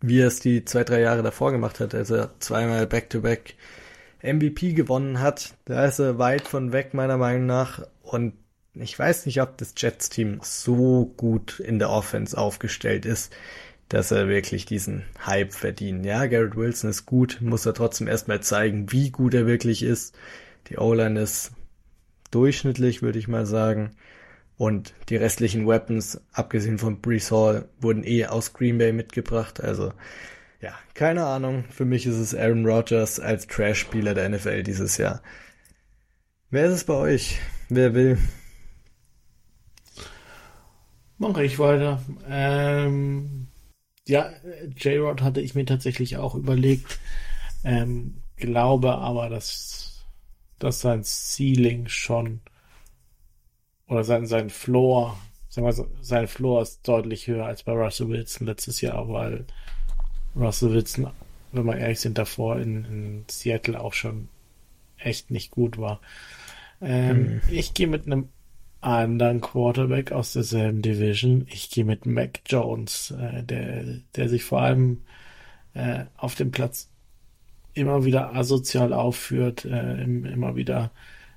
wie 0.00 0.20
er 0.20 0.28
es 0.28 0.40
die 0.40 0.64
zwei, 0.64 0.84
drei 0.84 1.00
Jahre 1.00 1.22
davor 1.22 1.52
gemacht 1.52 1.80
hat, 1.80 1.94
als 1.94 2.10
er 2.10 2.30
zweimal 2.38 2.86
Back-to-Back 2.86 3.54
MVP 4.22 4.72
gewonnen 4.72 5.20
hat. 5.20 5.54
Da 5.66 5.84
ist 5.84 5.98
er 5.98 6.18
weit 6.18 6.48
von 6.48 6.72
weg, 6.72 6.94
meiner 6.94 7.18
Meinung 7.18 7.46
nach. 7.46 7.82
Und 8.06 8.34
ich 8.74 8.96
weiß 8.98 9.26
nicht, 9.26 9.40
ob 9.42 9.58
das 9.58 9.74
Jets-Team 9.76 10.40
so 10.42 11.12
gut 11.16 11.60
in 11.60 11.78
der 11.78 11.90
Offense 11.90 12.36
aufgestellt 12.38 13.04
ist, 13.04 13.34
dass 13.88 14.10
er 14.10 14.28
wirklich 14.28 14.64
diesen 14.64 15.04
Hype 15.24 15.52
verdient. 15.52 16.04
Ja, 16.06 16.26
Garrett 16.26 16.56
Wilson 16.56 16.90
ist 16.90 17.06
gut, 17.06 17.38
muss 17.40 17.66
er 17.66 17.74
trotzdem 17.74 18.06
erstmal 18.06 18.40
zeigen, 18.42 18.92
wie 18.92 19.10
gut 19.10 19.34
er 19.34 19.46
wirklich 19.46 19.82
ist. 19.82 20.16
Die 20.68 20.78
O-Line 20.78 21.20
ist 21.20 21.52
durchschnittlich, 22.30 23.02
würde 23.02 23.18
ich 23.18 23.28
mal 23.28 23.46
sagen. 23.46 23.96
Und 24.56 24.94
die 25.08 25.16
restlichen 25.16 25.66
Weapons, 25.66 26.20
abgesehen 26.32 26.78
von 26.78 27.00
Brees 27.00 27.30
Hall, 27.30 27.68
wurden 27.80 28.04
eh 28.04 28.26
aus 28.26 28.52
Green 28.52 28.78
Bay 28.78 28.92
mitgebracht. 28.92 29.60
Also, 29.60 29.92
ja, 30.60 30.74
keine 30.94 31.26
Ahnung. 31.26 31.64
Für 31.70 31.84
mich 31.84 32.06
ist 32.06 32.16
es 32.16 32.34
Aaron 32.34 32.66
Rodgers 32.66 33.20
als 33.20 33.46
Trash-Spieler 33.46 34.14
der 34.14 34.28
NFL 34.28 34.62
dieses 34.62 34.96
Jahr. 34.96 35.22
Wer 36.50 36.66
ist 36.66 36.74
es 36.74 36.84
bei 36.84 36.94
euch? 36.94 37.38
Wer 37.68 37.94
will? 37.94 38.18
Mache 41.18 41.44
ich 41.44 41.58
weiter. 41.58 42.00
Ähm, 42.28 43.48
ja, 44.06 44.30
J-Rod 44.76 45.22
hatte 45.22 45.40
ich 45.40 45.54
mir 45.54 45.64
tatsächlich 45.64 46.16
auch 46.16 46.34
überlegt. 46.34 47.00
Ähm, 47.64 48.22
glaube 48.36 48.96
aber, 48.96 49.28
dass, 49.28 50.04
dass 50.58 50.80
sein 50.80 51.02
Ceiling 51.02 51.88
schon 51.88 52.40
oder 53.88 54.04
sein, 54.04 54.26
sein 54.26 54.50
Floor, 54.50 55.18
sagen 55.48 55.66
wir, 55.66 55.86
sein 56.02 56.28
Floor 56.28 56.62
ist 56.62 56.86
deutlich 56.86 57.26
höher 57.26 57.46
als 57.46 57.62
bei 57.62 57.72
Russell 57.72 58.08
Wilson 58.08 58.46
letztes 58.46 58.80
Jahr, 58.80 59.08
weil 59.08 59.46
Russell 60.34 60.72
Wilson, 60.72 61.08
wenn 61.52 61.64
wir 61.64 61.76
ehrlich 61.76 62.00
sind, 62.00 62.18
davor 62.18 62.58
in, 62.58 62.84
in 62.84 63.24
Seattle 63.28 63.80
auch 63.80 63.92
schon 63.94 64.28
echt 64.98 65.30
nicht 65.30 65.50
gut 65.50 65.78
war. 65.78 66.00
Ähm, 66.80 67.18
mhm. 67.18 67.40
Ich 67.50 67.74
gehe 67.74 67.86
mit 67.86 68.06
einem 68.06 68.28
anderen 68.80 69.40
Quarterback 69.40 70.12
aus 70.12 70.32
derselben 70.32 70.82
Division. 70.82 71.46
Ich 71.50 71.70
gehe 71.70 71.84
mit 71.84 72.06
Mac 72.06 72.40
Jones, 72.46 73.12
äh, 73.12 73.42
der, 73.42 74.00
der 74.14 74.28
sich 74.28 74.44
vor 74.44 74.62
allem 74.62 75.02
äh, 75.74 76.04
auf 76.16 76.34
dem 76.34 76.50
Platz 76.50 76.90
immer 77.74 78.04
wieder 78.04 78.34
asozial 78.34 78.92
aufführt, 78.92 79.64
äh, 79.64 80.02
immer 80.02 80.56
wieder 80.56 80.92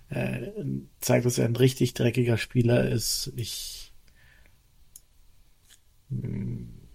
äh, 0.09 0.47
zeigt, 0.99 1.25
dass 1.25 1.37
er 1.37 1.45
ein 1.45 1.55
richtig 1.55 1.93
dreckiger 1.93 2.37
Spieler 2.37 2.87
ist. 2.87 3.31
Ich 3.35 3.93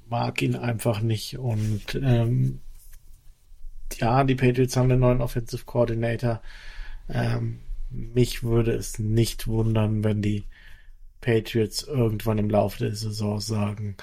mag 0.09 0.43
ihn 0.43 0.57
einfach 0.57 1.01
nicht 1.01 1.39
und 1.39 1.95
ähm, 2.03 2.61
ja, 3.99 4.25
die 4.25 4.35
Patriots 4.35 4.77
haben 4.77 4.91
einen 4.91 5.01
neuen 5.01 5.21
Offensive 5.21 5.65
Coordinator. 5.65 6.41
Ähm, 7.09 7.61
mich 7.95 8.43
würde 8.43 8.73
es 8.73 8.99
nicht 8.99 9.47
wundern, 9.47 10.05
wenn 10.05 10.23
die 10.23 10.45
Patriots 11.21 11.83
irgendwann 11.83 12.39
im 12.39 12.51
Laufe 12.51 12.85
der 12.85 12.95
Saison 12.95 13.41
sagen, 13.41 13.97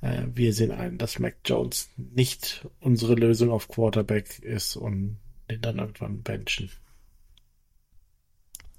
äh, 0.00 0.22
wir 0.34 0.52
sehen 0.52 0.72
ein, 0.72 0.98
dass 0.98 1.18
Mac 1.18 1.36
Jones 1.44 1.90
nicht 1.96 2.66
unsere 2.80 3.14
Lösung 3.14 3.50
auf 3.50 3.68
Quarterback 3.68 4.40
ist 4.40 4.76
und 4.76 5.18
den 5.50 5.60
dann 5.60 5.78
irgendwann 5.78 6.22
benchen. 6.22 6.70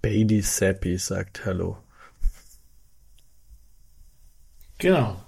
Baby 0.02 0.42
Seppi 0.42 0.98
sagt 0.98 1.46
Hallo. 1.46 1.78
Genau. 4.78 5.24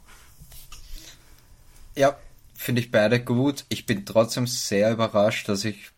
Ja, 1.95 2.17
finde 2.53 2.81
ich 2.81 2.91
beide 2.91 3.23
gut. 3.23 3.65
Ich 3.69 3.85
bin 3.85 4.05
trotzdem 4.05 4.47
sehr 4.47 4.91
überrascht, 4.91 5.49
dass 5.49 5.65
ich 5.65 5.91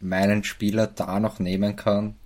meinen 0.00 0.44
Spieler 0.44 0.86
da 0.86 1.20
noch 1.20 1.38
nehmen 1.38 1.76
kann, 1.76 2.16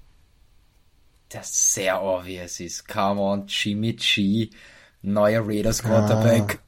der 1.32 1.43
sehr 1.44 2.02
obvious 2.02 2.61
ist. 2.61 2.89
Come 2.89 3.20
on, 3.20 3.47
Jimmy 3.47 3.94
G, 3.94 4.51
neuer 5.02 5.47
Raiders 5.47 5.82
Quarterback. 5.82 6.59
Ah. 6.59 6.66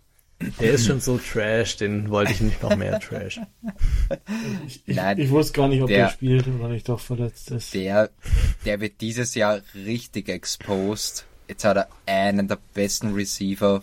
Der 0.61 0.73
ist 0.73 0.87
schon 0.87 1.01
so 1.01 1.19
trash, 1.19 1.77
den 1.77 2.11
wollte 2.11 2.33
ich 2.33 2.41
nicht 2.41 2.63
noch 2.63 2.75
mehr 2.75 2.99
trash. 3.01 3.41
Ich, 4.67 4.83
ich, 4.87 4.97
Nein, 4.97 5.19
ich 5.19 5.31
wusste 5.31 5.53
gar 5.53 5.69
nicht, 5.69 5.81
ob 5.83 5.89
der, 5.89 6.07
der 6.07 6.13
spielt 6.13 6.49
oder 6.49 6.69
nicht 6.69 6.89
doch 6.89 6.99
verletzt 6.99 7.51
ist. 7.51 7.73
Der, 7.75 8.11
der 8.65 8.81
wird 8.81 9.01
dieses 9.01 9.35
Jahr 9.35 9.61
richtig 9.75 10.29
exposed. 10.29 11.27
Jetzt 11.47 11.65
hat 11.65 11.77
er 11.77 11.89
einen 12.07 12.49
der 12.49 12.59
besten 12.75 13.15
Receiver, 13.15 13.83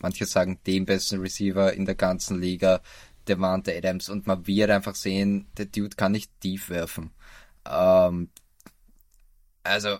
manche 0.00 0.26
sagen 0.26 0.58
den 0.66 0.84
besten 0.84 1.20
Receiver 1.20 1.72
in 1.72 1.84
der 1.84 1.96
ganzen 1.96 2.40
Liga, 2.40 2.80
Devante 3.26 3.76
Adams. 3.76 4.08
Und 4.08 4.26
man 4.26 4.46
wird 4.46 4.70
einfach 4.70 4.94
sehen, 4.94 5.46
der 5.56 5.66
Dude 5.66 5.96
kann 5.96 6.12
nicht 6.12 6.30
tief 6.40 6.70
werfen. 6.70 7.10
Ähm, 7.68 8.28
also, 9.62 9.98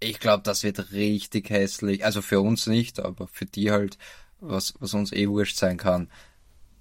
ich 0.00 0.20
glaube, 0.20 0.42
das 0.42 0.62
wird 0.62 0.92
richtig 0.92 1.50
hässlich. 1.50 2.04
Also 2.04 2.22
für 2.22 2.40
uns 2.40 2.66
nicht, 2.66 3.00
aber 3.00 3.28
für 3.28 3.46
die 3.46 3.70
halt 3.70 3.98
was, 4.40 4.74
was 4.80 4.94
uns 4.94 5.12
eh 5.12 5.28
wurscht 5.28 5.56
sein 5.56 5.76
kann, 5.76 6.10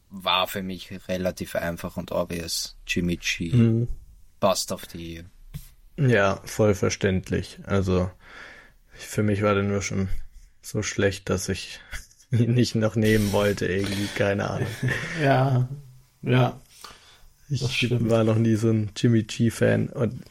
war 0.10 0.48
für 0.48 0.64
mich 0.64 0.92
relativ 1.08 1.56
einfach 1.56 1.98
und 1.98 2.12
obvious. 2.12 2.76
Jimmy 2.88 3.18
G. 3.18 3.54
Mhm. 3.54 3.88
Of 4.42 4.86
the 4.92 4.98
Year. 4.98 5.26
Ja, 5.98 6.42
voll 6.46 6.74
verständlich. 6.74 7.60
Also, 7.64 8.10
für 8.92 9.22
mich 9.22 9.44
war 9.44 9.54
der 9.54 9.64
nur 9.64 9.84
schon 9.84 10.10
so 10.62 10.82
schlecht, 10.82 11.30
dass 11.30 11.48
ich 11.48 11.80
ihn 12.32 12.54
nicht 12.56 12.76
noch 12.76 12.96
nehmen 12.96 13.32
wollte, 13.32 13.68
irgendwie, 13.68 14.08
keine 14.16 14.50
Ahnung. 14.50 14.68
ja, 15.22 15.70
ja. 16.24 16.60
Ich 17.50 17.92
war 17.92 18.24
noch 18.24 18.38
nie 18.38 18.56
so 18.56 18.70
ein 18.70 18.92
Jimmy 18.96 19.24
G-Fan 19.24 19.90
und 19.90 20.24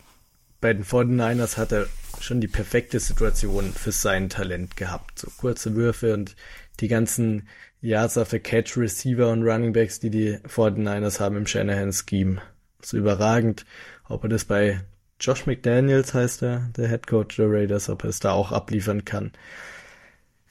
bei 0.61 0.73
den 0.73 0.85
49ers 0.85 1.57
hat 1.57 1.73
er 1.73 1.87
schon 2.21 2.41
die 2.41 2.49
perfekte 2.49 3.01
Situation 3.01 3.73
für 3.73 3.93
sein 3.93 4.29
Talent 4.29 4.77
gehabt. 4.77 5.19
So 5.19 5.31
kurze 5.37 5.75
Würfe 5.75 6.15
und 6.15 6.37
die 6.81 6.89
ganzen 6.89 7.49
Yards 7.81 8.19
after 8.19 8.39
Catch 8.39 8.77
Receiver 8.77 9.31
und 9.31 9.43
Running 9.43 9.73
Backs, 9.73 10.01
die 10.01 10.11
die 10.11 10.37
49ers 10.37 11.21
haben 11.21 11.37
im 11.37 11.47
Shanahan 11.47 11.93
Scheme. 11.93 12.43
So 12.83 12.99
überragend. 12.99 13.65
Ob 14.09 14.25
er 14.25 14.29
das 14.29 14.45
bei 14.45 14.81
Josh 15.19 15.47
McDaniels 15.47 16.15
heißt 16.15 16.43
er, 16.43 16.71
der 16.77 16.89
Head 16.89 17.07
Coach 17.07 17.37
der 17.37 17.51
Raiders, 17.51 17.89
ob 17.89 18.05
er 18.05 18.11
es 18.11 18.21
da 18.21 18.33
auch 18.33 18.53
abliefern 18.53 19.05
kann. 19.05 19.33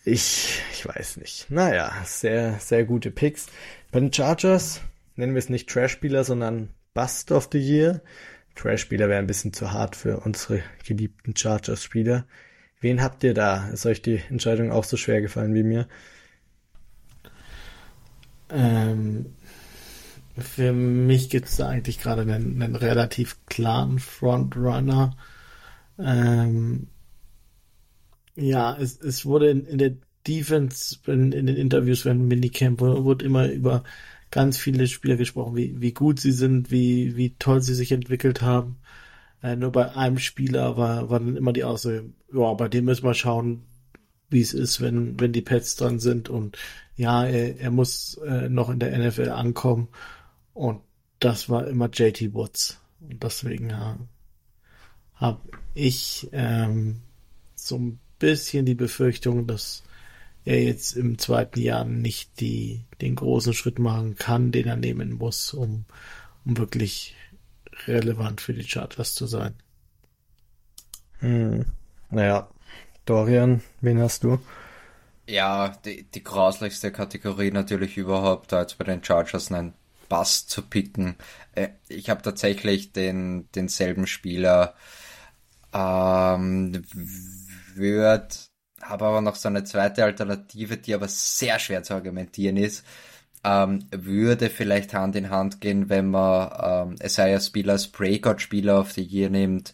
Ich, 0.06 0.62
ich 0.72 0.88
weiß 0.88 1.18
nicht. 1.18 1.48
Naja, 1.50 1.92
sehr, 2.06 2.60
sehr 2.60 2.86
gute 2.86 3.12
Picks. 3.12 3.48
Bei 3.92 4.00
den 4.00 4.14
Chargers 4.14 4.82
nennen 5.16 5.34
wir 5.34 5.40
es 5.40 5.50
nicht 5.50 5.70
Trash-Spieler, 5.70 6.24
sondern 6.24 6.70
Bust 6.94 7.32
of 7.32 7.50
the 7.52 7.60
Year. 7.60 8.02
Trash-Spieler 8.56 9.10
wäre 9.10 9.20
ein 9.20 9.28
bisschen 9.28 9.54
zu 9.54 9.72
hart 9.72 9.96
für 9.96 10.20
unsere 10.20 10.62
geliebten 10.86 11.36
Chargers-Spieler. 11.36 12.26
Wen 12.82 13.02
habt 13.02 13.24
ihr 13.24 13.34
da? 13.34 13.70
Ist 13.70 13.86
euch 13.86 14.02
die 14.02 14.22
Entscheidung 14.30 14.72
auch 14.72 14.84
so 14.84 14.98
schwer 14.98 15.22
gefallen 15.22 15.54
wie 15.54 15.64
mir? 15.64 15.88
Ähm, 18.50 19.34
für 20.38 20.72
mich 20.72 21.30
gibt 21.30 21.48
es 21.48 21.58
da 21.58 21.68
eigentlich 21.68 22.00
gerade 22.00 22.22
einen, 22.22 22.62
einen, 22.62 22.76
relativ 22.76 23.38
klaren 23.48 24.00
Frontrunner. 24.00 25.16
Ähm, 25.98 26.88
ja, 28.36 28.78
es, 28.78 29.00
es 29.02 29.26
wurde 29.26 29.50
in, 29.50 29.66
in 29.66 29.78
der 29.78 29.92
Defense, 30.28 30.98
in, 31.08 31.32
in 31.32 31.48
den 31.48 31.58
Interviews 31.58 32.06
während 32.06 32.28
Minicamp, 32.28 32.80
wurde 32.80 33.26
immer 33.26 33.50
über 33.50 33.84
ganz 34.32 34.58
viele 34.58 34.88
Spieler 34.88 35.16
gesprochen, 35.16 35.56
wie, 35.56 35.80
wie 35.82 35.94
gut 35.94 36.20
sie 36.20 36.32
sind, 36.32 36.72
wie, 36.72 37.16
wie 37.16 37.36
toll 37.40 37.62
sie 37.62 37.74
sich 37.74 37.92
entwickelt 37.92 38.42
haben. 38.42 38.78
Äh, 39.42 39.56
nur 39.56 39.72
bei 39.72 39.96
einem 39.96 40.20
Spieler 40.20 40.78
war, 40.78 41.10
war 41.10 41.20
dann 41.20 41.38
immer 41.38 41.54
die 41.54 41.64
Aussage, 41.64 42.06
ja, 42.34 42.54
bei 42.54 42.68
dem 42.68 42.86
müssen 42.86 43.06
wir 43.06 43.14
schauen, 43.14 43.64
wie 44.30 44.42
es 44.42 44.54
ist, 44.54 44.82
wenn, 44.82 45.20
wenn 45.20 45.34
die 45.34 45.42
Pets 45.42 45.76
dran 45.76 46.00
sind 46.00 46.30
und 46.30 46.58
ja, 46.96 47.26
er, 47.26 47.60
er 47.60 47.72
muss 47.72 48.20
äh, 48.26 48.50
noch 48.50 48.70
in 48.70 48.80
der 48.80 48.98
NFL 48.98 49.30
ankommen. 49.30 49.88
Und 50.54 50.82
das 51.20 51.50
war 51.50 51.68
immer 51.68 51.90
JT 51.90 52.34
Woods. 52.34 52.80
Und 53.00 53.24
deswegen 53.24 53.70
ja, 53.70 53.98
habe 55.16 55.40
ich 55.74 56.30
ähm, 56.34 57.02
so 57.56 57.78
ein 57.78 58.00
bisschen 58.20 58.66
die 58.66 58.76
Befürchtung, 58.76 59.48
dass 59.48 59.84
er 60.46 60.62
jetzt 60.62 60.96
im 60.96 61.18
zweiten 61.18 61.60
Jahr 61.60 61.86
nicht 61.86 62.40
die, 62.40 62.86
den 63.02 63.16
großen 63.16 63.54
Schritt 63.54 63.80
machen 63.80 64.16
kann, 64.16 64.52
den 64.52 64.68
er 64.68 64.78
nehmen 64.78 65.14
muss, 65.14 65.54
um, 65.54 65.86
um 66.46 66.58
wirklich 66.58 67.16
relevant 67.88 68.42
für 68.42 68.54
die 68.54 68.68
Chargers 68.68 69.14
zu 69.14 69.28
sein. 69.28 69.54
Hm. 71.20 71.66
Naja, 72.10 72.50
Dorian, 73.06 73.62
wen 73.82 74.00
hast 74.00 74.24
du? 74.24 74.40
Ja, 75.28 75.70
die, 75.86 76.04
die 76.04 76.24
grauslichste 76.24 76.92
Kategorie 76.92 77.52
natürlich 77.52 77.98
überhaupt, 77.98 78.52
als 78.54 78.76
bei 78.76 78.86
den 78.86 79.04
Chargers 79.04 79.52
einen 79.52 79.74
Bass 80.08 80.48
zu 80.48 80.64
picken. 80.64 81.16
Äh, 81.54 81.70
ich 81.88 82.10
habe 82.10 82.22
tatsächlich 82.22 82.92
den 82.92 83.48
denselben 83.54 84.08
Spieler 84.08 84.74
ähm, 85.72 86.84
wird, 87.76 88.49
habe 88.82 89.06
aber 89.06 89.22
noch 89.22 89.36
so 89.36 89.50
eine 89.50 89.64
zweite 89.64 90.04
Alternative, 90.04 90.78
die 90.78 90.94
aber 90.94 91.08
sehr 91.08 91.60
schwer 91.60 91.84
zu 91.84 91.94
argumentieren 91.94 92.58
ist. 92.58 92.86
Ähm, 93.44 93.86
würde 93.92 94.50
vielleicht 94.50 94.94
Hand 94.94 95.16
in 95.16 95.30
Hand 95.30 95.62
gehen, 95.62 95.90
wenn 95.90 96.10
man 96.10 96.98
ähm, 97.00 97.40
Spieler 97.40 97.74
als 97.74 97.88
Breakout-Spieler 97.88 98.80
auf 98.80 98.94
die 98.94 99.04
Year 99.04 99.30
nimmt. 99.30 99.74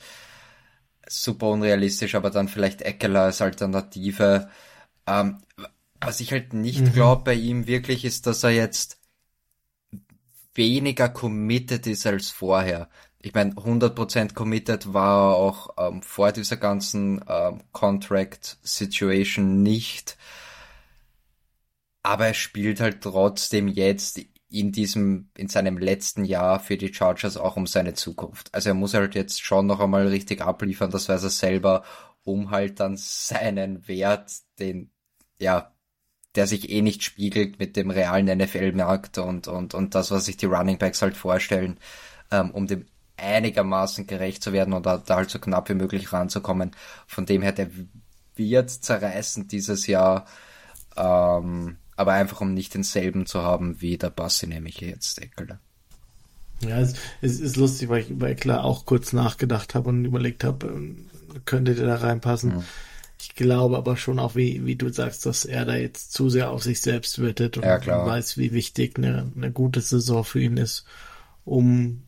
Super 1.07 1.49
unrealistisch, 1.49 2.15
aber 2.15 2.29
dann 2.29 2.47
vielleicht 2.47 2.81
Eckler 2.81 3.21
als 3.21 3.41
Alternative. 3.41 4.49
Ähm, 5.07 5.39
was 5.99 6.19
ich 6.19 6.31
halt 6.31 6.53
nicht 6.53 6.81
mhm. 6.81 6.93
glaube 6.93 7.23
bei 7.23 7.33
ihm 7.33 7.67
wirklich 7.67 8.05
ist, 8.05 8.27
dass 8.27 8.43
er 8.43 8.51
jetzt 8.51 8.99
weniger 10.53 11.09
committed 11.09 11.87
ist 11.87 12.05
als 12.07 12.29
vorher. 12.29 12.89
Ich 13.25 13.33
meine, 13.33 13.53
100% 13.53 14.35
committed 14.35 14.93
war 14.93 15.35
auch 15.35 15.69
ähm, 15.79 16.03
vor 16.03 16.31
dieser 16.31 16.57
ganzen 16.57 17.25
ähm, 17.27 17.63
Contract-Situation 17.71 19.63
nicht. 19.63 20.15
Aber 22.03 22.27
er 22.27 22.35
spielt 22.35 22.79
halt 22.79 23.01
trotzdem 23.01 23.67
jetzt 23.67 24.21
in 24.47 24.71
diesem, 24.71 25.31
in 25.35 25.47
seinem 25.47 25.79
letzten 25.79 26.23
Jahr 26.23 26.59
für 26.59 26.77
die 26.77 26.93
Chargers 26.93 27.35
auch 27.35 27.57
um 27.57 27.65
seine 27.65 27.95
Zukunft. 27.95 28.53
Also 28.53 28.69
er 28.69 28.75
muss 28.75 28.93
halt 28.93 29.15
jetzt 29.15 29.41
schon 29.41 29.65
noch 29.65 29.79
einmal 29.79 30.07
richtig 30.07 30.41
abliefern, 30.41 30.91
das 30.91 31.09
weiß 31.09 31.23
er 31.23 31.31
selber, 31.31 31.83
um 32.23 32.51
halt 32.51 32.79
dann 32.79 32.95
seinen 32.95 33.87
Wert, 33.87 34.33
den, 34.59 34.91
ja, 35.39 35.73
der 36.35 36.45
sich 36.45 36.69
eh 36.69 36.83
nicht 36.83 37.01
spiegelt 37.01 37.57
mit 37.57 37.75
dem 37.75 37.89
realen 37.89 38.37
NFL-Markt 38.37 39.17
und, 39.17 39.47
und, 39.47 39.73
und 39.73 39.95
das, 39.95 40.11
was 40.11 40.25
sich 40.25 40.37
die 40.37 40.45
Running 40.45 40.77
Backs 40.77 41.01
halt 41.01 41.17
vorstellen, 41.17 41.79
ähm, 42.31 42.51
um 42.51 42.67
dem 42.67 42.85
einigermaßen 43.17 44.07
gerecht 44.07 44.43
zu 44.43 44.53
werden 44.53 44.73
und 44.73 44.85
da, 44.85 44.97
da 44.97 45.17
halt 45.17 45.29
so 45.29 45.39
knapp 45.39 45.69
wie 45.69 45.75
möglich 45.75 46.11
ranzukommen. 46.11 46.71
Von 47.07 47.25
dem 47.25 47.41
her, 47.41 47.51
der 47.51 47.69
wird 48.35 48.69
zerreißen 48.69 49.47
dieses 49.47 49.87
Jahr, 49.87 50.25
ähm, 50.97 51.77
aber 51.95 52.13
einfach 52.13 52.41
um 52.41 52.53
nicht 52.53 52.73
denselben 52.73 53.25
zu 53.25 53.41
haben 53.41 53.81
wie 53.81 53.97
der 53.97 54.09
Bassi, 54.09 54.47
nämlich 54.47 54.81
jetzt 54.81 55.21
Eckler. 55.21 55.59
Ja, 56.61 56.79
es, 56.79 56.95
es, 57.21 57.39
ist 57.39 57.57
lustig, 57.57 57.89
weil 57.89 58.01
ich 58.01 58.09
über 58.09 58.29
Eckler 58.29 58.63
auch 58.63 58.85
kurz 58.85 59.13
nachgedacht 59.13 59.75
habe 59.75 59.89
und 59.89 60.05
überlegt 60.05 60.43
habe, 60.43 60.67
ähm, 60.67 61.05
könnte 61.45 61.75
der 61.75 61.87
da 61.87 61.95
reinpassen. 61.95 62.57
Mhm. 62.57 62.63
Ich 63.19 63.35
glaube 63.35 63.77
aber 63.77 63.97
schon 63.97 64.19
auch, 64.19 64.35
wie, 64.35 64.65
wie 64.65 64.75
du 64.75 64.89
sagst, 64.89 65.25
dass 65.25 65.45
er 65.45 65.65
da 65.65 65.75
jetzt 65.75 66.13
zu 66.13 66.29
sehr 66.29 66.51
auf 66.51 66.63
sich 66.63 66.81
selbst 66.81 67.21
wettet 67.21 67.57
und 67.57 67.63
ja, 67.63 68.05
weiß, 68.05 68.37
wie 68.37 68.51
wichtig 68.51 68.97
eine, 68.97 69.31
eine 69.35 69.51
gute 69.51 69.81
Saison 69.81 70.23
für 70.23 70.41
ihn 70.41 70.57
ist, 70.57 70.85
um 71.43 72.04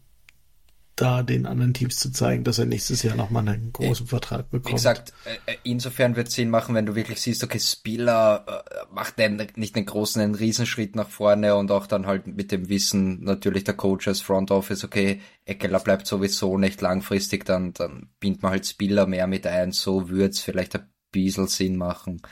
da 0.97 1.21
den 1.21 1.45
anderen 1.45 1.75
Teams 1.75 1.97
zu 1.97 2.11
zeigen, 2.11 2.43
dass 2.43 2.57
er 2.57 2.65
nächstes 2.65 3.03
Jahr 3.03 3.15
nochmal 3.15 3.47
einen 3.47 3.71
großen 3.71 4.07
Vertrag 4.07 4.49
bekommt. 4.49 4.67
Wie 4.67 4.73
gesagt, 4.73 5.13
äh, 5.25 5.53
äh, 5.53 5.57
insofern 5.63 6.15
wird 6.15 6.27
es 6.27 6.33
Sinn 6.33 6.49
machen, 6.49 6.73
wenn 6.73 6.87
du 6.87 6.95
wirklich 6.95 7.21
siehst, 7.21 7.43
okay, 7.43 7.59
Spieler 7.59 8.43
äh, 8.47 8.93
macht 8.93 9.19
einen, 9.21 9.47
nicht 9.55 9.75
einen 9.75 9.85
großen, 9.85 10.21
einen 10.21 10.33
Riesenschritt 10.33 10.95
nach 10.95 11.07
vorne 11.07 11.55
und 11.55 11.69
auch 11.71 11.85
dann 11.85 12.07
halt 12.07 12.25
mit 12.25 12.51
dem 12.51 12.67
Wissen 12.67 13.23
natürlich 13.23 13.63
der 13.63 13.75
Coaches, 13.75 14.21
Front 14.21 14.49
Office, 14.49 14.83
okay, 14.83 15.21
Eckler 15.45 15.79
bleibt 15.79 16.07
sowieso 16.07 16.57
nicht 16.57 16.81
langfristig, 16.81 17.45
dann, 17.45 17.73
dann 17.73 18.09
bindet 18.19 18.41
man 18.41 18.53
halt 18.53 18.65
Spieler 18.65 19.05
mehr 19.05 19.27
mit 19.27 19.45
ein, 19.45 19.71
so 19.71 20.09
würde 20.09 20.31
es 20.31 20.39
vielleicht 20.39 20.75
ein 20.75 20.89
bisschen 21.11 21.47
Sinn 21.47 21.77
machen, 21.77 22.23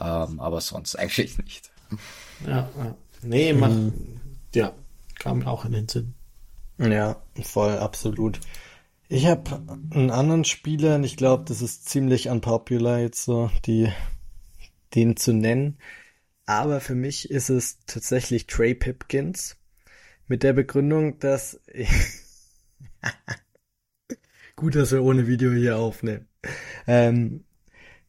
ähm, 0.00 0.40
aber 0.40 0.62
sonst 0.62 0.98
eigentlich 0.98 1.36
nicht. 1.36 1.70
Ja, 2.46 2.70
ja. 2.78 2.96
nee, 3.22 3.52
mach, 3.52 3.68
mhm. 3.68 3.92
ja, 4.54 4.72
kam 5.18 5.46
auch 5.46 5.66
in 5.66 5.72
den 5.72 5.88
Sinn. 5.88 6.14
Ja, 6.78 7.22
voll, 7.42 7.78
absolut. 7.78 8.40
Ich 9.08 9.26
habe 9.26 9.62
einen 9.90 10.10
anderen 10.10 10.44
Spieler 10.44 10.96
und 10.96 11.04
ich 11.04 11.16
glaube, 11.16 11.44
das 11.46 11.62
ist 11.62 11.88
ziemlich 11.88 12.28
unpopular 12.28 12.98
jetzt 12.98 13.24
so, 13.24 13.50
die, 13.64 13.90
den 14.94 15.16
zu 15.16 15.32
nennen. 15.32 15.78
Aber 16.44 16.80
für 16.80 16.94
mich 16.94 17.30
ist 17.30 17.48
es 17.48 17.78
tatsächlich 17.86 18.46
Trey 18.46 18.74
Pipkins 18.74 19.56
mit 20.28 20.42
der 20.42 20.52
Begründung, 20.52 21.18
dass 21.18 21.60
gut, 24.56 24.74
dass 24.74 24.92
wir 24.92 25.02
ohne 25.02 25.26
Video 25.26 25.52
hier 25.52 25.78
aufnehmen. 25.78 26.28
Ähm, 26.86 27.44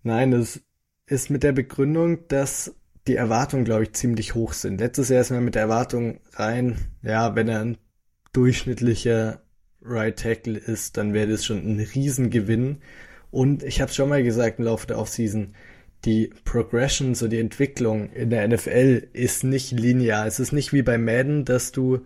nein, 0.03 0.31
das 0.31 0.61
ist 1.05 1.29
mit 1.29 1.43
der 1.43 1.53
Begründung, 1.53 2.27
dass 2.27 2.75
die 3.07 3.15
Erwartungen, 3.15 3.65
glaube 3.65 3.83
ich, 3.83 3.93
ziemlich 3.93 4.35
hoch 4.35 4.53
sind. 4.53 4.79
Letztes 4.79 5.09
Jahr 5.09 5.21
ist 5.21 5.31
man 5.31 5.45
mit 5.45 5.55
der 5.55 5.63
Erwartung 5.63 6.19
rein, 6.33 6.77
ja, 7.01 7.35
wenn 7.35 7.47
er 7.47 7.61
ein 7.61 7.77
durchschnittlicher 8.37 9.41
Right 9.81 10.19
Tackle 10.19 10.59
ist, 10.59 10.97
dann 10.97 11.13
wäre 11.13 11.31
das 11.31 11.43
schon 11.43 11.57
ein 11.57 11.79
Riesengewinn. 11.79 12.77
Und 13.31 13.63
ich 13.63 13.81
habe 13.81 13.91
schon 13.91 14.09
mal 14.09 14.23
gesagt 14.23 14.59
im 14.59 14.65
Laufe 14.65 14.85
der 14.85 14.99
Offseason, 14.99 15.55
die 16.05 16.29
Progression, 16.45 17.15
so 17.15 17.27
die 17.27 17.39
Entwicklung 17.39 18.11
in 18.13 18.29
der 18.29 18.47
NFL 18.47 19.07
ist 19.13 19.43
nicht 19.43 19.71
linear. 19.71 20.27
Es 20.27 20.39
ist 20.39 20.51
nicht 20.51 20.71
wie 20.71 20.83
bei 20.83 20.99
Madden, 20.99 21.45
dass 21.45 21.71
du 21.71 22.05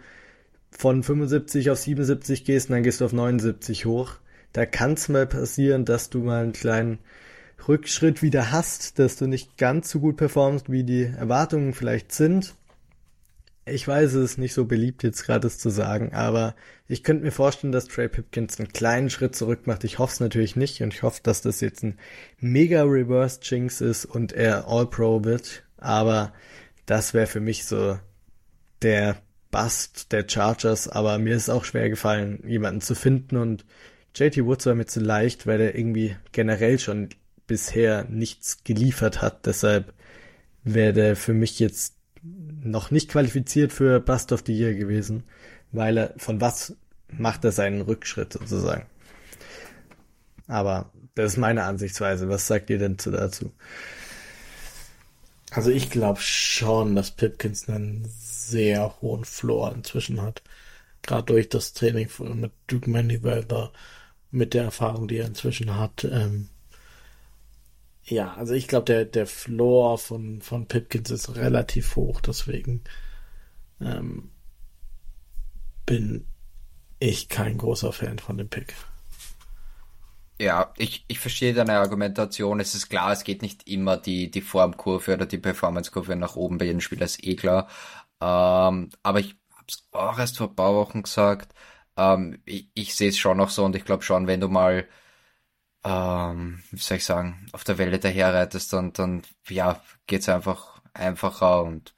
von 0.69 1.03
75 1.03 1.69
auf 1.69 1.79
77 1.79 2.45
gehst 2.45 2.69
und 2.69 2.75
dann 2.75 2.83
gehst 2.83 3.01
du 3.01 3.05
auf 3.05 3.13
79 3.13 3.85
hoch. 3.85 4.13
Da 4.53 4.65
kann 4.65 4.93
es 4.93 5.09
mal 5.09 5.27
passieren, 5.27 5.83
dass 5.83 6.09
du 6.09 6.19
mal 6.19 6.43
einen 6.43 6.53
kleinen 6.53 6.99
Rückschritt 7.67 8.21
wieder 8.21 8.53
hast, 8.53 8.99
dass 8.99 9.17
du 9.17 9.27
nicht 9.27 9.57
ganz 9.57 9.89
so 9.91 9.99
gut 9.99 10.15
performst, 10.15 10.71
wie 10.71 10.85
die 10.85 11.03
Erwartungen 11.03 11.73
vielleicht 11.73 12.13
sind. 12.13 12.55
Ich 13.65 13.87
weiß, 13.87 14.13
es 14.13 14.31
ist 14.31 14.37
nicht 14.39 14.53
so 14.53 14.65
beliebt, 14.65 15.03
jetzt 15.03 15.23
gerade 15.23 15.45
es 15.45 15.59
zu 15.59 15.69
sagen, 15.69 16.13
aber 16.13 16.55
ich 16.87 17.03
könnte 17.03 17.23
mir 17.23 17.31
vorstellen, 17.31 17.71
dass 17.71 17.87
Trey 17.87 18.09
Pipkins 18.09 18.59
einen 18.59 18.73
kleinen 18.73 19.11
Schritt 19.11 19.35
zurück 19.35 19.67
macht. 19.67 19.83
Ich 19.83 19.99
hoffe 19.99 20.13
es 20.13 20.19
natürlich 20.19 20.55
nicht 20.55 20.81
und 20.81 20.93
ich 20.93 21.03
hoffe, 21.03 21.21
dass 21.21 21.41
das 21.41 21.61
jetzt 21.61 21.83
ein 21.83 21.99
mega 22.39 22.83
Reverse 22.83 23.39
Jinx 23.43 23.79
ist 23.79 24.05
und 24.05 24.33
er 24.33 24.67
All-Pro 24.67 25.23
wird, 25.23 25.63
aber 25.77 26.33
das 26.87 27.13
wäre 27.13 27.27
für 27.27 27.39
mich 27.39 27.65
so 27.65 27.99
der 28.81 29.21
Bust 29.51 30.11
der 30.11 30.27
Chargers, 30.27 30.87
aber 30.87 31.19
mir 31.19 31.35
ist 31.35 31.49
auch 31.49 31.65
schwer 31.65 31.89
gefallen, 31.89 32.41
jemanden 32.47 32.81
zu 32.81 32.95
finden. 32.95 33.37
Und 33.37 33.65
JT 34.15 34.43
Woods 34.45 34.65
war 34.65 34.75
mir 34.75 34.87
zu 34.87 35.01
leicht, 35.01 35.45
weil 35.45 35.61
er 35.61 35.75
irgendwie 35.75 36.15
generell 36.31 36.79
schon 36.79 37.09
bisher 37.47 38.05
nichts 38.05 38.63
geliefert 38.63 39.21
hat, 39.21 39.45
deshalb 39.45 39.93
wäre 40.63 40.93
der 40.93 41.15
für 41.15 41.33
mich 41.33 41.59
jetzt 41.59 41.95
noch 42.23 42.91
nicht 42.91 43.09
qualifiziert 43.09 43.73
für 43.73 43.99
Bust 43.99 44.31
of 44.31 44.43
the 44.45 44.53
Year 44.53 44.73
gewesen, 44.73 45.23
weil 45.71 45.97
er 45.97 46.13
von 46.17 46.41
was 46.41 46.75
macht 47.09 47.43
er 47.43 47.51
seinen 47.51 47.81
Rückschritt 47.81 48.33
sozusagen. 48.33 48.85
Aber 50.47 50.91
das 51.15 51.33
ist 51.33 51.37
meine 51.37 51.63
Ansichtsweise. 51.63 52.29
Was 52.29 52.47
sagt 52.47 52.69
ihr 52.69 52.77
denn 52.77 52.97
dazu? 52.97 53.51
Also 55.51 55.69
ich 55.69 55.89
glaube 55.89 56.21
schon, 56.21 56.95
dass 56.95 57.11
Pipkins 57.11 57.67
einen 57.67 58.07
sehr 58.07 59.01
hohen 59.01 59.25
Floor 59.25 59.73
inzwischen 59.73 60.21
hat. 60.21 60.41
Gerade 61.01 61.25
durch 61.25 61.49
das 61.49 61.73
Training 61.73 62.09
mit 62.35 62.51
Duke 62.67 62.89
Manyweather, 62.89 63.71
mit 64.29 64.53
der 64.53 64.63
Erfahrung, 64.63 65.07
die 65.07 65.17
er 65.17 65.27
inzwischen 65.27 65.77
hat. 65.77 66.05
Ähm, 66.05 66.49
ja, 68.03 68.33
also 68.33 68.53
ich 68.53 68.67
glaube, 68.67 68.85
der, 68.85 69.05
der 69.05 69.27
Floor 69.27 69.97
von, 69.97 70.41
von 70.41 70.67
Pipkins 70.67 71.09
ist 71.11 71.35
relativ 71.35 71.95
hoch, 71.95 72.21
deswegen 72.21 72.83
ähm, 73.81 74.31
bin 75.85 76.25
ich 76.99 77.29
kein 77.29 77.57
großer 77.57 77.93
Fan 77.93 78.19
von 78.19 78.37
dem 78.37 78.49
Pick. 78.49 78.75
Ja, 80.39 80.73
ich, 80.77 81.05
ich 81.07 81.19
verstehe 81.19 81.53
deine 81.53 81.73
Argumentation. 81.79 82.59
Es 82.59 82.73
ist 82.73 82.89
klar, 82.89 83.11
es 83.11 83.23
geht 83.23 83.43
nicht 83.43 83.67
immer 83.67 83.97
die, 83.97 84.31
die 84.31 84.41
Formkurve 84.41 85.13
oder 85.13 85.25
die 85.27 85.37
Performancekurve 85.37 86.15
nach 86.15 86.35
oben 86.35 86.57
bei 86.57 86.65
jedem 86.65 86.81
Spieler, 86.81 87.05
ist 87.05 87.23
eh 87.23 87.35
klar. 87.35 87.67
Ähm, 88.19 88.89
aber 89.03 89.19
ich 89.19 89.35
habe 89.51 89.65
es 89.69 89.87
auch 89.91 90.17
erst 90.17 90.37
vor 90.37 90.49
ein 90.49 90.55
paar 90.55 90.73
Wochen 90.73 91.03
gesagt. 91.03 91.53
Ähm, 91.95 92.41
ich 92.45 92.69
ich 92.73 92.95
sehe 92.95 93.09
es 93.09 93.17
schon 93.19 93.37
noch 93.37 93.49
so 93.49 93.63
und 93.65 93.75
ich 93.75 93.85
glaube 93.85 94.03
schon, 94.03 94.25
wenn 94.27 94.39
du 94.41 94.47
mal 94.47 94.87
ähm, 95.83 96.61
wie 96.71 96.79
soll 96.79 96.97
ich 96.97 97.05
sagen, 97.05 97.47
auf 97.53 97.63
der 97.63 97.77
Welle 97.77 97.99
daherreitest, 97.99 98.73
dann, 98.73 98.93
dann, 98.93 99.23
ja, 99.47 99.81
geht's 100.07 100.29
einfach 100.29 100.81
einfacher 100.93 101.63
und 101.63 101.95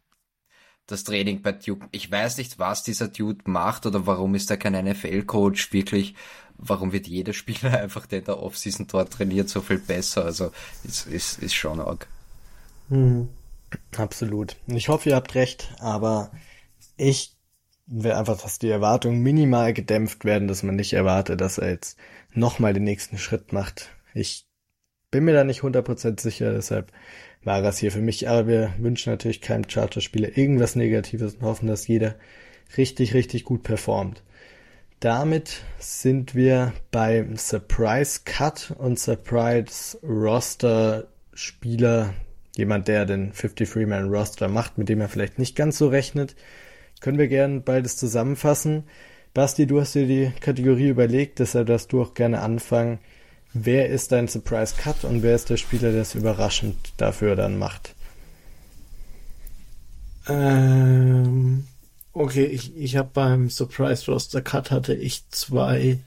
das 0.88 1.04
Training 1.04 1.42
bei 1.42 1.54
Duke, 1.54 1.88
ich 1.92 2.12
weiß 2.12 2.38
nicht, 2.38 2.60
was 2.60 2.84
dieser 2.84 3.08
Dude 3.08 3.50
macht 3.50 3.86
oder 3.86 4.06
warum 4.06 4.36
ist 4.36 4.52
er 4.52 4.58
kein 4.58 4.74
NFL-Coach 4.74 5.72
wirklich, 5.72 6.16
warum 6.58 6.92
wird 6.92 7.08
jeder 7.08 7.34
Spieler 7.34 7.80
einfach, 7.80 8.06
der 8.06 8.20
in 8.20 8.26
der 8.26 8.42
Offseason 8.42 8.88
dort 8.88 9.14
trainiert, 9.14 9.50
so 9.50 9.62
viel 9.62 9.80
besser, 9.80 10.26
also, 10.26 10.52
ist, 10.84 11.08
ist, 11.08 11.40
ist 11.40 11.54
schon 11.54 11.80
arg. 11.80 12.08
Mhm. 12.90 13.30
Absolut. 13.98 14.56
Ich 14.68 14.90
hoffe, 14.90 15.10
ihr 15.10 15.16
habt 15.16 15.34
recht, 15.34 15.74
aber 15.80 16.32
ich 16.96 17.36
will 17.86 18.12
einfach, 18.14 18.42
dass 18.42 18.60
die 18.60 18.70
Erwartungen 18.70 19.22
minimal 19.22 19.74
gedämpft 19.74 20.26
werden, 20.26 20.48
dass 20.48 20.64
man 20.64 20.76
nicht 20.76 20.94
erwartet, 20.94 21.42
dass 21.42 21.58
er 21.58 21.70
jetzt 21.70 21.98
nochmal 22.34 22.74
den 22.74 22.84
nächsten 22.84 23.18
Schritt 23.18 23.54
macht. 23.54 23.90
Ich 24.14 24.48
bin 25.12 25.26
mir 25.26 25.34
da 25.34 25.44
nicht 25.44 25.62
100% 25.62 26.20
sicher, 26.20 26.54
deshalb 26.54 26.92
war 27.44 27.62
das 27.62 27.78
hier 27.78 27.92
für 27.92 28.02
mich, 28.02 28.30
aber 28.30 28.48
wir 28.48 28.74
wünschen 28.78 29.12
natürlich 29.12 29.42
keinem 29.42 29.68
Charter-Spieler 29.68 30.38
irgendwas 30.38 30.76
Negatives 30.76 31.36
und 31.36 31.42
hoffen, 31.44 31.68
dass 31.68 31.88
jeder 31.88 32.16
richtig, 32.78 33.14
richtig 33.14 33.44
gut 33.44 33.64
performt. 33.64 34.24
Damit 35.00 35.62
sind 35.80 36.34
wir 36.34 36.74
beim 36.90 37.36
Surprise 37.36 38.22
Cut 38.24 38.74
und 38.78 38.98
Surprise 38.98 39.98
Roster 40.02 41.10
Spieler, 41.34 42.14
jemand, 42.56 42.88
der 42.88 43.06
den 43.06 43.34
53-Man 43.34 44.10
Roster 44.10 44.48
macht, 44.48 44.78
mit 44.78 44.88
dem 44.88 45.02
er 45.02 45.10
vielleicht 45.10 45.40
nicht 45.40 45.58
ganz 45.58 45.78
so 45.78 45.90
rechnet. 45.90 46.36
Können 47.04 47.18
wir 47.18 47.28
gern 47.28 47.66
beides 47.66 47.98
zusammenfassen. 47.98 48.86
Basti, 49.34 49.68
du 49.68 49.82
hast 49.82 49.94
dir 49.94 50.08
die 50.08 50.32
Kategorie 50.40 50.88
überlegt, 50.88 51.40
deshalb 51.40 51.68
darfst 51.68 51.92
du 51.92 52.02
auch 52.02 52.14
gerne 52.14 52.40
anfangen. 52.40 53.00
Wer 53.52 53.90
ist 53.90 54.14
dein 54.14 54.30
Surprise 54.30 54.76
Cut 54.78 55.04
und 55.04 55.22
wer 55.22 55.36
ist 55.36 55.50
der 55.50 55.58
Spieler, 55.58 55.92
der 55.92 56.04
es 56.04 56.16
überraschend 56.16 56.94
dafür 56.96 57.36
dann 57.36 57.58
macht? 57.58 57.94
Ähm, 60.30 61.68
okay, 62.14 62.46
ich, 62.46 62.74
ich 62.78 62.96
habe 62.96 63.10
beim 63.14 63.50
Surprise 63.50 64.10
Roster 64.10 64.42
Cut 64.42 64.72
hatte 64.72 64.94
ich 64.94 65.30
zwei, 65.30 66.00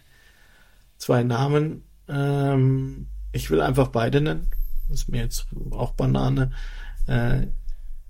zwei 0.97 1.25
Namen. 1.25 1.85
Ähm, 2.09 3.09
ich 3.33 3.51
will 3.51 3.61
einfach 3.61 3.89
beide 3.89 4.23
nennen. 4.23 4.51
Das 4.89 5.01
ist 5.01 5.09
mir 5.11 5.21
jetzt 5.21 5.45
auch 5.73 5.93
Banane. 5.93 6.53
Äh, 7.07 7.49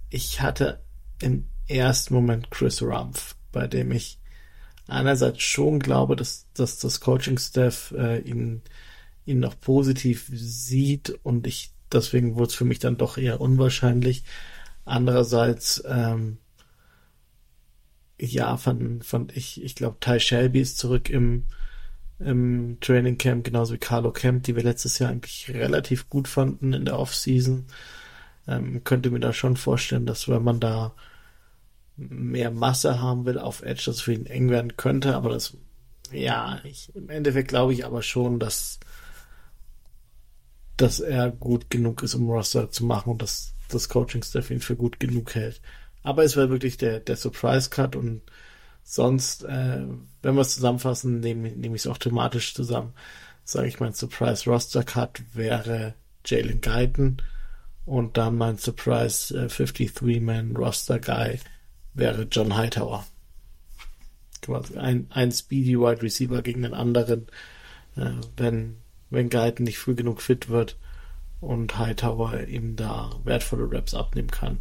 ich 0.08 0.40
hatte 0.40 0.84
im 1.20 1.48
ersten 1.68 2.14
Moment 2.14 2.50
Chris 2.50 2.82
Rumpf, 2.82 3.36
bei 3.52 3.66
dem 3.66 3.92
ich 3.92 4.18
einerseits 4.88 5.42
schon 5.42 5.78
glaube, 5.80 6.16
dass, 6.16 6.46
dass 6.54 6.78
das 6.78 7.00
Coaching-Staff 7.00 7.94
äh, 7.96 8.20
ihn, 8.20 8.62
ihn 9.24 9.40
noch 9.40 9.58
positiv 9.58 10.30
sieht 10.32 11.18
und 11.22 11.46
ich 11.46 11.72
deswegen 11.92 12.36
wurde 12.36 12.48
es 12.48 12.54
für 12.54 12.64
mich 12.64 12.78
dann 12.78 12.96
doch 12.96 13.18
eher 13.18 13.40
unwahrscheinlich. 13.40 14.24
Andererseits, 14.84 15.82
ähm, 15.86 16.38
ja, 18.20 18.56
fand, 18.56 19.04
fand 19.04 19.36
ich, 19.36 19.62
ich 19.62 19.74
glaube, 19.74 19.98
Ty 20.00 20.20
Shelby 20.20 20.60
ist 20.60 20.78
zurück 20.78 21.10
im, 21.10 21.44
im 22.18 22.78
Training 22.80 23.18
Camp, 23.18 23.44
genauso 23.44 23.74
wie 23.74 23.78
Carlo 23.78 24.12
Camp, 24.12 24.44
die 24.44 24.56
wir 24.56 24.62
letztes 24.62 24.98
Jahr 24.98 25.10
eigentlich 25.10 25.50
relativ 25.50 26.08
gut 26.08 26.28
fanden 26.28 26.72
in 26.72 26.84
der 26.84 26.98
Offseason. 26.98 27.66
Ähm, 28.48 28.84
könnte 28.84 29.10
mir 29.10 29.20
da 29.20 29.32
schon 29.32 29.56
vorstellen, 29.56 30.06
dass 30.06 30.28
wenn 30.28 30.42
man 30.42 30.60
da 30.60 30.94
mehr 31.96 32.50
Masse 32.50 33.00
haben 33.00 33.24
will 33.24 33.38
auf 33.38 33.62
Edge, 33.62 33.84
das 33.86 34.00
für 34.00 34.12
ihn 34.12 34.26
eng 34.26 34.50
werden 34.50 34.76
könnte, 34.76 35.14
aber 35.14 35.30
das, 35.30 35.56
ja, 36.12 36.60
ich, 36.64 36.94
im 36.94 37.08
Endeffekt 37.08 37.48
glaube 37.48 37.72
ich 37.72 37.84
aber 37.84 38.02
schon, 38.02 38.38
dass, 38.38 38.78
dass 40.76 41.00
er 41.00 41.30
gut 41.30 41.70
genug 41.70 42.02
ist, 42.02 42.14
um 42.14 42.28
Roster 42.30 42.70
zu 42.70 42.84
machen 42.84 43.10
und 43.12 43.22
dass 43.22 43.54
das 43.68 43.88
Coaching-Staff 43.88 44.50
ihn 44.50 44.60
für 44.60 44.76
gut 44.76 45.00
genug 45.00 45.34
hält. 45.34 45.60
Aber 46.02 46.22
es 46.22 46.36
war 46.36 46.50
wirklich 46.50 46.76
der, 46.76 47.00
der 47.00 47.16
Surprise-Cut 47.16 47.96
und 47.96 48.22
sonst, 48.84 49.42
äh, 49.44 49.86
wenn 50.22 50.34
wir 50.34 50.42
es 50.42 50.54
zusammenfassen, 50.54 51.20
nehme, 51.20 51.50
nehme 51.50 51.74
ich 51.74 51.82
es 51.82 51.86
auch 51.88 51.98
thematisch 51.98 52.54
zusammen. 52.54 52.92
Sage 53.44 53.68
ich, 53.68 53.80
mein 53.80 53.92
Surprise-Roster-Cut 53.92 55.22
wäre 55.34 55.94
Jalen 56.24 56.60
Guyton 56.60 57.16
und 57.84 58.16
dann 58.16 58.36
mein 58.36 58.58
Surprise 58.58 59.36
äh, 59.36 59.46
53-Man-Roster-Guy 59.46 61.40
wäre 61.96 62.26
John 62.30 62.56
Hightower. 62.56 63.06
Ein, 64.76 65.08
ein 65.10 65.32
Speedy 65.32 65.78
Wide 65.78 66.02
Receiver 66.02 66.40
gegen 66.42 66.62
den 66.62 66.74
anderen, 66.74 67.26
äh, 67.96 68.10
wenn, 68.36 68.76
wenn 69.10 69.28
Guyton 69.28 69.64
nicht 69.64 69.78
früh 69.78 69.96
genug 69.96 70.22
fit 70.22 70.48
wird 70.48 70.76
und 71.40 71.78
Hightower 71.78 72.44
ihm 72.44 72.76
da 72.76 73.10
wertvolle 73.24 73.68
Raps 73.72 73.94
abnehmen 73.94 74.30
kann. 74.30 74.58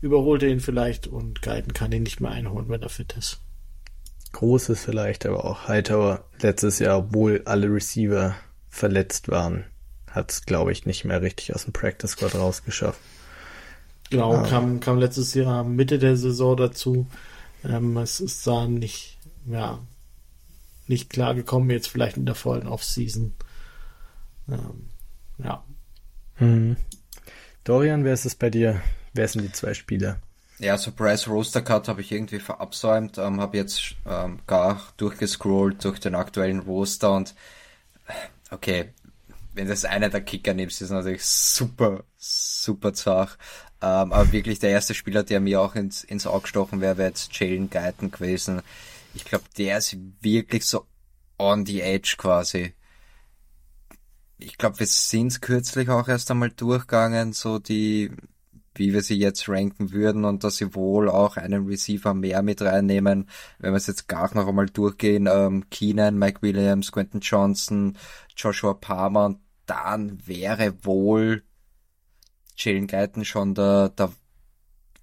Überholt 0.00 0.42
er 0.42 0.48
ihn 0.48 0.60
vielleicht 0.60 1.06
und 1.06 1.42
Guyton 1.42 1.74
kann 1.74 1.92
ihn 1.92 2.04
nicht 2.04 2.20
mehr 2.20 2.30
einholen, 2.30 2.68
wenn 2.68 2.82
er 2.82 2.88
fit 2.88 3.14
ist. 3.18 3.40
Großes 4.32 4.82
vielleicht, 4.82 5.26
aber 5.26 5.44
auch 5.44 5.68
Hightower 5.68 6.24
letztes 6.40 6.78
Jahr, 6.78 6.98
obwohl 6.98 7.42
alle 7.44 7.66
Receiver 7.66 8.34
verletzt 8.70 9.28
waren, 9.28 9.64
hat 10.10 10.30
es, 10.32 10.46
glaube 10.46 10.72
ich, 10.72 10.86
nicht 10.86 11.04
mehr 11.04 11.20
richtig 11.20 11.54
aus 11.54 11.64
dem 11.64 11.74
Practice 11.74 12.12
Squad 12.12 12.34
rausgeschafft. 12.34 13.00
Genau, 14.12 14.34
ah. 14.34 14.46
kam, 14.46 14.78
kam 14.80 14.98
letztes 14.98 15.32
Jahr 15.32 15.64
Mitte 15.64 15.98
der 15.98 16.16
Saison 16.18 16.54
dazu. 16.54 17.06
Ähm, 17.64 17.96
es 17.96 18.20
ist 18.20 18.46
da 18.46 18.66
nicht, 18.66 19.18
ja, 19.46 19.78
nicht 20.86 21.08
klar 21.08 21.34
gekommen, 21.34 21.70
jetzt 21.70 21.88
vielleicht 21.88 22.18
in 22.18 22.26
der 22.26 22.34
vollen 22.34 22.68
Offseason. 22.68 23.32
Ähm, 24.50 24.90
ja. 25.38 25.64
Hm. 26.34 26.76
Dorian, 27.64 28.04
wer 28.04 28.12
ist 28.12 28.26
es 28.26 28.34
bei 28.34 28.50
dir? 28.50 28.82
Wer 29.14 29.28
sind 29.28 29.44
die 29.44 29.52
zwei 29.52 29.72
Spieler? 29.72 30.20
Ja, 30.58 30.76
Surprise 30.76 31.30
Roster 31.30 31.62
Cut 31.62 31.88
habe 31.88 32.02
ich 32.02 32.12
irgendwie 32.12 32.38
verabsäumt, 32.38 33.16
ähm, 33.16 33.40
habe 33.40 33.56
jetzt 33.56 33.96
ähm, 34.04 34.40
gar 34.46 34.80
durchgescrollt 34.98 35.82
durch 35.84 36.00
den 36.00 36.14
aktuellen 36.14 36.60
Roster 36.60 37.14
und 37.14 37.34
okay, 38.50 38.92
wenn 39.54 39.68
das 39.68 39.86
einer 39.86 40.10
der 40.10 40.20
Kicker 40.20 40.52
nimmst, 40.52 40.82
ist 40.82 40.90
natürlich 40.90 41.24
super, 41.24 42.04
super 42.18 42.92
zart. 42.92 43.38
Ähm, 43.82 44.12
aber 44.12 44.30
wirklich 44.30 44.60
der 44.60 44.70
erste 44.70 44.94
Spieler, 44.94 45.24
der 45.24 45.40
mir 45.40 45.60
auch 45.60 45.74
ins, 45.74 46.04
ins 46.04 46.26
Auge 46.26 46.42
gestochen 46.42 46.80
wäre, 46.80 46.98
wäre 46.98 47.08
jetzt 47.08 47.36
Jalen 47.36 47.68
Guyton 47.68 48.12
gewesen. 48.12 48.62
Ich 49.12 49.24
glaube, 49.24 49.44
der 49.58 49.78
ist 49.78 49.96
wirklich 50.20 50.64
so 50.64 50.86
on 51.36 51.66
the 51.66 51.80
edge 51.80 52.14
quasi. 52.16 52.74
Ich 54.38 54.56
glaube, 54.56 54.78
wir 54.78 54.86
sind 54.86 55.42
kürzlich 55.42 55.88
auch 55.88 56.08
erst 56.08 56.30
einmal 56.30 56.50
durchgegangen, 56.50 57.32
so 57.32 57.58
die, 57.58 58.12
wie 58.74 58.92
wir 58.92 59.02
sie 59.02 59.18
jetzt 59.18 59.48
ranken 59.48 59.90
würden 59.90 60.24
und 60.24 60.44
dass 60.44 60.56
sie 60.56 60.74
wohl 60.76 61.08
auch 61.08 61.36
einen 61.36 61.66
Receiver 61.66 62.14
mehr 62.14 62.42
mit 62.42 62.62
reinnehmen. 62.62 63.28
Wenn 63.58 63.72
wir 63.72 63.76
es 63.76 63.88
jetzt 63.88 64.08
gar 64.08 64.32
noch 64.34 64.46
einmal 64.46 64.66
durchgehen, 64.66 65.28
ähm, 65.30 65.68
Keenan, 65.70 66.18
Mike 66.18 66.42
Williams, 66.42 66.92
Quentin 66.92 67.20
Johnson, 67.20 67.98
Joshua 68.36 68.74
Palmer, 68.74 69.36
dann 69.66 70.26
wäre 70.26 70.84
wohl 70.84 71.42
Jalen 72.56 72.86
Guyton 72.86 73.24
schon 73.24 73.54
der, 73.54 73.90
der 73.90 74.12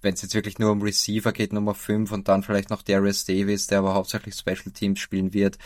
wenn 0.02 0.14
es 0.14 0.22
jetzt 0.22 0.34
wirklich 0.34 0.58
nur 0.58 0.72
um 0.72 0.82
Receiver 0.82 1.32
geht, 1.32 1.52
Nummer 1.52 1.74
5 1.74 2.10
und 2.12 2.28
dann 2.28 2.42
vielleicht 2.42 2.70
noch 2.70 2.82
Darius 2.82 3.24
Davis, 3.24 3.66
der 3.66 3.80
aber 3.80 3.94
hauptsächlich 3.94 4.34
Special 4.34 4.72
Teams 4.72 4.98
spielen 4.98 5.32
wird. 5.34 5.58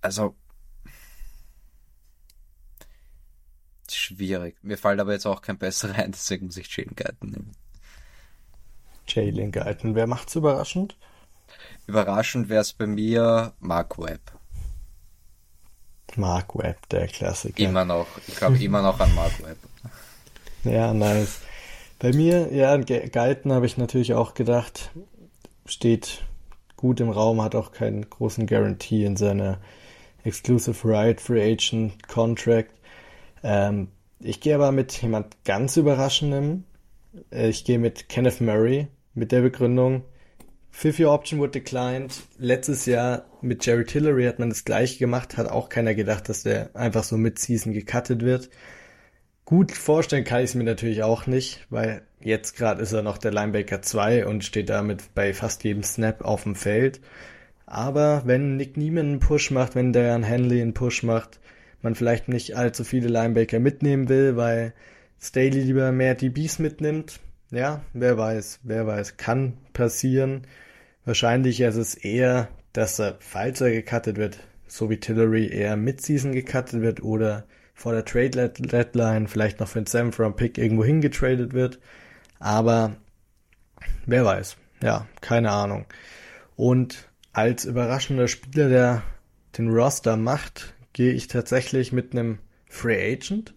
Also 0.00 0.34
schwierig. 3.90 4.56
Mir 4.62 4.78
fällt 4.78 5.00
aber 5.00 5.12
jetzt 5.12 5.26
auch 5.26 5.42
kein 5.42 5.58
besserer 5.58 5.96
ein, 5.96 6.12
deswegen 6.12 6.46
muss 6.46 6.56
ich 6.56 6.74
Jalen 6.74 6.96
Guyton 6.96 7.30
nehmen. 7.30 7.52
Jalen 9.06 9.52
Guyton, 9.52 9.94
wer 9.94 10.06
macht's 10.06 10.34
überraschend? 10.34 10.96
Überraschend 11.86 12.48
wäre 12.48 12.62
es 12.62 12.72
bei 12.72 12.86
mir 12.86 13.52
Mark 13.60 13.98
Webb. 13.98 14.32
Mark 16.16 16.56
Webb, 16.56 16.88
der 16.88 17.06
Klassiker. 17.08 17.62
Immer 17.62 17.84
noch. 17.84 18.06
Ich 18.26 18.36
glaube 18.36 18.58
immer 18.58 18.82
noch 18.82 18.98
an 18.98 19.14
Mark 19.14 19.42
Webb. 19.44 19.58
Ja, 20.66 20.92
nice. 20.92 21.40
Bei 21.98 22.12
mir, 22.12 22.52
ja, 22.52 22.76
Galten 22.76 23.52
habe 23.52 23.66
ich 23.66 23.78
natürlich 23.78 24.14
auch 24.14 24.34
gedacht, 24.34 24.90
steht 25.64 26.24
gut 26.76 27.00
im 27.00 27.08
Raum, 27.08 27.42
hat 27.42 27.54
auch 27.54 27.72
keinen 27.72 28.08
großen 28.08 28.46
Guarantee 28.46 29.04
in 29.04 29.16
seiner 29.16 29.58
Exclusive 30.24 30.76
Right 30.86 31.20
Free 31.20 31.52
Agent 31.52 32.06
Contract. 32.08 32.70
Ähm, 33.42 33.88
ich 34.20 34.40
gehe 34.40 34.54
aber 34.54 34.72
mit 34.72 35.00
jemand 35.00 35.42
ganz 35.44 35.76
Überraschendem. 35.76 36.64
Äh, 37.30 37.48
ich 37.48 37.64
gehe 37.64 37.78
mit 37.78 38.08
Kenneth 38.08 38.40
Murray 38.40 38.88
mit 39.14 39.32
der 39.32 39.40
Begründung, 39.40 40.02
Fifth 40.78 40.98
Year 40.98 41.10
Option 41.10 41.40
wurde 41.40 41.52
declined. 41.52 42.12
Letztes 42.36 42.84
Jahr 42.84 43.24
mit 43.40 43.64
Jerry 43.64 43.86
Tillery 43.86 44.26
hat 44.26 44.38
man 44.38 44.50
das 44.50 44.66
gleiche 44.66 44.98
gemacht, 44.98 45.38
hat 45.38 45.48
auch 45.48 45.70
keiner 45.70 45.94
gedacht, 45.94 46.28
dass 46.28 46.42
der 46.42 46.76
einfach 46.76 47.02
so 47.02 47.16
mit 47.16 47.38
Season 47.38 47.72
gecuttet 47.72 48.20
wird. 48.20 48.50
Gut 49.46 49.70
vorstellen 49.70 50.24
kann 50.24 50.40
ich 50.40 50.50
es 50.50 50.54
mir 50.56 50.64
natürlich 50.64 51.04
auch 51.04 51.28
nicht, 51.28 51.64
weil 51.70 52.02
jetzt 52.20 52.56
gerade 52.56 52.82
ist 52.82 52.92
er 52.92 53.02
noch 53.02 53.16
der 53.16 53.30
Linebacker 53.30 53.80
2 53.80 54.26
und 54.26 54.44
steht 54.44 54.68
damit 54.68 55.14
bei 55.14 55.32
fast 55.32 55.62
jedem 55.62 55.84
Snap 55.84 56.22
auf 56.24 56.42
dem 56.42 56.56
Feld. 56.56 57.00
Aber 57.64 58.22
wenn 58.24 58.56
Nick 58.56 58.76
Neiman 58.76 59.06
einen 59.06 59.20
Push 59.20 59.52
macht, 59.52 59.76
wenn 59.76 59.92
Darren 59.92 60.24
Henley 60.24 60.60
einen 60.60 60.74
Push 60.74 61.04
macht, 61.04 61.38
man 61.80 61.94
vielleicht 61.94 62.26
nicht 62.26 62.56
allzu 62.56 62.82
viele 62.82 63.06
Linebacker 63.06 63.60
mitnehmen 63.60 64.08
will, 64.08 64.36
weil 64.36 64.74
Staley 65.20 65.60
lieber 65.60 65.92
mehr 65.92 66.16
DBs 66.16 66.58
mitnimmt. 66.58 67.20
Ja, 67.52 67.82
wer 67.92 68.18
weiß, 68.18 68.58
wer 68.64 68.88
weiß, 68.88 69.16
kann 69.16 69.58
passieren. 69.72 70.42
Wahrscheinlich 71.04 71.60
ist 71.60 71.76
es 71.76 71.94
eher, 71.94 72.48
dass 72.72 72.98
er, 72.98 73.14
falls 73.20 73.60
er 73.60 73.70
gecuttet 73.70 74.16
wird, 74.16 74.40
so 74.66 74.90
wie 74.90 74.98
Tillery 74.98 75.46
eher 75.46 75.76
Mid-Season 75.76 76.32
gecuttet 76.32 76.82
wird 76.82 77.00
oder 77.04 77.44
vor 77.76 77.92
der 77.92 78.06
Trade 78.06 78.48
Deadline 78.48 79.28
vielleicht 79.28 79.60
noch 79.60 79.68
für 79.68 79.78
einen 79.78 79.86
Seventh 79.86 80.18
Round 80.18 80.36
Pick 80.36 80.56
irgendwo 80.56 80.82
hingetradet 80.82 81.52
wird. 81.52 81.78
Aber 82.40 82.96
wer 84.06 84.24
weiß. 84.24 84.56
Ja, 84.82 85.06
keine 85.20 85.52
Ahnung. 85.52 85.84
Und 86.56 87.10
als 87.34 87.66
überraschender 87.66 88.28
Spieler, 88.28 88.70
der 88.70 89.02
den 89.58 89.68
Roster 89.68 90.16
macht, 90.16 90.74
gehe 90.94 91.12
ich 91.12 91.28
tatsächlich 91.28 91.92
mit 91.92 92.12
einem 92.12 92.38
Free 92.66 93.12
Agent. 93.12 93.52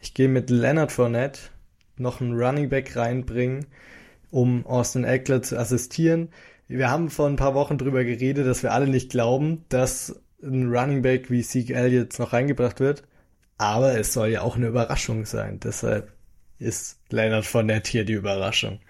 Ich 0.00 0.12
gehe 0.12 0.28
mit 0.28 0.50
Leonard 0.50 0.90
Fournette 0.90 1.40
noch 1.96 2.20
einen 2.20 2.34
Running 2.34 2.68
Back 2.68 2.96
reinbringen, 2.96 3.66
um 4.32 4.66
Austin 4.66 5.04
Eckler 5.04 5.40
zu 5.40 5.56
assistieren. 5.56 6.30
Wir 6.66 6.90
haben 6.90 7.10
vor 7.10 7.28
ein 7.28 7.36
paar 7.36 7.54
Wochen 7.54 7.78
drüber 7.78 8.02
geredet, 8.02 8.44
dass 8.44 8.64
wir 8.64 8.72
alle 8.72 8.88
nicht 8.88 9.10
glauben, 9.10 9.64
dass 9.68 10.20
ein 10.42 10.74
Running 10.74 11.02
Back 11.02 11.30
wie 11.30 11.42
Zeke 11.42 11.74
Elliott 11.74 12.18
noch 12.18 12.32
reingebracht 12.32 12.80
wird. 12.80 13.04
Aber 13.62 13.96
es 13.96 14.12
soll 14.12 14.30
ja 14.30 14.42
auch 14.42 14.56
eine 14.56 14.66
Überraschung 14.66 15.24
sein. 15.24 15.60
Deshalb 15.60 16.12
ist 16.58 16.98
Leonard 17.10 17.46
Fournette 17.46 17.92
hier 17.92 18.04
die 18.04 18.14
Überraschung. 18.14 18.80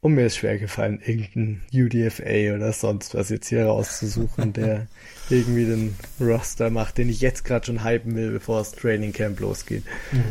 Und 0.00 0.14
mir 0.14 0.26
ist 0.26 0.36
schwer 0.36 0.58
gefallen, 0.58 1.02
irgendeinen 1.04 1.64
UDFA 1.72 2.54
oder 2.54 2.72
sonst 2.72 3.16
was 3.16 3.30
jetzt 3.30 3.48
hier 3.48 3.66
rauszusuchen, 3.66 4.52
der 4.52 4.86
irgendwie 5.28 5.64
den 5.64 5.96
Roster 6.20 6.70
macht, 6.70 6.98
den 6.98 7.08
ich 7.08 7.20
jetzt 7.20 7.44
gerade 7.44 7.66
schon 7.66 7.82
hypen 7.82 8.14
will, 8.14 8.30
bevor 8.30 8.60
das 8.60 8.70
Training 8.70 9.12
Camp 9.12 9.40
losgeht. 9.40 9.82
Mhm. 10.12 10.22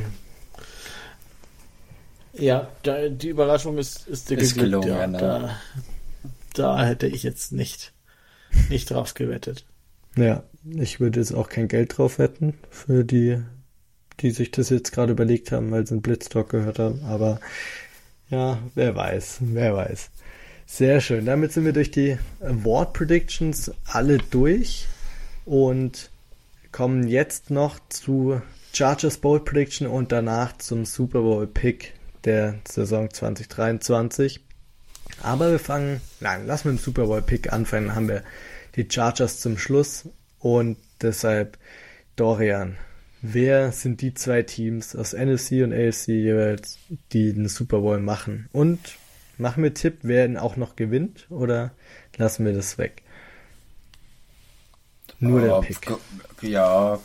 Ja, 2.32 2.72
da, 2.84 3.10
die 3.10 3.28
Überraschung 3.28 3.78
ist, 3.78 4.08
ist 4.08 4.30
dir 4.30 4.38
ist 4.38 4.54
geglückt. 4.54 4.86
Gelungen, 4.86 5.16
ja, 5.16 5.20
da, 5.20 5.62
da 6.54 6.86
hätte 6.86 7.08
ich 7.08 7.24
jetzt 7.24 7.52
nicht, 7.52 7.92
nicht 8.70 8.90
drauf 8.90 9.16
gewettet. 9.16 9.66
Ja, 10.18 10.44
ich 10.66 11.00
würde 11.00 11.20
jetzt 11.20 11.34
auch 11.34 11.48
kein 11.48 11.68
Geld 11.68 11.98
drauf 11.98 12.20
wetten 12.20 12.56
für 12.70 13.04
die, 13.04 13.42
die 14.20 14.32
sich 14.32 14.52
das 14.52 14.70
jetzt 14.70 14.92
gerade 14.92 15.12
überlegt 15.12 15.52
haben, 15.52 15.72
weil 15.72 15.86
sie 15.86 15.94
einen 15.94 16.02
Blitztalk 16.02 16.50
gehört 16.50 16.80
haben. 16.80 17.04
Aber 17.06 17.40
ja, 18.30 18.60
wer 18.76 18.96
weiß, 18.96 19.38
wer 19.42 19.76
weiß. 19.76 20.10
Sehr 20.66 21.00
schön. 21.00 21.26
Damit 21.26 21.54
sind 21.54 21.66
wir 21.66 21.72
durch 21.72 21.92
die 21.92 22.18
Award 22.42 22.94
Predictions 22.94 23.72
alle 23.86 24.18
durch 24.18 24.88
und 25.46 26.10
kommen 26.74 27.08
jetzt 27.08 27.52
noch 27.52 27.80
zu 27.88 28.42
Chargers 28.74 29.18
Bowl 29.18 29.40
Prediction 29.40 29.88
und 29.88 30.12
danach 30.12 30.58
zum 30.58 30.84
Super 30.84 31.22
Bowl 31.22 31.48
Pick 31.48 31.94
der 32.26 32.56
Saison 32.68 33.10
2023. 33.10 34.42
Aber 35.24 35.52
wir 35.52 35.60
fangen, 35.60 36.02
nein, 36.20 36.46
wir 36.46 36.54
mit 36.54 36.66
dem 36.66 36.78
Super 36.78 37.06
Bowl 37.06 37.22
Pick 37.22 37.54
anfangen, 37.54 37.96
haben 37.96 38.10
wir 38.10 38.24
die 38.76 38.88
Chargers 38.90 39.40
zum 39.40 39.58
Schluss 39.58 40.10
und 40.40 40.78
deshalb 41.02 41.58
Dorian. 42.16 42.78
Wer 43.22 43.72
sind 43.72 44.02
die 44.02 44.14
zwei 44.14 44.44
Teams 44.44 44.96
aus 44.96 45.14
NFC 45.14 45.64
und 45.64 45.74
AFC 45.74 46.10
jeweils, 46.10 46.78
die 47.12 47.34
den 47.34 47.48
Super 47.48 47.80
Bowl 47.80 48.00
machen? 48.00 48.48
Und 48.52 48.80
machen 49.38 49.64
wir 49.64 49.74
Tipp, 49.74 50.00
wer 50.04 50.26
ihn 50.26 50.38
auch 50.38 50.56
noch 50.56 50.76
gewinnt 50.76 51.26
oder 51.30 51.72
lassen 52.18 52.46
wir 52.46 52.54
das 52.54 52.78
weg? 52.78 53.02
Nur 55.20 55.42
der 55.42 55.62
Pick. 55.62 55.92
Ja, 56.42 57.00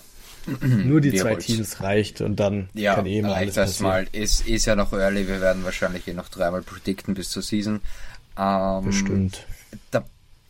Nur 0.61 1.01
die 1.01 1.15
zwei 1.15 1.37
Teams 1.37 1.81
reicht 1.81 2.21
und 2.21 2.37
dann 2.41 2.69
ja, 2.75 2.95
kann 2.95 3.07
eh 3.07 3.23
mal 3.23 3.35
alles 3.35 3.55
das 3.55 3.81
mal. 3.81 4.07
Ist, 4.13 4.47
ist 4.47 4.67
ja 4.67 4.75
noch 4.75 4.93
early, 4.93 5.29
wir 5.29 5.41
werden 5.41 5.65
wahrscheinlich 5.65 6.07
eh 6.09 6.15
noch 6.15 6.29
dreimal 6.29 6.63
predikten 6.63 7.15
bis 7.15 7.31
zur 7.31 7.43
Season. 7.43 7.81
Ähm, 8.37 8.85
Bestimmt. 8.85 9.47
Da, 9.91 10.05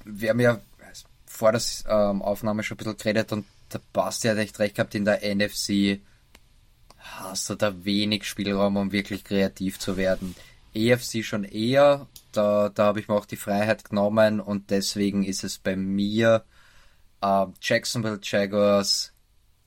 wir 0.05 0.31
haben 0.31 0.41
ja 0.41 0.61
vor 1.43 1.51
der 1.51 1.61
ähm, 1.89 2.23
Aufnahme 2.23 2.63
schon 2.63 2.77
ein 2.77 2.79
bisschen 2.79 2.97
geredet 2.97 3.33
und 3.33 3.47
der 3.73 3.81
Basti 3.93 4.29
hat 4.29 4.39
echt 4.39 4.61
recht 4.61 4.77
gehabt, 4.77 4.95
in 4.95 5.05
der 5.05 5.21
NFC 5.35 6.01
hast 6.99 7.51
du 7.51 7.57
da 7.57 7.85
wenig 7.85 8.25
Spielraum, 8.25 8.77
um 8.77 8.93
wirklich 8.93 9.25
kreativ 9.25 9.81
zu 9.81 9.97
werden. 9.97 10.37
EFC 10.73 11.25
schon 11.25 11.43
eher, 11.43 12.07
da, 12.31 12.69
da 12.69 12.85
habe 12.85 13.01
ich 13.01 13.09
mir 13.09 13.17
auch 13.17 13.27
die 13.27 13.37
Freiheit 13.37 13.85
genommen 13.85 14.39
und 14.39 14.71
deswegen 14.71 15.25
ist 15.25 15.43
es 15.43 15.59
bei 15.59 15.75
mir 15.75 16.45
äh, 17.23 17.47
Jacksonville 17.61 18.21
Jaguars, 18.23 19.13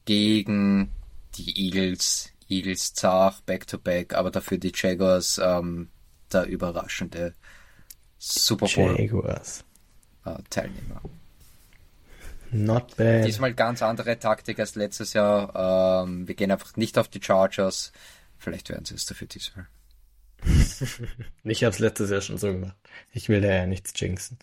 gegen 0.06 0.91
die 1.35 1.65
Eagles. 1.65 2.31
Eagles 2.47 2.93
zart, 2.93 3.45
back-to-back, 3.45 4.14
aber 4.14 4.31
dafür 4.31 4.60
die 4.60 4.72
Jaguars 4.73 5.41
ähm, 5.43 5.89
der 6.31 6.45
überraschende 6.45 7.34
Super 8.18 8.68
Bowl 8.73 8.97
Jaguars. 8.97 9.65
Äh, 10.23 10.35
Teilnehmer. 10.49 11.02
Not 12.51 12.95
bad. 12.97 13.26
Diesmal 13.26 13.53
ganz 13.53 13.81
andere 13.81 14.17
Taktik 14.19 14.59
als 14.59 14.76
letztes 14.76 15.13
Jahr. 15.13 16.03
Ähm, 16.05 16.27
wir 16.27 16.35
gehen 16.35 16.51
einfach 16.51 16.76
nicht 16.77 16.97
auf 16.97 17.07
die 17.07 17.22
Chargers. 17.22 17.91
Vielleicht 18.38 18.69
werden 18.69 18.85
sie 18.85 18.95
es 18.95 19.05
dafür 19.05 19.27
diesmal. 19.27 19.67
ich 21.43 21.63
habe 21.63 21.73
es 21.73 21.80
letztes 21.80 22.09
Jahr 22.09 22.22
schon 22.22 22.38
so 22.38 22.47
gemacht. 22.51 22.76
Ich 23.11 23.30
will 23.30 23.41
da 23.41 23.53
ja 23.53 23.65
nichts 23.65 23.93
jinxen. 23.99 24.38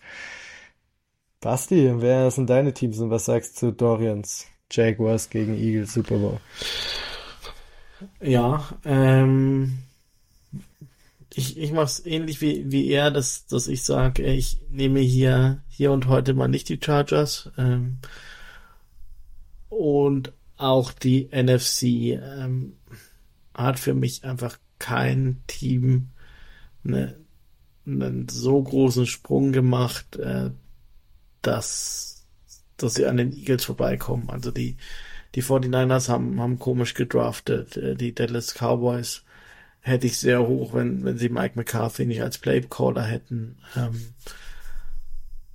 Basti, 1.39 1.91
wer 1.95 2.31
sind 2.31 2.49
deine 2.49 2.73
Teams 2.73 2.99
und 2.99 3.09
was 3.09 3.25
sagst 3.25 3.55
du 3.61 3.67
zu 3.67 3.71
Dorians 3.73 4.47
Jaguars 4.71 5.29
gegen 5.29 5.55
Eagles 5.55 5.93
Super 5.93 6.17
Bowl. 6.17 6.39
Ja, 8.21 8.67
ähm, 8.85 9.77
ich, 11.35 11.57
ich 11.57 11.71
mache 11.71 11.85
es 11.85 12.05
ähnlich 12.05 12.41
wie, 12.41 12.71
wie 12.71 12.89
er, 12.89 13.11
dass, 13.11 13.45
dass 13.47 13.67
ich 13.67 13.83
sage, 13.83 14.23
ich 14.23 14.59
nehme 14.69 14.99
hier, 14.99 15.63
hier 15.67 15.91
und 15.91 16.07
heute 16.07 16.33
mal 16.33 16.47
nicht 16.47 16.69
die 16.69 16.79
Chargers. 16.83 17.51
Ähm, 17.57 17.99
und 19.69 20.33
auch 20.57 20.91
die 20.91 21.29
NFC 21.31 21.83
ähm, 21.83 22.77
hat 23.53 23.79
für 23.79 23.93
mich 23.93 24.23
einfach 24.23 24.57
kein 24.79 25.41
Team 25.47 26.09
ne, 26.83 27.17
einen 27.85 28.29
so 28.29 28.61
großen 28.61 29.07
Sprung 29.07 29.51
gemacht, 29.51 30.15
äh, 30.17 30.51
dass 31.41 32.13
dass 32.77 32.95
sie 32.95 33.05
an 33.05 33.17
den 33.17 33.33
Eagles 33.33 33.65
vorbeikommen. 33.65 34.29
Also 34.29 34.51
die, 34.51 34.77
die 35.35 35.43
49ers 35.43 36.09
haben, 36.09 36.39
haben 36.39 36.59
komisch 36.59 36.93
gedraftet. 36.93 37.77
Äh, 37.77 37.95
die 37.95 38.13
Dallas 38.13 38.53
Cowboys 38.53 39.23
hätte 39.83 40.07
ich 40.07 40.17
sehr 40.17 40.47
hoch, 40.47 40.73
wenn, 40.73 41.03
wenn 41.03 41.17
sie 41.17 41.29
Mike 41.29 41.53
McCarthy 41.55 42.05
nicht 42.05 42.21
als 42.23 42.37
Playcaller 42.37 43.03
hätten. 43.03 43.57
Ähm, 43.75 44.13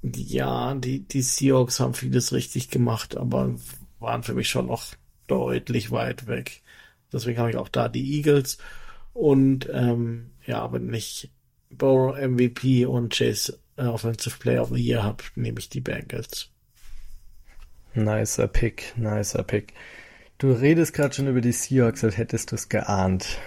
ja, 0.02 0.74
die, 0.74 1.00
die 1.00 1.22
Seahawks 1.22 1.80
haben 1.80 1.94
vieles 1.94 2.32
richtig 2.32 2.68
gemacht, 2.68 3.16
aber 3.16 3.54
waren 3.98 4.22
für 4.22 4.34
mich 4.34 4.48
schon 4.50 4.66
noch 4.66 4.84
deutlich 5.26 5.90
weit 5.90 6.26
weg. 6.26 6.62
Deswegen 7.10 7.38
habe 7.38 7.50
ich 7.50 7.56
auch 7.56 7.70
da 7.70 7.88
die 7.88 8.16
Eagles. 8.16 8.58
Und 9.14 9.68
ähm, 9.72 10.30
ja, 10.46 10.70
wenn 10.72 10.92
ich 10.92 11.30
Burrow 11.70 12.14
MVP 12.16 12.84
und 12.84 13.14
Chase 13.14 13.58
äh, 13.76 13.84
Offensive 13.84 14.38
Player 14.38 14.62
of 14.62 14.68
the 14.68 14.80
Year 14.80 15.02
habe, 15.02 15.24
nehme 15.36 15.58
ich 15.58 15.70
die 15.70 15.80
Bengals. 15.80 16.50
Nicer 17.94 18.46
Pick, 18.46 18.92
nicer 18.96 19.42
Pick. 19.42 19.72
Du 20.36 20.52
redest 20.52 20.92
gerade 20.92 21.14
schon 21.14 21.28
über 21.28 21.40
die 21.40 21.52
Seahawks, 21.52 22.04
als 22.04 22.18
hättest 22.18 22.52
du 22.52 22.56
es 22.56 22.68
geahnt. 22.68 23.38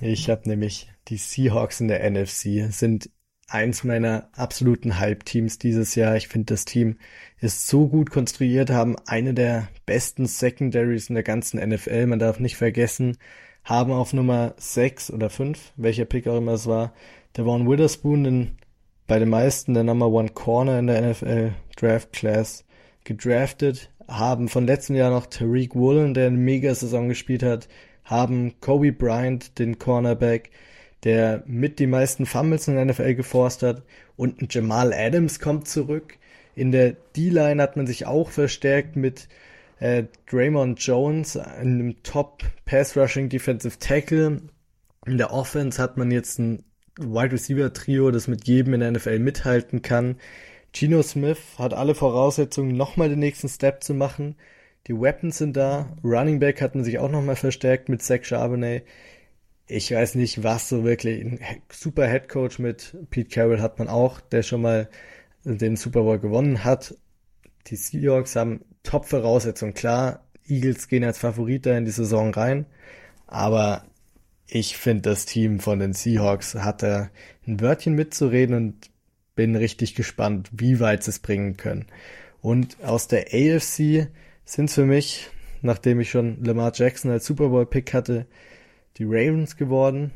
Ich 0.00 0.30
habe 0.30 0.48
nämlich 0.48 0.88
die 1.08 1.16
Seahawks 1.16 1.80
in 1.80 1.88
der 1.88 2.08
NFC, 2.08 2.72
sind 2.72 3.10
eins 3.48 3.82
meiner 3.82 4.28
absoluten 4.32 5.00
Hype-Teams 5.00 5.58
dieses 5.58 5.94
Jahr. 5.94 6.16
Ich 6.16 6.28
finde, 6.28 6.54
das 6.54 6.64
Team 6.64 6.98
ist 7.40 7.66
so 7.66 7.88
gut 7.88 8.10
konstruiert, 8.10 8.70
haben 8.70 8.96
eine 9.06 9.34
der 9.34 9.68
besten 9.86 10.26
Secondaries 10.26 11.08
in 11.08 11.14
der 11.14 11.24
ganzen 11.24 11.58
NFL. 11.66 12.06
Man 12.06 12.18
darf 12.18 12.38
nicht 12.38 12.56
vergessen, 12.56 13.16
haben 13.64 13.90
auf 13.90 14.12
Nummer 14.12 14.54
6 14.58 15.10
oder 15.10 15.30
5, 15.30 15.72
welcher 15.76 16.04
Pick 16.04 16.28
auch 16.28 16.38
immer 16.38 16.52
es 16.52 16.66
war, 16.66 16.92
der 17.36 17.44
Vaughn 17.44 17.68
Witherspoon, 17.68 18.24
den, 18.24 18.58
bei 19.06 19.18
den 19.18 19.30
meisten 19.30 19.74
der 19.74 19.84
Number 19.84 20.08
One 20.08 20.28
Corner 20.28 20.78
in 20.78 20.86
der 20.86 21.10
NFL 21.10 21.54
Draft 21.76 22.12
Class 22.12 22.64
gedraftet, 23.04 23.90
haben 24.06 24.48
von 24.48 24.66
letztem 24.66 24.96
Jahr 24.96 25.10
noch 25.10 25.26
Tariq 25.26 25.74
Woolen, 25.74 26.14
der 26.14 26.28
eine 26.28 26.36
Mega-Saison 26.36 27.08
gespielt 27.08 27.42
hat, 27.42 27.68
haben 28.08 28.54
Kobe 28.60 28.92
Bryant, 28.92 29.58
den 29.58 29.78
Cornerback, 29.78 30.50
der 31.04 31.44
mit 31.46 31.78
die 31.78 31.86
meisten 31.86 32.26
Fumbles 32.26 32.66
in 32.66 32.74
der 32.74 32.86
NFL 32.86 33.14
geforst 33.14 33.62
hat 33.62 33.82
und 34.16 34.40
ein 34.42 34.48
Jamal 34.50 34.92
Adams 34.92 35.38
kommt 35.38 35.68
zurück. 35.68 36.18
In 36.56 36.72
der 36.72 36.96
D-Line 37.16 37.62
hat 37.62 37.76
man 37.76 37.86
sich 37.86 38.06
auch 38.06 38.30
verstärkt 38.30 38.96
mit 38.96 39.28
äh, 39.78 40.04
Draymond 40.28 40.80
Jones, 40.80 41.36
einem 41.36 42.02
Top 42.02 42.42
Pass 42.64 42.96
Rushing 42.96 43.28
Defensive 43.28 43.78
Tackle. 43.78 44.42
In 45.06 45.18
der 45.18 45.32
Offense 45.32 45.80
hat 45.80 45.96
man 45.96 46.10
jetzt 46.10 46.38
ein 46.38 46.64
Wide 46.98 47.32
Receiver 47.32 47.72
Trio, 47.72 48.10
das 48.10 48.26
mit 48.26 48.48
jedem 48.48 48.74
in 48.74 48.80
der 48.80 48.90
NFL 48.90 49.20
mithalten 49.20 49.82
kann. 49.82 50.16
Gino 50.72 51.02
Smith 51.02 51.38
hat 51.58 51.74
alle 51.74 51.94
Voraussetzungen, 51.94 52.76
nochmal 52.76 53.08
den 53.08 53.20
nächsten 53.20 53.48
Step 53.48 53.84
zu 53.84 53.94
machen. 53.94 54.34
Die 54.88 54.98
Weapons 54.98 55.36
sind 55.36 55.56
da. 55.56 55.94
Running 56.02 56.38
Back 56.38 56.62
hat 56.62 56.74
man 56.74 56.82
sich 56.82 56.98
auch 56.98 57.10
nochmal 57.10 57.36
verstärkt 57.36 57.90
mit 57.90 58.02
Zach 58.02 58.24
Charbonnet. 58.24 58.84
Ich 59.66 59.92
weiß 59.92 60.14
nicht, 60.14 60.42
was 60.42 60.70
so 60.70 60.82
wirklich. 60.82 61.22
Ein 61.22 61.40
super 61.70 62.08
Head 62.08 62.30
Coach 62.30 62.58
mit 62.58 62.96
Pete 63.10 63.28
Carroll 63.28 63.60
hat 63.60 63.78
man 63.78 63.88
auch, 63.88 64.20
der 64.20 64.42
schon 64.42 64.62
mal 64.62 64.88
den 65.44 65.76
Super 65.76 66.02
Bowl 66.04 66.18
gewonnen 66.18 66.64
hat. 66.64 66.96
Die 67.66 67.76
Seahawks 67.76 68.34
haben 68.34 68.64
Top-Voraussetzungen. 68.82 69.74
Klar, 69.74 70.24
Eagles 70.46 70.88
gehen 70.88 71.04
als 71.04 71.18
Favorit 71.18 71.66
da 71.66 71.76
in 71.76 71.84
die 71.84 71.90
Saison 71.90 72.32
rein. 72.32 72.64
Aber 73.26 73.84
ich 74.46 74.78
finde, 74.78 75.10
das 75.10 75.26
Team 75.26 75.60
von 75.60 75.80
den 75.80 75.92
Seahawks 75.92 76.54
hat 76.54 76.82
da 76.82 77.10
ein 77.46 77.60
Wörtchen 77.60 77.94
mitzureden 77.94 78.56
und 78.56 78.90
bin 79.34 79.54
richtig 79.54 79.94
gespannt, 79.94 80.48
wie 80.52 80.80
weit 80.80 81.04
sie 81.04 81.10
es 81.10 81.18
bringen 81.18 81.58
können. 81.58 81.84
Und 82.40 82.82
aus 82.82 83.06
der 83.06 83.26
AFC 83.34 84.08
sind 84.48 84.70
es 84.70 84.74
für 84.74 84.86
mich, 84.86 85.28
nachdem 85.60 86.00
ich 86.00 86.10
schon 86.10 86.42
Lamar 86.42 86.72
Jackson 86.74 87.10
als 87.10 87.26
Super 87.26 87.50
Bowl 87.50 87.66
Pick 87.66 87.92
hatte, 87.92 88.26
die 88.96 89.04
Ravens 89.04 89.56
geworden. 89.56 90.10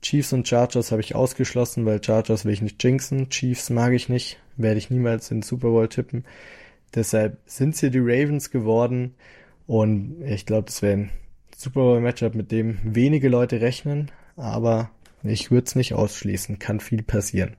Chiefs 0.00 0.32
und 0.32 0.48
Chargers 0.48 0.92
habe 0.92 1.02
ich 1.02 1.14
ausgeschlossen, 1.14 1.84
weil 1.84 2.02
Chargers 2.02 2.46
will 2.46 2.54
ich 2.54 2.62
nicht 2.62 2.82
jinxen. 2.82 3.28
Chiefs 3.28 3.68
mag 3.68 3.92
ich 3.92 4.08
nicht, 4.08 4.38
werde 4.56 4.78
ich 4.78 4.88
niemals 4.88 5.30
in 5.30 5.38
den 5.38 5.42
Super 5.42 5.68
Bowl 5.68 5.88
tippen. 5.88 6.24
Deshalb 6.94 7.36
sind 7.44 7.74
es 7.74 7.80
hier 7.80 7.90
die 7.90 7.98
Ravens 7.98 8.50
geworden 8.50 9.14
und 9.66 10.22
ich 10.22 10.46
glaube, 10.46 10.64
das 10.64 10.80
wäre 10.80 10.94
ein 10.94 11.10
Super 11.54 11.80
Bowl 11.80 12.00
Matchup, 12.00 12.34
mit 12.34 12.50
dem 12.50 12.78
wenige 12.82 13.28
Leute 13.28 13.60
rechnen, 13.60 14.10
aber 14.36 14.90
ich 15.22 15.50
würde 15.50 15.66
es 15.66 15.74
nicht 15.74 15.92
ausschließen, 15.92 16.58
kann 16.58 16.80
viel 16.80 17.02
passieren. 17.02 17.56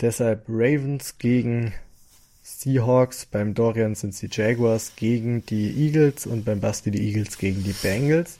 Deshalb 0.00 0.44
Ravens 0.48 1.18
gegen 1.18 1.74
Seahawks, 2.56 3.26
beim 3.26 3.54
Dorian 3.54 3.94
sind 3.94 4.14
es 4.14 4.20
die 4.20 4.28
Jaguars 4.30 4.92
gegen 4.96 5.44
die 5.44 5.70
Eagles 5.86 6.26
und 6.26 6.44
beim 6.44 6.60
Basti 6.60 6.90
die 6.90 7.06
Eagles 7.06 7.36
gegen 7.36 7.62
die 7.62 7.74
Bengals. 7.74 8.38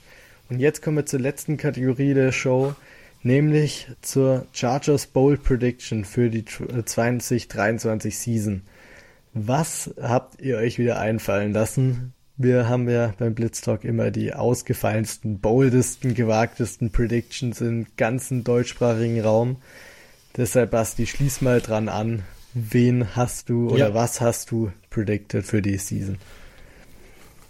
Und 0.49 0.59
jetzt 0.59 0.81
kommen 0.81 0.97
wir 0.97 1.05
zur 1.05 1.19
letzten 1.19 1.57
Kategorie 1.57 2.15
der 2.15 2.31
Show, 2.31 2.73
nämlich 3.21 3.87
zur 4.01 4.47
Chargers 4.51 5.05
Bowl 5.05 5.37
Prediction 5.37 6.05
für 6.05 6.29
die 6.29 6.43
2023 6.43 8.17
Season. 8.17 8.63
Was 9.33 9.93
habt 10.01 10.41
ihr 10.41 10.57
euch 10.57 10.79
wieder 10.79 10.99
einfallen 10.99 11.53
lassen? 11.53 12.13
Wir 12.35 12.67
haben 12.67 12.89
ja 12.89 13.13
beim 13.19 13.35
Blitztalk 13.35 13.83
immer 13.83 14.09
die 14.09 14.33
ausgefallensten, 14.33 15.39
boldesten, 15.39 16.15
gewagtesten 16.15 16.89
Predictions 16.89 17.61
im 17.61 17.85
ganzen 17.95 18.43
deutschsprachigen 18.43 19.21
Raum. 19.21 19.57
Deshalb, 20.35 20.71
Basti, 20.71 21.05
schließ 21.05 21.41
mal 21.41 21.61
dran 21.61 21.89
an. 21.89 22.23
Wen 22.53 23.15
hast 23.15 23.49
du 23.49 23.69
oder 23.69 23.89
ja. 23.89 23.93
was 23.93 24.21
hast 24.21 24.51
du 24.51 24.71
predicted 24.89 25.45
für 25.45 25.61
die 25.61 25.77
Season? 25.77 26.17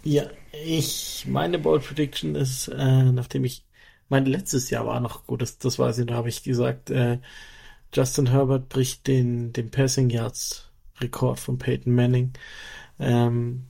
Ja, 0.02 0.24
ich, 0.52 1.24
meine 1.28 1.58
Bold 1.58 1.84
Prediction 1.84 2.34
ist, 2.34 2.68
äh, 2.68 3.04
nachdem 3.12 3.44
ich, 3.44 3.64
mein 4.08 4.26
letztes 4.26 4.70
Jahr 4.70 4.86
war 4.86 5.00
noch 5.00 5.26
gut, 5.26 5.42
das, 5.42 5.58
das 5.58 5.78
weiß 5.78 5.98
ich, 5.98 6.06
da 6.06 6.14
habe 6.14 6.28
ich 6.28 6.42
gesagt, 6.42 6.90
äh, 6.90 7.18
Justin 7.92 8.30
Herbert 8.30 8.68
bricht 8.68 9.06
den, 9.06 9.52
den 9.52 9.70
Passing 9.70 10.10
Yards 10.10 10.70
Rekord 11.00 11.40
von 11.40 11.58
Peyton 11.58 11.94
Manning. 11.94 12.32
Ähm, 12.98 13.66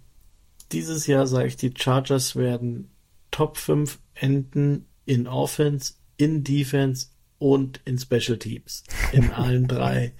dieses 0.72 1.06
Jahr 1.06 1.26
sage 1.26 1.48
ich, 1.48 1.56
die 1.56 1.72
Chargers 1.76 2.36
werden 2.36 2.90
Top 3.30 3.56
5 3.56 3.98
enden 4.14 4.86
in 5.04 5.26
Offense, 5.26 5.94
in 6.16 6.44
Defense 6.44 7.08
und 7.40 7.80
in 7.84 7.98
Special 7.98 8.38
Teams. 8.38 8.84
In 9.12 9.30
allen 9.32 9.66
drei 9.66 10.12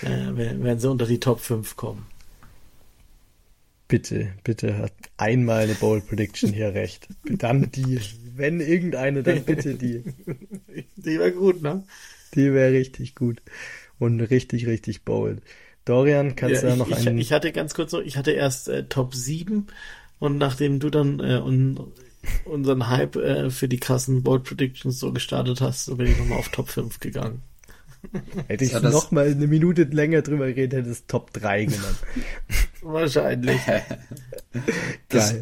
äh, 0.00 0.34
werden 0.34 0.78
sie 0.78 0.88
unter 0.88 1.04
die 1.04 1.20
Top 1.20 1.40
5 1.40 1.76
kommen. 1.76 2.06
Bitte, 3.88 4.32
bitte 4.42 4.78
hat 4.78 4.94
einmal 5.18 5.64
eine 5.64 5.74
Bowl 5.74 6.00
Prediction 6.00 6.50
hier 6.54 6.72
recht. 6.72 7.08
Dann 7.28 7.70
die. 7.72 8.00
Wenn 8.34 8.60
irgendeine, 8.60 9.22
dann 9.22 9.44
bitte 9.44 9.74
die. 9.74 10.02
Die 10.96 11.18
wäre 11.18 11.32
gut, 11.32 11.60
ne? 11.60 11.84
Die 12.34 12.54
wäre 12.54 12.72
richtig 12.72 13.14
gut. 13.14 13.42
Und 13.98 14.20
richtig, 14.20 14.66
richtig 14.66 15.02
bold. 15.02 15.42
Dorian, 15.84 16.36
kannst 16.36 16.62
ja, 16.62 16.62
du 16.62 16.66
da 16.68 16.76
noch 16.76 16.88
ich, 16.88 17.06
einen. 17.06 17.18
Ich 17.18 17.32
hatte 17.32 17.52
ganz 17.52 17.74
kurz 17.74 17.92
noch, 17.92 18.00
ich 18.00 18.16
hatte 18.16 18.30
erst 18.30 18.68
äh, 18.68 18.84
Top 18.84 19.14
7 19.14 19.66
und 20.18 20.38
nachdem 20.38 20.78
du 20.78 20.88
dann 20.88 21.20
äh, 21.20 21.42
un, 21.44 21.78
unseren 22.44 22.88
Hype 22.88 23.16
äh, 23.16 23.50
für 23.50 23.68
die 23.68 23.78
krassen 23.78 24.22
Bold 24.22 24.44
Predictions 24.44 24.98
so 24.98 25.12
gestartet 25.12 25.60
hast, 25.60 25.86
so 25.86 25.96
bin 25.96 26.06
ich 26.06 26.18
nochmal 26.18 26.38
auf 26.38 26.48
Top 26.48 26.68
5 26.68 27.00
gegangen. 27.00 27.42
Hätte 28.48 28.64
ich 28.64 28.72
ja, 28.72 28.80
noch 28.80 29.10
mal 29.12 29.30
eine 29.30 29.46
Minute 29.46 29.84
länger 29.84 30.22
drüber 30.22 30.48
geredet, 30.48 30.80
hätte 30.80 30.90
es 30.90 31.06
Top 31.06 31.32
3 31.32 31.66
genannt. 31.66 31.98
Wahrscheinlich. 32.82 33.60
das, 35.08 35.36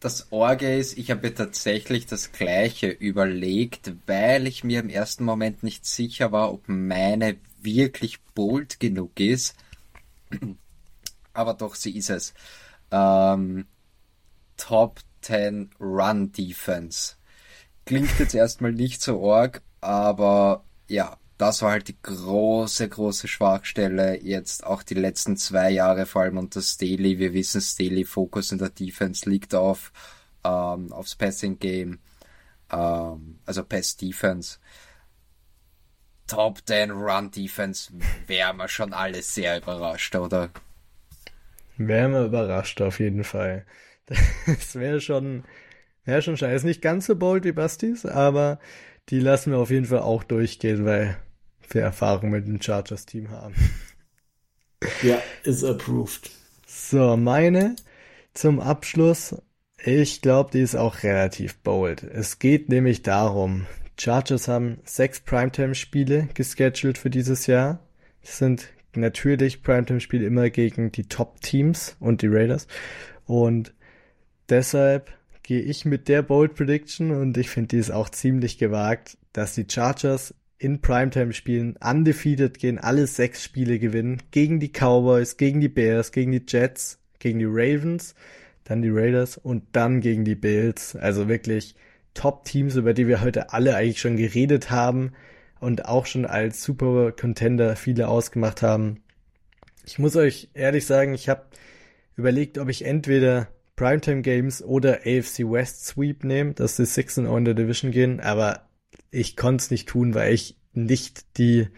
das 0.00 0.32
Orge 0.32 0.76
ist, 0.76 0.96
ich 0.96 1.10
habe 1.10 1.28
mir 1.28 1.34
tatsächlich 1.34 2.06
das 2.06 2.32
gleiche 2.32 2.88
überlegt, 2.88 3.92
weil 4.06 4.46
ich 4.46 4.64
mir 4.64 4.80
im 4.80 4.88
ersten 4.88 5.24
Moment 5.24 5.62
nicht 5.62 5.84
sicher 5.84 6.32
war, 6.32 6.52
ob 6.52 6.62
meine 6.68 7.36
wirklich 7.60 8.20
bold 8.34 8.80
genug 8.80 9.20
ist. 9.20 9.54
Aber 11.34 11.54
doch, 11.54 11.74
sie 11.74 11.96
ist 11.96 12.08
es. 12.08 12.32
Ähm, 12.90 13.66
Top 14.56 15.00
10 15.22 15.70
Run 15.80 16.32
Defense. 16.32 17.14
Klingt 17.86 18.18
jetzt 18.18 18.34
erstmal 18.34 18.72
nicht 18.72 19.02
so 19.02 19.32
arg, 19.32 19.62
aber 19.80 20.64
ja, 20.88 21.16
das 21.40 21.62
war 21.62 21.70
halt 21.70 21.88
die 21.88 21.96
große, 22.02 22.88
große 22.88 23.26
Schwachstelle. 23.26 24.22
Jetzt 24.22 24.64
auch 24.64 24.82
die 24.82 24.94
letzten 24.94 25.38
zwei 25.38 25.70
Jahre, 25.70 26.04
vor 26.04 26.22
allem 26.22 26.36
unter 26.36 26.60
Staley. 26.60 27.18
Wir 27.18 27.32
wissen, 27.32 27.62
Staley 27.62 28.04
Fokus 28.04 28.52
in 28.52 28.58
der 28.58 28.68
Defense 28.68 29.28
liegt 29.28 29.54
auf, 29.54 29.90
ähm, 30.44 30.92
aufs 30.92 31.14
Passing 31.14 31.58
Game, 31.58 31.98
ähm, 32.70 33.38
also 33.46 33.64
Pass 33.64 33.96
Defense. 33.96 34.58
Top 36.26 36.60
10 36.66 36.90
Run 36.90 37.30
Defense 37.30 37.90
wären 38.26 38.58
wir 38.58 38.68
schon 38.68 38.92
alle 38.92 39.22
sehr 39.22 39.56
überrascht, 39.56 40.14
oder? 40.14 40.50
Wären 41.78 42.12
wir 42.12 42.26
überrascht, 42.26 42.82
auf 42.82 43.00
jeden 43.00 43.24
Fall. 43.24 43.64
Das 44.46 44.74
wäre 44.74 45.00
schon, 45.00 45.44
wäre 46.04 46.22
schon 46.22 46.36
scheiße. 46.36 46.66
Nicht 46.66 46.82
ganz 46.82 47.06
so 47.06 47.16
bold 47.16 47.44
wie 47.44 47.52
Bastis, 47.52 48.04
aber 48.04 48.58
die 49.08 49.20
lassen 49.20 49.52
wir 49.52 49.58
auf 49.58 49.70
jeden 49.70 49.86
Fall 49.86 50.00
auch 50.00 50.24
durchgehen, 50.24 50.84
weil 50.84 51.16
wir 51.68 51.82
Erfahrung 51.82 52.30
mit 52.30 52.46
dem 52.46 52.60
Chargers-Team 52.60 53.30
haben. 53.30 53.54
Ja, 55.02 55.20
ist 55.44 55.64
approved. 55.64 56.30
So, 56.66 57.16
meine 57.16 57.76
zum 58.34 58.60
Abschluss. 58.60 59.36
Ich 59.82 60.20
glaube, 60.20 60.50
die 60.52 60.60
ist 60.60 60.76
auch 60.76 61.02
relativ 61.02 61.58
bold. 61.58 62.02
Es 62.02 62.38
geht 62.38 62.68
nämlich 62.68 63.02
darum, 63.02 63.66
Chargers 63.98 64.48
haben 64.48 64.78
sechs 64.84 65.20
Primetime-Spiele 65.20 66.28
gescheduled 66.34 66.98
für 66.98 67.10
dieses 67.10 67.46
Jahr. 67.46 67.80
Das 68.22 68.38
sind 68.38 68.68
natürlich 68.94 69.62
Primetime-Spiele 69.62 70.26
immer 70.26 70.50
gegen 70.50 70.92
die 70.92 71.04
Top-Teams 71.04 71.96
und 72.00 72.22
die 72.22 72.28
Raiders. 72.28 72.66
Und 73.26 73.74
deshalb 74.50 75.12
gehe 75.42 75.62
ich 75.62 75.84
mit 75.84 76.08
der 76.08 76.22
Bold 76.22 76.54
Prediction 76.54 77.10
und 77.10 77.36
ich 77.36 77.50
finde 77.50 77.68
die 77.68 77.78
ist 77.78 77.90
auch 77.90 78.08
ziemlich 78.08 78.58
gewagt, 78.58 79.16
dass 79.32 79.54
die 79.54 79.66
Chargers 79.68 80.34
in 80.58 80.80
Primetime 80.80 81.32
spielen, 81.32 81.76
undefeated 81.82 82.58
gehen, 82.58 82.78
alle 82.78 83.06
sechs 83.06 83.42
Spiele 83.42 83.78
gewinnen, 83.78 84.22
gegen 84.30 84.60
die 84.60 84.68
Cowboys, 84.68 85.38
gegen 85.38 85.60
die 85.60 85.68
Bears, 85.68 86.12
gegen 86.12 86.32
die 86.32 86.44
Jets, 86.46 86.98
gegen 87.18 87.38
die 87.38 87.46
Ravens, 87.48 88.14
dann 88.64 88.82
die 88.82 88.90
Raiders 88.90 89.38
und 89.38 89.64
dann 89.72 90.00
gegen 90.00 90.24
die 90.24 90.34
Bills. 90.34 90.94
Also 90.96 91.28
wirklich 91.28 91.74
Top-Teams, 92.14 92.76
über 92.76 92.92
die 92.92 93.08
wir 93.08 93.22
heute 93.22 93.52
alle 93.52 93.74
eigentlich 93.74 94.00
schon 94.00 94.16
geredet 94.16 94.70
haben 94.70 95.12
und 95.60 95.86
auch 95.86 96.06
schon 96.06 96.26
als 96.26 96.62
Super 96.62 97.12
Contender 97.12 97.74
viele 97.74 98.08
ausgemacht 98.08 98.62
haben. 98.62 99.02
Ich 99.86 99.98
muss 99.98 100.14
euch 100.14 100.50
ehrlich 100.52 100.86
sagen, 100.86 101.14
ich 101.14 101.28
habe 101.28 101.46
überlegt, 102.16 102.58
ob 102.58 102.68
ich 102.68 102.84
entweder 102.84 103.48
Primetime 103.80 104.20
Games 104.20 104.62
oder 104.62 105.06
AFC 105.06 105.38
West 105.38 105.86
Sweep 105.86 106.22
nehme, 106.22 106.52
dass 106.52 106.76
die 106.76 106.84
6 106.84 107.16
0 107.16 107.38
in 107.38 107.44
der 107.46 107.54
Division 107.54 107.92
gehen, 107.92 108.20
aber 108.20 108.68
ich 109.10 109.38
konnte 109.38 109.62
es 109.62 109.70
nicht 109.70 109.88
tun, 109.88 110.12
weil 110.12 110.34
ich 110.34 110.58
nicht 110.74 111.38
die 111.38 111.68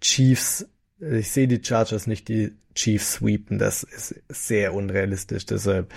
Chiefs, 0.00 0.70
ich 1.00 1.30
sehe 1.30 1.48
die 1.48 1.62
Chargers 1.62 2.06
nicht 2.06 2.28
die 2.28 2.52
Chiefs 2.74 3.12
sweepen. 3.12 3.58
Das 3.58 3.82
ist 3.82 4.14
sehr 4.30 4.72
unrealistisch. 4.72 5.44
Deshalb 5.44 5.92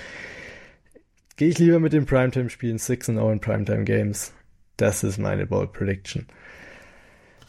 gehe 1.38 1.48
ich 1.48 1.60
lieber 1.60 1.80
mit 1.80 1.94
den 1.94 2.06
Primetime-Spielen 2.06 2.78
6 2.78 3.08
0 3.08 3.32
in 3.32 3.40
Primetime 3.40 3.86
Games. 3.86 4.34
Das 4.76 5.02
ist 5.06 5.18
meine 5.18 5.46
Bold 5.46 5.72
Prediction. 5.72 6.28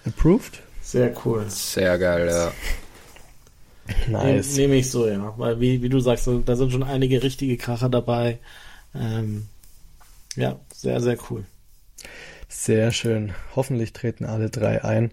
Approved? 0.07 0.63
Sehr 0.83 1.13
cool. 1.25 1.47
Sehr 1.49 1.99
geil, 1.99 2.29
ja. 2.29 2.53
Nice. 4.09 4.57
Nehme 4.57 4.77
ich 4.77 4.91
so, 4.91 5.09
ja. 5.09 5.35
Weil, 5.37 5.61
wie, 5.61 5.83
wie 5.83 5.89
du 5.89 6.01
sagst, 6.01 6.29
da 6.47 6.57
sind 6.57 6.73
schon 6.73 6.83
einige 6.83 7.23
richtige 7.23 7.57
Kracher 7.57 7.89
dabei. 7.89 8.39
Ähm, 8.95 9.47
ja, 10.37 10.59
sehr, 10.73 11.01
sehr 11.01 11.17
cool. 11.31 11.45
Sehr 12.49 12.93
schön. 12.93 13.33
Hoffentlich 13.57 13.93
treten 13.93 14.25
alle 14.25 14.51
drei 14.51 14.85
ein. 14.85 15.11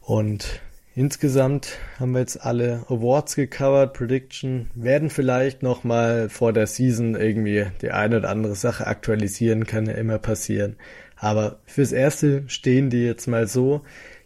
Und 0.00 0.60
insgesamt 0.94 1.78
haben 1.98 2.12
wir 2.12 2.20
jetzt 2.20 2.44
alle 2.44 2.84
Awards 2.88 3.36
gecovert, 3.36 3.94
Prediction, 3.94 4.70
werden 4.74 5.10
vielleicht 5.10 5.62
nochmal 5.62 6.28
vor 6.28 6.52
der 6.52 6.66
Season 6.66 7.14
irgendwie 7.14 7.66
die 7.80 7.92
eine 7.92 8.18
oder 8.18 8.30
andere 8.30 8.56
Sache 8.56 8.86
aktualisieren, 8.86 9.66
kann 9.66 9.86
ja 9.86 9.94
immer 9.94 10.18
passieren. 10.18 10.76
Aber 11.16 11.60
fürs 11.66 11.92
Erste 11.92 12.44
stehen 12.48 12.90
die 12.90 13.04
jetzt 13.04 13.28
mal 13.28 13.46
so. 13.46 13.82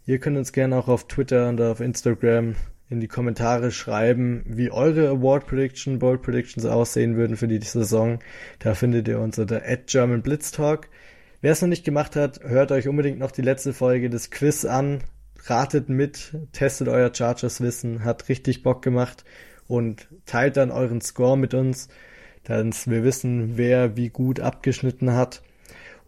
Ihr 0.07 0.19
könnt 0.19 0.39
uns 0.39 0.53
gerne 0.53 0.77
auch 0.77 0.89
auf 0.89 1.09
Twitter 1.09 1.49
und 1.49 1.61
auf 1.61 1.81
Instagram 1.81 2.55
in 2.89 3.01
die 3.01 3.09
Kommentare 3.09 3.71
schreiben, 3.73 4.45
wie 4.47 4.71
eure 4.71 5.09
Award 5.09 5.47
Prediction, 5.47 5.99
Bold 5.99 6.23
Predictions 6.23 6.65
aussehen 6.65 7.17
würden 7.17 7.37
für 7.37 7.49
die 7.49 7.61
Saison. 7.61 8.21
Da 8.61 8.75
findet 8.75 9.09
ihr 9.09 9.19
uns 9.19 9.39
unter 9.39 9.63
at 9.67 9.89
German 9.89 10.23
Blitztalk. 10.23 10.89
Wer 11.41 11.53
es 11.53 11.61
noch 11.61 11.69
nicht 11.69 11.85
gemacht 11.85 12.17
hat, 12.17 12.41
hört 12.45 12.73
euch 12.73 12.89
unbedingt 12.89 13.19
noch 13.19 13.33
die 13.33 13.43
letzte 13.43 13.73
Folge 13.73 14.09
des 14.09 14.31
Quiz 14.31 14.65
an. 14.65 15.03
Ratet 15.45 15.89
mit, 15.89 16.35
testet 16.53 16.89
euer 16.89 17.13
Chargers-Wissen, 17.13 18.05
hat 18.05 18.29
richtig 18.29 18.63
Bock 18.63 18.83
gemacht 18.83 19.25
und 19.69 20.09
teilt 20.25 20.57
dann 20.57 20.71
euren 20.71 21.01
Score 21.01 21.37
mit 21.37 21.55
uns, 21.55 21.89
dass 22.45 22.89
wir 22.89 23.05
wissen, 23.05 23.57
wer 23.57 23.97
wie 23.97 24.09
gut 24.09 24.41
abgeschnitten 24.41 25.13
hat. 25.13 25.43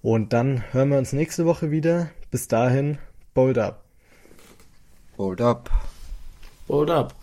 Und 0.00 0.32
dann 0.32 0.62
hören 0.72 0.90
wir 0.90 0.98
uns 0.98 1.12
nächste 1.12 1.44
Woche 1.44 1.70
wieder. 1.70 2.10
Bis 2.30 2.46
dahin, 2.46 2.98
bold 3.34 3.58
up. 3.58 3.84
Bold 5.16 5.40
up. 5.40 5.70
Bold 6.68 6.90
up. 6.90 7.14